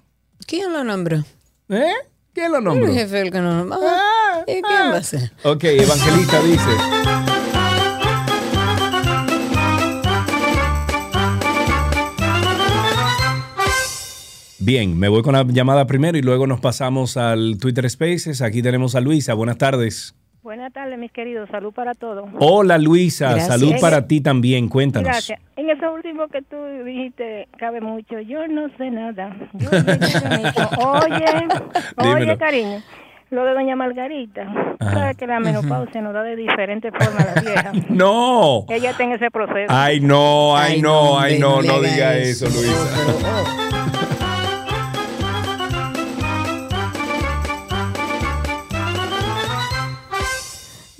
¿Quién 0.47 0.73
lo 0.73 0.83
nombró? 0.83 1.25
¿Eh? 1.69 1.93
¿Quién 2.33 2.53
lo 2.53 2.63
nombró? 2.63 2.89
El 2.89 2.95
jefe 2.95 3.17
del 3.17 3.31
que 3.31 3.41
no 3.41 3.55
nombró. 3.55 3.79
Ah, 3.83 4.18
¿Y 4.49 4.63
quién 4.63 4.93
va 4.93 4.97
a 4.97 5.03
ser? 5.03 5.31
Ok, 5.45 5.65
Evangelista 5.65 6.41
dice. 6.43 6.71
Bien, 14.61 14.99
me 14.99 15.09
voy 15.09 15.23
con 15.23 15.35
la 15.35 15.45
llamada 15.45 15.87
primero 15.87 16.19
y 16.19 16.23
luego 16.23 16.47
nos 16.47 16.61
pasamos 16.61 17.17
al 17.17 17.59
Twitter 17.61 17.89
Spaces. 17.89 18.43
Aquí 18.43 18.61
tenemos 18.61 18.95
a 18.97 19.01
Luisa. 19.01 19.35
Buenas 19.35 19.57
tardes. 19.57 20.15
Buenas 20.43 20.73
tardes, 20.73 20.99
mis 20.99 21.13
queridos. 21.13 21.49
Salud 21.51 21.73
para 21.73 21.95
todos. 21.95 22.29
Hola 22.41 22.79
Luisa, 22.79 23.31
Gracias. 23.33 23.49
salud 23.61 23.75
para 23.81 23.99
el- 23.99 24.07
ti 24.07 24.21
también. 24.21 24.69
Cuéntanos. 24.69 25.07
Gracias. 25.09 25.41
En 25.57 25.71
eso 25.71 25.93
último 25.93 26.27
que 26.29 26.43
tú 26.43 26.57
dijiste, 26.85 27.49
cabe 27.59 27.81
mucho. 27.81 28.19
Yo 28.21 28.47
no 28.49 28.69
sé 28.77 28.91
nada. 28.91 29.37
Yo 29.55 29.71
no 29.71 29.83
sé 30.09 30.29
mucho. 30.39 30.71
Oye, 32.01 32.15
oye, 32.25 32.37
cariño. 32.39 32.83
Lo 33.31 33.45
de 33.45 33.53
doña 33.53 33.77
Margarita. 33.77 34.43
Ajá. 34.81 34.93
Sabes 34.93 35.17
que 35.19 35.27
la 35.27 35.39
menopausia 35.39 36.01
nos 36.01 36.15
da 36.15 36.23
de 36.23 36.35
diferentes 36.35 36.91
formas 36.93 37.27
a 37.27 37.35
la 37.35 37.41
vieja. 37.43 37.73
No. 37.91 38.65
Ella 38.69 38.91
está 38.91 39.05
en 39.05 39.13
ese 39.13 39.31
proceso. 39.31 39.67
Ay, 39.69 40.01
no, 40.01 40.57
ay, 40.57 40.81
no, 40.81 41.19
ay, 41.19 41.39
no, 41.39 41.61
no 41.61 41.81
diga 41.81 42.17
eso. 42.17 42.47
eso, 42.47 42.57
Luisa. 42.57 43.69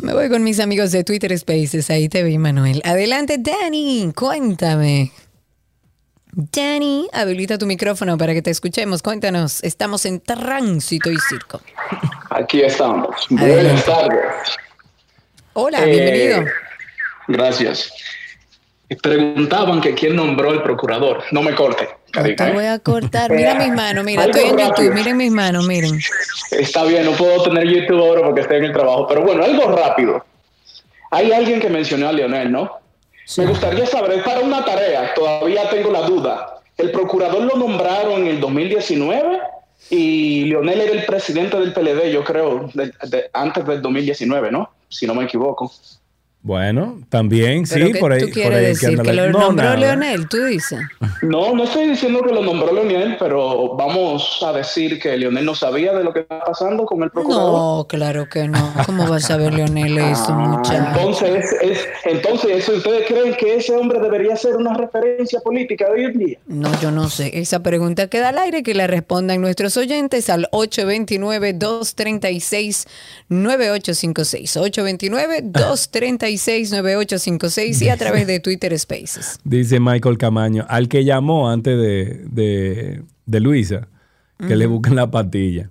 Me 0.03 0.13
voy 0.13 0.29
con 0.29 0.43
mis 0.43 0.61
amigos 0.61 0.93
de 0.93 1.05
Twitter 1.05 1.37
Spaces. 1.39 1.91
Ahí 1.91 2.09
te 2.09 2.23
vi, 2.23 2.39
Manuel. 2.39 2.83
Adelante, 2.85 3.39
Dani. 3.39 4.13
Cuéntame. 4.15 5.13
Dani, 6.33 7.09
habilita 7.13 7.59
tu 7.59 7.67
micrófono 7.67 8.17
para 8.17 8.33
que 8.33 8.43
te 8.43 8.51
escuchemos. 8.51 9.03
Cuéntanos. 9.03 9.63
Estamos 9.65 10.07
en 10.07 10.21
tránsito 10.21 11.11
y 11.11 11.17
circo. 11.19 11.61
Aquí 12.31 12.63
estamos. 12.63 13.27
Buenas 13.31 13.85
tardes. 13.85 14.57
Hola, 15.55 15.85
Eh, 15.85 15.91
bienvenido. 15.91 16.45
Gracias. 17.29 17.93
Preguntaban 19.03 19.81
que 19.81 19.95
quién 19.95 20.17
nombró 20.17 20.53
el 20.53 20.63
procurador. 20.63 21.23
No 21.31 21.43
me 21.43 21.55
corte. 21.55 21.89
Te 22.13 22.31
¿eh? 22.31 22.53
voy 22.53 22.65
a 22.65 22.79
cortar. 22.79 23.31
Mira 23.31 23.55
mis 23.55 23.73
manos, 23.73 24.05
mira, 24.05 24.25
estoy 24.25 24.45
en 24.45 24.59
rápido. 24.59 24.69
YouTube. 24.69 24.95
Miren 24.95 25.17
mis 25.17 25.31
manos, 25.31 25.67
miren. 25.67 25.99
Está 26.53 26.85
bien, 26.85 27.05
no 27.05 27.13
puedo 27.13 27.43
tener 27.43 27.65
YouTube 27.67 28.01
ahora 28.03 28.23
porque 28.23 28.43
estoy 28.43 28.59
en 28.59 28.65
el 28.65 28.73
trabajo. 28.73 29.07
Pero 29.07 29.23
bueno, 29.23 29.45
algo 29.45 29.71
rápido. 29.77 30.25
Hay 31.11 31.33
alguien 31.33 31.61
que 31.61 31.69
mencionó 31.69 32.09
a 32.09 32.13
Leonel, 32.13 32.51
¿no? 32.51 32.79
Me 33.37 33.45
gustaría 33.47 33.85
saber, 33.87 34.13
es 34.13 34.23
para 34.23 34.41
una 34.41 34.65
tarea, 34.65 35.13
todavía 35.15 35.69
tengo 35.69 35.91
la 35.91 36.01
duda. 36.03 36.61
El 36.79 36.91
procurador 36.93 37.43
lo 37.43 37.57
nombraron 37.57 38.23
en 38.23 38.27
el 38.29 38.41
2019 38.41 39.39
y 39.91 40.45
Leonel 40.45 40.81
era 40.81 40.93
el 40.93 41.05
presidente 41.07 41.59
del 41.59 41.73
PLD, 41.73 42.13
yo 42.13 42.23
creo, 42.25 42.71
de- 42.75 42.93
de- 43.09 43.31
antes 43.33 43.65
del 43.67 43.81
2019, 43.83 44.51
¿no? 44.51 44.71
Si 44.89 45.07
no 45.07 45.15
me 45.15 45.25
equivoco. 45.25 45.73
Bueno, 46.41 47.01
también, 47.11 47.65
¿Pero 47.69 47.87
sí, 47.89 47.93
qué 47.93 47.99
por 47.99 48.13
ahí. 48.13 48.21
tú 48.21 48.27
por 48.27 48.35
quieres 48.35 48.59
ahí 48.59 48.65
decir? 48.67 49.03
¿Que 49.03 49.13
la- 49.13 49.27
lo 49.27 49.33
No, 49.33 49.41
nombró 49.41 49.65
nada. 49.65 49.77
Leonel, 49.77 50.29
tú 50.29 50.45
dices. 50.45 50.79
No, 51.21 51.53
no 51.53 51.65
estoy 51.65 51.89
diciendo 51.91 52.23
que 52.23 52.33
lo 52.33 52.43
nombró 52.43 52.73
Leonel, 52.73 53.17
pero 53.19 53.75
vamos 53.77 54.39
a 54.47 54.53
decir 54.53 55.01
que 55.01 55.17
Leonel 55.17 55.45
no 55.45 55.55
sabía 55.57 55.93
de 55.95 56.05
lo 56.05 56.13
que 56.15 56.21
estaba 56.21 56.45
pasando 56.45 56.87
con 56.87 57.03
el 57.03 57.11
procurador. 57.11 57.53
No, 57.53 57.87
claro 57.89 58.29
que 58.31 58.47
no. 58.49 58.73
¿Cómo 58.87 59.09
va 59.09 59.17
a 59.17 59.21
saber 59.21 59.53
Leonel 59.53 59.99
eso, 60.13 60.27
Ah, 60.29 60.39
muchacho? 60.39 60.85
entonces, 60.89 61.45
es, 61.61 61.81
entonces 62.05 62.51
eso, 62.53 62.73
¿ustedes 62.73 63.07
creen 63.09 63.35
que 63.35 63.57
ese 63.57 63.75
hombre 63.77 63.99
debería 64.01 64.37
ser 64.37 64.55
una 64.57 64.75
referencia 64.75 65.41
política 65.41 65.87
de 65.87 65.91
hoy 65.93 66.05
en 66.05 66.19
día? 66.19 66.39
No, 66.47 66.71
yo 66.81 66.91
no 66.93 67.11
sé. 67.11 67.37
Esa 67.39 67.63
pregunta 67.65 68.07
queda 68.07 68.29
al 68.31 68.39
aire 68.39 68.63
que 68.63 68.75
la 68.75 68.87
respondan 68.87 69.41
nuestros 69.41 69.77
oyentes 69.77 70.31
al 70.31 70.49
829-236-9856. 70.53 72.87
829-236-9856 76.29 77.83
y 77.83 77.89
a 77.89 77.97
través 77.97 78.27
de 78.27 78.41
Twitter 78.41 78.77
Spaces. 78.79 79.39
Dice 79.45 79.81
Michael 79.81 80.19
Camaño, 80.19 80.65
al 80.69 80.89
que 80.89 81.05
llamó 81.05 81.51
antes 81.51 81.77
de, 81.79 82.25
de- 82.31 83.03
de 83.27 83.41
Luisa, 83.41 83.89
que 84.47 84.57
le 84.57 84.67
busquen 84.67 84.97
la 84.97 85.11
patilla. 85.11 85.69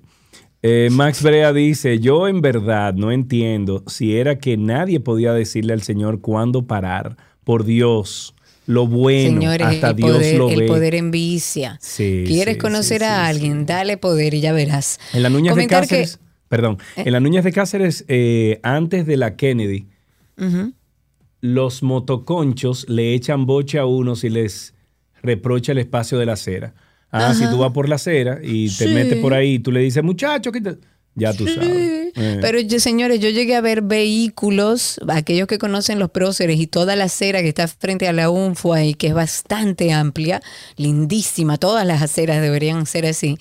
Eh, 0.61 0.89
Max 0.91 1.23
Brea 1.23 1.53
dice, 1.53 1.99
yo 1.99 2.27
en 2.27 2.41
verdad 2.41 2.93
no 2.93 3.11
entiendo 3.11 3.83
si 3.87 4.15
era 4.17 4.37
que 4.37 4.57
nadie 4.57 4.99
podía 4.99 5.33
decirle 5.33 5.73
al 5.73 5.81
Señor 5.81 6.19
cuándo 6.21 6.67
parar. 6.67 7.15
Por 7.43 7.63
Dios, 7.63 8.35
lo 8.65 8.85
bueno, 8.87 9.39
Señores, 9.39 9.65
hasta 9.67 9.91
el, 9.91 9.95
Dios 9.95 10.11
poder, 10.17 10.37
lo 10.37 10.49
el 10.49 10.59
ve. 10.59 10.67
poder 10.67 10.95
envicia. 10.95 11.77
Sí, 11.81 12.25
¿Quieres 12.27 12.55
sí, 12.55 12.59
conocer 12.59 12.99
sí, 12.99 13.05
a 13.05 13.25
alguien? 13.27 13.65
Dale 13.65 13.95
poder 13.97 14.33
y 14.33 14.41
ya 14.41 14.51
verás. 14.51 14.99
En 15.13 15.23
la 15.23 15.29
Núñez 15.29 15.55
de 15.55 15.61
que- 15.61 15.67
Cáceres, 15.67 16.19
perdón, 16.49 16.77
en 16.97 17.11
la 17.13 17.21
Núñez 17.21 17.45
de 17.45 17.53
Cáceres, 17.53 18.03
eh, 18.09 18.59
antes 18.63 19.05
de 19.05 19.15
la 19.15 19.37
Kennedy, 19.37 19.87
Los 21.41 21.83
motoconchos 21.83 22.87
le 22.89 23.13
echan 23.13 23.45
boche 23.45 23.77
a 23.79 23.85
uno 23.85 24.15
si 24.15 24.29
les 24.29 24.73
reprocha 25.21 25.71
el 25.71 25.77
espacio 25.79 26.17
de 26.17 26.25
la 26.25 26.33
acera. 26.33 26.73
Ah, 27.11 27.27
Ajá. 27.29 27.33
si 27.35 27.49
tú 27.49 27.59
vas 27.59 27.71
por 27.71 27.87
la 27.87 27.95
acera 27.95 28.39
y 28.43 28.65
te 28.67 28.87
Sí. 28.87 28.93
metes 28.93 29.17
por 29.19 29.33
ahí, 29.33 29.59
tú 29.59 29.71
le 29.71 29.79
dices, 29.81 30.03
muchacho, 30.03 30.51
quita-". 30.51 30.77
ya 31.15 31.33
tú 31.33 31.47
sabes. 31.47 31.69
Eh. 32.15 32.37
Pero 32.41 32.59
yo, 32.59 32.79
señores, 32.79 33.19
yo 33.19 33.29
llegué 33.29 33.55
a 33.55 33.61
ver 33.61 33.81
vehículos, 33.81 34.99
aquellos 35.07 35.47
que 35.47 35.57
conocen 35.57 35.99
los 35.99 36.09
próceres 36.11 36.59
y 36.59 36.67
toda 36.67 36.95
la 36.95 37.05
acera 37.05 37.41
que 37.41 37.47
está 37.49 37.67
frente 37.67 38.07
a 38.07 38.13
la 38.13 38.29
UNFUA 38.29 38.83
y 38.85 38.93
que 38.95 39.07
es 39.07 39.13
bastante 39.13 39.91
amplia, 39.93 40.41
lindísima, 40.75 41.57
todas 41.57 41.85
las 41.85 42.01
aceras 42.01 42.41
deberían 42.41 42.85
ser 42.87 43.05
así. 43.05 43.37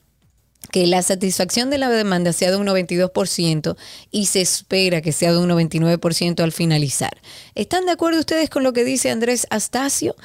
que 0.72 0.88
la 0.88 1.02
satisfacción 1.02 1.70
de 1.70 1.78
la 1.78 1.90
demanda 1.90 2.34
sea 2.34 2.52
de 2.52 2.58
un 2.58 2.68
92% 2.68 3.76
y 4.12 4.28
se 4.28 4.42
espera 4.42 5.02
que 5.02 5.12
sea 5.12 5.34
de 5.34 5.40
un 5.40 5.50
99% 5.50 6.42
al 6.42 6.52
finalizar. 6.52 7.18
¿Están 7.56 7.86
de 7.86 7.92
acuerdo 7.92 8.20
ustedes 8.20 8.50
con 8.50 8.64
lo 8.64 8.74
que 8.74 8.84
dice 8.84 9.10
Andrés 9.10 9.48
Astacio? 9.50 10.16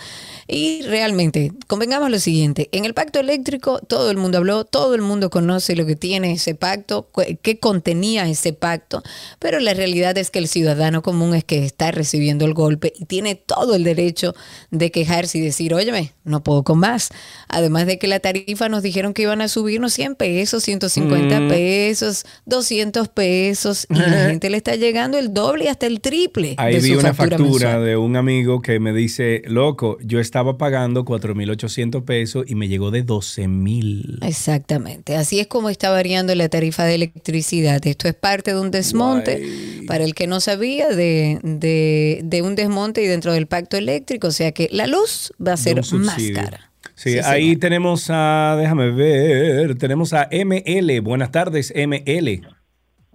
Y 0.49 0.83
realmente, 0.83 1.53
convengamos 1.67 2.11
lo 2.11 2.19
siguiente, 2.19 2.69
en 2.73 2.85
el 2.85 2.95
pacto 2.95 3.19
eléctrico 3.19 3.81
todo 3.81 4.11
el 4.11 4.17
mundo 4.17 4.39
habló, 4.39 4.65
todo 4.65 4.95
el 4.95 5.03
mundo 5.03 5.31
conoce 5.31 5.75
lo 5.75 5.87
que 5.87 5.97
tiene 5.97 6.33
ese 6.33 6.55
pacto, 6.55 7.11
qué 7.43 7.59
contenía 7.59 8.29
ese 8.29 8.53
pacto, 8.53 9.03
pero 9.39 9.59
la 9.61 9.75
realidad 9.75 10.17
es 10.19 10.31
que 10.31 10.39
el 10.39 10.49
ciudadano 10.49 11.03
común 11.03 11.35
es 11.35 11.45
que 11.45 11.65
está 11.65 11.91
recibiendo 11.91 12.45
el 12.45 12.55
golpe 12.55 12.93
y 12.97 13.07
tiene 13.07 13.35
todo 13.35 13.75
el 13.75 13.85
derecho 13.85 14.35
de 14.71 14.91
quejarse 14.91 15.39
y 15.39 15.41
decir, 15.41 15.75
óyeme, 15.75 16.13
no 16.25 16.43
puedo 16.45 16.63
con 16.63 16.79
más. 16.79 17.11
Además 17.49 17.87
de 17.87 17.99
que 17.99 18.07
la 18.07 18.21
tarifa 18.21 18.69
nos 18.69 18.83
dijeron 18.83 19.15
que 19.15 19.23
iban 19.23 19.41
a 19.41 19.49
subirnos 19.49 19.93
100 19.95 20.15
pesos, 20.15 20.63
150 20.63 21.41
Mm. 21.41 21.49
pesos, 21.49 22.25
200 22.47 23.09
pesos 23.09 23.87
y 23.91 23.95
la 23.95 24.27
gente 24.29 24.49
le 24.51 24.57
está 24.57 24.77
llegando 24.77 25.19
el 25.19 25.35
doble 25.35 25.65
y 25.65 25.69
hasta 25.69 25.87
el 25.87 26.01
triple. 26.01 26.55
Ahí 26.57 26.75
de 26.75 26.81
vi 26.81 26.93
su 26.93 26.99
una 27.01 27.15
factura 27.15 27.81
de 27.81 27.97
un 27.97 28.17
amigo 28.17 28.61
que 28.63 28.79
me 28.81 28.93
dice, 28.93 29.43
loco, 29.47 29.99
yo 30.03 30.21
estaba 30.21 30.36
pagando 30.59 31.05
4.800 31.05 32.05
pesos 32.05 32.45
y 32.49 32.55
me 32.55 32.69
llegó 32.69 32.91
de 32.91 33.05
12.000. 33.05 34.19
Exactamente. 34.27 35.17
Así 35.17 35.41
es 35.41 35.47
como 35.47 35.71
está 35.71 35.91
variando 35.91 36.35
la 36.35 36.49
tarifa 36.49 36.85
de 36.85 36.95
electricidad. 36.97 37.85
Esto 37.87 38.09
es 38.09 38.15
parte 38.15 38.55
de 38.55 38.61
un 38.61 38.71
desmonte, 38.71 39.43
para 39.87 40.05
el 40.05 40.15
que 40.15 40.27
no 40.27 40.41
sabía, 40.41 40.89
de, 40.89 41.39
de- 41.43 42.21
de 42.25 42.43
un 42.43 42.55
desmonte 42.55 43.03
y 43.03 43.07
dentro 43.07 43.33
del 43.33 43.47
pacto 43.47 43.77
eléctrico. 43.77 44.29
O 44.29 44.33
sea 44.33 44.53
que 44.53 44.69
la 44.73 44.87
luz 44.87 45.33
va 45.45 45.53
a 45.53 45.57
ser 45.57 45.77
más 45.95 46.17
cara. 46.35 46.71
Sí, 46.95 47.13
Sí, 47.13 47.19
ahí 47.19 47.57
tenemos 47.57 48.07
a, 48.11 48.57
déjame 48.59 48.91
ver, 48.91 49.77
tenemos 49.77 50.13
a 50.15 50.29
ML. 50.31 51.01
Buenas 51.01 51.31
tardes, 51.31 51.73
ML. 51.75 52.41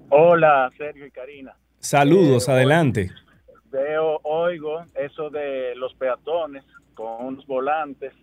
Hola, 0.10 0.70
Sergio 0.78 1.06
y 1.08 1.12
Karina. 1.12 1.54
Saludos, 1.80 2.48
Eh, 2.48 2.52
adelante. 2.52 3.12
Veo, 3.72 4.20
oigo 4.24 4.82
eso 5.04 5.30
de 5.30 5.74
los 5.76 5.94
peatones 5.96 6.64
con 7.02 7.26
unos 7.28 7.46
volantes, 7.48 8.14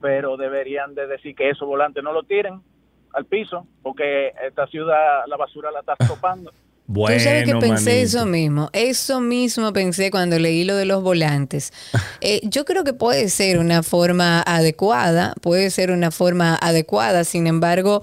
pero 0.00 0.36
deberían 0.36 0.94
de 0.94 1.06
decir 1.06 1.34
que 1.34 1.50
esos 1.50 1.66
volantes 1.66 2.02
no 2.02 2.12
lo 2.12 2.22
tiren 2.22 2.60
al 3.14 3.24
piso, 3.26 3.66
porque 3.82 4.32
esta 4.46 4.66
ciudad 4.66 5.22
la 5.26 5.36
basura 5.36 5.70
la 5.70 5.80
está 5.80 5.94
topando. 6.08 6.50
Tú 6.86 6.94
sabes 7.04 7.44
que 7.44 7.52
Bueno, 7.52 7.60
pensé 7.60 7.90
manito. 7.90 8.06
eso 8.06 8.24
mismo, 8.26 8.70
eso 8.72 9.20
mismo 9.20 9.72
pensé 9.74 10.10
cuando 10.10 10.38
leí 10.38 10.64
lo 10.64 10.74
de 10.74 10.86
los 10.86 11.02
volantes. 11.02 11.72
Eh, 12.20 12.40
yo 12.42 12.64
creo 12.64 12.82
que 12.82 12.92
puede 12.94 13.28
ser 13.28 13.58
una 13.60 13.84
forma 13.84 14.42
adecuada, 14.42 15.34
puede 15.40 15.70
ser 15.70 15.92
una 15.92 16.10
forma 16.10 16.56
adecuada, 16.56 17.22
sin 17.22 17.46
embargo, 17.46 18.02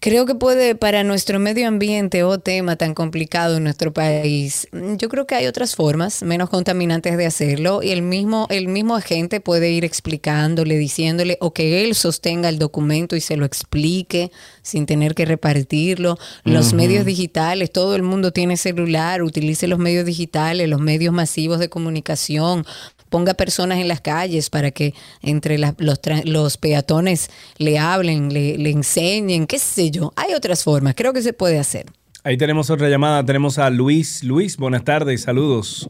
creo 0.00 0.26
que 0.26 0.34
puede 0.34 0.74
para 0.74 1.02
nuestro 1.02 1.38
medio 1.40 1.66
ambiente 1.66 2.22
o 2.22 2.38
tema 2.38 2.76
tan 2.76 2.94
complicado 2.94 3.56
en 3.56 3.64
nuestro 3.64 3.92
país, 3.92 4.68
mm, 4.72 4.96
yo 4.96 5.08
creo 5.08 5.26
que 5.26 5.34
hay 5.34 5.46
otras 5.46 5.74
formas 5.74 6.22
menos 6.22 6.50
contaminantes 6.50 7.16
de 7.16 7.26
hacerlo 7.26 7.82
y 7.82 7.90
el 7.90 8.02
mismo, 8.02 8.46
el 8.50 8.68
mismo 8.68 8.94
agente 8.94 9.40
puede 9.40 9.70
ir 9.70 9.84
explicándole, 9.84 10.76
diciéndole 10.76 11.36
o 11.40 11.52
que 11.52 11.84
él 11.84 11.94
sostenga 11.94 12.48
el 12.48 12.58
documento 12.58 13.16
y 13.16 13.20
se 13.20 13.36
lo 13.36 13.44
explique 13.44 14.30
sin 14.62 14.86
tener 14.86 15.14
que 15.14 15.24
repartirlo. 15.24 16.18
Los 16.44 16.72
medios 16.74 17.04
digitales, 17.04 17.72
todo 17.72 17.96
el 17.96 18.02
mundo 18.02 18.32
tiene 18.32 18.56
celular, 18.56 19.22
utilice 19.22 19.66
los 19.66 19.78
medios 19.78 20.04
digitales, 20.04 20.68
los 20.68 20.80
medios 20.80 21.12
masivos 21.12 21.58
de 21.58 21.68
comunicación, 21.68 22.64
ponga 23.10 23.34
personas 23.34 23.78
en 23.78 23.88
las 23.88 24.00
calles 24.00 24.50
para 24.50 24.70
que 24.70 24.94
entre 25.22 25.58
la- 25.58 25.74
los, 25.78 26.00
tra- 26.02 26.24
los 26.24 26.56
peatones 26.56 27.30
le 27.58 27.78
hablen, 27.78 28.32
le, 28.32 28.58
le 28.58 28.70
enseñen, 28.70 29.46
qué 29.46 29.58
sé 29.58 29.90
yo. 29.90 30.12
Hay 30.16 30.34
otras 30.34 30.64
formas, 30.64 30.94
creo 30.96 31.12
que 31.12 31.22
se 31.22 31.32
puede 31.32 31.58
hacer. 31.58 31.86
Ahí 32.24 32.36
tenemos 32.36 32.68
otra 32.70 32.88
llamada, 32.88 33.24
tenemos 33.24 33.58
a 33.58 33.70
Luis. 33.70 34.22
Luis, 34.24 34.56
buenas 34.56 34.84
tardes, 34.84 35.22
saludos. 35.22 35.88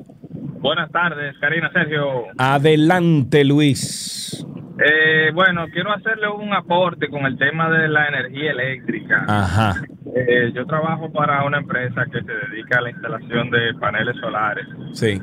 Buenas 0.61 0.91
tardes, 0.91 1.35
Karina, 1.41 1.71
Sergio. 1.73 2.25
Adelante, 2.37 3.45
Luis. 3.45 4.45
Eh, 4.81 5.33
bueno, 5.35 5.67
quiero 5.73 5.93
hacerle 5.93 6.29
un 6.29 6.53
aporte 6.53 7.09
con 7.09 7.27
el 7.27 7.37
tema 7.39 7.69
de 7.71 7.89
la 7.89 8.07
energía 8.09 8.53
eléctrica. 8.53 9.25
Ajá. 9.27 9.83
Eh, 10.15 10.53
yo 10.55 10.67
trabajo 10.67 11.11
para 11.13 11.45
una 11.45 11.59
empresa 11.59 12.05
que 12.13 12.21
se 12.23 12.33
dedica 12.51 12.79
a 12.79 12.83
la 12.83 12.91
instalación 12.91 13.51
de 13.51 13.75
paneles 13.81 14.17
solares. 14.21 14.67
Sí. 14.93 15.21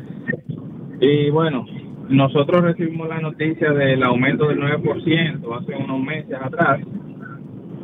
Y 0.99 1.29
bueno, 1.29 1.65
nosotros 2.09 2.63
recibimos 2.63 3.07
la 3.09 3.19
noticia 3.19 3.71
del 3.71 4.03
aumento 4.03 4.47
del 4.47 4.59
9% 4.59 5.59
hace 5.59 5.75
unos 5.75 6.01
meses 6.01 6.35
atrás, 6.39 6.79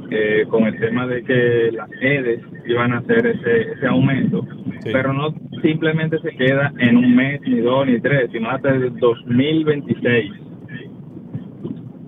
eh, 0.09 0.45
con 0.49 0.65
el 0.65 0.79
tema 0.79 1.07
de 1.07 1.23
que 1.23 1.71
las 1.71 1.89
redes 1.89 2.41
iban 2.65 2.93
a 2.93 2.97
hacer 2.97 3.25
ese, 3.25 3.71
ese 3.73 3.87
aumento. 3.87 4.45
Pero 4.83 5.13
no 5.13 5.33
simplemente 5.61 6.19
se 6.19 6.31
queda 6.31 6.73
en 6.79 6.97
un 6.97 7.15
mes, 7.15 7.41
ni 7.41 7.59
dos, 7.59 7.87
ni 7.87 7.99
tres, 7.99 8.29
sino 8.31 8.49
hasta 8.49 8.69
el 8.69 8.95
2026. 8.97 10.31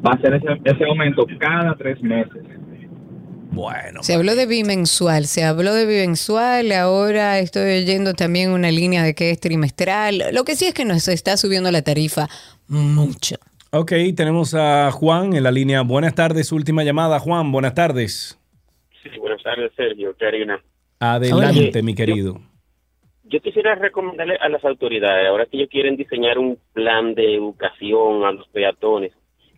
Va 0.05 0.11
a 0.11 0.17
ser 0.17 0.33
ese, 0.35 0.47
ese 0.63 0.85
aumento 0.85 1.25
cada 1.39 1.75
tres 1.75 2.01
meses. 2.01 2.52
Bueno. 3.53 4.01
Se 4.01 4.15
habló 4.15 4.35
de 4.35 4.47
bimensual, 4.47 5.25
se 5.25 5.43
habló 5.43 5.73
de 5.73 5.85
bimensual, 5.85 6.71
ahora 6.71 7.37
estoy 7.37 7.83
oyendo 7.83 8.13
también 8.15 8.49
una 8.49 8.71
línea 8.71 9.03
de 9.03 9.13
que 9.13 9.29
es 9.29 9.39
trimestral. 9.39 10.23
Lo 10.33 10.43
que 10.43 10.55
sí 10.55 10.65
es 10.65 10.73
que 10.73 10.85
nos 10.85 11.07
está 11.07 11.37
subiendo 11.37 11.69
la 11.71 11.83
tarifa 11.83 12.27
mucho. 12.67 13.35
Ok, 13.71 13.91
tenemos 14.15 14.55
a 14.55 14.91
Juan 14.91 15.35
en 15.35 15.43
la 15.43 15.51
línea. 15.51 15.81
Buenas 15.81 16.15
tardes, 16.15 16.51
última 16.51 16.83
llamada. 16.83 17.19
Juan, 17.19 17.51
buenas 17.51 17.75
tardes. 17.75 18.39
Sí, 19.03 19.09
buenas 19.19 19.43
tardes, 19.43 19.71
Sergio, 19.75 20.15
Karina. 20.17 20.59
Adelante, 20.99 21.69
Oye, 21.69 21.83
mi 21.83 21.93
querido. 21.93 22.39
Yo 23.23 23.39
quisiera 23.39 23.75
recomendarle 23.75 24.35
a 24.35 24.49
las 24.49 24.63
autoridades, 24.63 25.27
ahora 25.27 25.45
que 25.45 25.57
ellos 25.57 25.69
quieren 25.71 25.95
diseñar 25.95 26.37
un 26.37 26.57
plan 26.73 27.15
de 27.15 27.35
educación 27.35 28.23
a 28.25 28.31
los 28.31 28.47
peatones, 28.49 29.11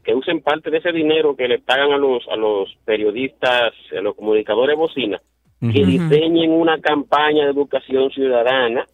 que 0.05 0.13
usen 0.13 0.41
parte 0.41 0.69
de 0.69 0.77
ese 0.77 0.91
dinero 0.91 1.35
que 1.35 1.47
le 1.47 1.59
pagan 1.59 1.91
a 1.91 1.97
los 1.97 2.27
a 2.29 2.35
los 2.35 2.73
periodistas, 2.85 3.73
a 3.97 4.01
los 4.01 4.15
comunicadores 4.15 4.77
bocina, 4.77 5.19
que 5.59 5.83
diseñen 5.85 6.51
una 6.51 6.79
campaña 6.79 7.45
de 7.45 7.51
educación 7.51 8.11
ciudadana 8.11 8.85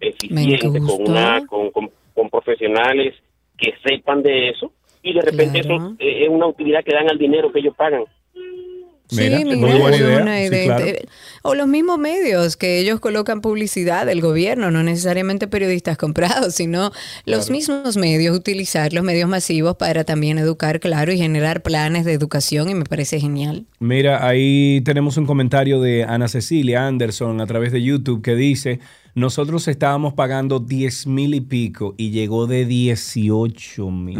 eficiente 0.00 0.80
con 0.80 1.08
una 1.08 1.46
con, 1.46 1.70
con- 1.70 1.90
con 2.14 2.30
profesionales 2.30 3.14
que 3.56 3.72
sepan 3.84 4.22
de 4.22 4.50
eso 4.50 4.72
y 5.02 5.12
de 5.14 5.20
repente 5.22 5.60
Claro. 5.60 5.76
eso 5.76 5.96
eh, 6.00 6.24
es 6.24 6.28
una 6.28 6.46
utilidad 6.46 6.82
que 6.84 6.92
dan 6.92 7.08
al 7.08 7.18
dinero 7.18 7.52
que 7.52 7.60
ellos 7.60 7.74
pagan. 7.76 8.04
Sí, 9.10 9.16
Mira, 9.16 9.38
muy 9.38 9.56
buena 9.56 9.96
idea. 9.96 10.22
una 10.22 10.36
Sí, 10.38 10.44
idea. 10.44 10.64
claro. 10.76 10.84
O 11.42 11.54
los 11.54 11.66
mismos 11.66 11.98
medios 11.98 12.56
que 12.58 12.78
ellos 12.78 13.00
colocan 13.00 13.40
publicidad 13.40 14.04
del 14.04 14.20
gobierno, 14.20 14.70
no 14.70 14.82
necesariamente 14.82 15.48
periodistas 15.48 15.96
comprados, 15.98 16.54
sino 16.54 16.92
los 17.24 17.50
mismos 17.50 17.96
medios, 17.96 18.36
utilizar 18.36 18.92
los 18.92 19.02
medios 19.04 19.28
masivos 19.28 19.76
para 19.76 20.04
también 20.04 20.36
educar, 20.38 20.78
claro, 20.80 21.10
y 21.12 21.16
generar 21.18 21.62
planes 21.62 22.04
de 22.04 22.12
educación 22.12 22.68
y 22.68 22.74
me 22.74 22.84
parece 22.84 23.18
genial. 23.18 23.64
Mira, 23.78 24.26
ahí 24.26 24.82
tenemos 24.84 25.16
un 25.16 25.24
comentario 25.26 25.80
de 25.80 26.04
Ana 26.04 26.28
Cecilia 26.28 26.86
Anderson 26.86 27.40
a 27.40 27.46
través 27.46 27.72
de 27.72 27.82
YouTube 27.82 28.22
que 28.22 28.34
dice, 28.34 28.80
nosotros 29.14 29.68
estábamos 29.68 30.12
pagando 30.14 30.60
10 30.60 31.06
mil 31.06 31.34
y 31.34 31.40
pico 31.40 31.94
y 31.96 32.10
llegó 32.10 32.46
de 32.46 32.66
18 32.66 33.90
mil. 33.90 34.18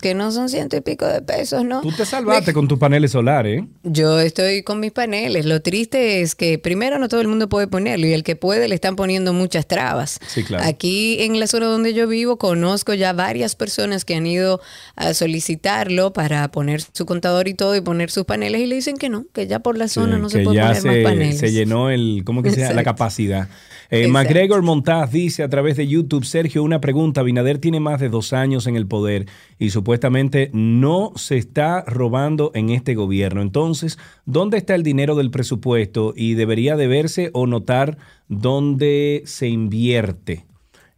Que 0.00 0.14
no 0.14 0.32
son 0.32 0.48
ciento 0.48 0.76
y 0.76 0.80
pico 0.80 1.06
de 1.06 1.20
pesos, 1.20 1.66
¿no? 1.66 1.82
Tú 1.82 1.92
te 1.92 2.06
salvaste 2.06 2.54
con 2.54 2.66
tus 2.66 2.78
paneles 2.78 3.10
solares, 3.10 3.60
¿eh? 3.60 3.68
Yo 3.82 4.20
estoy 4.20 4.62
con 4.62 4.80
mis 4.80 4.90
paneles. 4.90 5.44
Lo 5.44 5.60
triste 5.60 6.22
es 6.22 6.34
que 6.34 6.58
primero 6.58 6.98
no 6.98 7.08
todo 7.08 7.20
el 7.20 7.28
mundo 7.28 7.50
puede 7.50 7.66
ponerlo 7.66 8.06
y 8.06 8.14
el 8.14 8.24
que 8.24 8.34
puede 8.34 8.68
le 8.68 8.74
están 8.74 8.96
poniendo 8.96 9.34
muchas 9.34 9.66
trabas. 9.66 10.18
Sí, 10.28 10.44
claro. 10.44 10.64
Aquí 10.64 11.18
en 11.20 11.38
la 11.38 11.46
zona 11.46 11.66
donde 11.66 11.92
yo 11.92 12.08
vivo 12.08 12.38
conozco 12.38 12.94
ya 12.94 13.12
varias 13.12 13.54
personas 13.54 14.06
que 14.06 14.14
han 14.14 14.26
ido 14.26 14.62
a 14.96 15.12
solicitarlo 15.12 16.14
para 16.14 16.50
poner 16.50 16.80
su 16.80 17.04
contador 17.04 17.46
y 17.46 17.54
todo 17.54 17.76
y 17.76 17.82
poner 17.82 18.10
sus 18.10 18.24
paneles 18.24 18.62
y 18.62 18.66
le 18.66 18.76
dicen 18.76 18.96
que 18.96 19.10
no, 19.10 19.26
que 19.34 19.46
ya 19.46 19.58
por 19.58 19.76
la 19.76 19.88
zona 19.88 20.16
no 20.16 20.30
se 20.30 20.40
puede 20.40 20.56
ya 20.56 20.68
poner 20.68 20.84
más 20.84 21.12
paneles. 21.12 21.38
se 21.38 21.52
llenó 21.52 21.90
el, 21.90 22.22
¿cómo 22.24 22.42
que 22.42 22.50
se 22.50 22.60
llama? 22.60 22.72
La 22.72 22.84
capacidad. 22.84 23.48
Eh, 23.90 24.06
Exacto. 24.06 24.12
McGregor 24.12 24.62
Montaz 24.62 25.12
dice 25.12 25.42
a 25.42 25.50
través 25.50 25.76
de 25.76 25.86
YouTube, 25.86 26.24
Sergio, 26.24 26.62
una 26.62 26.80
pregunta. 26.80 27.22
Binader 27.22 27.58
tiene 27.58 27.78
más 27.78 28.00
de 28.00 28.08
dos 28.08 28.32
años 28.32 28.66
en 28.66 28.76
el 28.76 28.86
poder 28.86 29.26
y 29.58 29.68
su 29.68 29.81
supuestamente 29.82 30.48
no 30.52 31.10
se 31.16 31.36
está 31.38 31.82
robando 31.82 32.52
en 32.54 32.70
este 32.70 32.94
gobierno. 32.94 33.42
Entonces, 33.42 33.98
¿dónde 34.26 34.58
está 34.58 34.76
el 34.76 34.84
dinero 34.84 35.16
del 35.16 35.32
presupuesto 35.32 36.14
y 36.16 36.34
debería 36.34 36.76
de 36.76 36.86
verse 36.86 37.30
o 37.32 37.48
notar 37.48 37.98
dónde 38.28 39.22
se 39.26 39.48
invierte? 39.48 40.46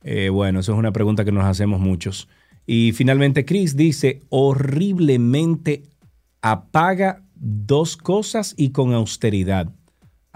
Eh, 0.03 0.29
bueno, 0.29 0.61
eso 0.61 0.73
es 0.75 0.79
una 0.79 0.93
pregunta 0.93 1.25
que 1.25 1.33
nos 1.33 1.47
hacemos 1.47 1.81
muchos. 1.81 2.29
Y 2.67 2.93
finalmente, 2.93 3.47
Chris 3.47 3.75
dice, 3.75 4.21
horriblemente 4.29 5.85
apaga 6.43 7.23
dos 7.35 7.97
cosas 7.97 8.53
y 8.55 8.69
con 8.69 8.93
austeridad. 8.93 9.71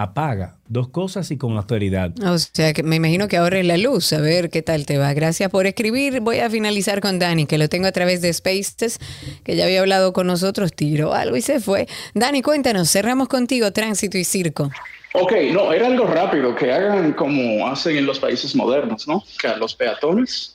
Apaga 0.00 0.58
dos 0.68 0.90
cosas 0.90 1.28
y 1.32 1.36
con 1.36 1.56
austeridad. 1.56 2.12
O 2.22 2.38
sea, 2.38 2.72
que 2.72 2.84
me 2.84 2.94
imagino 2.94 3.26
que 3.26 3.36
ahorres 3.36 3.66
la 3.66 3.76
luz, 3.76 4.12
a 4.12 4.20
ver 4.20 4.48
qué 4.48 4.62
tal 4.62 4.86
te 4.86 4.96
va. 4.96 5.12
Gracias 5.12 5.50
por 5.50 5.66
escribir. 5.66 6.20
Voy 6.20 6.38
a 6.38 6.48
finalizar 6.48 7.00
con 7.00 7.18
Dani, 7.18 7.46
que 7.46 7.58
lo 7.58 7.68
tengo 7.68 7.88
a 7.88 7.90
través 7.90 8.22
de 8.22 8.32
Spaces, 8.32 9.00
que 9.42 9.56
ya 9.56 9.64
había 9.64 9.80
hablado 9.80 10.12
con 10.12 10.28
nosotros, 10.28 10.72
tiró 10.72 11.14
algo 11.14 11.36
y 11.36 11.42
se 11.42 11.58
fue. 11.58 11.88
Dani, 12.14 12.42
cuéntanos, 12.42 12.88
cerramos 12.88 13.26
contigo 13.26 13.72
tránsito 13.72 14.16
y 14.18 14.22
circo. 14.22 14.70
Ok, 15.14 15.32
no, 15.50 15.72
era 15.72 15.88
algo 15.88 16.06
rápido, 16.06 16.54
que 16.54 16.70
hagan 16.70 17.12
como 17.14 17.66
hacen 17.66 17.96
en 17.96 18.06
los 18.06 18.20
países 18.20 18.54
modernos, 18.54 19.08
¿no? 19.08 19.24
Que 19.40 19.48
a 19.48 19.56
los 19.56 19.74
peatones 19.74 20.54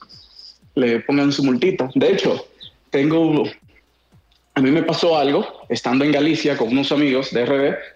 le 0.74 1.00
pongan 1.00 1.30
su 1.30 1.44
multita. 1.44 1.90
De 1.94 2.12
hecho, 2.12 2.46
tengo, 2.88 3.44
a 4.54 4.60
mí 4.62 4.70
me 4.70 4.84
pasó 4.84 5.18
algo 5.18 5.46
estando 5.68 6.02
en 6.02 6.12
Galicia 6.12 6.56
con 6.56 6.68
unos 6.68 6.92
amigos 6.92 7.30
de 7.30 7.44
RD 7.44 7.93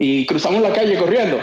y 0.00 0.24
cruzamos 0.26 0.62
la 0.62 0.72
calle 0.72 0.96
corriendo. 0.96 1.38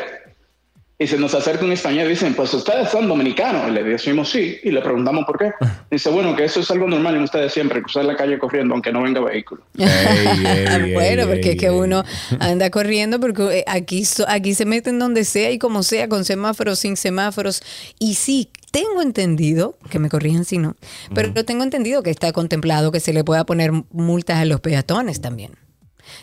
Y 1.00 1.06
se 1.06 1.20
nos 1.20 1.36
acerca 1.36 1.64
un 1.64 1.72
español 1.72 2.08
y 2.08 2.10
dicen, 2.10 2.34
pues 2.34 2.52
ustedes 2.56 2.90
son 2.90 3.08
dominicanos. 3.08 3.70
Y 3.70 3.72
le 3.72 3.84
decimos 3.84 4.30
sí, 4.32 4.58
y 4.64 4.72
le 4.72 4.82
preguntamos 4.82 5.26
por 5.26 5.38
qué. 5.38 5.52
Dice, 5.92 6.10
bueno, 6.10 6.36
que 6.36 6.44
eso 6.46 6.60
es 6.60 6.72
algo 6.72 6.88
normal 6.88 7.16
en 7.16 7.22
ustedes 7.22 7.54
siempre, 7.54 7.84
cruzar 7.84 8.04
la 8.06 8.16
calle 8.16 8.40
corriendo 8.40 8.74
aunque 8.74 8.92
no 8.92 9.04
venga 9.04 9.22
vehículo. 9.22 9.62
bueno, 9.76 11.28
porque 11.28 11.52
es 11.52 11.58
que 11.58 11.70
uno 11.70 12.04
anda 12.40 12.72
corriendo 12.72 13.20
porque 13.20 13.60
eh, 13.60 13.64
aquí, 13.68 14.06
so- 14.06 14.26
aquí 14.28 14.56
se 14.56 14.66
meten 14.66 14.98
donde 14.98 15.24
sea 15.24 15.52
y 15.52 15.60
como 15.60 15.84
sea, 15.84 16.10
con 16.10 16.26
semáforos, 16.26 16.80
sin 16.80 16.98
semáforos. 16.98 17.62
Y 18.00 18.16
sí, 18.16 18.50
tengo 18.72 19.04
entendido, 19.04 19.78
que 19.92 20.00
me 20.00 20.10
corrijan 20.10 20.46
si 20.46 20.58
no, 20.58 20.76
pero 21.14 21.32
tengo 21.46 21.64
entendido 21.64 22.02
que 22.02 22.10
está 22.10 22.32
contemplado 22.32 22.92
que 22.92 23.00
se 23.00 23.14
le 23.14 23.24
pueda 23.24 23.46
poner 23.46 23.72
multas 23.92 24.38
a 24.40 24.46
los 24.46 24.62
peatones 24.62 25.22
también. 25.22 25.52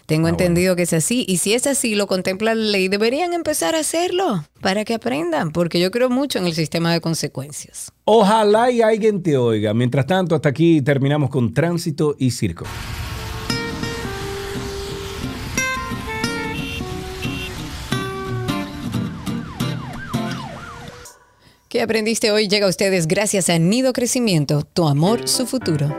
Tengo 0.07 0.29
entendido 0.29 0.77
que 0.77 0.83
es 0.83 0.93
así. 0.93 1.25
Y 1.29 1.39
si 1.39 1.55
es 1.55 1.67
así, 1.67 1.95
lo 1.95 2.07
contempla 2.07 2.55
la 2.55 2.63
ley, 2.63 2.89
deberían 2.89 3.33
empezar 3.33 3.75
a 3.75 3.81
hacerlo 3.81 4.45
para 4.61 4.85
que 4.85 4.95
aprendan, 4.95 5.53
porque 5.53 5.81
yo 5.81 5.91
creo 5.91 6.11
mucho 6.11 6.39
en 6.39 6.47
el 6.47 6.55
sistema 6.55 6.93
de 6.93 7.01
consecuencias. 7.01 7.93
Ojalá 8.05 8.71
y 8.71 8.83
alguien 8.83 9.23
te 9.23 9.37
oiga. 9.37 9.75
Mientras 9.75 10.07
tanto, 10.07 10.35
hasta 10.35 10.49
aquí 10.49 10.83
terminamos 10.83 11.31
con 11.31 11.53
tránsito 11.53 12.17
y 12.19 12.31
circo. 12.31 12.65
¿Qué 21.75 21.83
aprendiste 21.83 22.31
hoy? 22.31 22.47
Llega 22.47 22.67
a 22.67 22.71
ustedes 22.71 23.09
gracias 23.09 23.51
a 23.51 23.59
Nido 23.59 23.93
Crecimiento, 23.93 24.63
tu 24.63 24.87
amor, 24.87 25.27
su 25.27 25.45
futuro. 25.45 25.93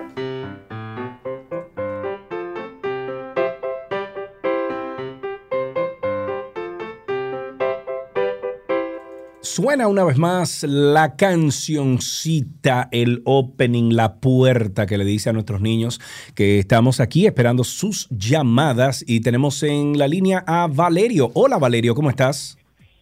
Suena 9.56 9.88
una 9.88 10.04
vez 10.04 10.18
más 10.18 10.64
la 10.64 11.16
cancioncita, 11.16 12.90
el 12.92 13.22
opening, 13.24 13.92
la 13.96 14.16
puerta 14.16 14.86
que 14.86 14.98
le 14.98 15.06
dice 15.06 15.30
a 15.30 15.32
nuestros 15.32 15.62
niños 15.62 16.02
que 16.36 16.60
estamos 16.60 17.00
aquí 17.00 17.26
esperando 17.26 17.64
sus 17.64 18.10
llamadas 18.10 19.06
y 19.08 19.22
tenemos 19.22 19.64
en 19.64 19.98
la 19.98 20.10
línea 20.10 20.44
a 20.46 20.68
Valerio. 20.68 21.32
Hola 21.36 21.58
Valerio, 21.58 21.96
¿cómo 21.96 22.10
estás? 22.10 22.58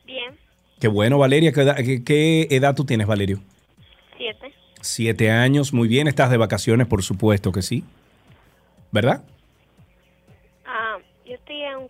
Bien, 0.05 0.35
Qué 0.79 0.87
bueno 0.87 1.17
Valeria, 1.17 1.51
¿qué 1.51 1.61
edad, 1.61 1.75
qué- 1.77 2.03
qué 2.03 2.47
edad 2.51 2.75
tú 2.75 2.85
tienes 2.85 3.07
Valerio? 3.07 3.39
siete. 4.15 4.53
Siete 4.79 5.31
años, 5.31 5.73
muy 5.73 5.87
bien, 5.87 6.07
estás 6.07 6.29
de 6.29 6.37
vacaciones, 6.37 6.85
por 6.85 7.01
supuesto 7.01 7.51
que 7.51 7.63
sí. 7.63 7.83
¿Verdad? 8.91 9.23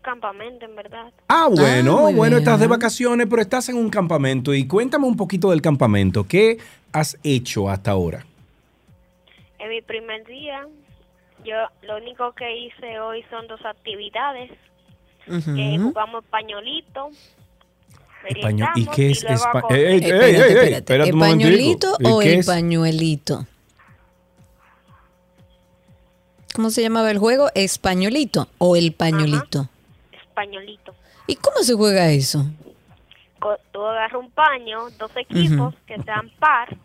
Campamento, 0.03 0.65
en 0.65 0.75
verdad. 0.75 1.11
Ah, 1.27 1.47
bueno, 1.49 2.01
muy 2.01 2.13
bueno, 2.13 2.37
estás 2.37 2.59
de 2.59 2.67
vacaciones, 2.67 3.25
pero 3.27 3.41
estás 3.41 3.69
en 3.69 3.77
un 3.77 3.89
campamento 3.89 4.53
y 4.53 4.67
cuéntame 4.67 5.07
un 5.07 5.17
poquito 5.17 5.49
del 5.49 5.61
campamento. 5.61 6.25
¿Qué 6.27 6.59
has 6.91 7.17
hecho 7.23 7.69
hasta 7.69 7.89
ahora? 7.91 8.23
En 9.57 9.69
mi 9.69 9.81
primer 9.81 10.23
día, 10.27 10.67
yo 11.43 11.55
lo 11.81 11.97
único 11.97 12.33
que 12.33 12.55
hice 12.65 12.99
hoy 12.99 13.23
son 13.31 13.47
dos 13.47 13.61
actividades. 13.65 14.51
Eh, 15.27 15.77
jugamos 15.81 16.23
españolito. 16.23 17.09
Español. 18.27 18.69
¿Y 18.75 18.85
qué 18.87 19.11
es 19.11 19.23
luego 19.23 19.35
español? 19.35 19.57
acostamos. 19.57 19.77
Ey, 19.77 19.83
ey, 19.85 19.93
ey, 19.93 20.03
Espérate, 20.03 20.25
ey, 20.25 20.35
ey, 20.35 20.41
espérate. 20.41 20.75
espérate 20.77 21.09
¿El 21.09 21.13
un 21.15 21.19
momentico. 21.19 21.49
pañuelito 21.49 21.97
¿Y 21.99 22.05
o 22.05 22.21
el 22.21 22.45
pañuelito? 22.45 23.47
¿Cómo 26.53 26.69
se 26.69 26.81
llamaba 26.83 27.09
el 27.09 27.17
juego? 27.17 27.49
¿Españolito 27.55 28.47
o 28.59 28.75
el 28.75 28.93
pañuelito? 28.93 29.69
Españolito. 30.37 30.95
¿Y 31.27 31.35
cómo 31.35 31.57
se 31.59 31.75
juega 31.75 32.09
eso? 32.09 32.43
Co- 33.39 33.57
Tú 33.71 33.85
agarras 33.85 34.13
un 34.19 34.31
paño, 34.31 34.89
dos 34.97 35.11
equipos 35.15 35.75
que 35.85 36.01
sean 36.01 36.29
par, 36.39 36.75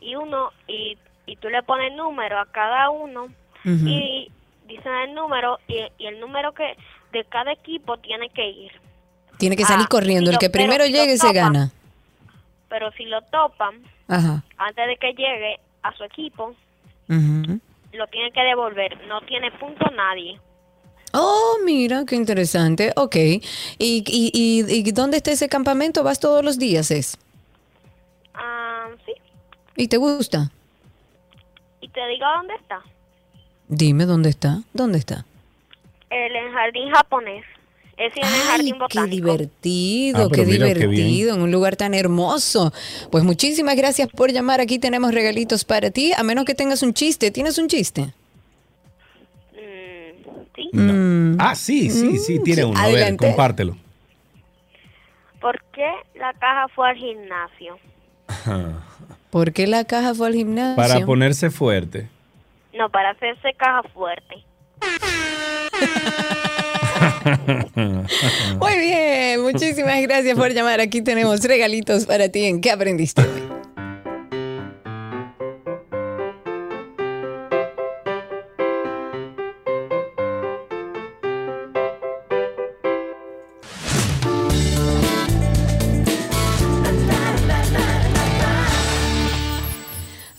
y 0.00 0.14
uno, 0.16 0.50
y, 0.68 0.98
y 1.26 1.36
tú 1.36 1.48
le 1.48 1.62
pones 1.62 1.94
número 1.94 2.38
a 2.38 2.46
cada 2.46 2.90
uno, 2.90 3.28
y 3.64 4.30
dicen 4.66 4.92
el 5.08 5.14
número, 5.14 5.58
y, 5.68 5.76
y 5.98 6.06
el 6.06 6.20
número 6.20 6.52
que 6.52 6.76
de 7.12 7.24
cada 7.24 7.52
equipo 7.52 7.96
tiene 7.98 8.28
que 8.30 8.48
ir. 8.48 8.72
Tiene 9.38 9.56
que 9.56 9.64
salir 9.64 9.86
Ah, 9.86 9.90
corriendo. 9.90 10.30
si 10.30 10.34
El 10.34 10.38
que 10.38 10.50
primero 10.50 10.84
si 10.84 10.92
llegue 10.92 11.16
se 11.16 11.32
gana. 11.32 11.70
Pero 12.68 12.90
si 12.92 13.04
lo 13.06 13.22
topan, 13.22 13.74
Ajá. 14.08 14.42
antes 14.58 14.86
de 14.86 14.96
que 14.96 15.08
llegue 15.14 15.58
a 15.82 15.92
su 15.94 16.04
equipo, 16.04 16.54
lo 17.08 18.06
tiene 18.08 18.30
que 18.32 18.40
devolver. 18.42 19.06
No 19.06 19.20
tiene 19.22 19.50
punto 19.52 19.84
nadie. 19.94 20.40
Oh, 21.12 21.58
mira, 21.64 22.04
qué 22.06 22.16
interesante. 22.16 22.92
Ok. 22.96 23.16
¿Y, 23.16 23.42
y, 23.78 24.02
y, 24.06 24.64
y 24.68 24.92
dónde 24.92 25.18
está 25.18 25.30
ese 25.32 25.48
campamento? 25.48 26.02
¿Vas 26.02 26.20
todos 26.20 26.44
los 26.44 26.58
días, 26.58 26.90
es? 26.90 27.18
Ah, 28.34 28.88
sí. 29.04 29.12
¿Y 29.76 29.88
te 29.88 29.96
gusta? 29.98 30.50
Y 31.80 31.88
te 31.88 32.06
digo 32.08 32.24
dónde 32.36 32.54
está. 32.54 32.80
Dime 33.68 34.06
dónde 34.06 34.30
está. 34.30 34.62
¿Dónde 34.72 34.98
está? 34.98 35.26
El, 36.10 36.34
el 36.36 36.52
jardín 36.52 36.90
japonés. 36.90 37.44
Es 37.98 38.16
en 38.16 38.24
el 38.24 38.40
jardín 38.42 38.74
Qué 38.74 38.78
botánico. 38.80 39.14
divertido, 39.14 40.24
Ah, 40.24 40.28
qué 40.32 40.44
mira, 40.46 40.66
qué 40.66 40.74
divertido, 40.74 41.34
en 41.34 41.42
un 41.42 41.52
lugar 41.52 41.76
tan 41.76 41.92
hermoso. 41.94 42.72
Pues 43.10 43.22
muchísimas 43.22 43.76
gracias 43.76 44.08
por 44.08 44.32
llamar. 44.32 44.60
Aquí 44.60 44.78
tenemos 44.78 45.12
regalitos 45.12 45.64
para 45.64 45.90
ti, 45.90 46.12
a 46.16 46.22
menos 46.22 46.44
que 46.46 46.54
tengas 46.54 46.82
un 46.82 46.94
chiste. 46.94 47.30
¿Tienes 47.30 47.58
un 47.58 47.68
chiste? 47.68 48.14
Mm. 50.72 51.36
Ah, 51.38 51.54
sí, 51.54 51.90
sí, 51.90 52.18
sí, 52.18 52.40
tiene 52.42 52.62
sí, 52.62 52.68
uno. 52.68 52.78
A 52.78 52.86
ver, 52.86 52.96
adelante. 52.96 53.26
compártelo. 53.26 53.76
¿Por 55.40 55.60
qué 55.72 55.88
la 56.14 56.32
caja 56.34 56.68
fue 56.74 56.90
al 56.90 56.96
gimnasio? 56.96 57.78
¿Por 59.30 59.52
qué 59.52 59.66
la 59.66 59.84
caja 59.84 60.14
fue 60.14 60.28
al 60.28 60.34
gimnasio? 60.34 60.76
Para 60.76 61.04
ponerse 61.04 61.50
fuerte. 61.50 62.08
No, 62.74 62.88
para 62.90 63.10
hacerse 63.10 63.52
caja 63.54 63.82
fuerte. 63.94 64.44
Muy 68.58 68.78
bien, 68.78 69.42
muchísimas 69.42 70.00
gracias 70.02 70.38
por 70.38 70.52
llamar. 70.52 70.80
Aquí 70.80 71.02
tenemos 71.02 71.42
regalitos 71.44 72.06
para 72.06 72.28
ti. 72.28 72.44
¿En 72.44 72.60
qué 72.60 72.70
aprendiste 72.70 73.22
hoy? 73.22 73.51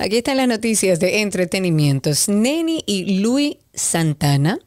Aquí 0.04 0.18
están 0.18 0.36
las 0.36 0.50
noticias 0.50 1.00
de 1.00 1.22
entretenimientos. 1.22 2.28
Neni 2.28 2.84
y 2.86 3.22
Luis 3.22 3.56
Santana 3.74 4.60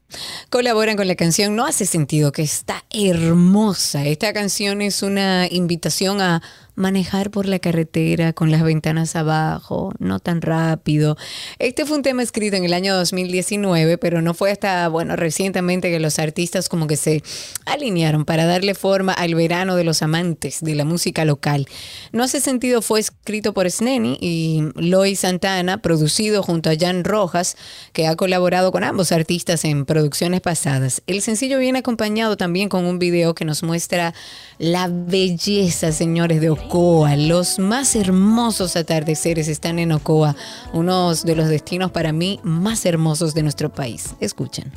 colaboran 0.49 0.97
con 0.97 1.09
la 1.09 1.15
canción 1.15 1.55
No 1.55 1.67
hace 1.67 1.85
sentido, 1.85 2.33
que 2.33 2.41
está 2.41 2.87
hermosa. 2.89 4.07
Esta 4.07 4.33
canción 4.33 4.81
es 4.81 5.03
una 5.03 5.47
invitación 5.47 6.23
a 6.23 6.43
manejar 6.77 7.31
por 7.31 7.47
la 7.47 7.59
carretera 7.59 8.33
con 8.33 8.51
las 8.51 8.63
ventanas 8.63 9.17
abajo, 9.17 9.93
no 9.99 10.21
tan 10.21 10.43
rápido. 10.43 11.17
Este 11.59 11.85
fue 11.85 11.97
un 11.97 12.03
tema 12.03 12.23
escrito 12.23 12.57
en 12.57 12.65
el 12.65 12.75
año 12.75 12.95
2019, 12.95 13.99
pero 13.99 14.23
no 14.23 14.35
fue 14.35 14.53
hasta, 14.53 14.89
bueno, 14.89 15.17
recientemente 15.17 15.91
que 15.91 15.99
los 15.99 16.19
artistas 16.19 16.69
como 16.69 16.87
que 16.87 16.97
se 16.97 17.23
alinearon 17.65 18.25
para 18.25 18.47
darle 18.47 18.75
forma 18.75 19.13
al 19.13 19.35
verano 19.35 19.75
de 19.75 19.85
los 19.85 20.03
amantes 20.03 20.61
de 20.61 20.75
la 20.75 20.85
música 20.85 21.25
local. 21.25 21.67
No 22.13 22.23
hace 22.23 22.41
sentido 22.41 22.83
fue 22.83 23.01
escrito 23.01 23.55
por 23.55 23.71
Sneni 23.71 24.19
y 24.21 24.63
Lois 24.75 25.21
Santana, 25.21 25.81
producido 25.81 26.43
junto 26.43 26.71
a 26.71 26.75
Jan 26.79 27.05
Rojas, 27.05 27.57
que 27.93 28.07
ha 28.07 28.17
colaborado 28.17 28.71
con 28.71 28.85
ambos 28.85 29.13
artistas 29.13 29.65
en 29.65 29.87
producciones 29.87 30.43
pasadas. 30.43 31.03
El 31.07 31.23
sencillo 31.23 31.59
viene 31.59 31.79
acompañado 31.79 32.37
también 32.37 32.69
con 32.69 32.85
un 32.85 32.99
video 32.99 33.35
que 33.35 33.45
nos 33.47 33.63
muestra 33.63 34.15
la 34.59 34.89
belleza, 34.91 35.93
señores, 35.93 36.41
de 36.41 36.51
Ocoa. 36.67 37.15
Los 37.15 37.61
más 37.61 37.95
hermosos 37.95 38.75
atardeceres 38.75 39.47
están 39.47 39.79
en 39.79 39.93
Ocoa, 39.93 40.35
uno 40.73 41.15
de 41.15 41.37
los 41.37 41.49
destinos 41.49 41.93
para 41.93 42.13
mí 42.13 42.41
más 42.43 42.85
hermosos 42.87 43.35
de 43.35 43.45
nuestro 43.45 43.73
país. 43.73 44.17
Escuchen. 44.19 44.73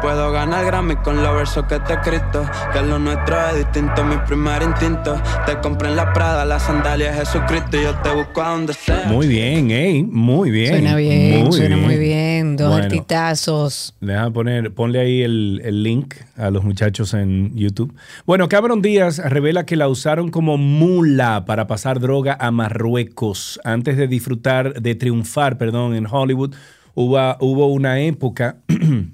Puedo 0.00 0.30
ganar 0.32 0.64
Grammy 0.64 0.96
con 0.96 1.22
los 1.22 1.34
versos 1.34 1.64
que 1.66 1.78
te 1.80 1.92
he 1.92 1.96
escrito. 1.96 2.44
Que 2.72 2.82
lo 2.82 2.98
nuestro 2.98 3.36
es 3.50 3.56
distinto, 3.58 4.04
mi 4.04 4.16
primer 4.26 4.62
instinto. 4.62 5.20
Te 5.46 5.58
compré 5.58 5.88
en 5.90 5.96
la 5.96 6.12
Prada, 6.12 6.44
las 6.44 6.62
sandalias 6.64 7.14
de 7.18 7.24
Jesucristo. 7.24 7.76
Y 7.78 7.82
yo 7.84 7.94
te 8.02 8.10
busco 8.14 8.42
a 8.42 8.50
donde 8.50 8.72
sea. 8.74 9.04
Muy 9.06 9.26
bien, 9.28 9.70
ey, 9.70 10.02
muy 10.02 10.50
bien. 10.50 10.68
Suena 10.70 10.96
bien, 10.96 11.52
suena 11.52 11.76
muy 11.76 11.96
bien. 11.98 12.56
Dos 12.56 12.68
Bueno. 12.70 12.84
artitazos. 12.84 13.94
Deja 14.00 14.30
poner, 14.30 14.72
ponle 14.74 15.00
ahí 15.00 15.22
el, 15.22 15.60
el 15.64 15.82
link 15.82 16.14
a 16.36 16.50
los 16.50 16.64
muchachos 16.64 17.14
en 17.14 17.54
YouTube. 17.56 17.94
Bueno, 18.26 18.48
Cameron 18.48 18.82
Díaz 18.82 19.18
revela 19.18 19.64
que 19.66 19.76
la 19.76 19.88
usaron 19.88 20.30
como 20.30 20.56
mula 20.56 21.44
para 21.46 21.66
pasar 21.66 22.00
droga 22.00 22.36
a 22.38 22.50
Marruecos. 22.50 23.60
Antes 23.64 23.96
de 23.96 24.06
disfrutar, 24.08 24.80
de 24.82 24.94
triunfar, 24.94 25.58
perdón, 25.58 25.94
en 25.94 26.06
Hollywood, 26.10 26.54
hubo, 26.94 27.18
hubo 27.40 27.66
una 27.68 28.00
época 28.00 28.56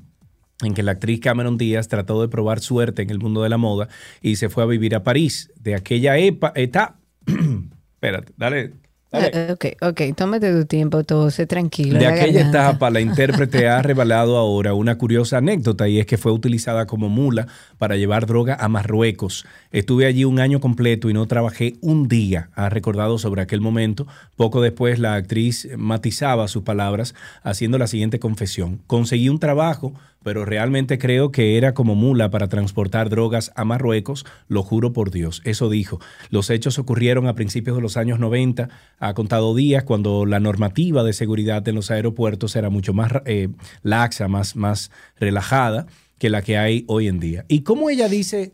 en 0.62 0.74
que 0.74 0.82
la 0.82 0.92
actriz 0.92 1.20
Cameron 1.20 1.58
Díaz 1.58 1.88
trató 1.88 2.20
de 2.20 2.28
probar 2.28 2.60
suerte 2.60 3.02
en 3.02 3.10
el 3.10 3.18
mundo 3.18 3.42
de 3.42 3.48
la 3.48 3.58
moda 3.58 3.88
y 4.20 4.36
se 4.36 4.48
fue 4.48 4.62
a 4.62 4.66
vivir 4.66 4.94
a 4.94 5.02
París. 5.02 5.52
De 5.56 5.74
aquella 5.74 6.16
etapa... 6.18 6.96
Espérate, 7.26 8.32
dale. 8.36 8.72
dale. 9.12 9.30
Eh, 9.32 9.52
ok, 9.52 9.64
ok, 9.82 10.16
tómate 10.16 10.52
tu 10.52 10.64
tiempo, 10.66 11.02
todo, 11.02 11.30
sé 11.30 11.46
tranquilo. 11.46 11.98
De 11.98 12.04
la 12.04 12.10
aquella 12.10 12.44
garganta. 12.44 12.60
etapa, 12.60 12.90
la 12.90 13.00
intérprete 13.00 13.68
ha 13.68 13.82
revelado 13.82 14.36
ahora 14.36 14.72
una 14.72 14.96
curiosa 14.98 15.38
anécdota 15.38 15.88
y 15.88 15.98
es 15.98 16.06
que 16.06 16.16
fue 16.16 16.32
utilizada 16.32 16.86
como 16.86 17.08
mula 17.08 17.48
para 17.76 17.96
llevar 17.96 18.26
droga 18.26 18.54
a 18.54 18.68
Marruecos. 18.68 19.44
Estuve 19.72 20.06
allí 20.06 20.24
un 20.24 20.38
año 20.38 20.60
completo 20.60 21.10
y 21.10 21.12
no 21.12 21.26
trabajé 21.26 21.74
un 21.80 22.06
día, 22.08 22.50
ha 22.54 22.68
recordado 22.68 23.18
sobre 23.18 23.42
aquel 23.42 23.60
momento. 23.60 24.06
Poco 24.36 24.62
después, 24.62 24.98
la 25.00 25.14
actriz 25.14 25.68
matizaba 25.76 26.46
sus 26.46 26.62
palabras 26.62 27.14
haciendo 27.42 27.78
la 27.78 27.88
siguiente 27.88 28.20
confesión. 28.20 28.80
Conseguí 28.86 29.28
un 29.28 29.40
trabajo, 29.40 29.92
pero 30.22 30.44
realmente 30.44 30.98
creo 30.98 31.32
que 31.32 31.56
era 31.56 31.72
como 31.72 31.94
mula 31.94 32.30
para 32.30 32.48
transportar 32.48 33.08
drogas 33.08 33.52
a 33.54 33.64
Marruecos, 33.64 34.26
lo 34.48 34.62
juro 34.62 34.92
por 34.92 35.10
Dios. 35.10 35.40
Eso 35.44 35.70
dijo. 35.70 36.00
Los 36.28 36.50
hechos 36.50 36.78
ocurrieron 36.78 37.26
a 37.26 37.34
principios 37.34 37.76
de 37.76 37.82
los 37.82 37.96
años 37.96 38.18
90, 38.18 38.68
ha 38.98 39.14
contado 39.14 39.54
días 39.54 39.84
cuando 39.84 40.26
la 40.26 40.40
normativa 40.40 41.02
de 41.04 41.12
seguridad 41.12 41.66
en 41.68 41.74
los 41.74 41.90
aeropuertos 41.90 42.54
era 42.56 42.70
mucho 42.70 42.92
más 42.92 43.12
eh, 43.24 43.48
laxa, 43.82 44.28
más, 44.28 44.56
más 44.56 44.90
relajada 45.18 45.86
que 46.18 46.28
la 46.28 46.42
que 46.42 46.58
hay 46.58 46.84
hoy 46.86 47.08
en 47.08 47.18
día. 47.18 47.46
¿Y 47.48 47.62
cómo 47.62 47.88
ella 47.88 48.08
dice 48.08 48.52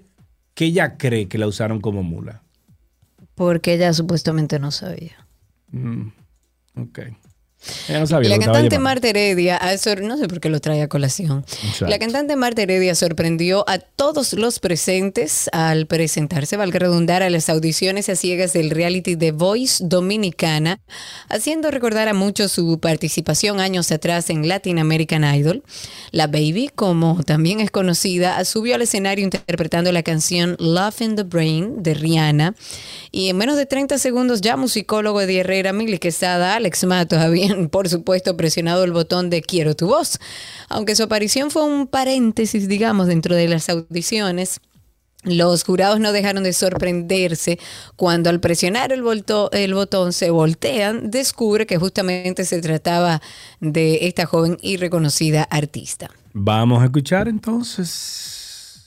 que 0.54 0.66
ella 0.66 0.96
cree 0.96 1.26
que 1.26 1.38
la 1.38 1.48
usaron 1.48 1.80
como 1.80 2.04
mula? 2.04 2.42
Porque 3.34 3.74
ella 3.74 3.92
supuestamente 3.92 4.58
no 4.60 4.70
sabía. 4.70 5.26
Mm, 5.72 6.08
ok. 6.76 7.00
Ella 7.88 8.00
no 8.00 8.06
sabía 8.06 8.30
La 8.30 8.38
cantante. 8.38 8.78
Marta 8.78 9.08
Heredia, 9.08 9.60
no 10.02 10.16
sé 10.16 10.28
por 10.28 10.40
qué 10.40 10.48
lo 10.48 10.60
trae 10.60 10.82
a 10.82 10.88
colación. 10.88 11.44
Exacto. 11.64 11.86
La 11.86 11.98
cantante 11.98 12.36
Marta 12.36 12.62
Heredia 12.62 12.94
sorprendió 12.94 13.64
a 13.68 13.78
todos 13.78 14.32
los 14.34 14.60
presentes 14.60 15.48
al 15.52 15.86
presentarse, 15.86 16.56
valga 16.56 16.78
redundar, 16.78 17.22
a 17.22 17.30
las 17.30 17.48
audiciones 17.48 18.08
a 18.08 18.16
ciegas 18.16 18.52
del 18.52 18.70
reality 18.70 19.16
The 19.16 19.32
Voice 19.32 19.84
Dominicana, 19.84 20.80
haciendo 21.28 21.70
recordar 21.70 22.08
a 22.08 22.14
muchos 22.14 22.52
su 22.52 22.78
participación 22.80 23.60
años 23.60 23.90
atrás 23.90 24.30
en 24.30 24.46
Latin 24.46 24.78
American 24.78 25.24
Idol. 25.24 25.62
La 26.12 26.26
Baby, 26.26 26.70
como 26.74 27.22
también 27.24 27.60
es 27.60 27.70
conocida, 27.70 28.44
subió 28.44 28.74
al 28.74 28.82
escenario 28.82 29.24
interpretando 29.24 29.90
la 29.92 30.02
canción 30.02 30.56
Love 30.58 31.00
in 31.00 31.16
the 31.16 31.22
Brain 31.22 31.82
de 31.82 31.94
Rihanna. 31.94 32.54
Y 33.10 33.30
en 33.30 33.36
menos 33.36 33.56
de 33.56 33.66
30 33.66 33.98
segundos 33.98 34.40
ya 34.40 34.56
musicólogo 34.56 35.20
de 35.20 35.38
Herrera, 35.38 35.72
Mili 35.72 35.98
Quesada, 35.98 36.54
Alex 36.54 36.84
Matos 36.84 37.18
habían, 37.46 37.68
por 37.70 37.88
supuesto, 37.88 38.36
presionado 38.36 38.84
el 38.84 38.92
botón 38.92 39.30
de 39.30 39.42
Quiero 39.42 39.74
tu 39.74 39.86
voz. 39.88 40.18
Aunque 40.68 40.94
su 40.96 41.02
aparición 41.04 41.50
fue 41.50 41.64
un 41.64 41.86
paréntesis, 41.86 42.68
digamos, 42.68 43.06
dentro 43.06 43.34
de 43.34 43.48
las 43.48 43.68
audiciones, 43.68 44.60
los 45.22 45.64
jurados 45.64 45.98
no 45.98 46.12
dejaron 46.12 46.44
de 46.44 46.52
sorprenderse 46.52 47.58
cuando 47.96 48.30
al 48.30 48.38
presionar 48.38 48.92
el, 48.92 49.02
volto- 49.02 49.50
el 49.52 49.74
botón 49.74 50.12
se 50.12 50.30
voltean, 50.30 51.10
descubre 51.10 51.66
que 51.66 51.78
justamente 51.78 52.44
se 52.44 52.60
trataba 52.60 53.20
de 53.60 54.06
esta 54.06 54.26
joven 54.26 54.56
y 54.62 54.76
reconocida 54.76 55.42
artista. 55.42 56.10
Vamos 56.32 56.80
a 56.80 56.84
escuchar 56.84 57.26
entonces. 57.28 58.84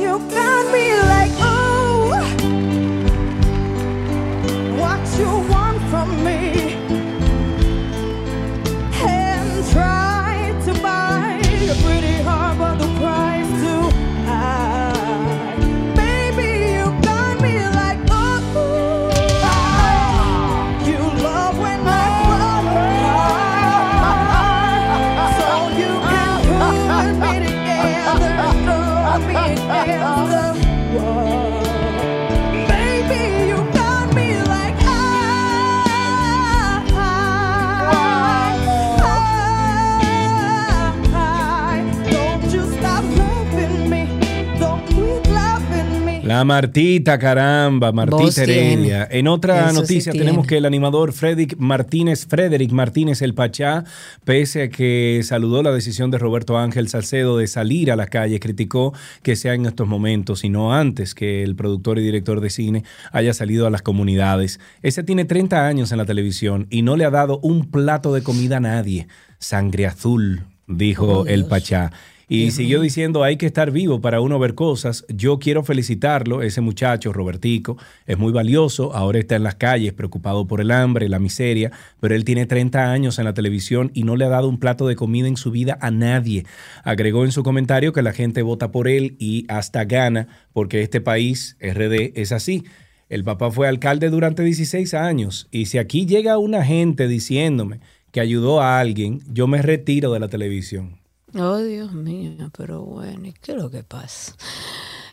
You 0.00 0.18
got 0.18 0.72
me 0.72 0.88
like, 1.06 1.32
you 5.22 5.38
want 5.52 5.80
from 5.82 6.24
me, 6.24 6.71
La 46.32 46.44
Martita, 46.46 47.18
caramba, 47.18 47.92
Martita. 47.92 48.44
Heredia. 48.44 49.06
En 49.10 49.28
otra 49.28 49.68
Eso 49.68 49.82
noticia 49.82 50.12
tenemos 50.12 50.46
que 50.46 50.56
el 50.56 50.64
animador 50.64 51.12
Frederick 51.12 51.58
Martínez, 51.58 52.26
Frederick 52.26 52.72
Martínez 52.72 53.20
el 53.20 53.34
Pachá, 53.34 53.84
pese 54.24 54.62
a 54.62 54.68
que 54.70 55.20
saludó 55.24 55.62
la 55.62 55.72
decisión 55.72 56.10
de 56.10 56.16
Roberto 56.16 56.56
Ángel 56.56 56.88
Salcedo 56.88 57.36
de 57.36 57.48
salir 57.48 57.92
a 57.92 57.96
la 57.96 58.06
calle, 58.06 58.40
criticó 58.40 58.94
que 59.22 59.36
sea 59.36 59.52
en 59.52 59.66
estos 59.66 59.86
momentos 59.86 60.42
y 60.42 60.48
no 60.48 60.72
antes 60.72 61.14
que 61.14 61.42
el 61.42 61.54
productor 61.54 61.98
y 61.98 62.02
director 62.02 62.40
de 62.40 62.48
cine 62.48 62.84
haya 63.12 63.34
salido 63.34 63.66
a 63.66 63.70
las 63.70 63.82
comunidades. 63.82 64.58
Ese 64.80 65.02
tiene 65.02 65.26
30 65.26 65.66
años 65.66 65.92
en 65.92 65.98
la 65.98 66.06
televisión 66.06 66.66
y 66.70 66.80
no 66.80 66.96
le 66.96 67.04
ha 67.04 67.10
dado 67.10 67.40
un 67.40 67.70
plato 67.70 68.14
de 68.14 68.22
comida 68.22 68.56
a 68.56 68.60
nadie. 68.60 69.06
Sangre 69.38 69.86
azul, 69.86 70.46
dijo 70.66 71.24
Oh, 71.24 71.26
el 71.26 71.44
Pachá. 71.44 71.92
Y 72.34 72.50
siguió 72.50 72.80
diciendo, 72.80 73.24
hay 73.24 73.36
que 73.36 73.44
estar 73.44 73.70
vivo 73.70 74.00
para 74.00 74.22
uno 74.22 74.38
ver 74.38 74.54
cosas. 74.54 75.04
Yo 75.08 75.38
quiero 75.38 75.64
felicitarlo, 75.64 76.40
ese 76.40 76.62
muchacho, 76.62 77.12
Robertico, 77.12 77.76
es 78.06 78.16
muy 78.16 78.32
valioso, 78.32 78.94
ahora 78.94 79.18
está 79.18 79.36
en 79.36 79.42
las 79.42 79.56
calles 79.56 79.92
preocupado 79.92 80.46
por 80.46 80.62
el 80.62 80.70
hambre, 80.70 81.10
la 81.10 81.18
miseria, 81.18 81.72
pero 82.00 82.14
él 82.14 82.24
tiene 82.24 82.46
30 82.46 82.90
años 82.90 83.18
en 83.18 83.26
la 83.26 83.34
televisión 83.34 83.90
y 83.92 84.04
no 84.04 84.16
le 84.16 84.24
ha 84.24 84.30
dado 84.30 84.48
un 84.48 84.58
plato 84.58 84.86
de 84.86 84.96
comida 84.96 85.28
en 85.28 85.36
su 85.36 85.50
vida 85.50 85.76
a 85.82 85.90
nadie. 85.90 86.46
Agregó 86.84 87.26
en 87.26 87.32
su 87.32 87.42
comentario 87.42 87.92
que 87.92 88.00
la 88.00 88.14
gente 88.14 88.40
vota 88.40 88.72
por 88.72 88.88
él 88.88 89.14
y 89.18 89.44
hasta 89.48 89.84
gana 89.84 90.28
porque 90.54 90.80
este 90.80 91.02
país, 91.02 91.58
RD, 91.60 92.12
es 92.14 92.32
así. 92.32 92.64
El 93.10 93.24
papá 93.24 93.50
fue 93.50 93.68
alcalde 93.68 94.08
durante 94.08 94.42
16 94.42 94.94
años 94.94 95.48
y 95.50 95.66
si 95.66 95.76
aquí 95.76 96.06
llega 96.06 96.38
una 96.38 96.64
gente 96.64 97.08
diciéndome 97.08 97.80
que 98.10 98.20
ayudó 98.20 98.62
a 98.62 98.80
alguien, 98.80 99.20
yo 99.30 99.46
me 99.46 99.60
retiro 99.60 100.14
de 100.14 100.20
la 100.20 100.28
televisión. 100.28 101.01
Oh, 101.34 101.58
Dios 101.58 101.92
mío, 101.92 102.50
pero 102.56 102.82
bueno, 102.82 103.28
¿y 103.28 103.32
qué 103.32 103.52
es 103.52 103.58
lo 103.58 103.70
que 103.70 103.82
pasa? 103.82 104.34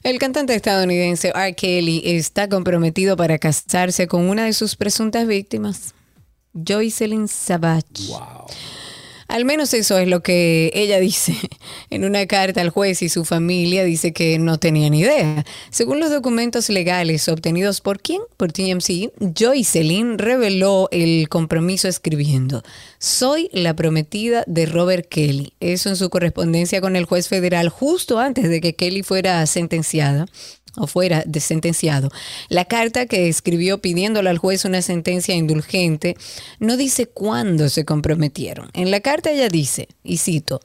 El 0.03 0.19
cantante 0.19 0.53
estadounidense 0.53 1.31
R. 1.35 1.55
Kelly 1.55 2.01
está 2.05 2.47
comprometido 2.49 3.15
para 3.15 3.37
casarse 3.37 4.07
con 4.07 4.29
una 4.29 4.45
de 4.45 4.53
sus 4.53 4.75
presuntas 4.75 5.27
víctimas, 5.27 5.93
Joycelyn 6.53 7.27
Savage. 7.27 8.13
Al 9.29 9.45
menos 9.45 9.75
eso 9.75 9.99
es 9.99 10.07
lo 10.07 10.21
que 10.23 10.71
ella 10.73 10.99
dice. 10.99 11.35
En 11.91 12.05
una 12.05 12.27
carta 12.27 12.61
al 12.61 12.69
juez 12.69 13.01
y 13.01 13.09
su 13.09 13.25
familia 13.25 13.83
dice 13.83 14.11
que 14.11 14.37
no 14.37 14.59
tenía 14.59 14.89
ni 14.89 14.99
idea. 14.99 15.43
Según 15.71 15.99
los 15.99 16.11
documentos 16.11 16.69
legales 16.69 17.27
obtenidos 17.27 17.81
por 17.81 17.99
quién? 17.99 18.21
Por 18.37 18.51
TMC, 18.51 19.11
Joycelyn 19.35 20.19
reveló 20.19 20.87
el 20.91 21.29
compromiso 21.29 21.87
escribiendo, 21.87 22.63
soy 22.99 23.49
la 23.53 23.75
prometida 23.75 24.43
de 24.45 24.67
Robert 24.67 25.07
Kelly. 25.09 25.53
Eso 25.59 25.89
en 25.89 25.95
su 25.95 26.09
correspondencia 26.09 26.79
con 26.79 26.95
el 26.95 27.05
juez 27.05 27.27
federal 27.27 27.69
justo 27.69 28.19
antes 28.19 28.49
de 28.49 28.61
que 28.61 28.75
Kelly 28.75 29.01
fuera 29.01 29.45
sentenciada 29.47 30.27
o 30.75 30.87
fuera 30.87 31.23
de 31.25 31.39
sentenciado. 31.39 32.09
La 32.49 32.65
carta 32.65 33.05
que 33.05 33.27
escribió 33.27 33.79
pidiéndole 33.79 34.29
al 34.29 34.37
juez 34.37 34.65
una 34.65 34.81
sentencia 34.81 35.35
indulgente 35.35 36.15
no 36.59 36.77
dice 36.77 37.07
cuándo 37.07 37.69
se 37.69 37.85
comprometieron. 37.85 38.69
En 38.73 38.91
la 38.91 38.99
carta 38.99 39.31
ella 39.31 39.49
dice, 39.49 39.87
y 40.03 40.17
cito, 40.17 40.59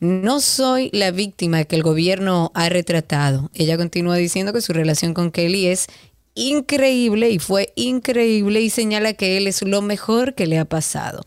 no 0.00 0.40
soy 0.40 0.90
la 0.92 1.10
víctima 1.10 1.64
que 1.64 1.76
el 1.76 1.82
gobierno 1.82 2.50
ha 2.54 2.68
retratado. 2.68 3.50
Ella 3.54 3.76
continúa 3.76 4.16
diciendo 4.16 4.52
que 4.52 4.60
su 4.60 4.72
relación 4.72 5.14
con 5.14 5.30
Kelly 5.30 5.66
es 5.66 5.86
increíble 6.34 7.30
y 7.30 7.38
fue 7.38 7.72
increíble 7.76 8.60
y 8.60 8.70
señala 8.70 9.12
que 9.12 9.36
él 9.36 9.46
es 9.46 9.62
lo 9.62 9.82
mejor 9.82 10.34
que 10.34 10.46
le 10.46 10.58
ha 10.58 10.64
pasado. 10.64 11.22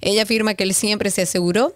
Ella 0.00 0.22
afirma 0.24 0.54
que 0.54 0.64
él 0.64 0.74
siempre 0.74 1.10
se 1.10 1.22
aseguró 1.22 1.74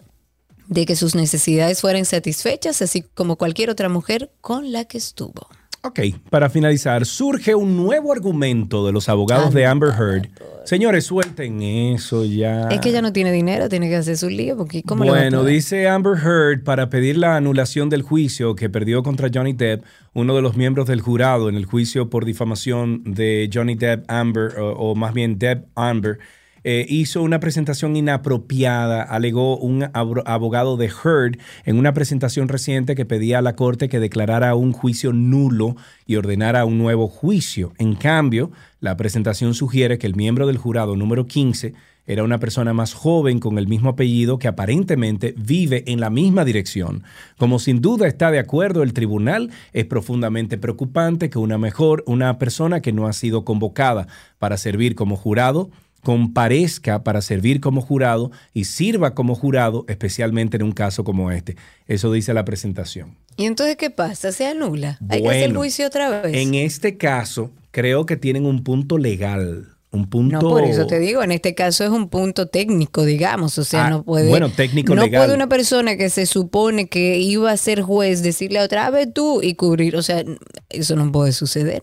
de 0.67 0.87
que 0.87 0.97
sus 0.97 1.15
necesidades 1.15 1.81
fueran 1.81 2.05
satisfechas, 2.05 2.83
así 2.83 3.03
como 3.15 3.37
cualquier 3.37 3.71
otra 3.71 3.89
mujer 3.89 4.31
con 4.41 4.73
la 4.73 4.85
que 4.85 4.99
estuvo. 4.99 5.49
Ok, 5.85 5.99
para 6.31 6.49
finalizar, 6.49 7.05
surge 7.05 7.57
un 7.57 7.77
nuevo 7.77 8.13
argumento 8.13 8.87
de 8.87 8.93
los 8.93 9.09
abogados 9.09 9.53
de 9.53 9.67
Amber 9.67 9.91
Heard. 9.91 10.29
Señores, 10.65 11.07
suelten 11.07 11.61
eso 11.61 12.25
ya. 12.25 12.69
Es 12.69 12.79
que 12.81 12.91
ella 12.91 13.03
no 13.03 13.13
tiene 13.13 13.33
dinero, 13.33 13.69
tiene 13.69 13.89
que 13.89 13.97
hacer 13.97 14.17
su 14.17 14.29
lío, 14.29 14.57
porque 14.57 14.85
¿cómo 14.85 15.05
Bueno, 15.05 15.43
dice 15.43 15.89
Amber 15.89 16.17
Heard 16.19 16.63
para 16.63 16.89
pedir 16.89 17.17
la 17.17 17.37
anulación 17.37 17.89
del 17.89 18.03
juicio 18.03 18.55
que 18.55 18.71
perdió 18.71 19.03
contra 19.03 19.29
Johnny 19.35 19.55
Depp, 19.55 19.83
uno 20.15 20.37
de 20.37 20.43
los 20.43 20.57
miembros 20.57 20.87
del 20.87 21.01
jurado 21.01 21.49
en 21.49 21.57
el 21.57 21.65
juicio 21.65 22.09
por 22.09 22.25
difamación 22.25 23.03
de 23.03 23.51
Johnny 23.53 23.75
Depp 23.75 24.09
Amber, 24.09 24.61
o, 24.61 24.75
o 24.75 24.95
más 24.95 25.13
bien 25.15 25.37
Depp 25.37 25.67
Amber, 25.75 26.21
eh, 26.65 26.87
hizo 26.89 27.23
una 27.23 27.41
presentación 27.41 27.97
inapropiada, 27.97 29.03
alegó 29.03 29.57
un 29.59 29.89
abogado 29.93 30.77
de 30.77 30.87
Heard 30.87 31.39
en 31.65 31.79
una 31.79 31.93
presentación 31.93 32.49
reciente 32.49 32.95
que 32.95 33.05
pedía 33.05 33.39
a 33.39 33.43
la 33.43 33.57
corte 33.57 33.89
que 33.89 34.01
declarara 34.01 34.55
un 34.55 34.73
juicio 34.73 35.13
nulo 35.13 35.77
y 36.07 36.17
ordenara 36.17 36.65
un 36.65 36.79
nuevo 36.79 37.09
juicio. 37.09 37.73
En 37.79 37.95
cambio, 37.95 38.51
la 38.81 38.97
presentación 38.97 39.55
sugiere 39.55 39.99
que 39.99 40.07
el 40.07 40.15
miembro 40.15 40.47
del 40.47 40.59
jurado 40.59 40.97
número 40.97 41.27
15 41.27 41.75
era 42.07 42.25
una 42.25 42.39
persona 42.39 42.73
más 42.73 42.95
joven 42.95 43.39
con 43.39 43.59
el 43.59 43.69
mismo 43.69 43.91
apellido 43.91 44.39
que 44.39 44.49
aparentemente 44.49 45.35
vive 45.37 45.85
en 45.87 46.01
la 46.01 46.11
misma 46.11 46.45
dirección. 46.45 47.05
Como 47.39 47.59
sin 47.61 47.81
duda 47.81 48.09
está 48.09 48.31
de 48.31 48.41
acuerdo 48.41 48.83
el 48.83 48.93
tribunal, 48.93 49.51
es 49.73 49.85
profundamente 49.85 50.59
preocupante 50.59 51.31
que 51.31 51.39
una 51.39 51.59
mejor, 51.59 52.03
una 52.07 52.39
persona 52.39 52.81
que 52.81 52.93
no 52.93 53.07
ha 53.07 53.13
sido 53.13 53.45
convocada 53.45 54.09
para 54.39 54.57
servir 54.57 54.97
como 54.97 55.17
jurado, 55.17 55.71
comparezca 56.03 57.03
para 57.05 57.23
servir 57.23 57.61
como 57.61 57.81
jurado 57.81 58.31
y 58.53 58.65
sirva 58.65 59.15
como 59.15 59.35
jurado, 59.35 59.85
especialmente 59.89 60.57
en 60.57 60.63
un 60.65 60.73
caso 60.73 61.05
como 61.05 61.31
este. 61.31 61.57
Eso 61.87 62.13
dice 62.13 62.35
la 62.35 62.45
presentación. 62.45 63.17
¿Y 63.37 63.47
entonces 63.47 63.77
qué 63.77 63.91
pasa? 63.91 64.33
¿Se 64.33 64.47
anula? 64.47 64.99
¿Hay 65.09 65.23
que 65.23 65.29
hacer 65.29 65.55
juicio 65.55 65.87
otra 65.87 66.23
vez? 66.23 66.35
En 66.37 66.55
este 66.55 66.97
caso, 66.97 67.51
creo 67.71 68.05
que 68.05 68.17
tienen 68.17 68.47
un 68.47 68.63
punto 68.65 68.99
legal. 68.99 69.69
Un 69.91 70.09
punto. 70.09 70.41
No, 70.41 70.49
por 70.49 70.65
eso 70.65 70.87
te 70.87 70.99
digo, 70.99 71.23
en 71.23 71.33
este 71.33 71.55
caso 71.55 71.85
es 71.85 71.91
un 71.91 72.09
punto 72.09 72.47
técnico, 72.49 73.05
digamos, 73.05 73.59
o 73.59 73.65
sea, 73.65 73.87
Ah, 73.87 73.91
no 73.91 74.03
puede... 74.05 74.29
bueno, 74.31 74.49
técnico 74.51 74.95
no 74.95 75.03
legal. 75.05 75.25
puede 75.25 75.35
una 75.37 75.49
persona 75.51 75.97
que 75.99 76.09
se 76.09 76.25
supone 76.25 76.89
que 76.89 77.19
iba 77.19 77.51
a 77.51 77.57
ser 77.59 77.83
juez 77.83 78.23
decirle 78.23 78.59
a 78.59 78.65
otra 78.65 78.89
vez 78.89 79.13
tú 79.13 79.43
y 79.43 79.55
cubrir, 79.55 79.97
o 79.97 80.03
sea, 80.03 80.25
eso 80.71 80.97
no 80.97 81.13
puede 81.13 81.33
suceder. 81.33 81.83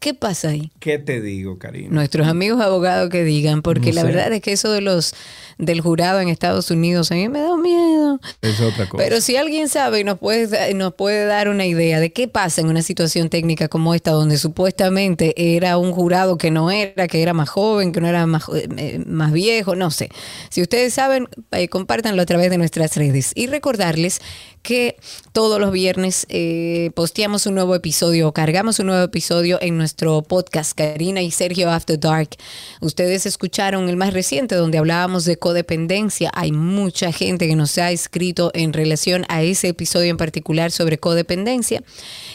¿Qué 0.00 0.14
pasa 0.14 0.48
ahí? 0.48 0.72
¿Qué 0.80 0.98
te 0.98 1.20
digo, 1.20 1.58
Karina? 1.58 1.90
Nuestros 1.90 2.26
amigos 2.26 2.62
abogados 2.62 3.10
que 3.10 3.22
digan, 3.22 3.60
porque 3.60 3.90
No 3.90 3.96
la 3.96 4.04
verdad 4.04 4.32
es 4.32 4.40
que 4.40 4.52
eso 4.52 4.72
de 4.72 4.80
los 4.80 5.14
del 5.58 5.82
jurado 5.82 6.20
en 6.20 6.30
Estados 6.30 6.70
Unidos 6.70 7.12
a 7.12 7.16
mí 7.16 7.28
me 7.28 7.42
da 7.42 7.54
miedo. 7.58 8.18
Es 8.40 8.60
otra 8.62 8.88
cosa. 8.88 9.04
Pero 9.04 9.20
si 9.20 9.36
alguien 9.36 9.68
sabe 9.68 10.00
y 10.00 10.04
nos 10.04 10.18
puede, 10.18 10.72
nos 10.72 10.94
puede 10.94 11.26
dar 11.26 11.50
una 11.50 11.66
idea 11.66 12.00
de 12.00 12.14
qué 12.14 12.28
pasa 12.28 12.62
en 12.62 12.68
una 12.68 12.80
situación 12.80 13.28
técnica 13.28 13.68
como 13.68 13.94
esta, 13.94 14.12
donde 14.12 14.38
supuestamente 14.38 15.56
era 15.56 15.76
un 15.76 15.92
jurado 15.92 16.38
que 16.38 16.50
no 16.50 16.70
era, 16.70 17.06
que 17.06 17.20
era 17.20 17.34
más 17.34 17.50
joven, 17.50 17.92
que 17.92 18.00
no 18.00 18.08
era 18.08 18.24
más, 18.24 18.44
eh, 18.54 19.04
más 19.06 19.32
viejo, 19.32 19.76
no 19.76 19.90
sé. 19.90 20.08
Si 20.48 20.62
ustedes 20.62 20.94
saben, 20.94 21.28
eh, 21.52 21.68
compártanlo 21.68 22.22
a 22.22 22.26
través 22.26 22.48
de 22.48 22.56
nuestras 22.56 22.96
redes. 22.96 23.32
Y 23.34 23.48
recordarles 23.48 24.22
que 24.62 24.96
todos 25.32 25.60
los 25.60 25.72
viernes 25.72 26.26
eh, 26.28 26.90
posteamos 26.94 27.46
un 27.46 27.54
nuevo 27.54 27.74
episodio 27.74 28.32
cargamos 28.32 28.78
un 28.78 28.86
nuevo 28.86 29.04
episodio 29.04 29.58
en 29.60 29.76
nuestro 29.76 30.22
podcast 30.22 30.76
Karina 30.76 31.22
y 31.22 31.30
Sergio 31.30 31.70
After 31.70 31.98
Dark. 31.98 32.30
Ustedes 32.80 33.26
escucharon 33.26 33.88
el 33.88 33.96
más 33.96 34.12
reciente 34.12 34.54
donde 34.54 34.78
hablábamos 34.78 35.24
de 35.24 35.36
codependencia. 35.36 36.30
Hay 36.34 36.52
mucha 36.52 37.12
gente 37.12 37.46
que 37.46 37.56
nos 37.56 37.76
ha 37.78 37.90
escrito 37.90 38.50
en 38.54 38.72
relación 38.72 39.24
a 39.28 39.42
ese 39.42 39.68
episodio 39.68 40.10
en 40.10 40.16
particular 40.16 40.70
sobre 40.70 40.98
codependencia. 40.98 41.82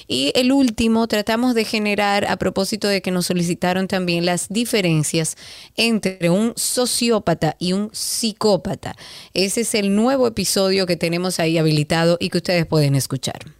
Y 0.07 0.31
el 0.35 0.51
último 0.51 1.07
tratamos 1.07 1.55
de 1.55 1.65
generar 1.65 2.25
a 2.25 2.37
propósito 2.37 2.87
de 2.87 3.01
que 3.01 3.11
nos 3.11 3.27
solicitaron 3.27 3.87
también 3.87 4.25
las 4.25 4.49
diferencias 4.49 5.35
entre 5.75 6.29
un 6.29 6.53
sociópata 6.55 7.55
y 7.59 7.73
un 7.73 7.89
psicópata. 7.93 8.95
Ese 9.33 9.61
es 9.61 9.75
el 9.75 9.95
nuevo 9.95 10.27
episodio 10.27 10.85
que 10.85 10.95
tenemos 10.95 11.39
ahí 11.39 11.57
habilitado 11.57 12.14
y 12.19 12.29
que 12.29 12.37
ustedes 12.37 12.65
pueden 12.65 12.95
escuchar. 12.95 13.54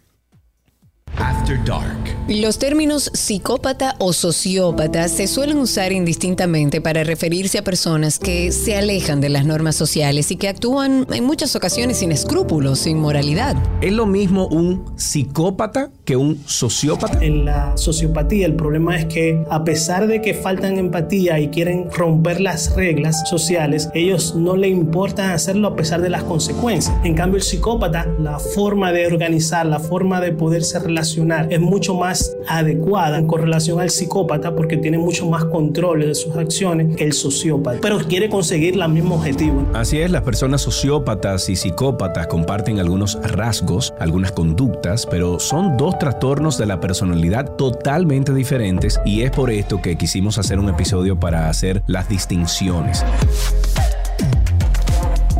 After 1.18 1.62
Dark. 1.64 2.16
Los 2.28 2.58
términos 2.58 3.08
psicópata 3.14 3.94
o 4.00 4.12
sociópata 4.12 5.06
se 5.06 5.28
suelen 5.28 5.58
usar 5.58 5.92
indistintamente 5.92 6.80
para 6.80 7.04
referirse 7.04 7.58
a 7.58 7.62
personas 7.62 8.18
que 8.18 8.50
se 8.50 8.76
alejan 8.76 9.20
de 9.20 9.28
las 9.28 9.46
normas 9.46 9.76
sociales 9.76 10.32
y 10.32 10.36
que 10.36 10.48
actúan 10.48 11.06
en 11.12 11.22
muchas 11.22 11.54
ocasiones 11.54 11.98
sin 11.98 12.10
escrúpulos, 12.10 12.80
sin 12.80 12.98
moralidad. 12.98 13.54
¿Es 13.80 13.92
lo 13.92 14.06
mismo 14.06 14.48
un 14.48 14.84
psicópata 14.96 15.90
que 16.04 16.16
un 16.16 16.42
sociópata? 16.46 17.24
En 17.24 17.44
la 17.44 17.76
sociopatía 17.76 18.44
el 18.46 18.56
problema 18.56 18.98
es 18.98 19.04
que 19.04 19.44
a 19.48 19.62
pesar 19.62 20.08
de 20.08 20.20
que 20.20 20.34
faltan 20.34 20.78
empatía 20.78 21.38
y 21.38 21.50
quieren 21.50 21.88
romper 21.92 22.40
las 22.40 22.74
reglas 22.74 23.28
sociales, 23.28 23.88
ellos 23.94 24.34
no 24.34 24.56
le 24.56 24.68
importa 24.68 25.32
hacerlo 25.32 25.68
a 25.68 25.76
pesar 25.76 26.02
de 26.02 26.10
las 26.10 26.24
consecuencias. 26.24 26.92
En 27.04 27.14
cambio 27.14 27.36
el 27.36 27.44
psicópata, 27.44 28.04
la 28.18 28.40
forma 28.40 28.90
de 28.90 29.06
organizar, 29.06 29.64
la 29.64 29.78
forma 29.78 30.20
de 30.20 30.32
poderse 30.32 30.80
es 31.14 31.60
mucho 31.60 31.94
más 31.94 32.36
adecuada 32.48 33.18
en 33.18 33.26
correlación 33.26 33.80
al 33.80 33.90
psicópata 33.90 34.54
porque 34.54 34.76
tiene 34.76 34.98
mucho 34.98 35.26
más 35.26 35.44
control 35.44 36.00
de 36.00 36.14
sus 36.14 36.34
acciones 36.36 36.96
que 36.96 37.04
el 37.04 37.12
sociópata, 37.12 37.78
pero 37.80 37.98
quiere 37.98 38.28
conseguir 38.28 38.74
el 38.74 38.88
mismo 38.88 39.16
objetivo. 39.16 39.66
Así 39.74 39.98
es, 39.98 40.10
las 40.10 40.22
personas 40.22 40.62
sociópatas 40.62 41.48
y 41.48 41.56
psicópatas 41.56 42.26
comparten 42.26 42.78
algunos 42.78 43.18
rasgos, 43.22 43.94
algunas 43.98 44.32
conductas, 44.32 45.06
pero 45.06 45.38
son 45.38 45.76
dos 45.76 45.98
trastornos 45.98 46.58
de 46.58 46.66
la 46.66 46.80
personalidad 46.80 47.56
totalmente 47.56 48.32
diferentes 48.32 49.00
y 49.04 49.22
es 49.22 49.30
por 49.30 49.50
esto 49.50 49.80
que 49.80 49.96
quisimos 49.96 50.38
hacer 50.38 50.58
un 50.58 50.68
episodio 50.68 51.18
para 51.18 51.48
hacer 51.48 51.82
las 51.86 52.08
distinciones. 52.08 53.04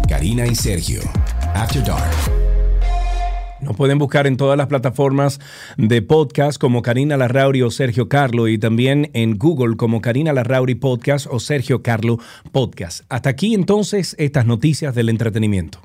Karina 0.08 0.46
y 0.46 0.54
Sergio. 0.54 1.00
After 1.54 1.82
Dark. 1.82 2.35
Nos 3.66 3.76
pueden 3.76 3.98
buscar 3.98 4.28
en 4.28 4.36
todas 4.36 4.56
las 4.56 4.68
plataformas 4.68 5.40
de 5.76 6.00
podcast 6.00 6.56
como 6.56 6.82
Karina 6.82 7.16
Larrauri 7.16 7.62
o 7.62 7.70
Sergio 7.72 8.08
Carlo 8.08 8.46
y 8.46 8.58
también 8.58 9.10
en 9.12 9.38
Google 9.38 9.76
como 9.76 10.00
Karina 10.00 10.32
Larrauri 10.32 10.76
Podcast 10.76 11.26
o 11.28 11.40
Sergio 11.40 11.82
Carlo 11.82 12.20
Podcast. 12.52 13.02
Hasta 13.08 13.30
aquí 13.30 13.54
entonces 13.54 14.14
estas 14.20 14.46
noticias 14.46 14.94
del 14.94 15.08
entretenimiento. 15.08 15.80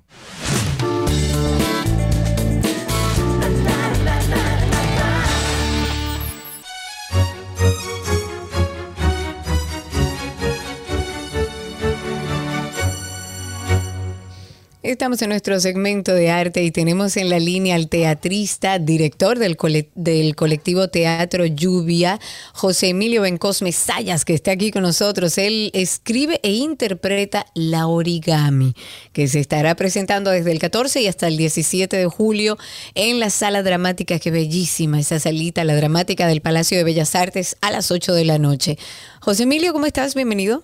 Estamos 14.92 15.22
en 15.22 15.30
nuestro 15.30 15.58
segmento 15.62 16.14
de 16.14 16.30
arte 16.30 16.64
y 16.64 16.70
tenemos 16.70 17.16
en 17.16 17.30
la 17.30 17.40
línea 17.40 17.76
al 17.76 17.88
teatrista, 17.88 18.78
director 18.78 19.40
del, 19.40 19.56
cole- 19.56 19.90
del 19.96 20.36
colectivo 20.36 20.90
Teatro 20.90 21.46
Lluvia, 21.46 22.20
José 22.54 22.90
Emilio 22.90 23.22
Bencosme 23.22 23.72
Sayas, 23.72 24.26
que 24.26 24.34
está 24.34 24.52
aquí 24.52 24.70
con 24.70 24.84
nosotros. 24.84 25.38
Él 25.38 25.72
escribe 25.74 26.42
e 26.44 26.52
interpreta 26.52 27.46
La 27.56 27.88
Origami, 27.88 28.76
que 29.14 29.30
se 29.30 29.40
estará 29.40 29.76
presentando 29.76 30.30
desde 30.30 30.52
el 30.52 30.60
14 30.60 31.02
y 31.02 31.08
hasta 31.08 31.28
el 31.28 31.38
17 31.38 31.96
de 31.96 32.06
julio 32.08 32.58
en 32.94 33.22
la 33.22 33.30
sala 33.30 33.64
dramática, 33.64 34.20
que 34.20 34.30
bellísima 34.30 35.00
esa 35.00 35.20
salita, 35.20 35.64
la 35.64 35.76
dramática 35.76 36.28
del 36.28 36.42
Palacio 36.42 36.78
de 36.78 36.84
Bellas 36.84 37.16
Artes 37.16 37.56
a 37.62 37.72
las 37.72 37.92
8 37.92 38.14
de 38.14 38.26
la 38.26 38.40
noche. 38.40 38.78
José 39.22 39.44
Emilio, 39.44 39.72
¿cómo 39.72 39.86
estás? 39.86 40.16
Bienvenido. 40.16 40.64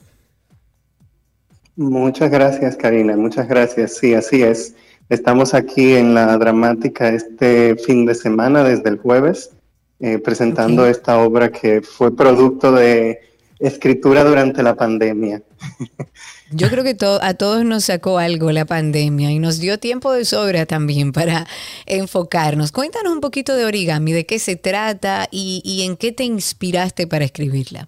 Muchas 1.77 2.31
gracias, 2.31 2.75
Karina. 2.75 3.15
Muchas 3.15 3.47
gracias. 3.47 3.97
Sí, 3.97 4.13
así 4.13 4.41
es. 4.41 4.73
Estamos 5.09 5.53
aquí 5.53 5.93
en 5.93 6.13
la 6.15 6.37
dramática 6.37 7.09
este 7.09 7.75
fin 7.77 8.05
de 8.05 8.15
semana, 8.15 8.63
desde 8.63 8.89
el 8.89 8.97
jueves, 8.97 9.51
eh, 9.99 10.17
presentando 10.17 10.85
esta 10.87 11.19
obra 11.19 11.51
que 11.51 11.81
fue 11.81 12.13
producto 12.15 12.71
de 12.71 13.19
escritura 13.59 14.23
durante 14.23 14.61
la 14.63 14.75
pandemia. 14.75 15.41
Yo 16.51 16.69
creo 16.69 16.83
que 16.83 16.93
to- 16.93 17.19
a 17.23 17.33
todos 17.35 17.63
nos 17.63 17.85
sacó 17.85 18.17
algo 18.17 18.51
la 18.51 18.65
pandemia 18.65 19.31
y 19.31 19.39
nos 19.39 19.59
dio 19.59 19.79
tiempo 19.79 20.11
de 20.13 20.25
sobra 20.25 20.65
también 20.65 21.11
para 21.11 21.47
enfocarnos. 21.85 22.71
Cuéntanos 22.71 23.13
un 23.13 23.21
poquito 23.21 23.55
de 23.55 23.65
origami, 23.65 24.13
de 24.13 24.25
qué 24.25 24.39
se 24.39 24.55
trata 24.55 25.27
y, 25.31 25.61
y 25.63 25.83
en 25.83 25.95
qué 25.95 26.11
te 26.11 26.23
inspiraste 26.23 27.07
para 27.07 27.25
escribirla. 27.25 27.87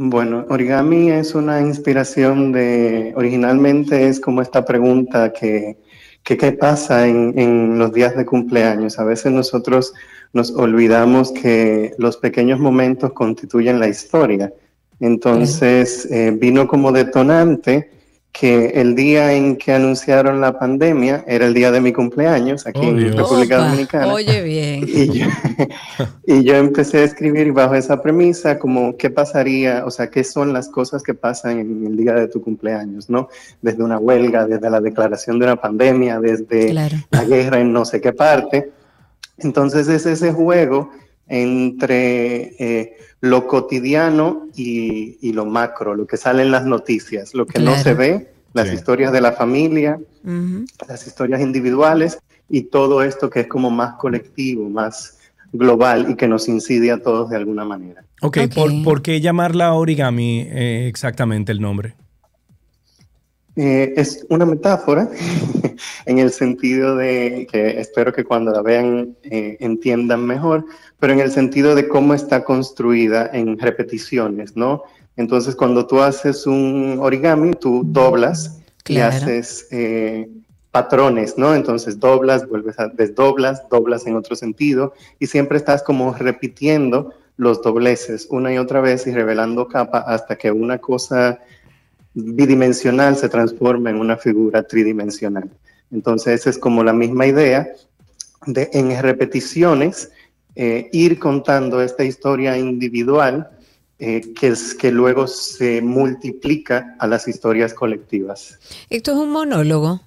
Bueno, 0.00 0.46
origami 0.48 1.10
es 1.10 1.34
una 1.34 1.60
inspiración 1.60 2.52
de, 2.52 3.12
originalmente 3.16 4.06
es 4.06 4.20
como 4.20 4.40
esta 4.40 4.64
pregunta 4.64 5.32
que, 5.32 5.76
que 6.22 6.36
qué 6.36 6.52
pasa 6.52 7.08
en, 7.08 7.36
en 7.36 7.80
los 7.80 7.92
días 7.92 8.16
de 8.16 8.24
cumpleaños. 8.24 9.00
A 9.00 9.04
veces 9.04 9.32
nosotros 9.32 9.92
nos 10.32 10.52
olvidamos 10.52 11.32
que 11.32 11.96
los 11.98 12.16
pequeños 12.16 12.60
momentos 12.60 13.12
constituyen 13.12 13.80
la 13.80 13.88
historia. 13.88 14.52
Entonces 15.00 16.06
eh, 16.12 16.30
vino 16.30 16.68
como 16.68 16.92
detonante 16.92 17.90
que 18.38 18.66
el 18.66 18.94
día 18.94 19.32
en 19.32 19.56
que 19.56 19.72
anunciaron 19.72 20.40
la 20.40 20.56
pandemia 20.56 21.24
era 21.26 21.46
el 21.46 21.54
día 21.54 21.72
de 21.72 21.80
mi 21.80 21.92
cumpleaños 21.92 22.68
aquí 22.68 22.78
Oh, 22.84 22.90
en 22.90 22.96
Dios. 22.96 23.16
República 23.16 23.56
Opa, 23.56 23.64
Dominicana. 23.64 24.12
Oye 24.12 24.42
bien. 24.42 24.84
Y 24.86 25.18
yo, 25.18 25.26
y 26.26 26.44
yo 26.44 26.54
empecé 26.54 26.98
a 26.98 27.04
escribir 27.04 27.52
bajo 27.52 27.74
esa 27.74 28.00
premisa, 28.00 28.56
como 28.56 28.96
qué 28.96 29.10
pasaría, 29.10 29.84
o 29.84 29.90
sea, 29.90 30.08
qué 30.08 30.22
son 30.22 30.52
las 30.52 30.68
cosas 30.68 31.02
que 31.02 31.14
pasan 31.14 31.58
en 31.58 31.84
el 31.84 31.96
día 31.96 32.12
de 32.12 32.28
tu 32.28 32.40
cumpleaños, 32.40 33.10
¿no? 33.10 33.28
Desde 33.60 33.82
una 33.82 33.98
huelga, 33.98 34.46
desde 34.46 34.70
la 34.70 34.80
declaración 34.80 35.40
de 35.40 35.46
una 35.46 35.56
pandemia, 35.56 36.20
desde 36.20 36.72
la 36.72 37.24
guerra 37.24 37.58
en 37.58 37.72
no 37.72 37.84
sé 37.84 38.00
qué 38.00 38.12
parte. 38.12 38.70
Entonces 39.38 39.88
es 39.88 40.06
ese 40.06 40.32
juego 40.32 40.90
entre 41.28 42.54
eh, 42.58 42.96
lo 43.20 43.46
cotidiano 43.46 44.48
y, 44.54 45.18
y 45.20 45.32
lo 45.32 45.44
macro, 45.44 45.94
lo 45.94 46.06
que 46.06 46.16
sale 46.16 46.42
en 46.42 46.50
las 46.50 46.64
noticias, 46.64 47.34
lo 47.34 47.46
que 47.46 47.60
no 47.60 47.76
se 47.76 47.94
ve, 47.94 48.28
las 48.54 48.72
historias 48.72 49.12
de 49.12 49.20
la 49.20 49.32
familia, 49.32 49.98
las 50.88 51.06
historias 51.06 51.40
individuales 51.40 52.18
y 52.48 52.62
todo 52.62 53.02
esto 53.02 53.30
que 53.30 53.40
es 53.40 53.46
como 53.46 53.70
más 53.70 53.94
colectivo, 53.94 54.68
más 54.68 55.18
global 55.52 56.10
y 56.10 56.14
que 56.16 56.28
nos 56.28 56.48
incide 56.48 56.90
a 56.90 57.02
todos 57.02 57.30
de 57.30 57.36
alguna 57.36 57.64
manera. 57.64 58.04
Ok, 58.20 58.38
¿por, 58.54 58.70
por 58.82 59.02
qué 59.02 59.20
llamarla 59.20 59.74
origami 59.74 60.40
eh, 60.40 60.88
exactamente 60.88 61.52
el 61.52 61.60
nombre? 61.60 61.94
Eh, 63.60 63.94
es 63.96 64.24
una 64.28 64.46
metáfora 64.46 65.10
en 66.06 66.18
el 66.20 66.30
sentido 66.30 66.94
de 66.94 67.48
que 67.50 67.80
espero 67.80 68.12
que 68.12 68.22
cuando 68.22 68.52
la 68.52 68.62
vean 68.62 69.16
eh, 69.24 69.56
entiendan 69.58 70.24
mejor, 70.24 70.64
pero 71.00 71.12
en 71.12 71.18
el 71.18 71.32
sentido 71.32 71.74
de 71.74 71.88
cómo 71.88 72.14
está 72.14 72.44
construida 72.44 73.28
en 73.32 73.58
repeticiones, 73.58 74.56
¿no? 74.56 74.84
Entonces, 75.16 75.56
cuando 75.56 75.88
tú 75.88 76.00
haces 76.00 76.46
un 76.46 76.98
origami, 77.00 77.50
tú 77.50 77.82
doblas 77.84 78.60
y 78.86 78.98
haces 78.98 79.66
eh, 79.72 80.30
patrones, 80.70 81.36
¿no? 81.36 81.52
Entonces 81.52 81.98
doblas, 81.98 82.48
vuelves 82.48 82.78
a 82.78 82.86
desdoblas, 82.86 83.68
doblas 83.68 84.06
en 84.06 84.14
otro 84.14 84.36
sentido 84.36 84.92
y 85.18 85.26
siempre 85.26 85.58
estás 85.58 85.82
como 85.82 86.14
repitiendo 86.14 87.12
los 87.36 87.60
dobleces 87.62 88.28
una 88.30 88.54
y 88.54 88.58
otra 88.58 88.80
vez 88.80 89.08
y 89.08 89.10
revelando 89.10 89.66
capa 89.66 89.98
hasta 89.98 90.36
que 90.36 90.52
una 90.52 90.78
cosa 90.78 91.40
bidimensional 92.14 93.16
se 93.16 93.28
transforma 93.28 93.90
en 93.90 93.96
una 93.96 94.16
figura 94.16 94.62
tridimensional. 94.62 95.50
Entonces, 95.90 96.40
esa 96.40 96.50
es 96.50 96.58
como 96.58 96.82
la 96.84 96.92
misma 96.92 97.26
idea 97.26 97.68
de 98.46 98.68
en 98.72 99.00
repeticiones 99.02 100.10
eh, 100.54 100.88
ir 100.92 101.18
contando 101.18 101.80
esta 101.80 102.04
historia 102.04 102.56
individual 102.58 103.50
eh, 104.00 104.32
que, 104.34 104.48
es, 104.48 104.74
que 104.74 104.90
luego 104.92 105.26
se 105.26 105.80
multiplica 105.82 106.96
a 106.98 107.06
las 107.06 107.26
historias 107.26 107.74
colectivas. 107.74 108.58
Esto 108.90 109.12
es 109.12 109.18
un 109.18 109.30
monólogo. 109.30 110.00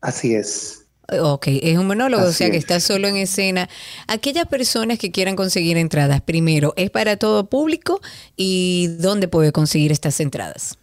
Así 0.00 0.34
es. 0.34 0.79
Ok, 1.20 1.46
es 1.48 1.78
un 1.78 1.86
monólogo, 1.86 2.24
o 2.24 2.28
Así 2.28 2.38
sea 2.38 2.50
que 2.50 2.56
es. 2.58 2.62
está 2.64 2.78
solo 2.80 3.08
en 3.08 3.16
escena. 3.16 3.68
Aquellas 4.06 4.46
personas 4.46 4.98
que 4.98 5.10
quieran 5.10 5.36
conseguir 5.36 5.76
entradas, 5.76 6.20
primero, 6.20 6.72
¿es 6.76 6.90
para 6.90 7.16
todo 7.16 7.46
público? 7.46 8.00
¿Y 8.36 8.88
dónde 8.98 9.26
puede 9.28 9.52
conseguir 9.52 9.92
estas 9.92 10.20
entradas? 10.20 10.78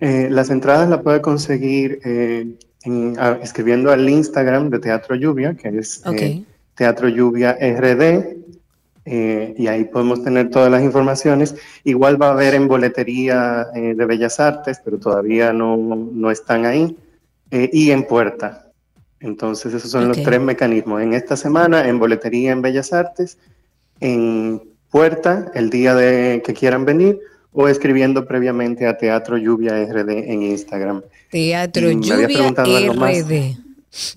Eh, 0.00 0.28
las 0.30 0.50
entradas 0.50 0.88
las 0.88 1.02
puede 1.02 1.20
conseguir 1.22 2.00
eh, 2.04 2.46
en- 2.84 3.16
a- 3.18 3.38
escribiendo 3.42 3.90
al 3.92 4.08
Instagram 4.08 4.70
de 4.70 4.78
Teatro 4.80 5.14
Lluvia, 5.14 5.54
que 5.54 5.68
es 5.78 6.02
eh, 6.04 6.08
Ok. 6.40 6.46
Teatro 6.74 7.08
Lluvia 7.08 7.52
RD, 7.60 8.36
eh, 9.06 9.54
y 9.56 9.66
ahí 9.68 9.84
podemos 9.84 10.24
tener 10.24 10.50
todas 10.50 10.70
las 10.70 10.82
informaciones. 10.82 11.54
Igual 11.84 12.20
va 12.20 12.28
a 12.28 12.32
haber 12.32 12.54
en 12.54 12.66
boletería 12.68 13.66
eh, 13.74 13.94
de 13.94 14.04
Bellas 14.06 14.40
Artes, 14.40 14.80
pero 14.84 14.98
todavía 14.98 15.52
no, 15.52 15.76
no 15.76 16.30
están 16.30 16.66
ahí, 16.66 16.96
eh, 17.50 17.70
y 17.72 17.90
en 17.92 18.04
puerta. 18.06 18.63
Entonces, 19.24 19.72
esos 19.72 19.90
son 19.90 20.08
los 20.08 20.22
tres 20.22 20.38
mecanismos. 20.38 21.00
En 21.00 21.14
esta 21.14 21.34
semana, 21.34 21.88
en 21.88 21.98
boletería 21.98 22.52
en 22.52 22.60
Bellas 22.60 22.92
Artes, 22.92 23.38
en 24.00 24.62
puerta, 24.90 25.50
el 25.54 25.70
día 25.70 25.94
de 25.94 26.42
que 26.44 26.52
quieran 26.52 26.84
venir, 26.84 27.18
o 27.50 27.66
escribiendo 27.66 28.26
previamente 28.26 28.86
a 28.86 28.98
Teatro 28.98 29.38
Lluvia 29.38 29.82
RD 29.86 30.10
en 30.10 30.42
Instagram. 30.42 31.02
Teatro 31.30 31.90
Y 31.90 32.00
Lluvia. 32.00 32.50
RD. 32.50 33.56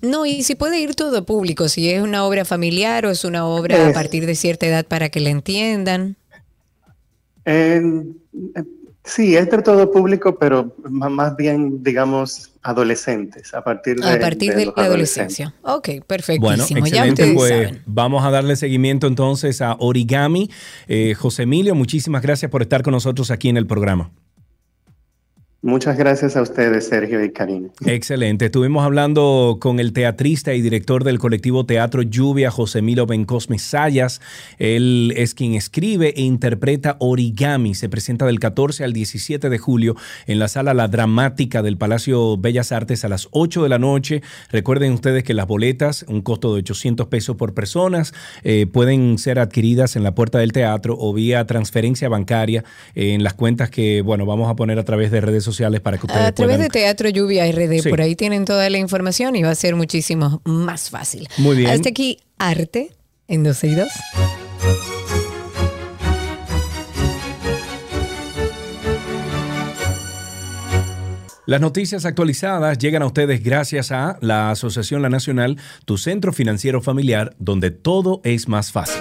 No, 0.02 0.26
y 0.26 0.42
si 0.42 0.56
puede 0.56 0.78
ir 0.78 0.94
todo 0.94 1.24
público, 1.24 1.68
si 1.68 1.90
es 1.90 2.02
una 2.02 2.24
obra 2.24 2.44
familiar 2.44 3.06
o 3.06 3.10
es 3.10 3.24
una 3.24 3.46
obra 3.46 3.88
a 3.88 3.92
partir 3.94 4.26
de 4.26 4.34
cierta 4.34 4.66
edad 4.66 4.84
para 4.84 5.08
que 5.08 5.20
la 5.20 5.30
entiendan. 5.30 6.16
Eh, 7.46 7.80
sí, 9.08 9.36
es 9.36 9.50
de 9.50 9.62
todo 9.62 9.90
público, 9.90 10.38
pero 10.38 10.74
más 10.88 11.36
bien, 11.36 11.82
digamos, 11.82 12.52
adolescentes, 12.62 13.54
a 13.54 13.62
partir 13.62 13.96
de, 13.96 14.08
A 14.08 14.20
partir 14.20 14.54
de, 14.54 14.66
los 14.66 14.76
la 14.76 14.84
adolescencia. 14.84 15.54
Ok, 15.62 15.88
Bueno, 15.88 16.04
perfectísimo. 16.06 16.86
ya 16.86 17.06
excelente. 17.06 17.34
Pues 17.34 17.50
saben. 17.50 17.82
vamos 17.86 18.24
a 18.24 18.30
darle 18.30 18.56
seguimiento 18.56 19.06
entonces 19.06 19.60
a 19.62 19.76
Origami. 19.78 20.50
Eh, 20.86 21.14
José 21.14 21.44
Emilio, 21.44 21.74
muchísimas 21.74 22.22
gracias 22.22 22.50
por 22.50 22.62
estar 22.62 22.82
con 22.82 22.92
nosotros 22.92 23.30
aquí 23.30 23.48
en 23.48 23.56
el 23.56 23.66
programa. 23.66 24.10
Muchas 25.60 25.98
gracias 25.98 26.36
a 26.36 26.42
ustedes, 26.42 26.86
Sergio 26.86 27.24
y 27.24 27.32
Karina. 27.32 27.70
Excelente. 27.84 28.44
Estuvimos 28.44 28.84
hablando 28.84 29.58
con 29.60 29.80
el 29.80 29.92
teatrista 29.92 30.54
y 30.54 30.62
director 30.62 31.02
del 31.02 31.18
colectivo 31.18 31.66
Teatro 31.66 32.02
Lluvia, 32.02 32.52
José 32.52 32.80
Milo 32.80 33.06
Bencosme 33.06 33.58
Sayas. 33.58 34.20
Él 34.58 35.12
es 35.16 35.34
quien 35.34 35.54
escribe 35.54 36.14
e 36.16 36.22
interpreta 36.22 36.96
Origami. 37.00 37.74
Se 37.74 37.88
presenta 37.88 38.24
del 38.24 38.38
14 38.38 38.84
al 38.84 38.92
17 38.92 39.50
de 39.50 39.58
julio 39.58 39.96
en 40.28 40.38
la 40.38 40.46
sala 40.46 40.74
La 40.74 40.86
Dramática 40.86 41.60
del 41.60 41.76
Palacio 41.76 42.36
Bellas 42.36 42.70
Artes 42.70 43.04
a 43.04 43.08
las 43.08 43.26
8 43.32 43.64
de 43.64 43.68
la 43.68 43.80
noche. 43.80 44.22
Recuerden 44.52 44.92
ustedes 44.92 45.24
que 45.24 45.34
las 45.34 45.48
boletas, 45.48 46.04
un 46.06 46.20
costo 46.20 46.54
de 46.54 46.60
800 46.60 47.08
pesos 47.08 47.34
por 47.34 47.54
personas, 47.54 48.14
eh, 48.44 48.68
pueden 48.72 49.18
ser 49.18 49.40
adquiridas 49.40 49.96
en 49.96 50.04
la 50.04 50.14
puerta 50.14 50.38
del 50.38 50.52
teatro 50.52 50.96
o 50.96 51.12
vía 51.12 51.44
transferencia 51.48 52.08
bancaria 52.08 52.62
en 52.94 53.24
las 53.24 53.34
cuentas 53.34 53.70
que, 53.70 54.02
bueno, 54.02 54.24
vamos 54.24 54.48
a 54.48 54.54
poner 54.54 54.78
a 54.78 54.84
través 54.84 55.10
de 55.10 55.20
redes 55.20 55.42
sociales 55.42 55.47
para 55.80 55.98
que 55.98 56.06
ustedes 56.06 56.26
A 56.26 56.32
través 56.32 56.56
puedan 56.56 56.60
de 56.60 56.68
Teatro 56.68 57.08
Lluvia 57.08 57.50
RD, 57.50 57.82
Sí. 57.82 57.88
por 57.88 58.00
ahí 58.00 58.14
tienen 58.16 58.44
toda 58.44 58.68
la 58.70 58.78
información 58.78 59.36
y 59.36 59.42
va 59.42 59.50
a 59.50 59.54
ser 59.54 59.76
muchísimo 59.76 60.40
más 60.44 60.90
fácil. 60.90 61.28
Muy 61.38 61.56
bien. 61.56 61.70
Hasta 61.70 61.88
aquí, 61.88 62.18
arte 62.38 62.92
en 63.26 63.42
12 63.44 63.66
y 63.68 63.74
2. 63.74 63.88
Las 71.46 71.62
noticias 71.62 72.04
actualizadas 72.04 72.76
llegan 72.76 73.00
a 73.02 73.06
ustedes 73.06 73.42
gracias 73.42 73.90
a 73.90 74.18
la 74.20 74.50
Asociación 74.50 75.00
La 75.00 75.08
Nacional, 75.08 75.56
tu 75.86 75.96
centro 75.96 76.34
financiero 76.34 76.82
familiar, 76.82 77.34
donde 77.38 77.70
todo 77.70 78.20
es 78.22 78.48
más 78.48 78.70
fácil. 78.70 79.00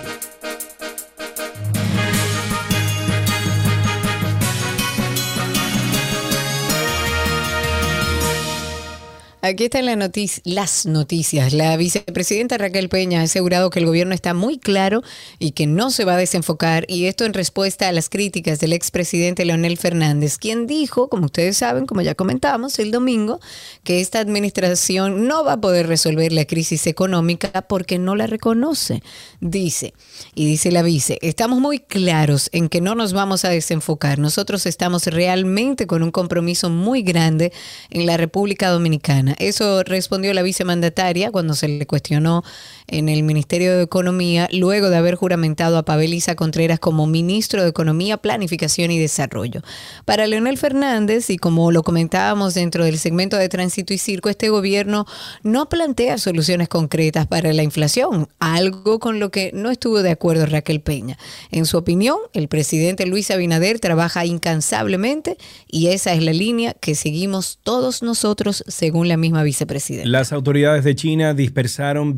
Aquí 9.43 9.65
están 9.65 9.85
la 9.85 9.95
notici- 9.95 10.41
las 10.45 10.87
noticias. 10.87 11.53
La 11.53 11.77
vicepresidenta 11.77 12.57
Raquel 12.57 12.89
Peña 12.89 13.19
ha 13.21 13.23
asegurado 13.23 13.69
que 13.69 13.77
el 13.79 13.85
gobierno 13.85 14.15
está 14.15 14.33
muy 14.33 14.57
claro 14.57 15.03
y 15.37 15.51
que 15.51 15.67
no 15.67 15.91
se 15.91 16.05
va 16.05 16.15
a 16.15 16.17
desenfocar, 16.17 16.85
y 16.89 17.05
esto 17.05 17.23
en 17.23 17.33
respuesta 17.33 17.87
a 17.87 17.91
las 17.91 18.09
críticas 18.09 18.59
del 18.59 18.73
expresidente 18.73 19.45
Leonel 19.45 19.77
Fernández, 19.77 20.39
quien 20.39 20.65
dijo, 20.65 21.07
como 21.07 21.25
ustedes 21.25 21.55
saben, 21.55 21.85
como 21.85 22.01
ya 22.01 22.15
comentamos 22.15 22.79
el 22.79 22.89
domingo, 22.89 23.39
que 23.83 24.01
esta 24.01 24.19
administración 24.19 25.27
no 25.27 25.43
va 25.45 25.53
a 25.53 25.61
poder 25.61 25.85
resolver 25.87 26.33
la 26.33 26.45
crisis 26.45 26.87
económica 26.87 27.61
porque 27.61 27.99
no 27.99 28.15
la 28.15 28.25
reconoce. 28.25 29.03
Dice, 29.39 29.93
y 30.33 30.47
dice 30.47 30.71
la 30.71 30.81
vice, 30.81 31.19
estamos 31.21 31.59
muy 31.59 31.77
claros 31.77 32.49
en 32.53 32.69
que 32.69 32.81
no 32.81 32.95
nos 32.95 33.13
vamos 33.13 33.45
a 33.45 33.49
desenfocar. 33.49 34.17
Nosotros 34.17 34.65
estamos 34.65 35.05
realmente 35.05 35.85
con 35.85 36.01
un 36.01 36.09
compromiso 36.11 36.71
muy 36.71 37.03
grande 37.03 37.53
en 37.91 38.07
la 38.07 38.17
República 38.17 38.69
Dominicana. 38.69 39.26
Eso 39.39 39.83
respondió 39.83 40.33
la 40.33 40.41
vicemandataria 40.41 41.31
cuando 41.31 41.53
se 41.53 41.67
le 41.67 41.85
cuestionó 41.85 42.43
en 42.87 43.09
el 43.09 43.23
Ministerio 43.23 43.75
de 43.75 43.83
Economía, 43.83 44.47
luego 44.51 44.89
de 44.89 44.97
haber 44.97 45.15
juramentado 45.15 45.77
a 45.77 45.83
Pavel 45.83 46.13
Isa 46.13 46.35
Contreras 46.35 46.79
como 46.79 47.07
ministro 47.07 47.63
de 47.63 47.69
Economía, 47.69 48.17
Planificación 48.17 48.91
y 48.91 48.99
Desarrollo. 48.99 49.61
Para 50.05 50.27
Leonel 50.27 50.57
Fernández, 50.57 51.29
y 51.29 51.37
como 51.37 51.71
lo 51.71 51.83
comentábamos 51.83 52.53
dentro 52.53 52.85
del 52.85 52.97
segmento 52.97 53.37
de 53.37 53.49
Tránsito 53.49 53.93
y 53.93 53.97
Circo, 53.97 54.29
este 54.29 54.49
gobierno 54.49 55.05
no 55.43 55.69
plantea 55.69 56.17
soluciones 56.17 56.69
concretas 56.69 57.27
para 57.27 57.53
la 57.53 57.63
inflación, 57.63 58.29
algo 58.39 58.99
con 58.99 59.19
lo 59.19 59.31
que 59.31 59.51
no 59.53 59.69
estuvo 59.69 60.01
de 60.01 60.11
acuerdo 60.11 60.45
Raquel 60.45 60.81
Peña. 60.81 61.17
En 61.51 61.65
su 61.65 61.77
opinión, 61.77 62.17
el 62.33 62.47
presidente 62.47 63.05
Luis 63.05 63.31
Abinader 63.31 63.79
trabaja 63.79 64.25
incansablemente 64.25 65.37
y 65.67 65.87
esa 65.87 66.13
es 66.13 66.23
la 66.23 66.33
línea 66.33 66.73
que 66.73 66.95
seguimos 66.95 67.59
todos 67.63 68.01
nosotros, 68.01 68.63
según 68.67 69.07
la 69.07 69.17
misma 69.17 69.43
vicepresidenta. 69.43 70.09
Las 70.09 70.31
autoridades 70.31 70.83
de 70.83 70.95
China 70.95 71.33
dispersaron 71.33 72.15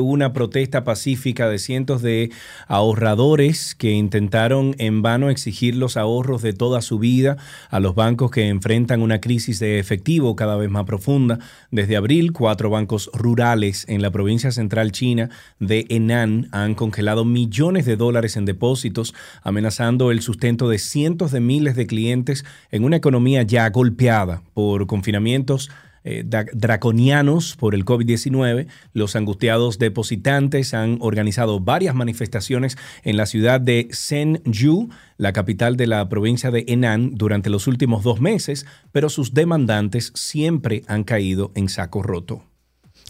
una 0.00 0.32
protesta 0.32 0.84
pacífica 0.84 1.48
de 1.48 1.58
cientos 1.58 2.02
de 2.02 2.30
ahorradores 2.66 3.74
que 3.74 3.92
intentaron 3.92 4.74
en 4.78 5.02
vano 5.02 5.30
exigir 5.30 5.76
los 5.76 5.96
ahorros 5.96 6.42
de 6.42 6.52
toda 6.52 6.80
su 6.82 6.98
vida 6.98 7.36
a 7.70 7.80
los 7.80 7.94
bancos 7.94 8.30
que 8.30 8.48
enfrentan 8.48 9.02
una 9.02 9.20
crisis 9.20 9.58
de 9.58 9.78
efectivo 9.78 10.36
cada 10.36 10.56
vez 10.56 10.70
más 10.70 10.84
profunda. 10.84 11.38
Desde 11.70 11.96
abril, 11.96 12.32
cuatro 12.32 12.70
bancos 12.70 13.10
rurales 13.12 13.84
en 13.88 14.02
la 14.02 14.10
provincia 14.10 14.52
central 14.52 14.92
china 14.92 15.30
de 15.58 15.86
Henan 15.88 16.48
han 16.52 16.74
congelado 16.74 17.24
millones 17.24 17.84
de 17.86 17.96
dólares 17.96 18.36
en 18.36 18.46
depósitos, 18.46 19.14
amenazando 19.42 20.10
el 20.10 20.22
sustento 20.22 20.68
de 20.68 20.78
cientos 20.78 21.30
de 21.30 21.40
miles 21.40 21.76
de 21.76 21.86
clientes 21.86 22.44
en 22.70 22.84
una 22.84 22.96
economía 22.96 23.42
ya 23.42 23.68
golpeada 23.70 24.42
por 24.54 24.86
confinamientos 24.86 25.70
eh, 26.04 26.24
draconianos 26.24 27.56
por 27.56 27.74
el 27.74 27.84
COVID-19. 27.84 28.66
Los 28.92 29.16
angustiados 29.16 29.78
depositantes 29.78 30.74
han 30.74 30.98
organizado 31.00 31.60
varias 31.60 31.94
manifestaciones 31.94 32.78
en 33.02 33.16
la 33.16 33.26
ciudad 33.26 33.60
de 33.60 33.88
Senju, 33.92 34.88
la 35.18 35.32
capital 35.32 35.76
de 35.76 35.86
la 35.86 36.08
provincia 36.08 36.50
de 36.50 36.64
Henan, 36.68 37.14
durante 37.14 37.50
los 37.50 37.66
últimos 37.66 38.02
dos 38.02 38.20
meses, 38.20 38.66
pero 38.92 39.08
sus 39.08 39.34
demandantes 39.34 40.12
siempre 40.14 40.82
han 40.86 41.04
caído 41.04 41.52
en 41.54 41.68
saco 41.68 42.02
roto. 42.02 42.49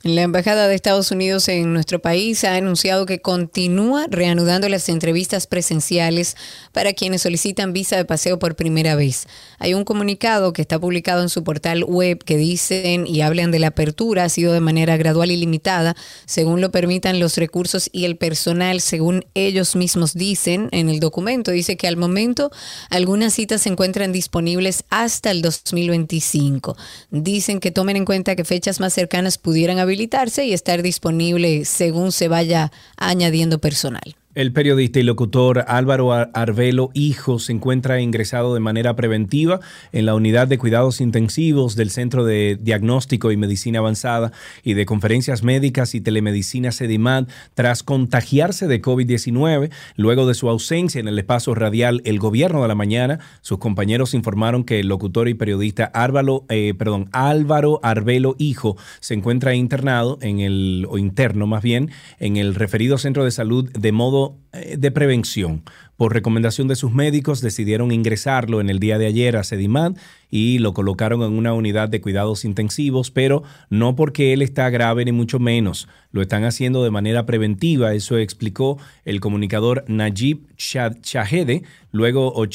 La 0.02 0.22
Embajada 0.22 0.66
de 0.66 0.74
Estados 0.74 1.10
Unidos 1.10 1.47
en 1.48 1.74
nuestro 1.74 1.98
país 1.98 2.44
ha 2.44 2.55
anunciado 2.55 3.05
que 3.05 3.20
continúa 3.20 4.06
reanudando 4.09 4.66
las 4.70 4.89
entrevistas 4.89 5.47
presenciales 5.47 6.39
para 6.72 6.94
quienes 6.94 7.20
solicitan 7.20 7.74
visa 7.74 7.98
de 7.98 8.06
paseo 8.06 8.39
por 8.39 8.56
primera 8.56 8.94
vez. 8.94 9.27
Hay 9.59 9.74
un 9.74 9.85
comunicado 9.85 10.55
que 10.55 10.62
está 10.62 10.78
publicado 10.78 11.20
en 11.20 11.28
su 11.28 11.44
portal 11.44 11.85
web 11.85 12.24
que 12.24 12.39
dicen 12.39 13.06
y 13.06 13.20
hablan 13.20 13.51
de 13.51 13.59
la 13.59 13.66
apertura, 13.66 14.24
ha 14.24 14.31
sido 14.31 14.55
de 14.55 14.60
manera 14.60 14.97
gradual 14.97 15.31
y 15.32 15.36
limitada, 15.36 15.94
según 16.24 16.62
lo 16.62 16.70
permitan 16.70 17.20
los 17.20 17.36
recursos 17.36 17.90
y 17.93 18.06
el 18.06 18.16
personal, 18.16 18.81
según 18.81 19.27
ellos 19.35 19.77
mismos 19.77 20.14
dicen 20.14 20.70
en 20.72 20.89
el 20.89 21.01
documento. 21.01 21.51
Dice 21.51 21.77
que 21.77 21.89
al 21.89 21.98
momento 21.98 22.51
algunas 22.89 23.35
citas 23.35 23.60
se 23.60 23.68
encuentran 23.68 24.12
disponibles 24.12 24.82
hasta 24.89 25.31
el 25.31 25.43
2025. 25.43 26.74
Dicen 27.10 27.60
que 27.60 27.70
tomen 27.70 27.97
en 27.97 28.06
cuenta 28.06 28.35
que 28.35 28.47
fechas 28.47 28.81
más 28.81 28.94
cercanas 28.94 29.36
pudieran 29.36 29.78
habilitarse 29.91 30.45
y 30.47 30.53
estar 30.53 30.83
disponible 30.83 31.65
según 31.65 32.12
se 32.12 32.29
vaya 32.29 32.71
añadiendo 32.97 33.61
personal. 33.61 34.17
El 34.36 34.52
periodista 34.52 35.01
y 35.01 35.02
locutor 35.02 35.65
Álvaro 35.66 36.12
Ar- 36.12 36.31
Arbelo 36.35 36.90
Hijo 36.94 37.40
se 37.40 37.51
encuentra 37.51 38.01
ingresado 38.01 38.55
de 38.55 38.61
manera 38.61 38.94
preventiva 38.94 39.59
en 39.90 40.07
la 40.07 40.15
unidad 40.15 40.47
de 40.47 40.57
cuidados 40.57 41.01
intensivos 41.01 41.74
del 41.74 41.90
Centro 41.90 42.24
de 42.24 42.57
Diagnóstico 42.61 43.32
y 43.32 43.36
Medicina 43.36 43.81
Avanzada 43.81 44.31
y 44.62 44.74
de 44.74 44.86
Conferencias 44.86 45.43
Médicas 45.43 45.97
y 45.97 46.01
Telemedicina 46.01 46.70
CEDIMAD 46.70 47.27
tras 47.55 47.82
contagiarse 47.82 48.69
de 48.69 48.81
COVID-19. 48.81 49.73
Luego 49.97 50.28
de 50.28 50.35
su 50.35 50.48
ausencia 50.48 51.01
en 51.01 51.09
el 51.09 51.19
espacio 51.19 51.57
radial 51.57 52.01
El 52.05 52.20
Gobierno 52.20 52.62
de 52.62 52.69
la 52.69 52.77
Mañana, 52.77 53.19
sus 53.40 53.59
compañeros 53.59 54.15
informaron 54.15 54.62
que 54.62 54.78
el 54.78 54.86
locutor 54.86 55.28
y 55.28 55.35
periodista 55.35 55.86
Álvaro, 55.86 56.44
eh, 56.51 56.74
perdón, 56.78 57.09
Álvaro 57.11 57.81
Arbelo 57.82 58.36
Hijo 58.39 58.77
se 59.01 59.15
encuentra 59.15 59.57
internado 59.57 60.19
en 60.23 60.39
el, 60.39 60.86
o 60.89 60.98
interno 60.98 61.48
más 61.48 61.65
bien, 61.65 61.90
en 62.20 62.36
el 62.36 62.55
referido 62.55 62.97
centro 62.97 63.24
de 63.24 63.32
salud 63.32 63.69
de 63.73 63.90
modo 63.90 64.20
eh, 64.53 64.77
de 64.79 64.91
prevención. 64.91 65.63
Por 65.97 66.15
recomendación 66.15 66.67
de 66.67 66.77
sus 66.77 66.93
médicos, 66.93 67.43
decidieron 67.43 67.93
ingresarlo 67.93 68.61
en 68.61 68.71
el 68.71 68.79
día 68.79 68.97
de 68.99 69.07
ayer 69.07 69.37
a 69.37 69.45
Sedimad 69.45 69.93
y 70.31 70.59
lo 70.59 70.73
colocaron 70.73 71.23
en 71.23 71.33
una 71.35 71.53
unidad 71.53 71.91
de 71.91 72.01
cuidados 72.01 72.45
intensivos, 72.45 73.11
pero 73.11 73.43
no 73.69 73.97
porque 73.97 74.33
él 74.33 74.41
está 74.41 74.71
grave 74.71 75.05
ni 75.05 75.13
mucho 75.13 75.39
menos. 75.39 75.89
Lo 76.11 76.23
están 76.23 76.45
haciendo 76.45 76.83
de 76.83 76.91
manera 76.91 77.27
preventiva, 77.27 77.93
eso 77.93 78.17
explicó 78.17 78.79
el 79.05 79.21
comunicador 79.21 79.85
Najib 79.89 80.47
Shah- 80.57 80.99
Shahede, 81.03 81.65
luego 81.93 82.33
o 82.33 82.47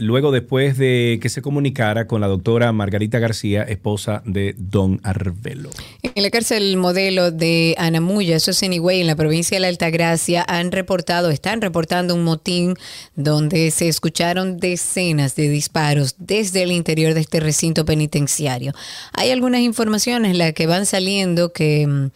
luego 0.00 0.32
después 0.32 0.78
de 0.78 1.18
que 1.20 1.28
se 1.28 1.42
comunicara 1.42 2.06
con 2.06 2.20
la 2.20 2.26
doctora 2.26 2.72
Margarita 2.72 3.18
García, 3.18 3.62
esposa 3.62 4.22
de 4.24 4.54
Don 4.56 5.00
Arbelo. 5.02 5.70
En 6.02 6.22
la 6.22 6.30
cárcel 6.30 6.76
modelo 6.76 7.30
de 7.30 7.74
Anamuya, 7.78 8.36
eso 8.36 8.50
es 8.50 8.62
en 8.62 8.72
Higüey, 8.72 9.00
en 9.00 9.06
la 9.06 9.16
provincia 9.16 9.56
de 9.56 9.60
la 9.60 9.68
Altagracia, 9.68 10.44
han 10.48 10.72
reportado, 10.72 11.30
están 11.30 11.60
reportando 11.60 12.14
un 12.14 12.24
motín 12.24 12.74
donde 13.14 13.70
se 13.70 13.88
escucharon 13.88 14.58
decenas 14.58 15.36
de 15.36 15.48
disparos 15.48 16.14
desde 16.18 16.62
el 16.62 16.72
interior 16.72 17.14
de 17.14 17.20
este 17.20 17.40
recinto 17.40 17.84
penitenciario. 17.84 18.72
Hay 19.12 19.30
algunas 19.30 19.60
informaciones 19.60 20.36
las 20.36 20.54
que 20.54 20.66
van 20.66 20.86
saliendo 20.86 21.52
que 21.52 21.86
mm, 21.86 22.06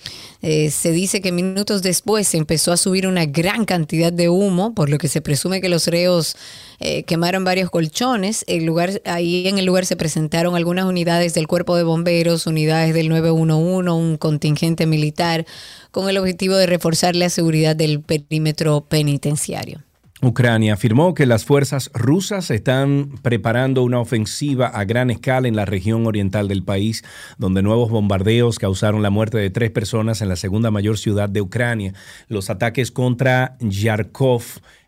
eh, 0.42 0.70
se 0.70 0.92
dice 0.92 1.20
que 1.20 1.32
minutos 1.32 1.82
después 1.82 2.34
empezó 2.34 2.72
a 2.72 2.76
subir 2.76 3.06
una 3.06 3.26
gran 3.26 3.64
cantidad 3.64 4.12
de 4.12 4.28
humo, 4.28 4.74
por 4.74 4.88
lo 4.88 4.98
que 4.98 5.08
se 5.08 5.20
presume 5.20 5.60
que 5.60 5.68
los 5.68 5.86
reos 5.86 6.36
eh, 6.84 7.04
quemaron 7.04 7.44
varios 7.44 7.70
colchones. 7.70 8.44
El 8.48 8.64
lugar, 8.64 9.00
ahí 9.04 9.46
en 9.46 9.58
el 9.58 9.64
lugar 9.64 9.86
se 9.86 9.96
presentaron 9.96 10.56
algunas 10.56 10.84
unidades 10.84 11.32
del 11.32 11.46
cuerpo 11.46 11.76
de 11.76 11.84
bomberos, 11.84 12.48
unidades 12.48 12.92
del 12.92 13.08
911, 13.08 13.90
un 13.90 14.16
contingente 14.16 14.86
militar, 14.86 15.46
con 15.92 16.08
el 16.08 16.18
objetivo 16.18 16.56
de 16.56 16.66
reforzar 16.66 17.14
la 17.14 17.28
seguridad 17.28 17.76
del 17.76 18.00
perímetro 18.00 18.80
penitenciario. 18.80 19.84
Ucrania 20.22 20.74
afirmó 20.74 21.14
que 21.14 21.26
las 21.26 21.44
fuerzas 21.44 21.90
rusas 21.94 22.50
están 22.52 23.10
preparando 23.22 23.82
una 23.82 23.98
ofensiva 23.98 24.68
a 24.68 24.84
gran 24.84 25.10
escala 25.10 25.48
en 25.48 25.56
la 25.56 25.64
región 25.64 26.06
oriental 26.06 26.46
del 26.46 26.62
país, 26.62 27.02
donde 27.38 27.62
nuevos 27.62 27.90
bombardeos 27.90 28.60
causaron 28.60 29.02
la 29.02 29.10
muerte 29.10 29.38
de 29.38 29.50
tres 29.50 29.72
personas 29.72 30.22
en 30.22 30.28
la 30.28 30.36
segunda 30.36 30.70
mayor 30.70 30.96
ciudad 30.96 31.28
de 31.28 31.40
Ucrania. 31.40 31.94
Los 32.28 32.50
ataques 32.50 32.92
contra 32.92 33.56
Yarkov 33.58 34.42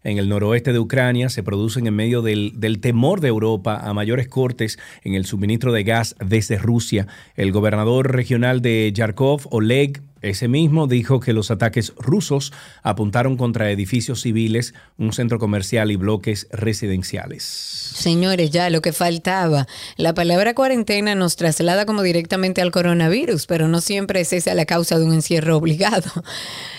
en 0.04 0.18
el 0.18 0.28
noroeste 0.28 0.72
de 0.72 0.78
Ucrania 0.78 1.28
se 1.28 1.42
producen 1.42 1.86
en 1.86 1.94
medio 1.94 2.22
del, 2.22 2.52
del 2.56 2.80
temor 2.80 3.20
de 3.20 3.28
Europa 3.28 3.76
a 3.76 3.92
mayores 3.94 4.28
cortes 4.28 4.78
en 5.02 5.14
el 5.14 5.24
suministro 5.24 5.72
de 5.72 5.82
gas 5.82 6.14
desde 6.24 6.58
Rusia. 6.58 7.08
El 7.34 7.52
gobernador 7.52 8.12
regional 8.12 8.62
de 8.62 8.92
Yarkov, 8.94 9.48
Oleg 9.50 10.02
ese 10.24 10.48
mismo 10.48 10.86
dijo 10.86 11.20
que 11.20 11.34
los 11.34 11.50
ataques 11.50 11.92
rusos 11.98 12.52
apuntaron 12.82 13.36
contra 13.36 13.70
edificios 13.70 14.22
civiles, 14.22 14.72
un 14.96 15.12
centro 15.12 15.38
comercial 15.38 15.90
y 15.90 15.96
bloques 15.96 16.48
residenciales. 16.50 17.83
Señores, 17.94 18.50
ya 18.50 18.70
lo 18.70 18.82
que 18.82 18.92
faltaba. 18.92 19.68
La 19.96 20.14
palabra 20.14 20.52
cuarentena 20.52 21.14
nos 21.14 21.36
traslada 21.36 21.86
como 21.86 22.02
directamente 22.02 22.60
al 22.60 22.72
coronavirus, 22.72 23.46
pero 23.46 23.68
no 23.68 23.80
siempre 23.80 24.20
es 24.20 24.32
esa 24.32 24.52
la 24.54 24.66
causa 24.66 24.98
de 24.98 25.04
un 25.04 25.14
encierro 25.14 25.56
obligado. 25.58 26.10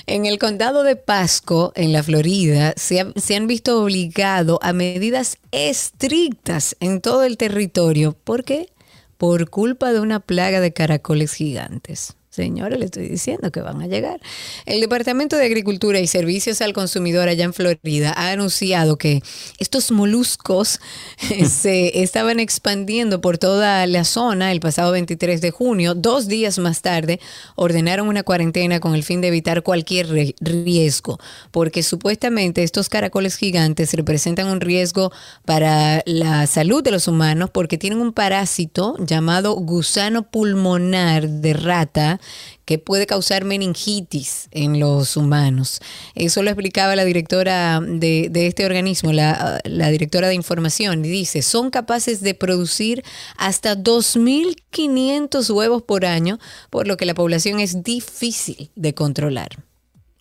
En 0.08 0.26
el 0.26 0.38
condado 0.40 0.84
de 0.84 0.98
Pasco, 0.98 1.72
en 1.76 1.94
la 1.94 2.04
Florida, 2.04 2.74
se, 2.76 3.14
se 3.16 3.36
han 3.38 3.48
visto 3.48 3.82
obligados 3.82 4.60
a 4.62 4.74
medidas 4.74 5.38
estrictas 5.52 6.76
en 6.82 7.00
todo 7.00 7.24
el 7.24 7.38
territorio. 7.38 8.12
¿Por 8.12 8.44
qué? 8.44 8.70
Por 9.18 9.50
culpa 9.50 9.94
de 9.94 10.02
una 10.02 10.20
plaga 10.20 10.60
de 10.60 10.74
caracoles 10.74 11.34
gigantes. 11.34 12.18
Señores, 12.36 12.78
le 12.80 12.86
estoy 12.86 13.08
diciendo 13.08 13.50
que 13.50 13.62
van 13.62 13.82
a 13.82 13.88
llegar. 13.88 14.20
El 14.66 14.82
Departamento 14.82 15.38
de 15.38 15.46
Agricultura 15.46 16.02
y 16.02 16.08
Servicios 16.08 16.60
al 16.60 16.74
Consumidor 16.74 17.30
allá 17.30 17.46
en 17.46 17.54
Florida 17.54 18.14
ha 18.14 18.32
anunciado 18.32 18.98
que 18.98 19.22
estos 19.58 19.90
moluscos 19.90 20.82
se 21.50 22.04
estaban 22.04 22.42
expandiendo 22.42 23.22
por 23.22 23.38
toda 23.38 23.88
la 23.88 24.04
zona 24.04 24.52
el 24.52 24.60
pasado 24.60 24.92
23 24.92 25.40
de 25.40 25.52
junio. 25.52 25.96
Dos 25.96 26.28
días 26.28 26.60
más 26.60 26.82
tarde 26.82 27.22
ordenaron 27.56 28.10
una 28.10 28.24
cuarentena 28.24 28.82
con 28.82 28.96
el 28.96 29.04
fin 29.04 29.22
de 29.22 29.30
evitar 29.30 29.64
cualquier 29.64 30.36
riesgo, 30.42 31.18
porque 31.52 31.84
supuestamente 31.84 32.64
estos 32.64 32.90
caracoles 32.90 33.38
gigantes 33.38 33.94
representan 33.94 34.48
un 34.48 34.60
riesgo 34.60 35.14
para 35.46 36.04
la 36.06 36.48
salud 36.48 36.84
de 36.84 36.92
los 36.92 37.08
humanos 37.08 37.50
porque 37.50 37.78
tienen 37.78 38.02
un 38.02 38.12
parásito 38.12 38.98
llamado 39.00 39.54
gusano 39.54 40.24
pulmonar 40.24 41.30
de 41.30 41.54
rata 41.54 42.20
que 42.66 42.80
puede 42.80 43.06
causar 43.06 43.44
meningitis 43.46 44.48
en 44.52 44.80
los 44.80 45.18
humanos. 45.18 45.80
Eso 46.16 46.42
lo 46.44 46.50
explicaba 46.50 46.96
la 46.96 47.06
directora 47.06 47.80
de, 47.80 48.28
de 48.32 48.48
este 48.48 48.66
organismo, 48.66 49.12
la, 49.14 49.60
la 49.66 49.90
directora 49.90 50.28
de 50.28 50.34
información, 50.36 51.06
y 51.06 51.10
dice, 51.10 51.42
son 51.42 51.70
capaces 51.70 52.22
de 52.22 52.34
producir 52.34 53.04
hasta 53.38 53.76
2.500 53.78 55.50
huevos 55.54 55.84
por 55.84 56.06
año, 56.06 56.40
por 56.70 56.88
lo 56.88 56.98
que 56.98 57.06
la 57.06 57.14
población 57.14 57.60
es 57.60 57.84
difícil 57.84 58.70
de 58.76 58.94
controlar. 58.94 59.50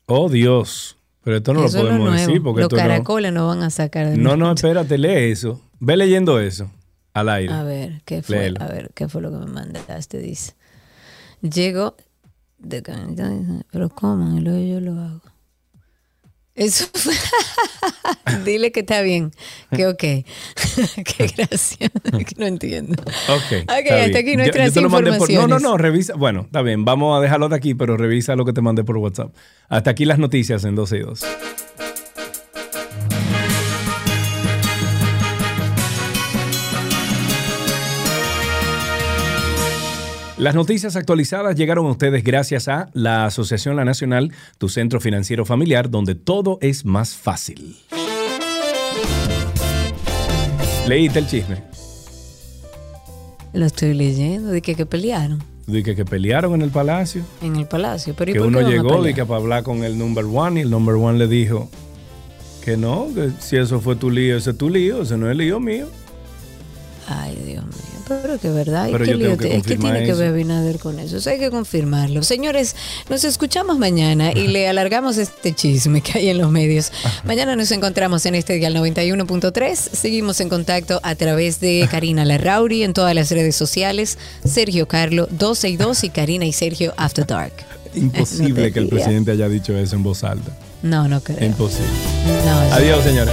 Oh, 0.06 0.28
Dios. 0.28 0.96
Pero 1.22 1.38
esto 1.38 1.54
no 1.54 1.64
Eso 1.64 1.82
lo 1.82 1.88
podemos 1.88 2.12
decir 2.20 2.42
porque 2.42 2.60
Los 2.60 2.66
esto 2.66 2.76
no- 2.76 2.82
caracoles 2.82 3.32
no 3.32 3.46
van 3.46 3.62
a 3.62 3.70
sacar 3.70 4.10
de 4.10 4.18
No, 4.18 4.36
no, 4.36 4.52
espérate, 4.52 4.98
lee 4.98 5.30
eso. 5.32 5.60
Ve 5.80 5.96
leyendo 5.96 6.38
eso 6.38 6.70
al 7.14 7.30
aire. 7.30 7.52
A 7.54 7.62
ver, 7.62 8.02
¿qué 8.04 8.22
fue? 8.22 8.36
Léelo. 8.36 8.60
A 8.62 8.66
ver, 8.66 8.90
¿qué 8.94 9.08
fue 9.08 9.22
lo 9.22 9.30
que 9.30 9.38
me 9.38 9.46
mandaste? 9.46 10.18
Dice. 10.18 10.52
Llego 11.44 11.94
de 12.58 12.82
pero 13.70 13.90
¿cómo? 13.90 14.36
Y 14.38 14.40
luego 14.40 14.58
yo 14.64 14.80
lo 14.80 14.98
hago. 14.98 15.20
Eso 16.54 16.86
fue. 16.94 17.12
Dile 18.44 18.72
que 18.72 18.80
está 18.80 19.02
bien, 19.02 19.32
que 19.76 19.86
ok. 19.86 19.98
Qué 21.04 21.26
gracia, 21.36 21.88
que 21.90 22.34
no 22.38 22.46
entiendo. 22.46 22.94
Ok. 23.02 23.52
está 23.52 23.74
hasta 23.76 23.94
bien. 24.06 24.16
aquí 24.16 24.36
nuestras 24.36 24.68
yo 24.68 24.72
te 24.74 24.80
lo 24.80 24.88
mandé 24.88 25.12
por- 25.18 25.30
No, 25.30 25.46
no, 25.48 25.58
no, 25.58 25.76
revisa. 25.76 26.14
Bueno, 26.14 26.42
está 26.42 26.62
bien, 26.62 26.84
vamos 26.84 27.18
a 27.18 27.20
dejarlo 27.20 27.48
de 27.48 27.56
aquí, 27.56 27.74
pero 27.74 27.96
revisa 27.96 28.36
lo 28.36 28.44
que 28.44 28.52
te 28.52 28.60
mandé 28.62 28.84
por 28.84 28.96
WhatsApp. 28.96 29.34
Hasta 29.68 29.90
aquí 29.90 30.04
las 30.04 30.18
noticias 30.18 30.64
en 30.64 30.74
12 30.76 30.96
y 30.96 31.00
2. 31.00 31.24
Las 40.44 40.54
noticias 40.54 40.94
actualizadas 40.94 41.56
llegaron 41.56 41.86
a 41.86 41.90
ustedes 41.92 42.22
gracias 42.22 42.68
a 42.68 42.90
la 42.92 43.24
Asociación 43.24 43.76
La 43.76 43.86
Nacional, 43.86 44.30
tu 44.58 44.68
centro 44.68 45.00
financiero 45.00 45.46
familiar, 45.46 45.88
donde 45.88 46.14
todo 46.14 46.58
es 46.60 46.84
más 46.84 47.16
fácil. 47.16 47.78
Leíste 50.86 51.20
el 51.20 51.26
chisme. 51.28 51.62
Lo 53.54 53.64
estoy 53.64 53.94
leyendo, 53.94 54.50
de 54.50 54.60
que, 54.60 54.74
que 54.74 54.84
pelearon 54.84 55.42
De 55.66 55.82
que, 55.82 55.96
que 55.96 56.04
pelearon 56.04 56.52
en 56.52 56.60
el 56.60 56.70
palacio. 56.70 57.22
en 57.40 57.56
el 57.56 57.66
palacio. 57.66 58.12
Pero 58.14 58.30
¿y 58.30 58.34
que 58.34 58.40
por 58.40 58.50
qué 58.50 58.58
uno 58.58 58.68
llegó 58.68 59.02
de 59.02 59.14
que 59.14 59.24
para 59.24 59.40
hablar 59.40 59.62
con 59.62 59.82
el 59.82 59.96
number 59.96 60.26
one 60.26 60.60
y 60.60 60.64
el 60.64 60.68
number 60.68 60.96
one 60.96 61.18
le 61.18 61.26
dijo 61.26 61.70
que 62.62 62.76
no, 62.76 63.08
que 63.14 63.30
si 63.40 63.56
eso 63.56 63.80
fue 63.80 63.96
tu 63.96 64.10
lío, 64.10 64.36
ese 64.36 64.50
es 64.50 64.58
tu 64.58 64.68
lío, 64.68 65.00
ese 65.00 65.16
no 65.16 65.24
es 65.24 65.32
el 65.32 65.38
lío 65.38 65.58
mío. 65.58 65.86
Ay, 67.06 67.36
Dios 67.44 67.64
mío. 67.64 67.74
Pero 68.06 68.38
que 68.38 68.50
verdad. 68.50 68.88
¿y 68.88 68.92
Pero 68.92 69.04
yo 69.04 69.18
tengo 69.18 69.36
que 69.38 69.56
es 69.56 69.62
que 69.62 69.76
tiene 69.76 70.00
que 70.04 70.10
eso. 70.10 70.18
ver 70.18 70.28
Abinader 70.28 70.78
con 70.78 70.98
eso. 70.98 71.16
Eso 71.16 71.30
hay 71.30 71.38
que 71.38 71.50
confirmarlo. 71.50 72.22
Señores, 72.22 72.76
nos 73.08 73.24
escuchamos 73.24 73.78
mañana 73.78 74.32
y 74.32 74.48
le 74.48 74.68
alargamos 74.68 75.16
este 75.16 75.54
chisme 75.54 76.00
que 76.02 76.18
hay 76.18 76.28
en 76.28 76.38
los 76.38 76.50
medios. 76.50 76.92
Mañana 77.24 77.56
nos 77.56 77.70
encontramos 77.70 78.26
en 78.26 78.34
este 78.34 78.54
día 78.54 78.70
91.3. 78.70 79.74
Seguimos 79.76 80.40
en 80.40 80.48
contacto 80.48 81.00
a 81.02 81.14
través 81.14 81.60
de 81.60 81.88
Karina 81.90 82.24
Larrauri 82.24 82.82
en 82.82 82.92
todas 82.92 83.14
las 83.14 83.30
redes 83.30 83.56
sociales. 83.56 84.18
Sergio 84.44 84.86
Carlo 84.88 85.26
12 85.30 85.68
y 85.70 85.76
2 85.76 86.04
y 86.04 86.10
Karina 86.10 86.44
y 86.44 86.52
Sergio 86.52 86.92
After 86.96 87.26
Dark. 87.26 87.52
Imposible 87.94 88.68
No 88.68 88.72
que 88.72 88.78
el 88.80 88.88
presidente 88.88 89.30
haya 89.30 89.48
dicho 89.48 89.76
eso 89.78 89.96
en 89.96 90.02
voz 90.02 90.24
alta. 90.24 90.50
No, 90.82 91.08
no 91.08 91.20
creo. 91.22 91.42
Imposible. 91.42 91.86
No, 92.44 92.74
Adiós, 92.74 93.02
señores. 93.04 93.32